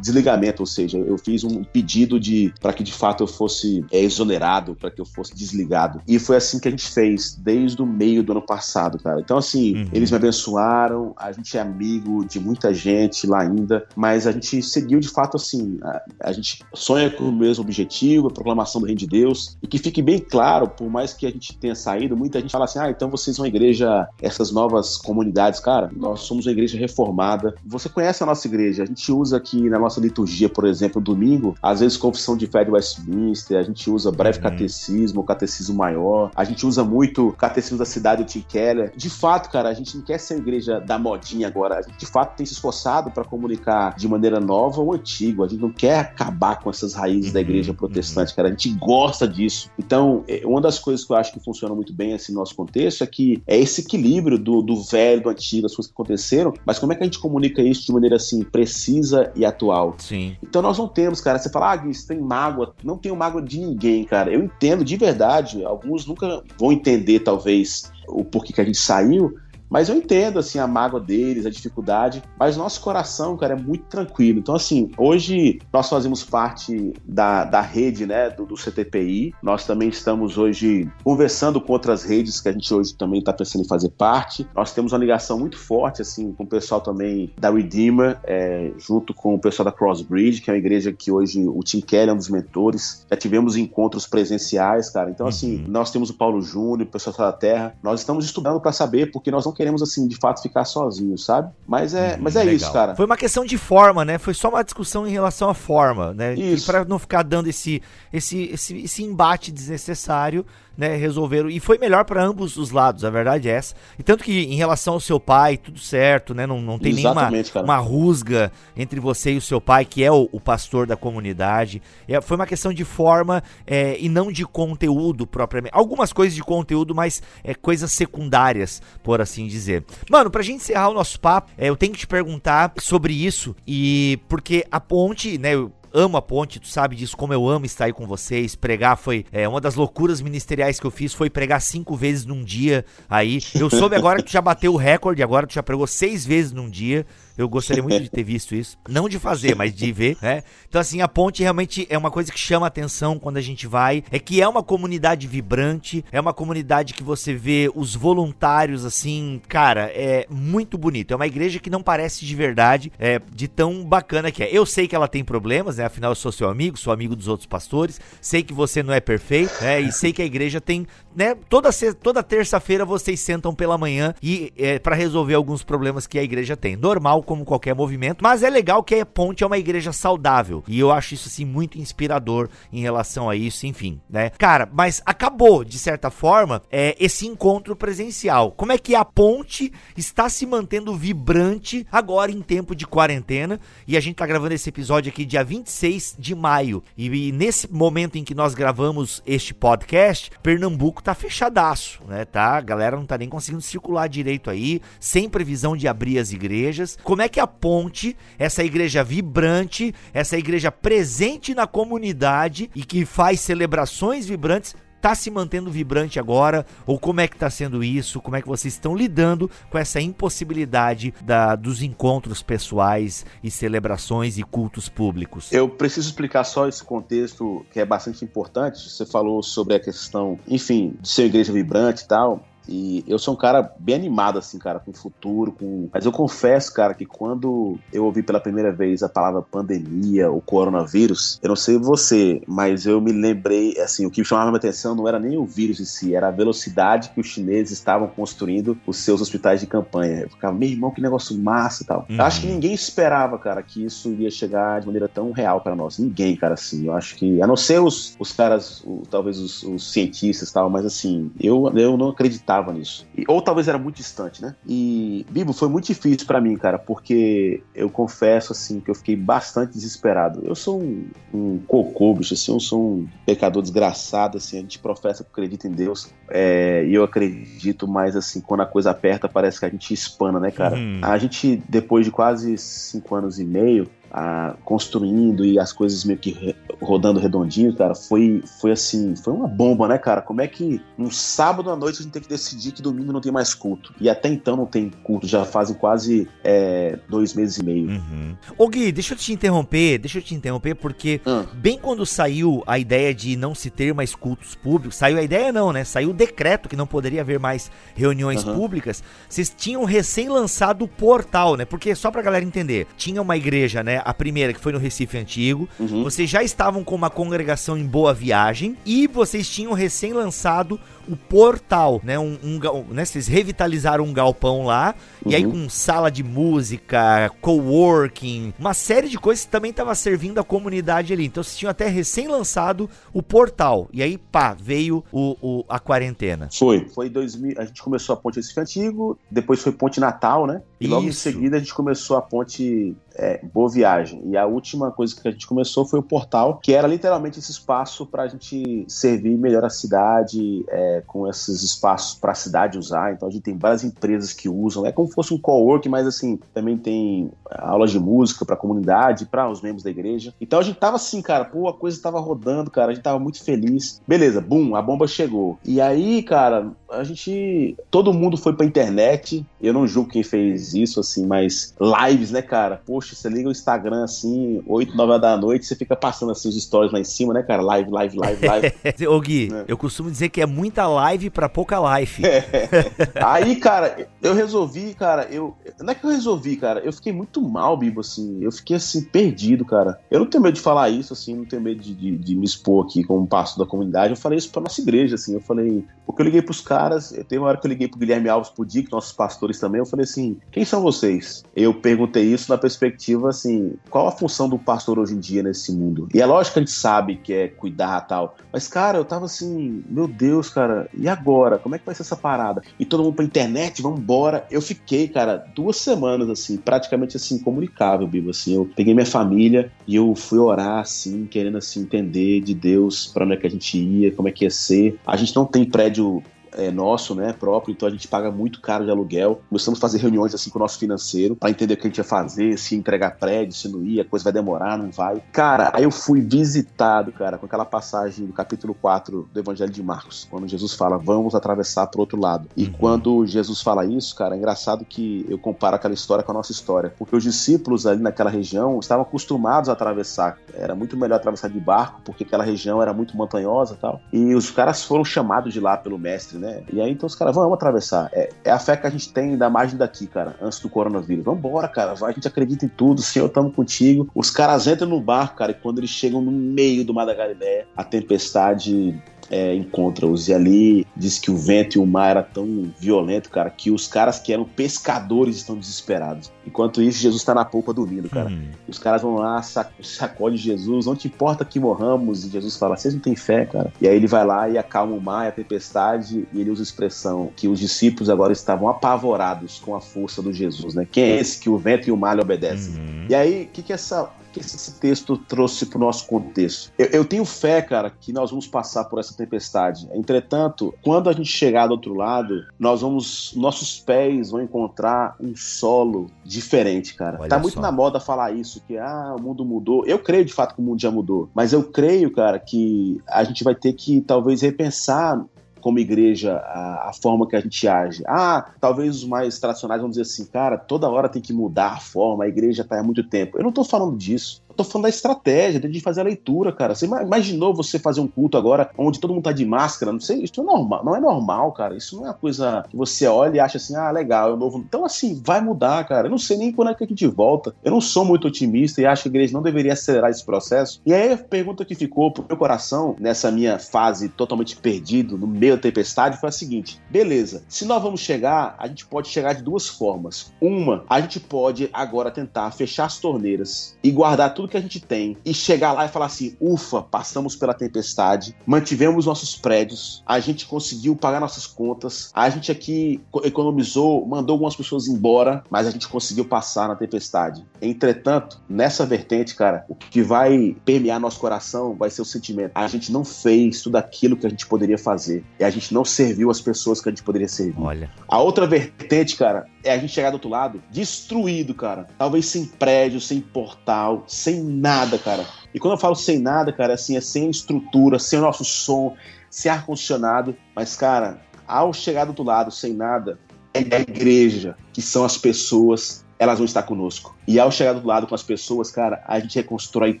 desligamento, 0.00 0.62
ou 0.62 0.66
seja, 0.66 0.98
eu 0.98 1.18
fiz 1.18 1.44
um 1.44 1.62
pedido 1.64 2.18
de 2.18 2.52
para 2.60 2.72
que 2.72 2.82
de 2.82 2.92
fato 2.92 3.22
eu 3.22 3.26
fosse 3.26 3.84
é, 3.90 4.00
exonerado, 4.00 4.74
para 4.74 4.90
que 4.90 5.00
eu 5.00 5.06
fosse 5.06 5.34
desligado. 5.34 6.00
E 6.06 6.18
foi 6.18 6.36
assim 6.36 6.58
que 6.58 6.68
a 6.68 6.70
gente 6.70 6.86
fez 6.86 7.34
desde 7.34 7.80
o 7.82 7.86
meio 7.86 8.22
do 8.22 8.32
ano 8.32 8.42
passado, 8.42 8.98
cara. 8.98 9.20
Então 9.20 9.38
assim, 9.38 9.76
uhum. 9.76 9.88
eles 9.92 10.10
me 10.10 10.16
abençoaram, 10.16 11.14
a 11.16 11.32
gente 11.32 11.56
é 11.56 11.60
amigo 11.60 12.24
de 12.24 12.38
muita 12.40 12.72
gente 12.72 13.26
lá 13.26 13.42
ainda, 13.42 13.86
mas 13.96 14.26
a 14.26 14.32
gente 14.32 14.62
seguiu 14.62 15.00
de 15.00 15.08
fato 15.08 15.36
assim, 15.36 15.78
a, 15.82 16.02
a 16.20 16.32
gente 16.32 16.64
sonha 16.74 17.10
com 17.10 17.24
o 17.24 17.32
mesmo 17.32 17.64
objetivo, 17.64 18.28
a 18.28 18.30
proclamação 18.30 18.80
do 18.80 18.86
reino 18.86 18.98
de 18.98 19.06
Deus, 19.06 19.56
e 19.62 19.66
que 19.66 19.78
fique 19.78 20.02
bem 20.02 20.18
claro, 20.18 20.68
por 20.68 20.88
mais 20.88 21.12
que 21.12 21.26
a 21.26 21.30
gente 21.30 21.56
tenha 21.58 21.74
saído, 21.74 22.16
muita 22.16 22.40
gente 22.40 22.52
fala 22.52 22.64
assim: 22.64 22.78
"Ah, 22.78 22.90
então 22.90 23.10
vocês 23.10 23.36
são 23.36 23.44
uma 23.44 23.48
igreja, 23.48 24.08
essas 24.20 24.50
novas 24.50 24.96
comunidades, 24.96 25.60
cara, 25.60 25.90
nós 25.94 26.20
somos 26.20 26.46
uma 26.46 26.52
igreja 26.52 26.78
reformada. 26.78 27.54
Você 27.64 27.88
conhece 27.88 28.22
a 28.22 28.26
nossa 28.26 28.46
igreja? 28.46 28.82
A 28.82 28.86
gente 28.86 29.10
usa 29.12 29.33
aqui 29.36 29.68
na 29.68 29.78
nossa 29.78 30.00
liturgia, 30.00 30.48
por 30.48 30.64
exemplo, 30.64 31.00
domingo, 31.00 31.56
às 31.62 31.80
vezes 31.80 31.96
confissão 31.96 32.36
de 32.36 32.46
fé 32.46 32.64
de 32.64 32.70
Westminster, 32.70 33.58
a 33.58 33.62
gente 33.62 33.90
usa 33.90 34.10
breve 34.10 34.38
uhum. 34.38 34.44
catecismo, 34.44 35.24
catecismo 35.24 35.74
maior, 35.74 36.30
a 36.34 36.44
gente 36.44 36.66
usa 36.66 36.84
muito 36.84 37.32
catecismo 37.32 37.78
da 37.78 37.84
cidade 37.84 38.24
de 38.24 38.32
Tim 38.32 38.44
Keller. 38.48 38.92
De 38.96 39.10
fato, 39.10 39.50
cara, 39.50 39.68
a 39.68 39.74
gente 39.74 39.96
não 39.96 40.04
quer 40.04 40.18
ser 40.18 40.34
a 40.34 40.36
igreja 40.38 40.80
da 40.80 40.98
modinha 40.98 41.48
agora. 41.48 41.78
A 41.78 41.82
gente, 41.82 41.98
de 41.98 42.06
fato, 42.06 42.36
tem 42.36 42.46
se 42.46 42.52
esforçado 42.52 43.10
para 43.10 43.24
comunicar 43.24 43.96
de 43.96 44.08
maneira 44.08 44.40
nova 44.40 44.80
ou 44.80 44.94
antiga. 44.94 45.44
A 45.44 45.48
gente 45.48 45.60
não 45.60 45.70
quer 45.70 45.98
acabar 45.98 46.60
com 46.60 46.70
essas 46.70 46.94
raízes 46.94 47.32
da 47.32 47.40
igreja 47.40 47.72
uhum. 47.72 47.76
protestante, 47.76 48.34
cara. 48.34 48.48
A 48.48 48.50
gente 48.50 48.70
gosta 48.70 49.26
disso. 49.26 49.70
Então, 49.78 50.24
é, 50.28 50.42
uma 50.44 50.60
das 50.60 50.78
coisas 50.78 51.04
que 51.04 51.12
eu 51.12 51.16
acho 51.16 51.32
que 51.32 51.40
funciona 51.40 51.74
muito 51.74 51.92
bem 51.92 52.14
assim, 52.14 52.32
no 52.32 52.40
nosso 52.40 52.54
contexto 52.54 53.02
é 53.02 53.06
que 53.06 53.42
é 53.46 53.58
esse 53.58 53.80
equilíbrio 53.80 54.38
do, 54.38 54.62
do 54.62 54.82
velho, 54.82 55.22
do 55.22 55.28
antigo, 55.28 55.66
as 55.66 55.74
coisas 55.74 55.90
que 55.90 55.94
aconteceram, 55.94 56.52
mas 56.64 56.78
como 56.78 56.92
é 56.92 56.96
que 56.96 57.02
a 57.02 57.06
gente 57.06 57.18
comunica 57.18 57.62
isso 57.62 57.86
de 57.86 57.92
maneira 57.92 58.16
assim 58.16 58.42
precisa 58.42 59.23
e 59.34 59.44
atual? 59.44 59.94
Sim. 59.98 60.36
Então 60.42 60.62
nós 60.62 60.78
não 60.78 60.88
temos, 60.88 61.20
cara. 61.20 61.38
Você 61.38 61.50
fala, 61.50 61.72
ah, 61.72 61.76
Gui, 61.76 61.92
tem 62.06 62.20
mágoa. 62.20 62.74
Não 62.82 62.96
tenho 62.98 63.16
mágoa 63.16 63.42
de 63.42 63.60
ninguém, 63.60 64.04
cara. 64.04 64.32
Eu 64.32 64.42
entendo 64.42 64.84
de 64.84 64.96
verdade. 64.96 65.64
Alguns 65.64 66.06
nunca 66.06 66.42
vão 66.58 66.72
entender, 66.72 67.20
talvez, 67.20 67.90
o 68.08 68.24
porquê 68.24 68.52
que 68.52 68.60
a 68.60 68.64
gente 68.64 68.78
saiu, 68.78 69.36
mas 69.74 69.88
eu 69.88 69.96
entendo, 69.96 70.38
assim, 70.38 70.60
a 70.60 70.68
mágoa 70.68 71.00
deles, 71.00 71.44
a 71.44 71.50
dificuldade, 71.50 72.22
mas 72.38 72.56
nosso 72.56 72.80
coração, 72.80 73.36
cara, 73.36 73.54
é 73.54 73.56
muito 73.56 73.86
tranquilo. 73.86 74.38
Então, 74.38 74.54
assim, 74.54 74.88
hoje 74.96 75.58
nós 75.72 75.88
fazemos 75.88 76.22
parte 76.22 76.92
da, 77.04 77.44
da 77.44 77.60
rede, 77.60 78.06
né, 78.06 78.30
do, 78.30 78.46
do 78.46 78.54
CTPI. 78.54 79.34
Nós 79.42 79.66
também 79.66 79.88
estamos 79.88 80.38
hoje 80.38 80.88
conversando 81.02 81.60
com 81.60 81.72
outras 81.72 82.04
redes 82.04 82.40
que 82.40 82.48
a 82.48 82.52
gente 82.52 82.72
hoje 82.72 82.94
também 82.94 83.18
está 83.18 83.32
pensando 83.32 83.64
em 83.64 83.66
fazer 83.66 83.88
parte. 83.90 84.46
Nós 84.54 84.72
temos 84.72 84.92
uma 84.92 84.98
ligação 85.00 85.40
muito 85.40 85.58
forte, 85.58 86.02
assim, 86.02 86.30
com 86.30 86.44
o 86.44 86.46
pessoal 86.46 86.80
também 86.80 87.32
da 87.36 87.50
Redeemer, 87.50 88.20
é, 88.22 88.70
junto 88.78 89.12
com 89.12 89.34
o 89.34 89.40
pessoal 89.40 89.64
da 89.64 89.72
Crossbridge, 89.72 90.40
que 90.40 90.50
é 90.50 90.52
uma 90.52 90.58
igreja 90.58 90.92
que 90.92 91.10
hoje 91.10 91.48
o 91.48 91.58
Tim 91.64 91.80
Kelly 91.80 92.10
é 92.10 92.12
um 92.12 92.16
dos 92.16 92.30
mentores. 92.30 93.04
Já 93.10 93.16
tivemos 93.16 93.56
encontros 93.56 94.06
presenciais, 94.06 94.88
cara. 94.88 95.10
Então, 95.10 95.26
assim, 95.26 95.56
uhum. 95.56 95.64
nós 95.66 95.90
temos 95.90 96.10
o 96.10 96.14
Paulo 96.14 96.40
Júnior, 96.40 96.82
o 96.82 96.92
pessoal 96.92 97.16
da 97.16 97.32
Terra. 97.32 97.74
Nós 97.82 97.98
estamos 97.98 98.24
estudando 98.24 98.60
para 98.60 98.70
saber, 98.70 99.10
porque 99.10 99.32
nós 99.32 99.44
não 99.44 99.52
queremos 99.52 99.63
queremos, 99.64 99.82
assim, 99.82 100.06
de 100.06 100.16
fato 100.16 100.42
ficar 100.42 100.64
sozinhos, 100.66 101.24
sabe? 101.24 101.50
Mas 101.66 101.94
é, 101.94 102.16
hum, 102.16 102.18
mas 102.20 102.36
é 102.36 102.44
isso, 102.52 102.70
cara. 102.70 102.94
Foi 102.94 103.06
uma 103.06 103.16
questão 103.16 103.44
de 103.46 103.56
forma, 103.56 104.04
né? 104.04 104.18
Foi 104.18 104.34
só 104.34 104.50
uma 104.50 104.62
discussão 104.62 105.06
em 105.06 105.10
relação 105.10 105.48
à 105.48 105.54
forma, 105.54 106.12
né? 106.12 106.34
Isso. 106.34 106.64
E 106.64 106.66
pra 106.66 106.84
não 106.84 106.98
ficar 106.98 107.22
dando 107.22 107.48
esse, 107.48 107.82
esse, 108.12 108.50
esse, 108.52 108.76
esse 108.76 109.02
embate 109.02 109.50
desnecessário, 109.50 110.44
né, 110.76 110.96
resolveram. 110.96 111.48
E 111.48 111.60
foi 111.60 111.78
melhor 111.78 112.04
para 112.04 112.24
ambos 112.24 112.56
os 112.56 112.70
lados, 112.70 113.04
a 113.04 113.10
verdade 113.10 113.48
é 113.48 113.52
essa. 113.52 113.74
E 113.98 114.02
tanto 114.02 114.24
que 114.24 114.42
em 114.42 114.56
relação 114.56 114.94
ao 114.94 115.00
seu 115.00 115.20
pai, 115.20 115.56
tudo 115.56 115.78
certo, 115.78 116.34
né? 116.34 116.46
Não, 116.46 116.60
não 116.60 116.78
tem 116.78 116.92
Exatamente, 116.92 117.52
nenhuma 117.54 117.74
uma 117.74 117.76
rusga 117.78 118.52
entre 118.76 119.00
você 119.00 119.32
e 119.32 119.36
o 119.36 119.40
seu 119.40 119.60
pai, 119.60 119.84
que 119.84 120.02
é 120.02 120.10
o, 120.10 120.28
o 120.32 120.40
pastor 120.40 120.86
da 120.86 120.96
comunidade. 120.96 121.82
É, 122.08 122.20
foi 122.20 122.36
uma 122.36 122.46
questão 122.46 122.72
de 122.72 122.84
forma 122.84 123.42
é, 123.66 123.96
e 123.98 124.08
não 124.08 124.30
de 124.30 124.44
conteúdo 124.44 125.26
propriamente. 125.26 125.74
Algumas 125.74 126.12
coisas 126.12 126.34
de 126.34 126.42
conteúdo, 126.42 126.94
mas 126.94 127.22
é, 127.42 127.54
coisas 127.54 127.92
secundárias, 127.92 128.82
por 129.02 129.20
assim 129.20 129.46
dizer. 129.46 129.84
Mano, 130.10 130.30
pra 130.30 130.42
gente 130.42 130.56
encerrar 130.56 130.88
o 130.88 130.94
nosso 130.94 131.18
papo, 131.20 131.50
é, 131.56 131.68
eu 131.68 131.76
tenho 131.76 131.92
que 131.92 132.00
te 132.00 132.06
perguntar 132.06 132.72
sobre 132.78 133.12
isso. 133.12 133.54
E 133.66 134.18
porque 134.28 134.66
a 134.70 134.80
ponte, 134.80 135.38
né? 135.38 135.54
Eu, 135.54 135.72
amo 135.94 136.16
a 136.16 136.22
ponte, 136.22 136.58
tu 136.58 136.66
sabe 136.66 136.96
disso, 136.96 137.16
como 137.16 137.32
eu 137.32 137.48
amo 137.48 137.64
estar 137.64 137.84
aí 137.84 137.92
com 137.92 138.06
vocês. 138.06 138.56
Pregar 138.56 138.98
foi 138.98 139.24
é, 139.30 139.48
uma 139.48 139.60
das 139.60 139.76
loucuras 139.76 140.20
ministeriais 140.20 140.80
que 140.80 140.86
eu 140.86 140.90
fiz, 140.90 141.14
foi 141.14 141.30
pregar 141.30 141.62
cinco 141.62 141.94
vezes 141.94 142.26
num 142.26 142.42
dia 142.42 142.84
aí. 143.08 143.40
Eu 143.54 143.70
soube 143.70 143.94
agora 143.94 144.18
que 144.18 144.24
tu 144.24 144.32
já 144.32 144.42
bateu 144.42 144.74
o 144.74 144.76
recorde, 144.76 145.22
agora 145.22 145.46
tu 145.46 145.54
já 145.54 145.62
pregou 145.62 145.86
seis 145.86 146.26
vezes 146.26 146.52
num 146.52 146.68
dia. 146.68 147.06
Eu 147.36 147.48
gostaria 147.48 147.82
muito 147.82 148.00
de 148.00 148.08
ter 148.08 148.22
visto 148.22 148.54
isso. 148.54 148.78
Não 148.88 149.08
de 149.08 149.18
fazer, 149.18 149.56
mas 149.56 149.74
de 149.74 149.90
ver, 149.90 150.16
né? 150.22 150.42
Então, 150.68 150.80
assim, 150.80 151.00
a 151.00 151.08
ponte 151.08 151.42
realmente 151.42 151.86
é 151.90 151.98
uma 151.98 152.10
coisa 152.10 152.30
que 152.30 152.38
chama 152.38 152.66
atenção 152.66 153.18
quando 153.18 153.38
a 153.38 153.40
gente 153.40 153.66
vai. 153.66 154.04
É 154.10 154.18
que 154.18 154.40
é 154.40 154.46
uma 154.46 154.62
comunidade 154.62 155.26
vibrante, 155.26 156.04
é 156.12 156.20
uma 156.20 156.32
comunidade 156.32 156.94
que 156.94 157.02
você 157.02 157.34
vê 157.34 157.70
os 157.74 157.94
voluntários, 157.94 158.84
assim, 158.84 159.40
cara, 159.48 159.90
é 159.94 160.26
muito 160.30 160.78
bonito. 160.78 161.12
É 161.12 161.16
uma 161.16 161.26
igreja 161.26 161.58
que 161.58 161.68
não 161.68 161.82
parece 161.82 162.24
de 162.24 162.36
verdade, 162.36 162.92
é 162.98 163.20
de 163.32 163.48
tão 163.48 163.84
bacana 163.84 164.30
que 164.30 164.42
é. 164.42 164.48
Eu 164.56 164.64
sei 164.64 164.86
que 164.86 164.94
ela 164.94 165.08
tem 165.08 165.24
problemas, 165.24 165.78
né? 165.78 165.84
Afinal, 165.84 166.12
eu 166.12 166.16
sou 166.16 166.30
seu 166.30 166.48
amigo, 166.48 166.78
sou 166.78 166.92
amigo 166.92 167.16
dos 167.16 167.26
outros 167.26 167.46
pastores, 167.46 168.00
sei 168.20 168.42
que 168.42 168.54
você 168.54 168.82
não 168.82 168.94
é 168.94 169.00
perfeito, 169.00 169.52
né? 169.60 169.80
E 169.80 169.90
sei 169.90 170.12
que 170.12 170.22
a 170.22 170.24
igreja 170.24 170.60
tem, 170.60 170.86
né? 171.14 171.34
Toda, 171.48 171.70
toda 172.00 172.22
terça-feira 172.22 172.84
vocês 172.84 173.18
sentam 173.18 173.52
pela 173.54 173.76
manhã 173.76 174.14
e 174.22 174.52
é, 174.56 174.78
para 174.78 174.94
resolver 174.94 175.34
alguns 175.34 175.64
problemas 175.64 176.06
que 176.06 176.18
a 176.18 176.22
igreja 176.22 176.56
tem. 176.56 176.76
Normal, 176.76 177.23
como 177.24 177.44
qualquer 177.44 177.74
movimento, 177.74 178.22
mas 178.22 178.42
é 178.42 178.50
legal 178.50 178.82
que 178.82 178.94
a 178.94 179.06
Ponte 179.06 179.42
é 179.42 179.46
uma 179.46 179.58
igreja 179.58 179.92
saudável. 179.92 180.62
E 180.66 180.78
eu 180.78 180.90
acho 180.90 181.14
isso, 181.14 181.28
assim, 181.28 181.44
muito 181.44 181.78
inspirador 181.78 182.48
em 182.72 182.80
relação 182.80 183.28
a 183.28 183.36
isso, 183.36 183.66
enfim, 183.66 184.00
né? 184.08 184.30
Cara, 184.30 184.68
mas 184.72 185.02
acabou, 185.06 185.64
de 185.64 185.78
certa 185.78 186.10
forma, 186.10 186.62
é, 186.70 186.96
esse 186.98 187.26
encontro 187.26 187.76
presencial. 187.76 188.52
Como 188.52 188.72
é 188.72 188.78
que 188.78 188.94
a 188.94 189.04
Ponte 189.04 189.72
está 189.96 190.28
se 190.28 190.46
mantendo 190.46 190.94
vibrante 190.94 191.86
agora 191.90 192.30
em 192.30 192.42
tempo 192.42 192.74
de 192.74 192.86
quarentena? 192.86 193.60
E 193.86 193.96
a 193.96 194.00
gente 194.00 194.16
tá 194.16 194.26
gravando 194.26 194.54
esse 194.54 194.68
episódio 194.68 195.10
aqui 195.10 195.24
dia 195.24 195.44
26 195.44 196.16
de 196.18 196.34
maio. 196.34 196.82
E, 196.96 197.06
e 197.06 197.32
nesse 197.32 197.72
momento 197.72 198.16
em 198.16 198.24
que 198.24 198.34
nós 198.34 198.54
gravamos 198.54 199.22
este 199.26 199.54
podcast, 199.54 200.30
Pernambuco 200.42 201.02
tá 201.02 201.14
fechadaço, 201.14 202.02
né? 202.06 202.24
Tá? 202.24 202.56
A 202.56 202.60
galera 202.60 202.96
não 202.96 203.06
tá 203.06 203.16
nem 203.16 203.28
conseguindo 203.28 203.62
circular 203.62 204.08
direito 204.08 204.50
aí, 204.50 204.80
sem 204.98 205.28
previsão 205.28 205.76
de 205.76 205.88
abrir 205.88 206.18
as 206.18 206.32
igrejas. 206.32 206.98
Como 207.14 207.22
é 207.22 207.28
que 207.28 207.38
a 207.38 207.46
Ponte, 207.46 208.16
essa 208.36 208.64
igreja 208.64 209.04
vibrante, 209.04 209.94
essa 210.12 210.36
igreja 210.36 210.72
presente 210.72 211.54
na 211.54 211.64
comunidade 211.64 212.68
e 212.74 212.84
que 212.84 213.06
faz 213.06 213.38
celebrações 213.38 214.26
vibrantes, 214.26 214.74
tá 215.00 215.14
se 215.14 215.30
mantendo 215.30 215.70
vibrante 215.70 216.18
agora? 216.18 216.66
Ou 216.84 216.98
como 216.98 217.20
é 217.20 217.28
que 217.28 217.36
tá 217.36 217.48
sendo 217.48 217.84
isso? 217.84 218.20
Como 218.20 218.34
é 218.34 218.42
que 218.42 218.48
vocês 218.48 218.74
estão 218.74 218.96
lidando 218.96 219.48
com 219.70 219.78
essa 219.78 220.00
impossibilidade 220.00 221.14
da, 221.22 221.54
dos 221.54 221.82
encontros 221.82 222.42
pessoais 222.42 223.24
e 223.44 223.48
celebrações 223.48 224.36
e 224.36 224.42
cultos 224.42 224.88
públicos? 224.88 225.52
Eu 225.52 225.68
preciso 225.68 226.08
explicar 226.08 226.42
só 226.42 226.66
esse 226.66 226.82
contexto 226.82 227.64
que 227.70 227.78
é 227.78 227.84
bastante 227.84 228.24
importante. 228.24 228.90
Você 228.90 229.06
falou 229.06 229.40
sobre 229.40 229.76
a 229.76 229.78
questão, 229.78 230.36
enfim, 230.48 230.96
de 231.00 231.08
ser 231.08 231.26
igreja 231.26 231.52
vibrante 231.52 232.02
e 232.02 232.08
tal. 232.08 232.44
E 232.68 233.04
eu 233.06 233.18
sou 233.18 233.34
um 233.34 233.36
cara 233.36 233.72
bem 233.78 233.94
animado, 233.94 234.38
assim, 234.38 234.58
cara, 234.58 234.78
com 234.78 234.90
o 234.90 234.94
futuro, 234.94 235.52
com. 235.52 235.88
Mas 235.92 236.04
eu 236.04 236.12
confesso, 236.12 236.72
cara, 236.72 236.94
que 236.94 237.04
quando 237.04 237.78
eu 237.92 238.04
ouvi 238.04 238.22
pela 238.22 238.40
primeira 238.40 238.72
vez 238.72 239.02
a 239.02 239.08
palavra 239.08 239.42
pandemia, 239.42 240.30
o 240.30 240.40
coronavírus, 240.40 241.38
eu 241.42 241.48
não 241.48 241.56
sei 241.56 241.78
você, 241.78 242.42
mas 242.46 242.86
eu 242.86 243.00
me 243.00 243.12
lembrei, 243.12 243.78
assim, 243.78 244.06
o 244.06 244.10
que 244.10 244.24
chamava 244.24 244.50
minha 244.50 244.58
atenção 244.58 244.94
não 244.94 245.06
era 245.06 245.18
nem 245.18 245.36
o 245.36 245.44
vírus 245.44 245.80
em 245.80 245.84
si, 245.84 246.14
era 246.14 246.28
a 246.28 246.30
velocidade 246.30 247.10
que 247.10 247.20
os 247.20 247.26
chineses 247.26 247.72
estavam 247.72 248.08
construindo 248.08 248.78
os 248.86 248.98
seus 248.98 249.20
hospitais 249.20 249.60
de 249.60 249.66
campanha. 249.66 250.22
Eu 250.22 250.30
ficava, 250.30 250.54
meu 250.54 250.68
irmão, 250.68 250.90
que 250.90 251.00
negócio 251.00 251.36
massa 251.38 251.82
e 251.82 251.86
tal. 251.86 252.06
Uhum. 252.08 252.16
Eu 252.16 252.24
acho 252.24 252.40
que 252.40 252.46
ninguém 252.46 252.72
esperava, 252.72 253.38
cara, 253.38 253.62
que 253.62 253.84
isso 253.84 254.12
ia 254.12 254.30
chegar 254.30 254.80
de 254.80 254.86
maneira 254.86 255.08
tão 255.08 255.32
real 255.32 255.60
para 255.60 255.76
nós. 255.76 255.98
Ninguém, 255.98 256.36
cara, 256.36 256.54
assim. 256.54 256.86
Eu 256.86 256.94
acho 256.94 257.16
que, 257.16 257.42
a 257.42 257.46
não 257.46 257.56
ser 257.56 257.80
os, 257.80 258.16
os 258.18 258.32
caras, 258.32 258.82
o, 258.84 259.02
talvez 259.10 259.38
os, 259.38 259.62
os 259.62 259.92
cientistas 259.92 260.50
e 260.50 260.52
tal, 260.52 260.70
mas 260.70 260.84
assim, 260.84 261.30
eu, 261.40 261.70
eu 261.76 261.96
não 261.96 262.10
acreditava 262.10 262.53
acreditava 262.54 262.72
nisso. 262.72 263.06
E, 263.16 263.24
ou 263.26 263.40
talvez 263.42 263.68
era 263.68 263.78
muito 263.78 263.96
distante, 263.96 264.42
né? 264.42 264.54
E, 264.66 265.26
Bibo, 265.30 265.52
foi 265.52 265.68
muito 265.68 265.86
difícil 265.86 266.26
para 266.26 266.40
mim, 266.40 266.56
cara, 266.56 266.78
porque 266.78 267.62
eu 267.74 267.90
confesso, 267.90 268.52
assim, 268.52 268.80
que 268.80 268.90
eu 268.90 268.94
fiquei 268.94 269.16
bastante 269.16 269.72
desesperado. 269.72 270.42
Eu 270.44 270.54
sou 270.54 270.80
um, 270.80 271.06
um 271.32 271.58
cocô, 271.66 272.14
bicho, 272.14 272.34
assim, 272.34 272.52
eu 272.52 272.60
sou 272.60 272.80
um 272.80 273.08
pecador 273.26 273.62
desgraçado, 273.62 274.38
assim, 274.38 274.58
a 274.58 274.60
gente 274.60 274.78
professa 274.78 275.24
que 275.24 275.30
acredita 275.30 275.66
em 275.66 275.72
Deus, 275.72 276.12
é, 276.28 276.84
e 276.86 276.94
eu 276.94 277.02
acredito, 277.02 277.88
mas, 277.88 278.16
assim, 278.16 278.40
quando 278.40 278.60
a 278.60 278.66
coisa 278.66 278.90
aperta, 278.90 279.28
parece 279.28 279.58
que 279.58 279.66
a 279.66 279.70
gente 279.70 279.92
espana, 279.92 280.38
né, 280.38 280.50
cara? 280.50 280.76
Uhum. 280.76 281.00
A 281.02 281.16
gente, 281.18 281.62
depois 281.68 282.04
de 282.04 282.10
quase 282.10 282.56
cinco 282.58 283.14
anos 283.14 283.38
e 283.38 283.44
meio, 283.44 283.88
a, 284.14 284.54
construindo 284.64 285.44
e 285.44 285.58
as 285.58 285.72
coisas 285.72 286.04
meio 286.04 286.18
que 286.18 286.54
rodando 286.80 287.18
redondinho, 287.18 287.74
cara, 287.74 287.96
foi, 287.96 288.44
foi 288.60 288.70
assim, 288.70 289.16
foi 289.16 289.32
uma 289.32 289.48
bomba, 289.48 289.88
né, 289.88 289.98
cara? 289.98 290.22
Como 290.22 290.40
é 290.40 290.46
que 290.46 290.80
um 290.96 291.10
sábado 291.10 291.68
à 291.68 291.74
noite 291.74 291.98
a 291.98 292.02
gente 292.04 292.12
tem 292.12 292.22
que 292.22 292.28
decidir 292.28 292.70
que 292.70 292.80
domingo 292.80 293.12
não 293.12 293.20
tem 293.20 293.32
mais 293.32 293.54
culto? 293.54 293.92
E 294.00 294.08
até 294.08 294.28
então 294.28 294.56
não 294.56 294.66
tem 294.66 294.88
culto, 295.02 295.26
já 295.26 295.44
fazem 295.44 295.74
quase 295.74 296.28
é, 296.44 296.96
dois 297.08 297.34
meses 297.34 297.58
e 297.58 297.64
meio. 297.64 297.88
Uhum. 297.88 298.36
Ô 298.56 298.68
Gui, 298.68 298.92
deixa 298.92 299.14
eu 299.14 299.18
te 299.18 299.32
interromper, 299.32 299.98
deixa 299.98 300.18
eu 300.18 300.22
te 300.22 300.34
interromper, 300.34 300.76
porque 300.76 301.20
ah. 301.26 301.44
bem 301.54 301.76
quando 301.76 302.06
saiu 302.06 302.62
a 302.68 302.78
ideia 302.78 303.12
de 303.12 303.36
não 303.36 303.52
se 303.52 303.68
ter 303.68 303.92
mais 303.92 304.14
cultos 304.14 304.54
públicos, 304.54 304.96
saiu 304.96 305.18
a 305.18 305.22
ideia 305.22 305.50
não, 305.50 305.72
né? 305.72 305.82
Saiu 305.82 306.10
o 306.10 306.14
decreto 306.14 306.68
que 306.68 306.76
não 306.76 306.86
poderia 306.86 307.22
haver 307.22 307.40
mais 307.40 307.68
reuniões 307.96 308.44
uhum. 308.44 308.54
públicas, 308.54 309.02
vocês 309.28 309.52
tinham 309.56 309.84
recém 309.84 310.28
lançado 310.28 310.84
o 310.84 310.88
portal, 310.88 311.56
né? 311.56 311.64
Porque 311.64 311.96
só 311.96 312.12
pra 312.12 312.22
galera 312.22 312.44
entender, 312.44 312.86
tinha 312.96 313.20
uma 313.20 313.36
igreja, 313.36 313.82
né? 313.82 314.03
A 314.04 314.12
primeira 314.12 314.52
que 314.52 314.60
foi 314.60 314.72
no 314.72 314.78
Recife 314.78 315.16
Antigo. 315.16 315.68
Uhum. 315.78 316.04
Vocês 316.04 316.28
já 316.28 316.42
estavam 316.42 316.84
com 316.84 316.94
uma 316.94 317.10
congregação 317.10 317.76
em 317.78 317.86
Boa 317.86 318.12
Viagem 318.12 318.76
e 318.84 319.06
vocês 319.06 319.48
tinham 319.48 319.72
recém 319.72 320.12
lançado 320.12 320.78
o 321.08 321.16
portal, 321.16 322.00
né? 322.02 322.18
Um, 322.18 322.38
um, 322.42 322.84
né? 322.92 323.04
Vocês 323.04 323.26
revitalizaram 323.26 324.04
um 324.04 324.12
galpão 324.12 324.64
lá, 324.64 324.94
uhum. 325.24 325.32
e 325.32 325.34
aí 325.34 325.44
uhum. 325.44 325.64
com 325.64 325.68
sala 325.68 326.10
de 326.10 326.22
música, 326.22 327.30
coworking, 327.40 328.52
uma 328.58 328.74
série 328.74 329.08
de 329.08 329.18
coisas 329.18 329.44
que 329.44 329.50
também 329.50 329.70
estava 329.70 329.94
servindo 329.94 330.38
a 330.38 330.44
comunidade 330.44 331.12
ali. 331.12 331.26
Então 331.26 331.42
vocês 331.42 331.56
tinham 331.56 331.70
até 331.70 331.88
recém-lançado 331.88 332.88
o 333.12 333.22
portal. 333.22 333.88
E 333.92 334.02
aí, 334.02 334.18
pá, 334.18 334.54
veio 334.58 335.04
o, 335.12 335.36
o, 335.40 335.64
a 335.68 335.78
quarentena. 335.78 336.48
Foi. 336.52 336.88
Foi 336.88 337.08
2000. 337.08 337.54
A 337.58 337.64
gente 337.64 337.82
começou 337.82 338.14
a 338.14 338.16
ponte 338.16 338.36
Recife 338.36 338.60
Antigo, 338.60 339.18
depois 339.30 339.60
foi 339.60 339.72
Ponte 339.72 340.00
Natal, 340.00 340.46
né? 340.46 340.62
E 340.80 340.86
logo 340.86 341.08
Isso. 341.08 341.28
em 341.28 341.32
seguida 341.32 341.56
a 341.56 341.58
gente 341.58 341.74
começou 341.74 342.16
a 342.16 342.22
ponte 342.22 342.96
é, 343.14 343.40
Boa 343.52 343.70
Viagem. 343.70 344.22
E 344.26 344.36
a 344.36 344.46
última 344.46 344.90
coisa 344.90 345.14
que 345.14 345.26
a 345.26 345.30
gente 345.30 345.46
começou 345.46 345.86
foi 345.86 345.98
o 345.98 346.02
portal, 346.02 346.58
que 346.62 346.72
era 346.72 346.86
literalmente 346.86 347.38
esse 347.38 347.50
espaço 347.50 348.06
para 348.06 348.24
a 348.24 348.28
gente 348.28 348.84
servir 348.88 349.36
melhor 349.36 349.64
a 349.64 349.70
cidade, 349.70 350.64
é, 350.68 350.93
com 351.00 351.28
esses 351.28 351.62
espaços 351.62 352.18
para 352.18 352.32
a 352.32 352.34
cidade 352.34 352.78
usar. 352.78 353.12
Então 353.12 353.28
a 353.28 353.30
gente 353.30 353.42
tem 353.42 353.56
várias 353.56 353.84
empresas 353.84 354.32
que 354.32 354.48
usam. 354.48 354.86
É 354.86 354.92
como 354.92 355.08
se 355.08 355.14
fosse 355.14 355.34
um 355.34 355.38
co-work, 355.38 355.88
mas 355.88 356.06
assim, 356.06 356.38
também 356.52 356.76
tem 356.76 357.30
aulas 357.50 357.90
de 357.90 357.98
música 357.98 358.44
para 358.44 358.54
a 358.54 358.58
comunidade, 358.58 359.26
para 359.26 359.48
os 359.48 359.60
membros 359.60 359.82
da 359.82 359.90
igreja. 359.90 360.34
Então 360.40 360.58
a 360.58 360.62
gente 360.62 360.78
tava 360.78 360.96
assim, 360.96 361.22
cara, 361.22 361.44
pô, 361.44 361.68
a 361.68 361.74
coisa 361.74 362.00
tava 362.00 362.20
rodando, 362.20 362.70
cara, 362.70 362.92
a 362.92 362.94
gente 362.94 363.04
tava 363.04 363.18
muito 363.18 363.42
feliz. 363.42 364.00
Beleza, 364.06 364.40
bum, 364.40 364.74
a 364.74 364.82
bomba 364.82 365.06
chegou. 365.06 365.58
E 365.64 365.80
aí, 365.80 366.22
cara, 366.22 366.72
a 366.90 367.04
gente. 367.04 367.76
Todo 367.90 368.12
mundo 368.12 368.36
foi 368.36 368.52
pra 368.54 368.66
internet. 368.66 369.44
Eu 369.60 369.72
não 369.72 369.86
julgo 369.86 370.10
quem 370.10 370.22
fez 370.22 370.74
isso, 370.74 371.00
assim, 371.00 371.26
mas 371.26 371.74
lives, 371.80 372.30
né, 372.30 372.42
cara? 372.42 372.80
Poxa, 372.84 373.14
você 373.14 373.28
liga 373.28 373.48
o 373.48 373.52
Instagram 373.52 374.04
assim, 374.04 374.62
8, 374.66 374.96
9 374.96 375.18
da 375.18 375.36
noite, 375.36 375.66
você 375.66 375.74
fica 375.74 375.96
passando 375.96 376.32
assim 376.32 376.48
os 376.48 376.62
stories 376.62 376.92
lá 376.92 377.00
em 377.00 377.04
cima, 377.04 377.32
né, 377.34 377.42
cara? 377.42 377.62
Live, 377.62 377.90
live, 377.90 378.16
live, 378.16 378.46
live. 378.46 378.72
Ô, 379.08 379.20
Gui, 379.20 379.50
é. 379.52 379.64
eu 379.68 379.76
costumo 379.76 380.10
dizer 380.10 380.28
que 380.28 380.40
é 380.40 380.46
muita 380.46 380.83
live 380.86 381.30
pra 381.30 381.48
pouca 381.48 381.98
life. 381.98 382.24
É. 382.24 382.44
Aí, 383.22 383.56
cara, 383.56 384.08
eu 384.22 384.34
resolvi, 384.34 384.94
cara, 384.94 385.28
eu. 385.30 385.56
Não 385.80 385.90
é 385.90 385.94
que 385.94 386.04
eu 386.04 386.10
resolvi, 386.10 386.56
cara, 386.56 386.80
eu 386.80 386.92
fiquei 386.92 387.12
muito 387.12 387.40
mal, 387.40 387.76
Bibo, 387.76 388.00
assim. 388.00 388.38
Eu 388.42 388.52
fiquei 388.52 388.76
assim, 388.76 389.02
perdido, 389.02 389.64
cara. 389.64 390.00
Eu 390.10 390.20
não 390.20 390.26
tenho 390.26 390.42
medo 390.42 390.54
de 390.54 390.60
falar 390.60 390.90
isso, 390.90 391.12
assim, 391.12 391.34
não 391.34 391.44
tenho 391.44 391.62
medo 391.62 391.80
de, 391.80 391.94
de, 391.94 392.16
de 392.16 392.34
me 392.34 392.44
expor 392.44 392.84
aqui 392.84 393.02
como 393.04 393.26
pastor 393.26 393.64
da 393.64 393.70
comunidade. 393.70 394.12
Eu 394.12 394.16
falei 394.16 394.38
isso 394.38 394.50
pra 394.50 394.62
nossa 394.62 394.80
igreja, 394.80 395.14
assim. 395.14 395.34
Eu 395.34 395.40
falei, 395.40 395.84
porque 396.06 396.22
eu 396.22 396.24
liguei 396.24 396.42
pros 396.42 396.60
caras. 396.60 397.10
Teve 397.28 397.38
uma 397.38 397.48
hora 397.48 397.58
que 397.58 397.66
eu 397.66 397.70
liguei 397.70 397.88
pro 397.88 397.98
Guilherme 397.98 398.28
Alves 398.28 398.50
pro 398.50 398.64
Dick, 398.64 398.90
nossos 398.90 399.12
pastores 399.12 399.58
também. 399.58 399.78
Eu 399.78 399.86
falei 399.86 400.04
assim: 400.04 400.38
quem 400.50 400.64
são 400.64 400.80
vocês? 400.80 401.44
Eu 401.54 401.74
perguntei 401.74 402.24
isso 402.24 402.50
na 402.50 402.58
perspectiva 402.58 403.30
assim: 403.30 403.74
qual 403.90 404.08
a 404.08 404.12
função 404.12 404.48
do 404.48 404.58
pastor 404.58 404.98
hoje 404.98 405.14
em 405.14 405.20
dia 405.20 405.42
nesse 405.42 405.72
mundo? 405.72 406.08
E 406.14 406.20
é 406.20 406.26
lógico 406.26 406.54
que 406.54 406.58
a 406.60 406.62
gente 406.62 406.72
sabe 406.72 407.16
que 407.16 407.32
é 407.32 407.48
cuidar 407.48 408.00
tal. 408.02 408.36
Mas, 408.52 408.68
cara, 408.68 408.98
eu 408.98 409.04
tava 409.04 409.24
assim: 409.26 409.84
meu 409.88 410.06
Deus, 410.06 410.48
cara, 410.48 410.73
e 410.96 411.08
agora? 411.08 411.58
Como 411.58 411.74
é 411.74 411.78
que 411.78 411.86
vai 411.86 411.94
ser 411.94 412.02
essa 412.02 412.16
parada? 412.16 412.62
E 412.78 412.84
todo 412.84 413.02
mundo 413.02 413.14
pra 413.14 413.24
internet, 413.24 413.82
vamos 413.82 414.00
embora. 414.00 414.46
Eu 414.50 414.60
fiquei, 414.60 415.08
cara, 415.08 415.36
duas 415.54 415.76
semanas 415.76 416.28
assim, 416.28 416.56
praticamente 416.56 417.16
assim, 417.16 417.38
comunicável, 417.38 418.06
Bibo. 418.06 418.30
Assim, 418.30 418.54
eu 418.54 418.70
peguei 418.76 418.94
minha 418.94 419.06
família 419.06 419.70
e 419.86 419.96
eu 419.96 420.14
fui 420.14 420.38
orar, 420.38 420.80
assim, 420.80 421.26
querendo 421.26 421.58
assim, 421.58 421.80
entender 421.82 422.40
de 422.40 422.54
Deus 422.54 423.06
para 423.06 423.24
onde 423.24 423.34
é 423.34 423.36
que 423.36 423.46
a 423.46 423.50
gente 423.50 423.78
ia, 423.78 424.12
como 424.12 424.28
é 424.28 424.32
que 424.32 424.44
ia 424.44 424.50
ser. 424.50 424.98
A 425.06 425.16
gente 425.16 425.34
não 425.34 425.44
tem 425.44 425.64
prédio 425.64 426.22
é, 426.56 426.70
nosso, 426.70 427.14
né, 427.14 427.32
próprio, 427.32 427.72
então 427.72 427.88
a 427.88 427.90
gente 427.90 428.08
paga 428.08 428.30
muito 428.30 428.60
caro 428.60 428.84
de 428.84 428.90
aluguel. 428.90 429.40
Começamos 429.48 429.78
a 429.78 429.80
fazer 429.80 429.98
reuniões 429.98 430.34
assim 430.34 430.50
com 430.50 430.58
o 430.58 430.62
nosso 430.62 430.78
financeiro 430.78 431.36
para 431.36 431.50
entender 431.50 431.74
o 431.74 431.76
que 431.76 431.86
a 431.86 431.90
gente 431.90 431.98
ia 431.98 432.04
fazer, 432.04 432.58
se 432.58 432.74
ia 432.74 432.78
entregar 432.78 433.16
prédio, 433.18 433.54
se 433.54 433.68
não 433.68 433.82
ia, 433.82 434.02
a 434.02 434.04
coisa 434.04 434.24
vai 434.24 434.32
demorar, 434.32 434.78
não 434.78 434.90
vai. 434.90 435.22
Cara, 435.32 435.70
aí 435.74 435.84
eu 435.84 435.90
fui 435.90 436.20
visitado, 436.20 437.12
cara, 437.12 437.38
com 437.38 437.46
aquela 437.46 437.64
passagem 437.64 438.26
do 438.26 438.32
capítulo 438.32 438.74
4 438.74 439.28
do 439.32 439.40
Evangelho 439.40 439.70
de 439.70 439.82
Marcos, 439.82 440.26
quando 440.30 440.48
Jesus 440.48 440.74
fala, 440.74 440.98
vamos 440.98 441.34
atravessar 441.34 441.86
pro 441.86 442.00
outro 442.00 442.18
lado. 442.18 442.48
E 442.56 442.64
uhum. 442.64 442.72
quando 442.72 443.26
Jesus 443.26 443.60
fala 443.60 443.84
isso, 443.84 444.14
cara, 444.14 444.34
é 444.34 444.38
engraçado 444.38 444.84
que 444.84 445.24
eu 445.28 445.38
comparo 445.38 445.76
aquela 445.76 445.94
história 445.94 446.22
com 446.22 446.32
a 446.32 446.34
nossa 446.34 446.52
história, 446.52 446.92
porque 446.98 447.16
os 447.16 447.22
discípulos 447.22 447.86
ali 447.86 448.00
naquela 448.00 448.30
região 448.30 448.78
estavam 448.78 449.02
acostumados 449.02 449.68
a 449.68 449.72
atravessar. 449.72 450.38
Era 450.52 450.74
muito 450.74 450.96
melhor 450.96 451.16
atravessar 451.16 451.48
de 451.48 451.58
barco, 451.58 452.00
porque 452.04 452.24
aquela 452.24 452.44
região 452.44 452.82
era 452.82 452.92
muito 452.92 453.16
montanhosa 453.16 453.74
e 453.74 453.76
tal. 453.76 454.00
E 454.12 454.34
os 454.34 454.50
caras 454.50 454.84
foram 454.84 455.04
chamados 455.04 455.52
de 455.52 455.60
lá 455.60 455.76
pelo 455.76 455.98
mestre, 455.98 456.38
né? 456.38 456.43
E 456.72 456.80
aí 456.80 456.90
então 456.90 457.06
os 457.06 457.14
caras, 457.14 457.34
vamos 457.34 457.54
atravessar. 457.54 458.10
É, 458.12 458.30
é 458.44 458.50
a 458.50 458.58
fé 458.58 458.76
que 458.76 458.86
a 458.86 458.90
gente 458.90 459.12
tem 459.12 459.36
da 459.36 459.48
margem 459.50 459.76
daqui, 459.76 460.06
cara, 460.06 460.36
antes 460.40 460.60
do 460.60 460.68
coronavírus. 460.68 461.24
Vambora, 461.24 461.68
cara, 461.68 461.94
vai, 461.94 462.10
a 462.10 462.14
gente 462.14 462.28
acredita 462.28 462.64
em 462.64 462.68
tudo, 462.68 463.02
Senhor, 463.02 463.26
estamos 463.26 463.54
contigo. 463.54 464.08
Os 464.14 464.30
caras 464.30 464.66
entram 464.66 464.88
no 464.88 465.00
barco, 465.00 465.36
cara, 465.36 465.52
e 465.52 465.54
quando 465.54 465.78
eles 465.78 465.90
chegam 465.90 466.20
no 466.20 466.32
meio 466.32 466.84
do 466.84 466.94
Mar 466.94 467.06
da 467.06 467.14
Galileia, 467.14 467.66
a 467.76 467.84
tempestade 467.84 469.00
é, 469.30 469.54
encontra-os. 469.54 470.28
E 470.28 470.34
ali 470.34 470.86
diz 470.96 471.18
que 471.18 471.30
o 471.30 471.36
vento 471.36 471.76
e 471.76 471.78
o 471.78 471.86
mar 471.86 472.10
era 472.10 472.22
tão 472.22 472.70
violento, 472.78 473.30
cara, 473.30 473.50
que 473.50 473.70
os 473.70 473.86
caras 473.86 474.18
que 474.18 474.32
eram 474.32 474.44
pescadores 474.44 475.36
estão 475.36 475.56
desesperados. 475.56 476.32
Enquanto 476.46 476.82
isso, 476.82 477.00
Jesus 477.00 477.22
está 477.22 477.34
na 477.34 477.44
polpa 477.44 477.72
dormindo, 477.72 478.08
cara. 478.08 478.28
Hum. 478.28 478.48
Os 478.68 478.78
caras 478.78 479.02
vão 479.02 479.16
lá, 479.16 479.42
sac 479.42 479.72
sacode 479.82 480.36
Jesus, 480.36 480.86
não 480.86 480.94
te 480.94 481.08
importa 481.08 481.44
que 481.44 481.58
morramos. 481.58 482.24
E 482.24 482.28
Jesus 482.28 482.56
fala: 482.56 482.76
vocês 482.76 482.94
não 482.94 483.00
têm 483.00 483.16
fé, 483.16 483.46
cara. 483.46 483.72
E 483.80 483.88
aí 483.88 483.96
ele 483.96 484.06
vai 484.06 484.24
lá 484.24 484.48
e 484.48 484.58
acalma 484.58 484.94
o 484.94 485.00
mar 485.00 485.26
e 485.26 485.28
a 485.28 485.32
tempestade, 485.32 486.26
e 486.32 486.40
ele 486.40 486.50
usa 486.50 486.62
a 486.62 486.64
expressão 486.64 487.30
que 487.36 487.48
os 487.48 487.58
discípulos 487.58 488.10
agora 488.10 488.32
estavam 488.32 488.68
apavorados 488.68 489.58
com 489.58 489.74
a 489.74 489.80
força 489.80 490.22
do 490.22 490.32
Jesus, 490.32 490.74
né? 490.74 490.86
Quem 490.90 491.04
é 491.04 491.20
esse 491.20 491.40
que 491.40 491.48
o 491.48 491.56
vento 491.56 491.88
e 491.88 491.92
o 491.92 491.96
mar 491.96 492.14
lhe 492.14 492.22
obedecem? 492.22 492.74
Hum. 492.74 493.06
E 493.08 493.14
aí, 493.14 493.44
o 493.44 493.48
que, 493.48 493.62
que 493.62 493.72
essa 493.72 494.10
que 494.34 494.40
esse 494.40 494.80
texto 494.80 495.16
trouxe 495.16 495.66
para 495.66 495.78
o 495.78 495.80
nosso 495.80 496.06
contexto? 496.06 496.72
Eu, 496.76 496.86
eu, 496.86 497.04
tenho 497.04 497.24
fé, 497.24 497.62
cara, 497.62 497.88
que 497.88 498.12
nós 498.12 498.30
vamos 498.30 498.46
passar 498.46 498.84
por 498.84 498.98
essa 498.98 499.16
tempestade. 499.16 499.88
Entretanto, 499.92 500.74
quando 500.82 501.08
a 501.08 501.12
gente 501.12 501.28
chegar 501.28 501.68
do 501.68 501.72
outro 501.72 501.94
lado, 501.94 502.44
nós 502.58 502.80
vamos, 502.80 503.32
nossos 503.36 503.78
pés 503.78 504.30
vão 504.30 504.42
encontrar 504.42 505.14
um 505.20 505.36
solo 505.36 506.10
diferente, 506.34 506.94
cara. 506.94 507.18
Olha 507.20 507.28
tá 507.28 507.38
muito 507.38 507.54
só. 507.54 507.60
na 507.60 507.72
moda 507.72 507.98
falar 507.98 508.32
isso, 508.32 508.62
que 508.66 508.76
ah, 508.76 509.14
o 509.18 509.22
mundo 509.22 509.44
mudou. 509.44 509.86
Eu 509.86 509.98
creio 509.98 510.24
de 510.24 510.32
fato 510.32 510.54
que 510.54 510.60
o 510.60 510.64
mundo 510.64 510.80
já 510.80 510.90
mudou, 510.90 511.30
mas 511.34 511.52
eu 511.52 511.62
creio, 511.62 512.12
cara, 512.12 512.38
que 512.38 513.00
a 513.08 513.24
gente 513.24 513.42
vai 513.42 513.54
ter 513.54 513.72
que 513.72 514.00
talvez 514.00 514.42
repensar 514.42 515.24
como 515.64 515.78
igreja 515.78 516.36
a, 516.36 516.90
a, 516.90 516.92
forma 516.92 517.26
que 517.26 517.34
a 517.34 517.40
gente 517.40 517.66
age. 517.66 518.02
Ah, 518.06 518.50
talvez 518.60 518.96
os 518.96 519.04
mais 519.06 519.38
tradicionais 519.38 519.80
vão 519.80 519.88
dizer 519.88 520.02
assim, 520.02 520.26
cara, 520.26 520.58
toda 520.58 520.90
hora 520.90 521.08
tem 521.08 521.22
que 521.22 521.32
mudar 521.32 521.72
a 521.72 521.80
forma, 521.80 522.24
a 522.24 522.28
igreja 522.28 522.60
está 522.60 522.78
há 522.78 522.82
muito 522.82 523.02
tempo. 523.02 523.38
Eu 523.38 523.42
não 523.42 523.48
estou 523.48 523.64
falando 523.64 523.96
disso. 523.96 524.43
Tô 524.56 524.64
falando 524.64 524.84
da 524.84 524.88
estratégia, 524.88 525.60
de 525.60 525.80
fazer 525.80 526.00
a 526.00 526.04
leitura, 526.04 526.52
cara. 526.52 526.74
Você 526.74 526.86
imaginou 526.86 527.54
você 527.54 527.78
fazer 527.78 528.00
um 528.00 528.06
culto 528.06 528.36
agora 528.36 528.70
onde 528.76 529.00
todo 529.00 529.12
mundo 529.12 529.24
tá 529.24 529.32
de 529.32 529.44
máscara? 529.44 529.92
Não 529.92 530.00
sei, 530.00 530.22
isso 530.22 530.40
é 530.40 530.44
normal, 530.44 530.84
não 530.84 530.96
é 530.96 531.00
normal, 531.00 531.52
cara. 531.52 531.76
Isso 531.76 531.96
não 531.96 532.04
é 532.04 532.08
uma 532.08 532.14
coisa 532.14 532.64
que 532.68 532.76
você 532.76 533.06
olha 533.06 533.36
e 533.36 533.40
acha 533.40 533.58
assim, 533.58 533.74
ah, 533.76 533.90
legal, 533.90 534.34
é 534.34 534.36
novo. 534.36 534.58
Então, 534.58 534.84
assim, 534.84 535.20
vai 535.24 535.40
mudar, 535.40 535.84
cara. 535.84 536.06
Eu 536.06 536.10
não 536.10 536.18
sei 536.18 536.36
nem 536.36 536.52
quando 536.52 536.70
é 536.70 536.74
que 536.74 536.84
a 536.84 536.86
gente 536.86 537.06
volta. 537.06 537.54
Eu 537.64 537.70
não 537.70 537.80
sou 537.80 538.04
muito 538.04 538.28
otimista 538.28 538.80
e 538.80 538.86
acho 538.86 539.02
que 539.02 539.08
a 539.08 539.12
igreja 539.12 539.32
não 539.32 539.42
deveria 539.42 539.72
acelerar 539.72 540.10
esse 540.10 540.24
processo. 540.24 540.80
E 540.84 540.92
aí 540.92 541.12
a 541.12 541.18
pergunta 541.18 541.64
que 541.64 541.74
ficou 541.74 542.10
pro 542.10 542.24
meu 542.26 542.36
coração, 542.36 542.96
nessa 542.98 543.30
minha 543.30 543.58
fase 543.58 544.08
totalmente 544.08 544.56
perdido, 544.56 545.18
no 545.18 545.26
meio 545.26 545.56
da 545.56 545.62
tempestade, 545.62 546.20
foi 546.20 546.28
a 546.28 546.32
seguinte: 546.32 546.80
beleza, 546.90 547.42
se 547.48 547.64
nós 547.64 547.82
vamos 547.82 548.00
chegar, 548.00 548.54
a 548.58 548.66
gente 548.68 548.86
pode 548.86 549.08
chegar 549.08 549.34
de 549.34 549.42
duas 549.42 549.68
formas. 549.68 550.32
Uma, 550.40 550.84
a 550.88 551.00
gente 551.00 551.20
pode 551.20 551.68
agora 551.72 552.10
tentar 552.10 552.50
fechar 552.52 552.86
as 552.86 552.98
torneiras 552.98 553.76
e 553.82 553.90
guardar 553.90 554.34
tudo 554.34 554.43
tudo 554.44 554.50
que 554.50 554.56
a 554.56 554.60
gente 554.60 554.80
tem 554.80 555.16
e 555.24 555.32
chegar 555.32 555.72
lá 555.72 555.86
e 555.86 555.88
falar 555.88 556.06
assim: 556.06 556.36
ufa, 556.40 556.82
passamos 556.82 557.34
pela 557.34 557.54
tempestade, 557.54 558.36
mantivemos 558.46 559.06
nossos 559.06 559.36
prédios, 559.36 560.02
a 560.06 560.20
gente 560.20 560.46
conseguiu 560.46 560.94
pagar 560.94 561.20
nossas 561.20 561.46
contas, 561.46 562.10
a 562.14 562.28
gente 562.28 562.52
aqui 562.52 563.00
economizou, 563.24 564.06
mandou 564.06 564.34
algumas 564.34 564.54
pessoas 564.54 564.86
embora, 564.86 565.42
mas 565.50 565.66
a 565.66 565.70
gente 565.70 565.88
conseguiu 565.88 566.24
passar 566.24 566.68
na 566.68 566.76
tempestade. 566.76 567.44
Entretanto, 567.60 568.40
nessa 568.48 568.84
vertente, 568.84 569.34
cara, 569.34 569.64
o 569.68 569.74
que 569.74 570.02
vai 570.02 570.56
permear 570.64 571.00
nosso 571.00 571.18
coração 571.18 571.74
vai 571.74 571.90
ser 571.90 572.02
o 572.02 572.04
sentimento: 572.04 572.52
a 572.54 572.66
gente 572.68 572.92
não 572.92 573.04
fez 573.04 573.62
tudo 573.62 573.76
aquilo 573.76 574.16
que 574.16 574.26
a 574.26 574.30
gente 574.30 574.46
poderia 574.46 574.78
fazer 574.78 575.24
e 575.40 575.44
a 575.44 575.50
gente 575.50 575.72
não 575.72 575.84
serviu 575.84 576.30
as 576.30 576.40
pessoas 576.40 576.80
que 576.80 576.88
a 576.88 576.92
gente 576.92 577.02
poderia 577.02 577.28
servir. 577.28 577.60
Olha. 577.60 577.90
A 578.06 578.20
outra 578.20 578.46
vertente, 578.46 579.16
cara, 579.16 579.46
é 579.64 579.72
a 579.72 579.78
gente 579.78 579.92
chegar 579.92 580.10
do 580.10 580.14
outro 580.14 580.28
lado 580.28 580.62
destruído, 580.70 581.54
cara. 581.54 581.88
Talvez 581.98 582.26
sem 582.26 582.44
prédio, 582.44 583.00
sem 583.00 583.20
portal, 583.20 584.04
sem 584.06 584.42
nada, 584.42 584.98
cara. 584.98 585.26
E 585.52 585.58
quando 585.58 585.72
eu 585.72 585.78
falo 585.78 585.94
sem 585.94 586.18
nada, 586.18 586.52
cara, 586.52 586.74
assim, 586.74 586.96
é 586.96 587.00
sem 587.00 587.30
estrutura, 587.30 587.98
sem 587.98 588.18
o 588.18 588.22
nosso 588.22 588.44
som, 588.44 588.94
sem 589.30 589.50
ar-condicionado. 589.50 590.36
Mas, 590.54 590.76
cara, 590.76 591.20
ao 591.46 591.72
chegar 591.72 592.04
do 592.04 592.08
outro 592.10 592.24
lado, 592.24 592.50
sem 592.50 592.72
nada, 592.74 593.18
é 593.54 593.76
a 593.76 593.80
igreja, 593.80 594.56
que 594.72 594.82
são 594.82 595.04
as 595.04 595.16
pessoas, 595.16 596.04
elas 596.18 596.38
vão 596.38 596.44
estar 596.44 596.64
conosco. 596.64 597.16
E 597.26 597.38
ao 597.40 597.50
chegar 597.50 597.72
do 597.72 597.76
outro 597.76 597.88
lado 597.88 598.06
com 598.06 598.14
as 598.14 598.22
pessoas, 598.22 598.70
cara, 598.70 599.02
a 599.06 599.18
gente 599.18 599.36
reconstrói 599.36 600.00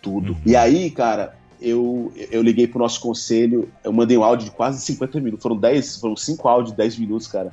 tudo. 0.00 0.32
Uhum. 0.32 0.40
E 0.46 0.56
aí, 0.56 0.90
cara, 0.90 1.36
eu, 1.60 2.12
eu 2.30 2.42
liguei 2.42 2.66
pro 2.66 2.78
nosso 2.78 3.00
conselho, 3.00 3.70
eu 3.84 3.92
mandei 3.92 4.16
um 4.16 4.24
áudio 4.24 4.46
de 4.46 4.50
quase 4.50 4.80
50 4.80 5.20
minutos. 5.20 5.42
Foram 5.42 5.56
10, 5.56 5.98
foram 5.98 6.16
5 6.16 6.48
áudios 6.48 6.70
de 6.72 6.76
10 6.76 6.98
minutos, 6.98 7.26
cara. 7.26 7.52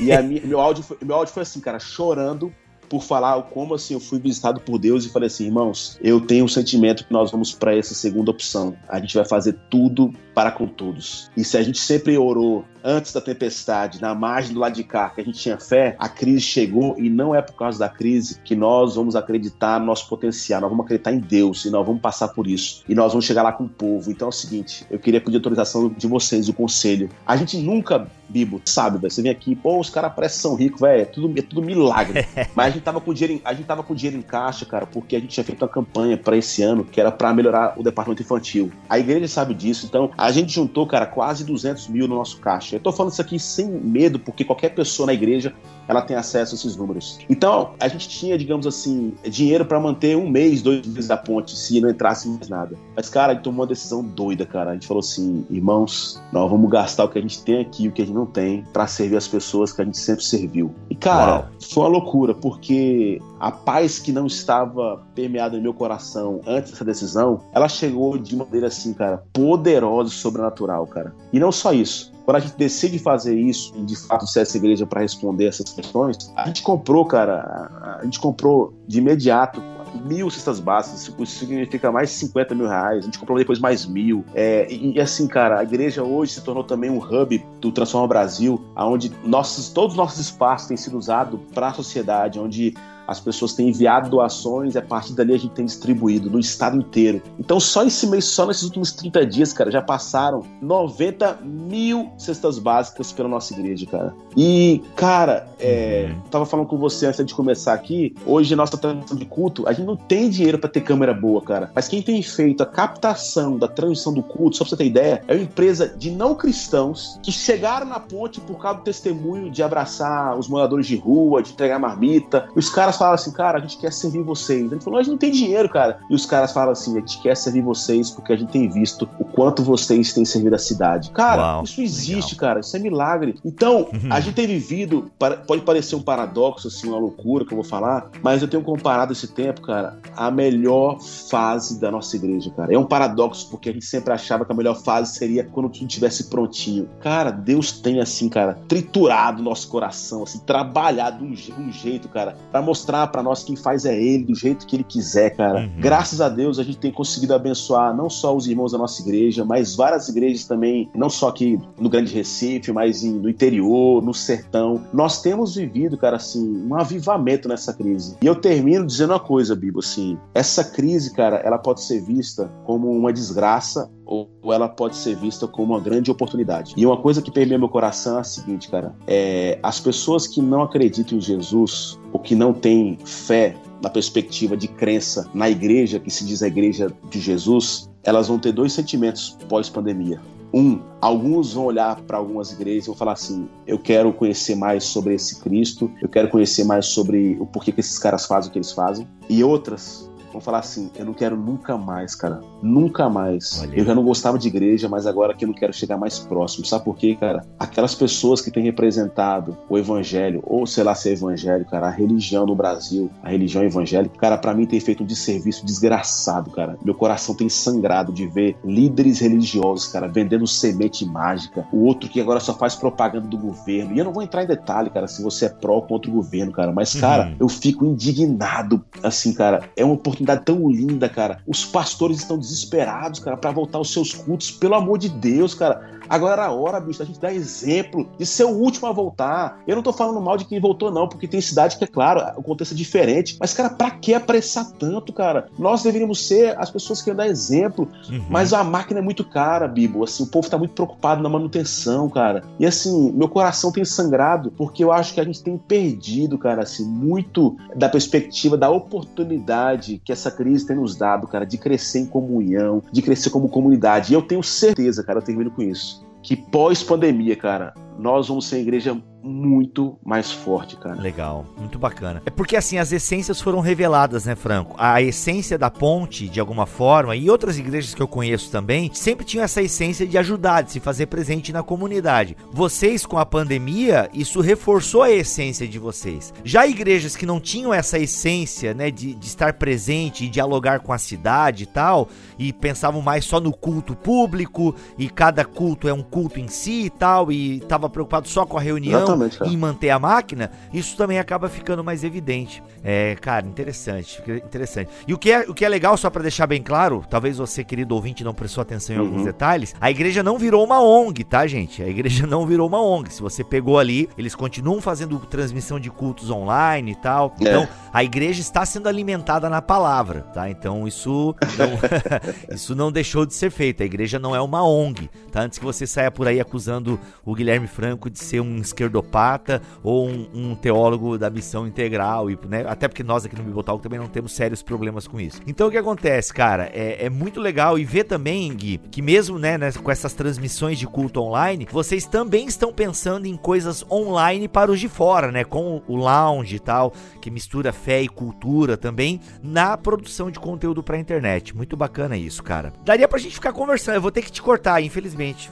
E 0.00 0.12
a 0.12 0.22
minha, 0.22 0.40
meu, 0.44 0.60
áudio 0.60 0.82
foi, 0.82 0.96
meu 1.02 1.16
áudio 1.16 1.32
foi 1.32 1.42
assim, 1.42 1.60
cara, 1.60 1.78
chorando 1.78 2.54
por 2.88 3.02
falar 3.02 3.42
como 3.44 3.74
assim 3.74 3.94
eu 3.94 4.00
fui 4.00 4.18
visitado 4.18 4.60
por 4.60 4.78
Deus 4.78 5.04
e 5.04 5.10
falei 5.10 5.26
assim, 5.26 5.46
irmãos, 5.46 5.98
eu 6.02 6.20
tenho 6.20 6.44
um 6.44 6.48
sentimento 6.48 7.04
que 7.04 7.12
nós 7.12 7.30
vamos 7.30 7.52
para 7.52 7.76
essa 7.76 7.94
segunda 7.94 8.30
opção. 8.30 8.74
A 8.88 8.98
gente 8.98 9.14
vai 9.14 9.24
fazer 9.24 9.56
tudo 9.70 10.12
para 10.34 10.52
com 10.52 10.66
todos. 10.66 11.30
E 11.36 11.42
se 11.42 11.56
a 11.56 11.62
gente 11.62 11.78
sempre 11.78 12.16
orou 12.16 12.64
antes 12.84 13.12
da 13.12 13.20
tempestade, 13.20 14.00
na 14.00 14.14
margem 14.14 14.54
do 14.54 14.60
lado 14.60 14.74
de 14.74 14.84
cá, 14.84 15.10
que 15.10 15.20
a 15.20 15.24
gente 15.24 15.38
tinha 15.38 15.58
fé, 15.58 15.96
a 15.98 16.08
crise 16.08 16.40
chegou 16.40 16.94
e 16.96 17.10
não 17.10 17.34
é 17.34 17.42
por 17.42 17.54
causa 17.54 17.78
da 17.78 17.88
crise 17.88 18.40
que 18.44 18.54
nós 18.54 18.94
vamos 18.94 19.16
acreditar 19.16 19.80
no 19.80 19.86
nosso 19.86 20.08
potencial, 20.08 20.60
nós 20.60 20.70
vamos 20.70 20.84
acreditar 20.84 21.12
em 21.12 21.18
Deus 21.18 21.64
e 21.64 21.70
nós 21.70 21.84
vamos 21.84 22.00
passar 22.00 22.28
por 22.28 22.46
isso. 22.46 22.84
E 22.88 22.94
nós 22.94 23.12
vamos 23.12 23.24
chegar 23.24 23.42
lá 23.42 23.52
com 23.52 23.64
o 23.64 23.68
povo. 23.68 24.10
Então 24.10 24.26
é 24.26 24.30
o 24.30 24.32
seguinte, 24.32 24.86
eu 24.90 24.98
queria 24.98 25.20
pedir 25.20 25.36
autorização 25.36 25.88
de 25.88 26.06
vocês, 26.06 26.46
do 26.46 26.52
conselho. 26.52 27.08
A 27.26 27.36
gente 27.36 27.58
nunca, 27.58 28.06
Bibo, 28.28 28.60
sabe, 28.64 28.98
véio, 28.98 29.10
você 29.10 29.22
vem 29.22 29.32
aqui, 29.32 29.56
pô, 29.56 29.80
os 29.80 29.90
caras 29.90 30.14
parecem 30.14 30.40
são 30.40 30.54
ricos, 30.54 30.80
velho, 30.80 31.02
é 31.02 31.04
tudo, 31.04 31.38
é 31.38 31.42
tudo 31.42 31.62
milagre. 31.62 32.26
Mas 32.54 32.68
a 32.68 32.70
gente 32.78 32.84
tava 32.84 33.00
com 33.00 33.12
dinheiro, 33.12 33.34
em, 33.34 33.40
a 33.44 33.52
gente 33.52 33.66
tava 33.66 33.82
com 33.82 33.94
dinheiro 33.94 34.18
em 34.18 34.22
caixa, 34.22 34.64
cara, 34.64 34.86
porque 34.86 35.16
a 35.16 35.20
gente 35.20 35.30
tinha 35.30 35.44
feito 35.44 35.62
uma 35.62 35.68
campanha 35.68 36.16
para 36.16 36.36
esse 36.36 36.62
ano 36.62 36.84
que 36.84 37.00
era 37.00 37.12
para 37.12 37.32
melhorar 37.32 37.74
o 37.76 37.82
departamento 37.82 38.22
infantil. 38.22 38.70
A 38.88 38.98
igreja 38.98 39.28
sabe 39.28 39.54
disso, 39.54 39.86
então 39.86 40.10
a 40.16 40.30
gente 40.32 40.52
juntou, 40.52 40.86
cara, 40.86 41.06
quase 41.06 41.44
200 41.44 41.88
mil 41.88 42.08
no 42.08 42.16
nosso 42.16 42.38
caixa. 42.38 42.76
Eu 42.76 42.80
tô 42.80 42.92
falando 42.92 43.12
isso 43.12 43.20
aqui 43.20 43.38
sem 43.38 43.66
medo, 43.66 44.18
porque 44.18 44.44
qualquer 44.44 44.70
pessoa 44.70 45.06
na 45.06 45.12
igreja 45.12 45.52
ela 45.88 46.02
tem 46.02 46.16
acesso 46.16 46.54
a 46.54 46.56
esses 46.56 46.76
números. 46.76 47.18
Então, 47.28 47.70
a 47.80 47.88
gente 47.88 48.08
tinha, 48.08 48.36
digamos 48.36 48.66
assim, 48.66 49.14
dinheiro 49.24 49.64
para 49.64 49.80
manter 49.80 50.16
um 50.16 50.28
mês, 50.28 50.60
dois 50.60 50.86
meses 50.86 51.08
da 51.08 51.16
ponte, 51.16 51.56
se 51.56 51.80
não 51.80 51.88
entrasse 51.88 52.28
mais 52.28 52.48
nada. 52.48 52.76
Mas, 52.94 53.08
cara, 53.08 53.32
a 53.32 53.34
gente 53.34 53.44
tomou 53.44 53.62
uma 53.62 53.66
decisão 53.66 54.04
doida, 54.04 54.44
cara. 54.44 54.70
A 54.70 54.74
gente 54.74 54.86
falou 54.86 55.00
assim, 55.00 55.46
irmãos, 55.48 56.22
nós 56.30 56.50
vamos 56.50 56.70
gastar 56.70 57.04
o 57.04 57.08
que 57.08 57.18
a 57.18 57.22
gente 57.22 57.42
tem 57.42 57.60
aqui, 57.60 57.88
o 57.88 57.92
que 57.92 58.02
a 58.02 58.04
gente 58.04 58.14
não 58.14 58.26
tem, 58.26 58.64
para 58.72 58.86
servir 58.86 59.16
as 59.16 59.26
pessoas 59.26 59.72
que 59.72 59.80
a 59.80 59.84
gente 59.84 59.98
sempre 59.98 60.24
serviu. 60.24 60.74
E, 60.90 60.94
cara, 60.94 61.32
Uau. 61.32 61.48
foi 61.60 61.82
uma 61.84 61.88
loucura, 61.88 62.34
porque 62.34 63.20
a 63.40 63.50
paz 63.50 63.98
que 63.98 64.12
não 64.12 64.26
estava 64.26 65.02
permeada 65.14 65.56
no 65.56 65.62
meu 65.62 65.72
coração 65.72 66.40
antes 66.46 66.72
dessa 66.72 66.84
decisão, 66.84 67.40
ela 67.52 67.68
chegou 67.68 68.18
de 68.18 68.36
maneira 68.36 68.66
assim, 68.66 68.92
cara, 68.92 69.24
poderosa 69.32 70.10
e 70.10 70.14
sobrenatural, 70.14 70.86
cara. 70.86 71.14
E 71.32 71.40
não 71.40 71.50
só 71.50 71.72
isso. 71.72 72.12
Quando 72.28 72.36
a 72.36 72.40
gente 72.40 72.58
decide 72.58 72.98
fazer 72.98 73.34
isso 73.40 73.72
de 73.86 73.96
fato 73.96 74.26
ser 74.26 74.40
essa 74.40 74.54
igreja 74.58 74.84
para 74.84 75.00
responder 75.00 75.46
essas 75.46 75.72
questões, 75.72 76.30
a 76.36 76.46
gente 76.46 76.62
comprou, 76.62 77.06
cara, 77.06 77.98
a 77.98 78.04
gente 78.04 78.20
comprou 78.20 78.74
de 78.86 78.98
imediato 78.98 79.62
mil 80.04 80.28
cestas 80.28 80.60
básicas, 80.60 81.08
isso 81.08 81.38
significa 81.38 81.90
mais 81.90 82.10
de 82.10 82.16
50 82.16 82.54
mil 82.54 82.68
reais. 82.68 82.98
A 82.98 83.06
gente 83.06 83.18
comprou 83.18 83.38
depois 83.38 83.58
mais 83.58 83.86
mil. 83.86 84.26
É, 84.34 84.70
e, 84.70 84.96
e, 84.96 85.00
assim, 85.00 85.26
cara, 85.26 85.58
a 85.58 85.62
igreja 85.62 86.02
hoje 86.02 86.32
se 86.32 86.42
tornou 86.42 86.62
também 86.62 86.90
um 86.90 86.98
hub 86.98 87.42
do 87.62 87.72
Transforma 87.72 88.06
Brasil, 88.06 88.62
onde 88.76 89.10
nossos, 89.24 89.70
todos 89.70 89.94
os 89.94 89.96
nossos 89.96 90.18
espaços 90.18 90.68
têm 90.68 90.76
sido 90.76 90.98
usados 90.98 91.40
para 91.54 91.68
a 91.68 91.72
sociedade, 91.72 92.38
onde 92.38 92.74
as 93.08 93.18
pessoas 93.18 93.54
têm 93.54 93.70
enviado 93.70 94.10
doações 94.10 94.74
e 94.74 94.78
a 94.78 94.82
partir 94.82 95.14
dali 95.14 95.32
a 95.32 95.38
gente 95.38 95.52
tem 95.52 95.64
distribuído 95.64 96.30
no 96.30 96.38
estado 96.38 96.76
inteiro. 96.76 97.22
Então, 97.38 97.58
só 97.58 97.82
esse 97.84 98.06
mês, 98.06 98.26
só 98.26 98.46
nesses 98.46 98.64
últimos 98.64 98.92
30 98.92 99.26
dias, 99.26 99.52
cara, 99.54 99.70
já 99.70 99.80
passaram 99.80 100.44
90 100.60 101.38
mil 101.42 102.10
cestas 102.18 102.58
básicas 102.58 103.10
pela 103.10 103.28
nossa 103.28 103.54
igreja, 103.54 103.86
cara. 103.86 104.14
E, 104.36 104.82
cara, 104.94 105.48
é, 105.58 106.10
uhum. 106.10 106.20
tava 106.30 106.44
falando 106.44 106.66
com 106.66 106.76
você 106.76 107.06
antes 107.06 107.24
de 107.24 107.34
começar 107.34 107.72
aqui, 107.72 108.14
hoje, 108.26 108.54
nossa 108.54 108.76
transmissão 108.76 109.16
de 109.16 109.24
culto, 109.24 109.66
a 109.66 109.72
gente 109.72 109.86
não 109.86 109.96
tem 109.96 110.28
dinheiro 110.28 110.58
para 110.58 110.68
ter 110.68 110.82
câmera 110.82 111.14
boa, 111.14 111.40
cara. 111.40 111.70
Mas 111.74 111.88
quem 111.88 112.02
tem 112.02 112.22
feito 112.22 112.62
a 112.62 112.66
captação 112.66 113.56
da 113.56 113.66
transmissão 113.66 114.12
do 114.12 114.22
culto, 114.22 114.56
só 114.56 114.64
pra 114.64 114.70
você 114.70 114.76
ter 114.76 114.86
ideia, 114.86 115.22
é 115.26 115.34
uma 115.34 115.42
empresa 115.42 115.88
de 115.88 116.10
não 116.10 116.34
cristãos 116.34 117.18
que 117.22 117.32
chegaram 117.32 117.86
na 117.86 117.98
ponte 117.98 118.40
por 118.40 118.58
causa 118.58 118.80
do 118.80 118.84
testemunho 118.84 119.50
de 119.50 119.62
abraçar 119.62 120.38
os 120.38 120.46
moradores 120.46 120.86
de 120.86 120.96
rua, 120.96 121.42
de 121.42 121.52
entregar 121.52 121.78
marmita. 121.78 122.48
E 122.54 122.58
os 122.58 122.68
caras 122.68 122.97
falaram 122.98 123.14
assim, 123.14 123.32
cara, 123.32 123.58
a 123.58 123.60
gente 123.60 123.78
quer 123.78 123.92
servir 123.92 124.22
vocês. 124.22 124.70
Gente 124.70 124.84
falou, 124.84 124.98
a 124.98 125.02
gente 125.02 125.12
não 125.12 125.18
tem 125.18 125.30
dinheiro, 125.30 125.68
cara. 125.68 125.98
E 126.10 126.14
os 126.14 126.26
caras 126.26 126.52
falam 126.52 126.72
assim, 126.72 126.96
a 126.96 127.00
gente 127.00 127.20
quer 127.20 127.36
servir 127.36 127.62
vocês 127.62 128.10
porque 128.10 128.32
a 128.32 128.36
gente 128.36 128.50
tem 128.50 128.68
visto 128.68 129.08
o 129.18 129.24
quanto 129.24 129.62
vocês 129.62 130.12
têm 130.12 130.24
servido 130.24 130.54
a 130.54 130.58
cidade. 130.58 131.10
Cara, 131.10 131.42
Uau, 131.42 131.64
isso 131.64 131.80
existe, 131.80 132.34
legal. 132.34 132.48
cara. 132.48 132.60
Isso 132.60 132.76
é 132.76 132.80
milagre. 132.80 133.36
Então, 133.44 133.88
uhum. 133.92 134.08
a 134.10 134.20
gente 134.20 134.34
tem 134.34 134.46
vivido, 134.46 135.10
pode 135.46 135.62
parecer 135.62 135.94
um 135.94 136.02
paradoxo, 136.02 136.68
assim, 136.68 136.88
uma 136.88 136.98
loucura 136.98 137.44
que 137.44 137.52
eu 137.52 137.56
vou 137.56 137.64
falar, 137.64 138.10
mas 138.22 138.42
eu 138.42 138.48
tenho 138.48 138.62
comparado 138.62 139.12
esse 139.12 139.28
tempo, 139.28 139.60
cara, 139.60 139.98
a 140.16 140.30
melhor 140.30 141.00
fase 141.00 141.80
da 141.80 141.90
nossa 141.90 142.16
igreja, 142.16 142.50
cara. 142.56 142.72
É 142.72 142.78
um 142.78 142.84
paradoxo 142.84 143.48
porque 143.50 143.68
a 143.68 143.72
gente 143.72 143.84
sempre 143.84 144.12
achava 144.12 144.44
que 144.44 144.52
a 144.52 144.54
melhor 144.54 144.74
fase 144.76 145.16
seria 145.16 145.44
quando 145.44 145.68
tudo 145.68 145.86
estivesse 145.86 146.24
prontinho. 146.24 146.88
Cara, 147.00 147.30
Deus 147.30 147.72
tem, 147.72 148.00
assim, 148.00 148.28
cara, 148.28 148.58
triturado 148.66 149.42
nosso 149.42 149.68
coração, 149.68 150.22
assim, 150.22 150.38
trabalhado 150.40 151.24
de 151.24 151.52
um, 151.52 151.66
um 151.66 151.72
jeito, 151.72 152.08
cara, 152.08 152.36
para 152.50 152.62
mostrar 152.62 152.87
para 152.88 153.22
nós 153.22 153.44
quem 153.44 153.56
faz 153.56 153.84
é 153.84 153.98
Ele, 153.98 154.24
do 154.24 154.34
jeito 154.34 154.66
que 154.66 154.76
Ele 154.76 154.84
quiser, 154.84 155.30
cara. 155.30 155.60
Uhum. 155.60 155.80
Graças 155.80 156.20
a 156.20 156.28
Deus 156.28 156.58
a 156.58 156.62
gente 156.62 156.78
tem 156.78 156.92
conseguido 156.92 157.34
abençoar 157.34 157.94
não 157.94 158.08
só 158.08 158.34
os 158.34 158.46
irmãos 158.46 158.72
da 158.72 158.78
nossa 158.78 159.02
igreja, 159.02 159.44
mas 159.44 159.74
várias 159.74 160.08
igrejas 160.08 160.44
também, 160.44 160.90
não 160.94 161.10
só 161.10 161.28
aqui 161.28 161.60
no 161.78 161.88
Grande 161.88 162.14
Recife, 162.14 162.72
mas 162.72 163.02
no 163.02 163.28
interior, 163.28 164.02
no 164.02 164.14
sertão. 164.14 164.82
Nós 164.92 165.20
temos 165.20 165.54
vivido, 165.54 165.96
cara, 165.96 166.16
assim, 166.16 166.64
um 166.66 166.74
avivamento 166.74 167.48
nessa 167.48 167.72
crise. 167.72 168.16
E 168.22 168.26
eu 168.26 168.34
termino 168.34 168.86
dizendo 168.86 169.12
uma 169.12 169.20
coisa, 169.20 169.54
Bibo, 169.54 169.80
assim, 169.80 170.18
essa 170.34 170.64
crise, 170.64 171.12
cara, 171.12 171.36
ela 171.36 171.58
pode 171.58 171.82
ser 171.82 172.00
vista 172.00 172.50
como 172.64 172.90
uma 172.90 173.12
desgraça 173.12 173.90
ou 174.08 174.30
ela 174.52 174.68
pode 174.68 174.96
ser 174.96 175.14
vista 175.14 175.46
como 175.46 175.74
uma 175.74 175.80
grande 175.80 176.10
oportunidade. 176.10 176.72
E 176.76 176.86
uma 176.86 176.96
coisa 176.96 177.20
que 177.20 177.30
permeia 177.30 177.58
meu 177.58 177.68
coração 177.68 178.16
é 178.16 178.20
a 178.20 178.24
seguinte, 178.24 178.68
cara: 178.68 178.94
é, 179.06 179.58
as 179.62 179.78
pessoas 179.78 180.26
que 180.26 180.40
não 180.40 180.62
acreditam 180.62 181.18
em 181.18 181.20
Jesus, 181.20 181.98
ou 182.12 182.18
que 182.18 182.34
não 182.34 182.54
têm 182.54 182.98
fé 183.04 183.54
na 183.82 183.90
perspectiva 183.90 184.56
de 184.56 184.66
crença 184.66 185.28
na 185.34 185.48
igreja, 185.48 186.00
que 186.00 186.10
se 186.10 186.24
diz 186.24 186.42
a 186.42 186.48
igreja 186.48 186.90
de 187.10 187.20
Jesus, 187.20 187.88
elas 188.02 188.26
vão 188.26 188.38
ter 188.38 188.52
dois 188.52 188.72
sentimentos 188.72 189.36
pós-pandemia. 189.48 190.20
Um, 190.52 190.80
alguns 190.98 191.52
vão 191.52 191.66
olhar 191.66 192.00
para 192.00 192.16
algumas 192.16 192.50
igrejas 192.50 192.84
e 192.84 192.86
vão 192.86 192.96
falar 192.96 193.12
assim: 193.12 193.46
eu 193.66 193.78
quero 193.78 194.10
conhecer 194.14 194.54
mais 194.54 194.84
sobre 194.84 195.14
esse 195.14 195.40
Cristo, 195.40 195.90
eu 196.00 196.08
quero 196.08 196.30
conhecer 196.30 196.64
mais 196.64 196.86
sobre 196.86 197.36
o 197.38 197.44
porquê 197.44 197.70
que 197.70 197.80
esses 197.80 197.98
caras 197.98 198.24
fazem 198.24 198.48
o 198.48 198.52
que 198.52 198.58
eles 198.58 198.72
fazem. 198.72 199.06
E 199.28 199.44
outras 199.44 200.08
vão 200.32 200.40
falar 200.40 200.58
assim: 200.58 200.90
eu 200.96 201.04
não 201.04 201.14
quero 201.14 201.36
nunca 201.36 201.76
mais, 201.76 202.14
cara. 202.14 202.40
Nunca 202.62 203.08
mais. 203.08 203.60
Olha. 203.62 203.76
Eu 203.76 203.84
já 203.84 203.94
não 203.94 204.04
gostava 204.04 204.38
de 204.38 204.48
igreja, 204.48 204.88
mas 204.88 205.06
agora 205.06 205.34
que 205.34 205.44
eu 205.44 205.48
não 205.48 205.54
quero 205.54 205.72
chegar 205.72 205.96
mais 205.96 206.18
próximo. 206.18 206.64
Sabe 206.64 206.84
por 206.84 206.96
quê, 206.96 207.16
cara? 207.18 207.44
Aquelas 207.58 207.94
pessoas 207.94 208.40
que 208.40 208.50
têm 208.50 208.62
representado 208.62 209.56
o 209.68 209.78
evangelho, 209.78 210.42
ou 210.44 210.66
sei 210.66 210.84
lá 210.84 210.94
se 210.94 211.08
é 211.08 211.12
evangelho, 211.12 211.64
cara, 211.64 211.86
a 211.86 211.90
religião 211.90 212.46
no 212.46 212.54
Brasil, 212.54 213.10
a 213.22 213.30
religião 213.30 213.62
evangélica, 213.62 214.16
cara, 214.18 214.38
para 214.38 214.54
mim 214.54 214.66
tem 214.66 214.80
feito 214.80 215.02
um 215.02 215.06
desserviço 215.06 215.64
desgraçado, 215.64 216.50
cara. 216.50 216.76
Meu 216.84 216.94
coração 216.94 217.34
tem 217.34 217.48
sangrado 217.48 218.12
de 218.12 218.26
ver 218.26 218.56
líderes 218.64 219.20
religiosos, 219.20 219.86
cara, 219.86 220.08
vendendo 220.08 220.46
semente 220.46 221.04
mágica. 221.04 221.66
O 221.72 221.84
outro 221.84 222.08
que 222.08 222.20
agora 222.20 222.40
só 222.40 222.54
faz 222.54 222.74
propaganda 222.74 223.26
do 223.26 223.38
governo. 223.38 223.94
E 223.94 223.98
eu 223.98 224.04
não 224.04 224.12
vou 224.12 224.22
entrar 224.22 224.44
em 224.44 224.46
detalhe, 224.46 224.90
cara, 224.90 225.06
se 225.06 225.22
você 225.22 225.46
é 225.46 225.48
pró 225.48 225.76
ou 225.76 225.82
contra 225.82 226.10
o 226.10 226.14
governo, 226.14 226.52
cara. 226.52 226.72
Mas, 226.72 226.94
cara, 226.94 227.28
uhum. 227.28 227.36
eu 227.40 227.48
fico 227.48 227.84
indignado, 227.84 228.84
assim, 229.02 229.32
cara. 229.32 229.68
É 229.76 229.84
uma 229.84 229.94
oportunidade 229.94 230.17
oportunidade 230.18 230.44
tão 230.44 230.68
linda, 230.68 231.08
cara. 231.08 231.38
Os 231.46 231.64
pastores 231.64 232.18
estão 232.18 232.38
desesperados, 232.38 233.20
cara, 233.20 233.36
para 233.36 233.50
voltar 233.52 233.78
aos 233.78 233.92
seus 233.92 234.12
cultos. 234.12 234.50
Pelo 234.50 234.74
amor 234.74 234.98
de 234.98 235.08
Deus, 235.08 235.54
cara. 235.54 235.97
Agora 236.08 236.34
era 236.34 236.46
a 236.46 236.52
hora, 236.52 236.80
bicho, 236.80 236.98
da 236.98 237.04
gente 237.04 237.20
dar 237.20 237.32
exemplo 237.32 238.08
de 238.18 238.26
ser 238.26 238.44
o 238.44 238.50
último 238.50 238.86
a 238.86 238.92
voltar. 238.92 239.60
Eu 239.66 239.76
não 239.76 239.82
tô 239.82 239.92
falando 239.92 240.20
mal 240.20 240.36
de 240.36 240.44
quem 240.44 240.60
voltou, 240.60 240.90
não, 240.90 241.08
porque 241.08 241.28
tem 241.28 241.40
cidade 241.40 241.76
que, 241.76 241.84
é 241.84 241.86
claro, 241.86 242.22
o 242.36 242.42
contexto 242.42 242.72
é 242.72 242.76
diferente. 242.76 243.36
Mas, 243.40 243.54
cara, 243.54 243.70
pra 243.70 243.90
que 243.90 244.14
apressar 244.14 244.70
tanto, 244.72 245.12
cara? 245.12 245.48
Nós 245.58 245.82
deveríamos 245.82 246.26
ser 246.26 246.58
as 246.58 246.70
pessoas 246.70 247.00
que 247.00 247.06
querem 247.06 247.16
dar 247.16 247.28
exemplo. 247.28 247.88
Uhum. 248.10 248.24
Mas 248.28 248.52
a 248.52 248.62
máquina 248.62 249.00
é 249.00 249.02
muito 249.02 249.24
cara, 249.24 249.66
Bibo. 249.66 250.04
Assim, 250.04 250.22
o 250.22 250.26
povo 250.26 250.48
tá 250.48 250.58
muito 250.58 250.74
preocupado 250.74 251.22
na 251.22 251.28
manutenção, 251.28 252.08
cara. 252.08 252.42
E 252.58 252.66
assim, 252.66 253.12
meu 253.12 253.28
coração 253.28 253.72
tem 253.72 253.84
sangrado 253.84 254.50
porque 254.52 254.82
eu 254.82 254.92
acho 254.92 255.14
que 255.14 255.20
a 255.20 255.24
gente 255.24 255.42
tem 255.42 255.56
perdido, 255.56 256.38
cara, 256.38 256.62
assim, 256.62 256.84
muito 256.84 257.56
da 257.74 257.88
perspectiva 257.88 258.56
da 258.56 258.70
oportunidade 258.70 260.00
que 260.04 260.12
essa 260.12 260.30
crise 260.30 260.66
tem 260.66 260.76
nos 260.76 260.96
dado, 260.96 261.26
cara, 261.26 261.44
de 261.44 261.58
crescer 261.58 262.00
em 262.00 262.06
comunhão, 262.06 262.82
de 262.90 263.02
crescer 263.02 263.30
como 263.30 263.48
comunidade. 263.48 264.12
E 264.12 264.14
eu 264.14 264.22
tenho 264.22 264.42
certeza, 264.42 265.02
cara, 265.02 265.18
eu 265.18 265.22
termino 265.22 265.50
com 265.50 265.62
isso, 265.62 265.97
que 266.22 266.36
pós-pandemia, 266.36 267.36
cara, 267.36 267.74
nós 267.98 268.28
vamos 268.28 268.46
ser 268.46 268.60
igreja 268.60 268.96
muito 269.22 269.98
mais 270.04 270.30
forte, 270.30 270.76
cara. 270.76 271.00
Legal, 271.00 271.44
muito 271.56 271.78
bacana. 271.78 272.22
É 272.24 272.30
porque 272.30 272.56
assim, 272.56 272.78
as 272.78 272.92
essências 272.92 273.40
foram 273.40 273.60
reveladas, 273.60 274.24
né, 274.24 274.34
Franco? 274.34 274.74
A 274.78 275.02
essência 275.02 275.58
da 275.58 275.70
ponte, 275.70 276.28
de 276.28 276.40
alguma 276.40 276.66
forma, 276.66 277.16
e 277.16 277.28
outras 277.28 277.58
igrejas 277.58 277.94
que 277.94 278.00
eu 278.00 278.08
conheço 278.08 278.50
também, 278.50 278.90
sempre 278.94 279.26
tinham 279.26 279.44
essa 279.44 279.60
essência 279.60 280.06
de 280.06 280.16
ajudar, 280.16 280.62
de 280.62 280.72
se 280.72 280.80
fazer 280.80 281.06
presente 281.06 281.52
na 281.52 281.62
comunidade. 281.62 282.36
Vocês, 282.52 283.04
com 283.04 283.18
a 283.18 283.26
pandemia, 283.26 284.08
isso 284.14 284.40
reforçou 284.40 285.02
a 285.02 285.10
essência 285.10 285.66
de 285.66 285.78
vocês. 285.78 286.32
Já 286.44 286.66
igrejas 286.66 287.16
que 287.16 287.26
não 287.26 287.40
tinham 287.40 287.74
essa 287.74 287.98
essência, 287.98 288.72
né, 288.72 288.90
de, 288.90 289.14
de 289.14 289.26
estar 289.26 289.54
presente 289.54 290.24
e 290.24 290.28
dialogar 290.28 290.80
com 290.80 290.92
a 290.92 290.98
cidade 290.98 291.64
e 291.64 291.66
tal, 291.66 292.08
e 292.38 292.52
pensavam 292.52 293.02
mais 293.02 293.24
só 293.24 293.40
no 293.40 293.52
culto 293.52 293.96
público, 293.96 294.74
e 294.96 295.08
cada 295.08 295.44
culto 295.44 295.88
é 295.88 295.92
um 295.92 296.02
culto 296.02 296.38
em 296.38 296.48
si 296.48 296.84
e 296.84 296.90
tal, 296.90 297.32
e 297.32 297.60
tava 297.60 297.87
preocupado 297.90 298.28
só 298.28 298.44
com 298.44 298.56
a 298.56 298.60
reunião 298.60 299.06
em 299.44 299.56
manter 299.56 299.90
a 299.90 299.98
máquina, 299.98 300.50
isso 300.72 300.96
também 300.96 301.18
acaba 301.18 301.48
ficando 301.48 301.82
mais 301.84 302.04
evidente. 302.04 302.62
É, 302.82 303.16
cara, 303.20 303.46
interessante, 303.46 304.22
interessante. 304.44 304.90
E 305.06 305.12
o 305.12 305.18
que 305.18 305.30
é, 305.30 305.40
o 305.40 305.54
que 305.54 305.64
é 305.64 305.68
legal, 305.68 305.96
só 305.96 306.08
para 306.10 306.22
deixar 306.22 306.46
bem 306.46 306.62
claro, 306.62 307.04
talvez 307.08 307.38
você, 307.38 307.64
querido 307.64 307.94
ouvinte, 307.94 308.24
não 308.24 308.34
prestou 308.34 308.62
atenção 308.62 308.96
em 308.96 308.98
uhum. 308.98 309.06
alguns 309.06 309.24
detalhes, 309.24 309.74
a 309.80 309.90
igreja 309.90 310.22
não 310.22 310.38
virou 310.38 310.64
uma 310.64 310.80
ONG, 310.80 311.24
tá, 311.24 311.46
gente? 311.46 311.82
A 311.82 311.88
igreja 311.88 312.26
não 312.26 312.46
virou 312.46 312.68
uma 312.68 312.80
ONG. 312.80 313.12
Se 313.12 313.22
você 313.22 313.42
pegou 313.42 313.78
ali, 313.78 314.08
eles 314.16 314.34
continuam 314.34 314.80
fazendo 314.80 315.18
transmissão 315.20 315.78
de 315.80 315.90
cultos 315.90 316.30
online 316.30 316.92
e 316.92 316.96
tal. 316.96 317.34
É. 317.40 317.44
Então, 317.44 317.68
a 317.92 318.04
igreja 318.04 318.40
está 318.40 318.64
sendo 318.64 318.88
alimentada 318.88 319.48
na 319.48 319.60
palavra, 319.60 320.22
tá? 320.32 320.48
Então, 320.48 320.86
isso 320.86 321.34
não, 321.56 322.54
isso 322.54 322.74
não 322.74 322.92
deixou 322.92 323.26
de 323.26 323.34
ser 323.34 323.50
feito. 323.50 323.82
A 323.82 323.86
igreja 323.86 324.18
não 324.18 324.34
é 324.34 324.40
uma 324.40 324.62
ONG, 324.62 325.10
tá? 325.30 325.42
Antes 325.42 325.58
que 325.58 325.64
você 325.64 325.86
saia 325.86 326.10
por 326.10 326.26
aí 326.26 326.40
acusando 326.40 326.98
o 327.24 327.34
Guilherme 327.34 327.66
Franco 327.78 328.10
de 328.10 328.18
ser 328.18 328.40
um 328.40 328.56
esquerdopata 328.56 329.62
ou 329.84 330.08
um, 330.08 330.28
um 330.34 330.54
teólogo 330.56 331.16
da 331.16 331.30
missão 331.30 331.64
integral, 331.64 332.28
e, 332.28 332.36
né? 332.48 332.64
Até 332.66 332.88
porque 332.88 333.04
nós 333.04 333.24
aqui 333.24 333.36
no 333.36 333.44
Bibotalk 333.44 333.80
também 333.80 334.00
não 334.00 334.08
temos 334.08 334.32
sérios 334.32 334.64
problemas 334.64 335.06
com 335.06 335.20
isso. 335.20 335.40
Então 335.46 335.68
o 335.68 335.70
que 335.70 335.78
acontece, 335.78 336.34
cara? 336.34 336.68
É, 336.74 337.06
é 337.06 337.08
muito 337.08 337.38
legal 337.38 337.78
e 337.78 337.84
ver 337.84 338.02
também, 338.02 338.52
Gui, 338.52 338.78
que 338.90 339.00
mesmo 339.00 339.38
né, 339.38 339.56
né, 339.56 339.70
com 339.70 339.92
essas 339.92 340.12
transmissões 340.12 340.76
de 340.76 340.88
culto 340.88 341.20
online, 341.20 341.68
vocês 341.70 342.04
também 342.04 342.48
estão 342.48 342.72
pensando 342.72 343.26
em 343.26 343.36
coisas 343.36 343.84
online 343.88 344.48
para 344.48 344.72
os 344.72 344.80
de 344.80 344.88
fora, 344.88 345.30
né? 345.30 345.44
Com 345.44 345.80
o 345.86 345.94
lounge 345.94 346.56
e 346.56 346.58
tal, 346.58 346.92
que 347.22 347.30
mistura 347.30 347.72
fé 347.72 348.02
e 348.02 348.08
cultura 348.08 348.76
também 348.76 349.20
na 349.40 349.76
produção 349.76 350.32
de 350.32 350.40
conteúdo 350.40 350.82
para 350.82 350.98
internet. 350.98 351.56
Muito 351.56 351.76
bacana 351.76 352.16
isso, 352.16 352.42
cara. 352.42 352.72
Daria 352.84 353.06
pra 353.06 353.20
gente 353.20 353.34
ficar 353.34 353.52
conversando. 353.52 353.94
Eu 353.94 354.02
vou 354.02 354.10
ter 354.10 354.22
que 354.22 354.32
te 354.32 354.42
cortar, 354.42 354.82
infelizmente. 354.82 355.48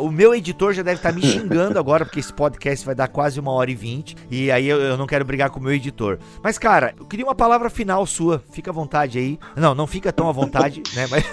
O 0.00 0.10
meu 0.10 0.34
editor 0.34 0.72
já 0.72 0.82
deve 0.82 0.96
estar 0.96 1.10
tá 1.10 1.14
me 1.14 1.22
xingando 1.22 1.67
agora, 1.76 2.04
porque 2.04 2.20
esse 2.20 2.32
podcast 2.32 2.86
vai 2.86 2.94
dar 2.94 3.08
quase 3.08 3.40
uma 3.40 3.52
hora 3.52 3.70
e 3.70 3.74
vinte. 3.74 4.16
E 4.30 4.50
aí 4.50 4.68
eu, 4.68 4.80
eu 4.80 4.96
não 4.96 5.06
quero 5.06 5.24
brigar 5.24 5.50
com 5.50 5.58
o 5.58 5.62
meu 5.62 5.72
editor. 5.72 6.18
Mas, 6.42 6.56
cara, 6.56 6.94
eu 6.96 7.04
queria 7.04 7.26
uma 7.26 7.34
palavra 7.34 7.68
final 7.68 8.06
sua. 8.06 8.42
Fica 8.50 8.70
à 8.70 8.74
vontade 8.74 9.18
aí. 9.18 9.38
Não, 9.56 9.74
não 9.74 9.86
fica 9.86 10.12
tão 10.12 10.28
à 10.28 10.32
vontade, 10.32 10.82
né? 10.94 11.06
Mas, 11.10 11.24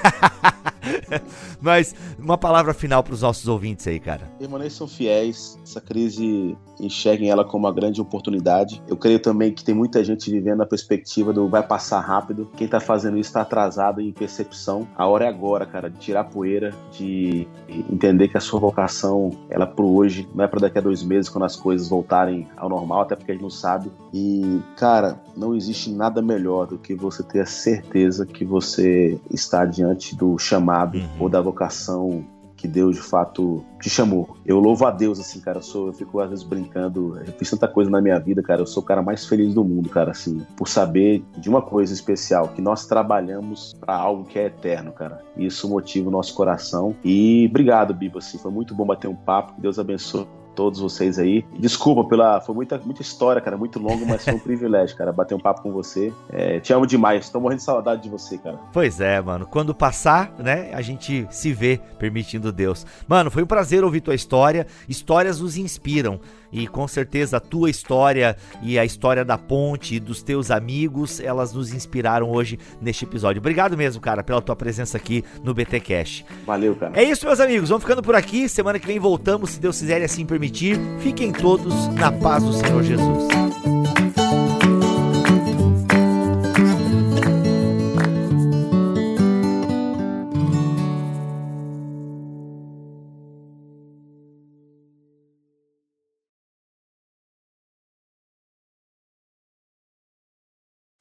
Mas 1.61 1.95
uma 2.17 2.37
palavra 2.37 2.73
final 2.73 3.03
para 3.03 3.13
os 3.13 3.21
nossos 3.21 3.47
ouvintes 3.47 3.87
aí, 3.87 3.99
cara. 3.99 4.29
Irmãos 4.39 4.73
são 4.73 4.87
fiéis. 4.87 5.57
Essa 5.63 5.81
crise 5.81 6.57
enxerguem 6.79 7.29
ela 7.29 7.45
como 7.45 7.65
uma 7.65 7.73
grande 7.73 8.01
oportunidade. 8.01 8.81
Eu 8.87 8.97
creio 8.97 9.19
também 9.19 9.51
que 9.53 9.63
tem 9.63 9.73
muita 9.73 10.03
gente 10.03 10.29
vivendo 10.29 10.61
a 10.61 10.65
perspectiva 10.65 11.31
do 11.31 11.47
vai 11.47 11.63
passar 11.63 11.99
rápido. 11.99 12.49
Quem 12.55 12.67
tá 12.67 12.79
fazendo 12.79 13.17
isso 13.17 13.33
tá 13.33 13.41
atrasado 13.41 14.01
em 14.01 14.11
percepção. 14.11 14.87
A 14.95 15.07
hora 15.07 15.25
é 15.25 15.27
agora, 15.27 15.65
cara, 15.65 15.89
de 15.89 15.97
tirar 15.97 16.21
a 16.21 16.23
poeira, 16.23 16.73
de 16.91 17.47
entender 17.69 18.27
que 18.27 18.37
a 18.37 18.41
sua 18.41 18.59
vocação, 18.59 19.31
ela 19.49 19.65
é 19.65 19.67
pro 19.67 19.87
hoje, 19.87 20.24
não 20.33 20.43
é 20.43 20.47
para 20.47 20.61
daqui 20.61 20.77
a 20.77 20.81
dois 20.81 21.03
meses 21.03 21.29
quando 21.29 21.45
as 21.45 21.55
coisas 21.55 21.87
voltarem 21.87 22.47
ao 22.57 22.69
normal, 22.69 23.01
até 23.01 23.15
porque 23.15 23.31
a 23.31 23.33
gente 23.33 23.43
não 23.43 23.49
sabe. 23.49 23.91
E, 24.13 24.59
cara, 24.75 25.19
não 25.35 25.55
existe 25.55 25.91
nada 25.91 26.21
melhor 26.21 26.67
do 26.67 26.77
que 26.77 26.95
você 26.95 27.23
ter 27.23 27.41
a 27.41 27.45
certeza 27.45 28.25
que 28.25 28.45
você 28.45 29.19
está 29.29 29.65
diante 29.65 30.15
do 30.15 30.37
chamado 30.37 30.97
uhum. 30.97 31.07
ou 31.19 31.29
da 31.29 31.41
vocação 31.41 32.25
que 32.65 32.67
Deus 32.67 32.95
de 32.95 33.01
fato 33.01 33.63
te 33.79 33.89
chamou. 33.89 34.35
Eu 34.43 34.59
louvo 34.59 34.85
a 34.85 34.91
Deus, 34.91 35.19
assim, 35.19 35.39
cara. 35.39 35.59
Eu, 35.59 35.61
sou, 35.61 35.87
eu 35.87 35.93
fico 35.93 36.19
às 36.19 36.29
vezes 36.29 36.43
brincando. 36.43 37.19
Eu 37.19 37.31
fiz 37.33 37.49
tanta 37.49 37.67
coisa 37.67 37.91
na 37.91 38.01
minha 38.01 38.19
vida, 38.19 38.41
cara. 38.41 38.61
Eu 38.61 38.65
sou 38.65 38.81
o 38.81 38.85
cara 38.85 39.03
mais 39.03 39.25
feliz 39.25 39.53
do 39.53 39.63
mundo, 39.63 39.87
cara, 39.87 40.11
assim, 40.11 40.41
por 40.57 40.67
saber 40.67 41.23
de 41.37 41.47
uma 41.47 41.61
coisa 41.61 41.93
especial, 41.93 42.47
que 42.49 42.61
nós 42.61 42.87
trabalhamos 42.87 43.75
para 43.79 43.95
algo 43.95 44.25
que 44.25 44.39
é 44.39 44.45
eterno, 44.45 44.91
cara. 44.91 45.21
Isso 45.37 45.69
motiva 45.69 46.09
o 46.09 46.11
nosso 46.11 46.33
coração. 46.33 46.95
E 47.03 47.45
obrigado, 47.49 47.93
Bibo, 47.93 48.17
assim, 48.17 48.37
foi 48.39 48.51
muito 48.51 48.73
bom 48.73 48.85
bater 48.85 49.07
um 49.07 49.15
papo. 49.15 49.53
Que 49.53 49.61
Deus 49.61 49.77
abençoe 49.77 50.27
todos 50.55 50.79
vocês 50.79 51.19
aí. 51.19 51.45
Desculpa 51.59 52.03
pela. 52.05 52.41
Foi 52.41 52.55
muita, 52.55 52.79
muita 52.79 53.01
história, 53.01 53.41
cara. 53.41 53.57
Muito 53.57 53.79
longo, 53.79 54.05
mas 54.05 54.23
foi 54.23 54.33
um 54.33 54.39
privilégio, 54.45 54.97
cara, 54.97 55.11
bater 55.11 55.35
um 55.35 55.39
papo 55.39 55.61
com 55.61 55.71
você. 55.71 56.11
É, 56.31 56.59
te 56.59 56.73
amo 56.73 56.87
demais. 56.87 57.29
Tô 57.29 57.39
morrendo 57.39 57.59
de 57.59 57.65
saudade 57.65 58.03
de 58.03 58.09
você, 58.09 58.37
cara. 58.37 58.59
Pois 58.71 58.99
é, 58.99 59.21
mano. 59.21 59.45
Quando 59.45 59.75
passar, 59.75 60.33
né, 60.39 60.71
a 60.73 60.81
gente 60.81 61.27
se 61.29 61.53
vê, 61.53 61.79
permitindo 61.99 62.51
Deus. 62.51 62.85
Mano, 63.07 63.29
foi 63.29 63.43
um 63.43 63.47
prazer 63.47 63.83
ouvir 63.83 64.01
tua 64.01 64.15
história. 64.15 64.65
Histórias 64.87 65.39
nos 65.39 65.57
inspiram. 65.57 66.19
E 66.51 66.67
com 66.67 66.87
certeza 66.87 67.37
a 67.37 67.39
tua 67.39 67.69
história 67.69 68.35
e 68.61 68.77
a 68.79 68.85
história 68.85 69.25
da 69.25 69.37
ponte 69.37 69.95
e 69.95 69.99
dos 69.99 70.21
teus 70.23 70.51
amigos, 70.51 71.19
elas 71.19 71.53
nos 71.53 71.73
inspiraram 71.73 72.29
hoje 72.29 72.59
neste 72.81 73.05
episódio. 73.05 73.39
Obrigado 73.39 73.77
mesmo, 73.77 74.01
cara, 74.01 74.23
pela 74.23 74.41
tua 74.41 74.55
presença 74.55 74.97
aqui 74.97 75.23
no 75.43 75.53
BT 75.53 75.79
Cash. 75.79 76.25
Valeu, 76.45 76.75
cara. 76.75 76.93
É 76.95 77.03
isso, 77.03 77.25
meus 77.25 77.39
amigos. 77.39 77.69
Vamos 77.69 77.83
ficando 77.83 78.01
por 78.01 78.15
aqui. 78.15 78.47
Semana 78.47 78.79
que 78.79 78.87
vem 78.87 78.99
voltamos, 78.99 79.51
se 79.51 79.59
Deus 79.59 79.79
quiser 79.79 80.01
e 80.01 80.05
assim 80.05 80.25
permitir. 80.25 80.79
Fiquem 80.99 81.31
todos 81.31 81.87
na 81.89 82.11
paz 82.11 82.43
do 82.43 82.53
Senhor 82.53 82.83
Jesus. 82.83 83.64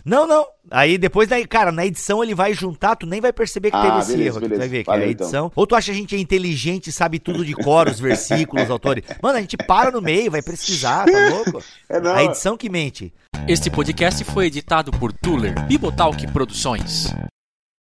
Não, 0.04 0.26
não. 0.26 0.46
Aí 0.70 0.98
depois, 0.98 1.28
daí, 1.28 1.46
cara, 1.46 1.72
na 1.72 1.86
edição 1.86 2.22
ele 2.22 2.34
vai 2.34 2.52
juntar, 2.52 2.94
tu 2.96 3.06
nem 3.06 3.20
vai 3.20 3.32
perceber 3.32 3.70
que 3.70 3.76
Ah, 3.76 3.82
teve 3.82 3.98
esse 4.00 4.10
beleza, 4.12 4.28
erro. 4.28 4.36
aqui, 4.38 4.46
Tu 4.46 4.48
beleza. 4.50 4.58
vai 4.60 4.68
ver 4.68 4.78
que 4.84 4.86
Valeu, 4.90 5.02
é 5.04 5.06
a 5.08 5.10
então. 5.10 5.26
edição. 5.26 5.52
Ou 5.56 5.66
tu 5.66 5.74
acha 5.74 5.86
que 5.86 5.90
a 5.92 5.94
gente 6.00 6.14
é 6.14 6.18
inteligente, 6.18 6.92
sabe 6.92 7.18
tudo 7.18 7.44
de 7.44 7.54
cor, 7.54 7.88
os 7.88 7.98
versículos, 8.00 8.64
os 8.64 8.70
autores. 8.70 9.04
Mano, 9.22 9.38
a 9.38 9.40
gente 9.40 9.56
para 9.56 9.90
no 9.90 10.02
meio, 10.02 10.30
vai 10.30 10.42
pesquisar, 10.42 11.06
tá 11.06 11.28
louco? 11.30 11.62
É, 11.88 12.00
não. 12.00 12.14
A 12.14 12.24
edição 12.24 12.56
que 12.56 12.68
mente. 12.68 13.12
Este 13.46 13.70
podcast 13.70 14.24
foi 14.24 14.46
editado 14.46 14.90
por 14.92 15.12
Tuller 15.12 15.54
Bibotalk 15.66 16.26
Produções. 16.32 17.12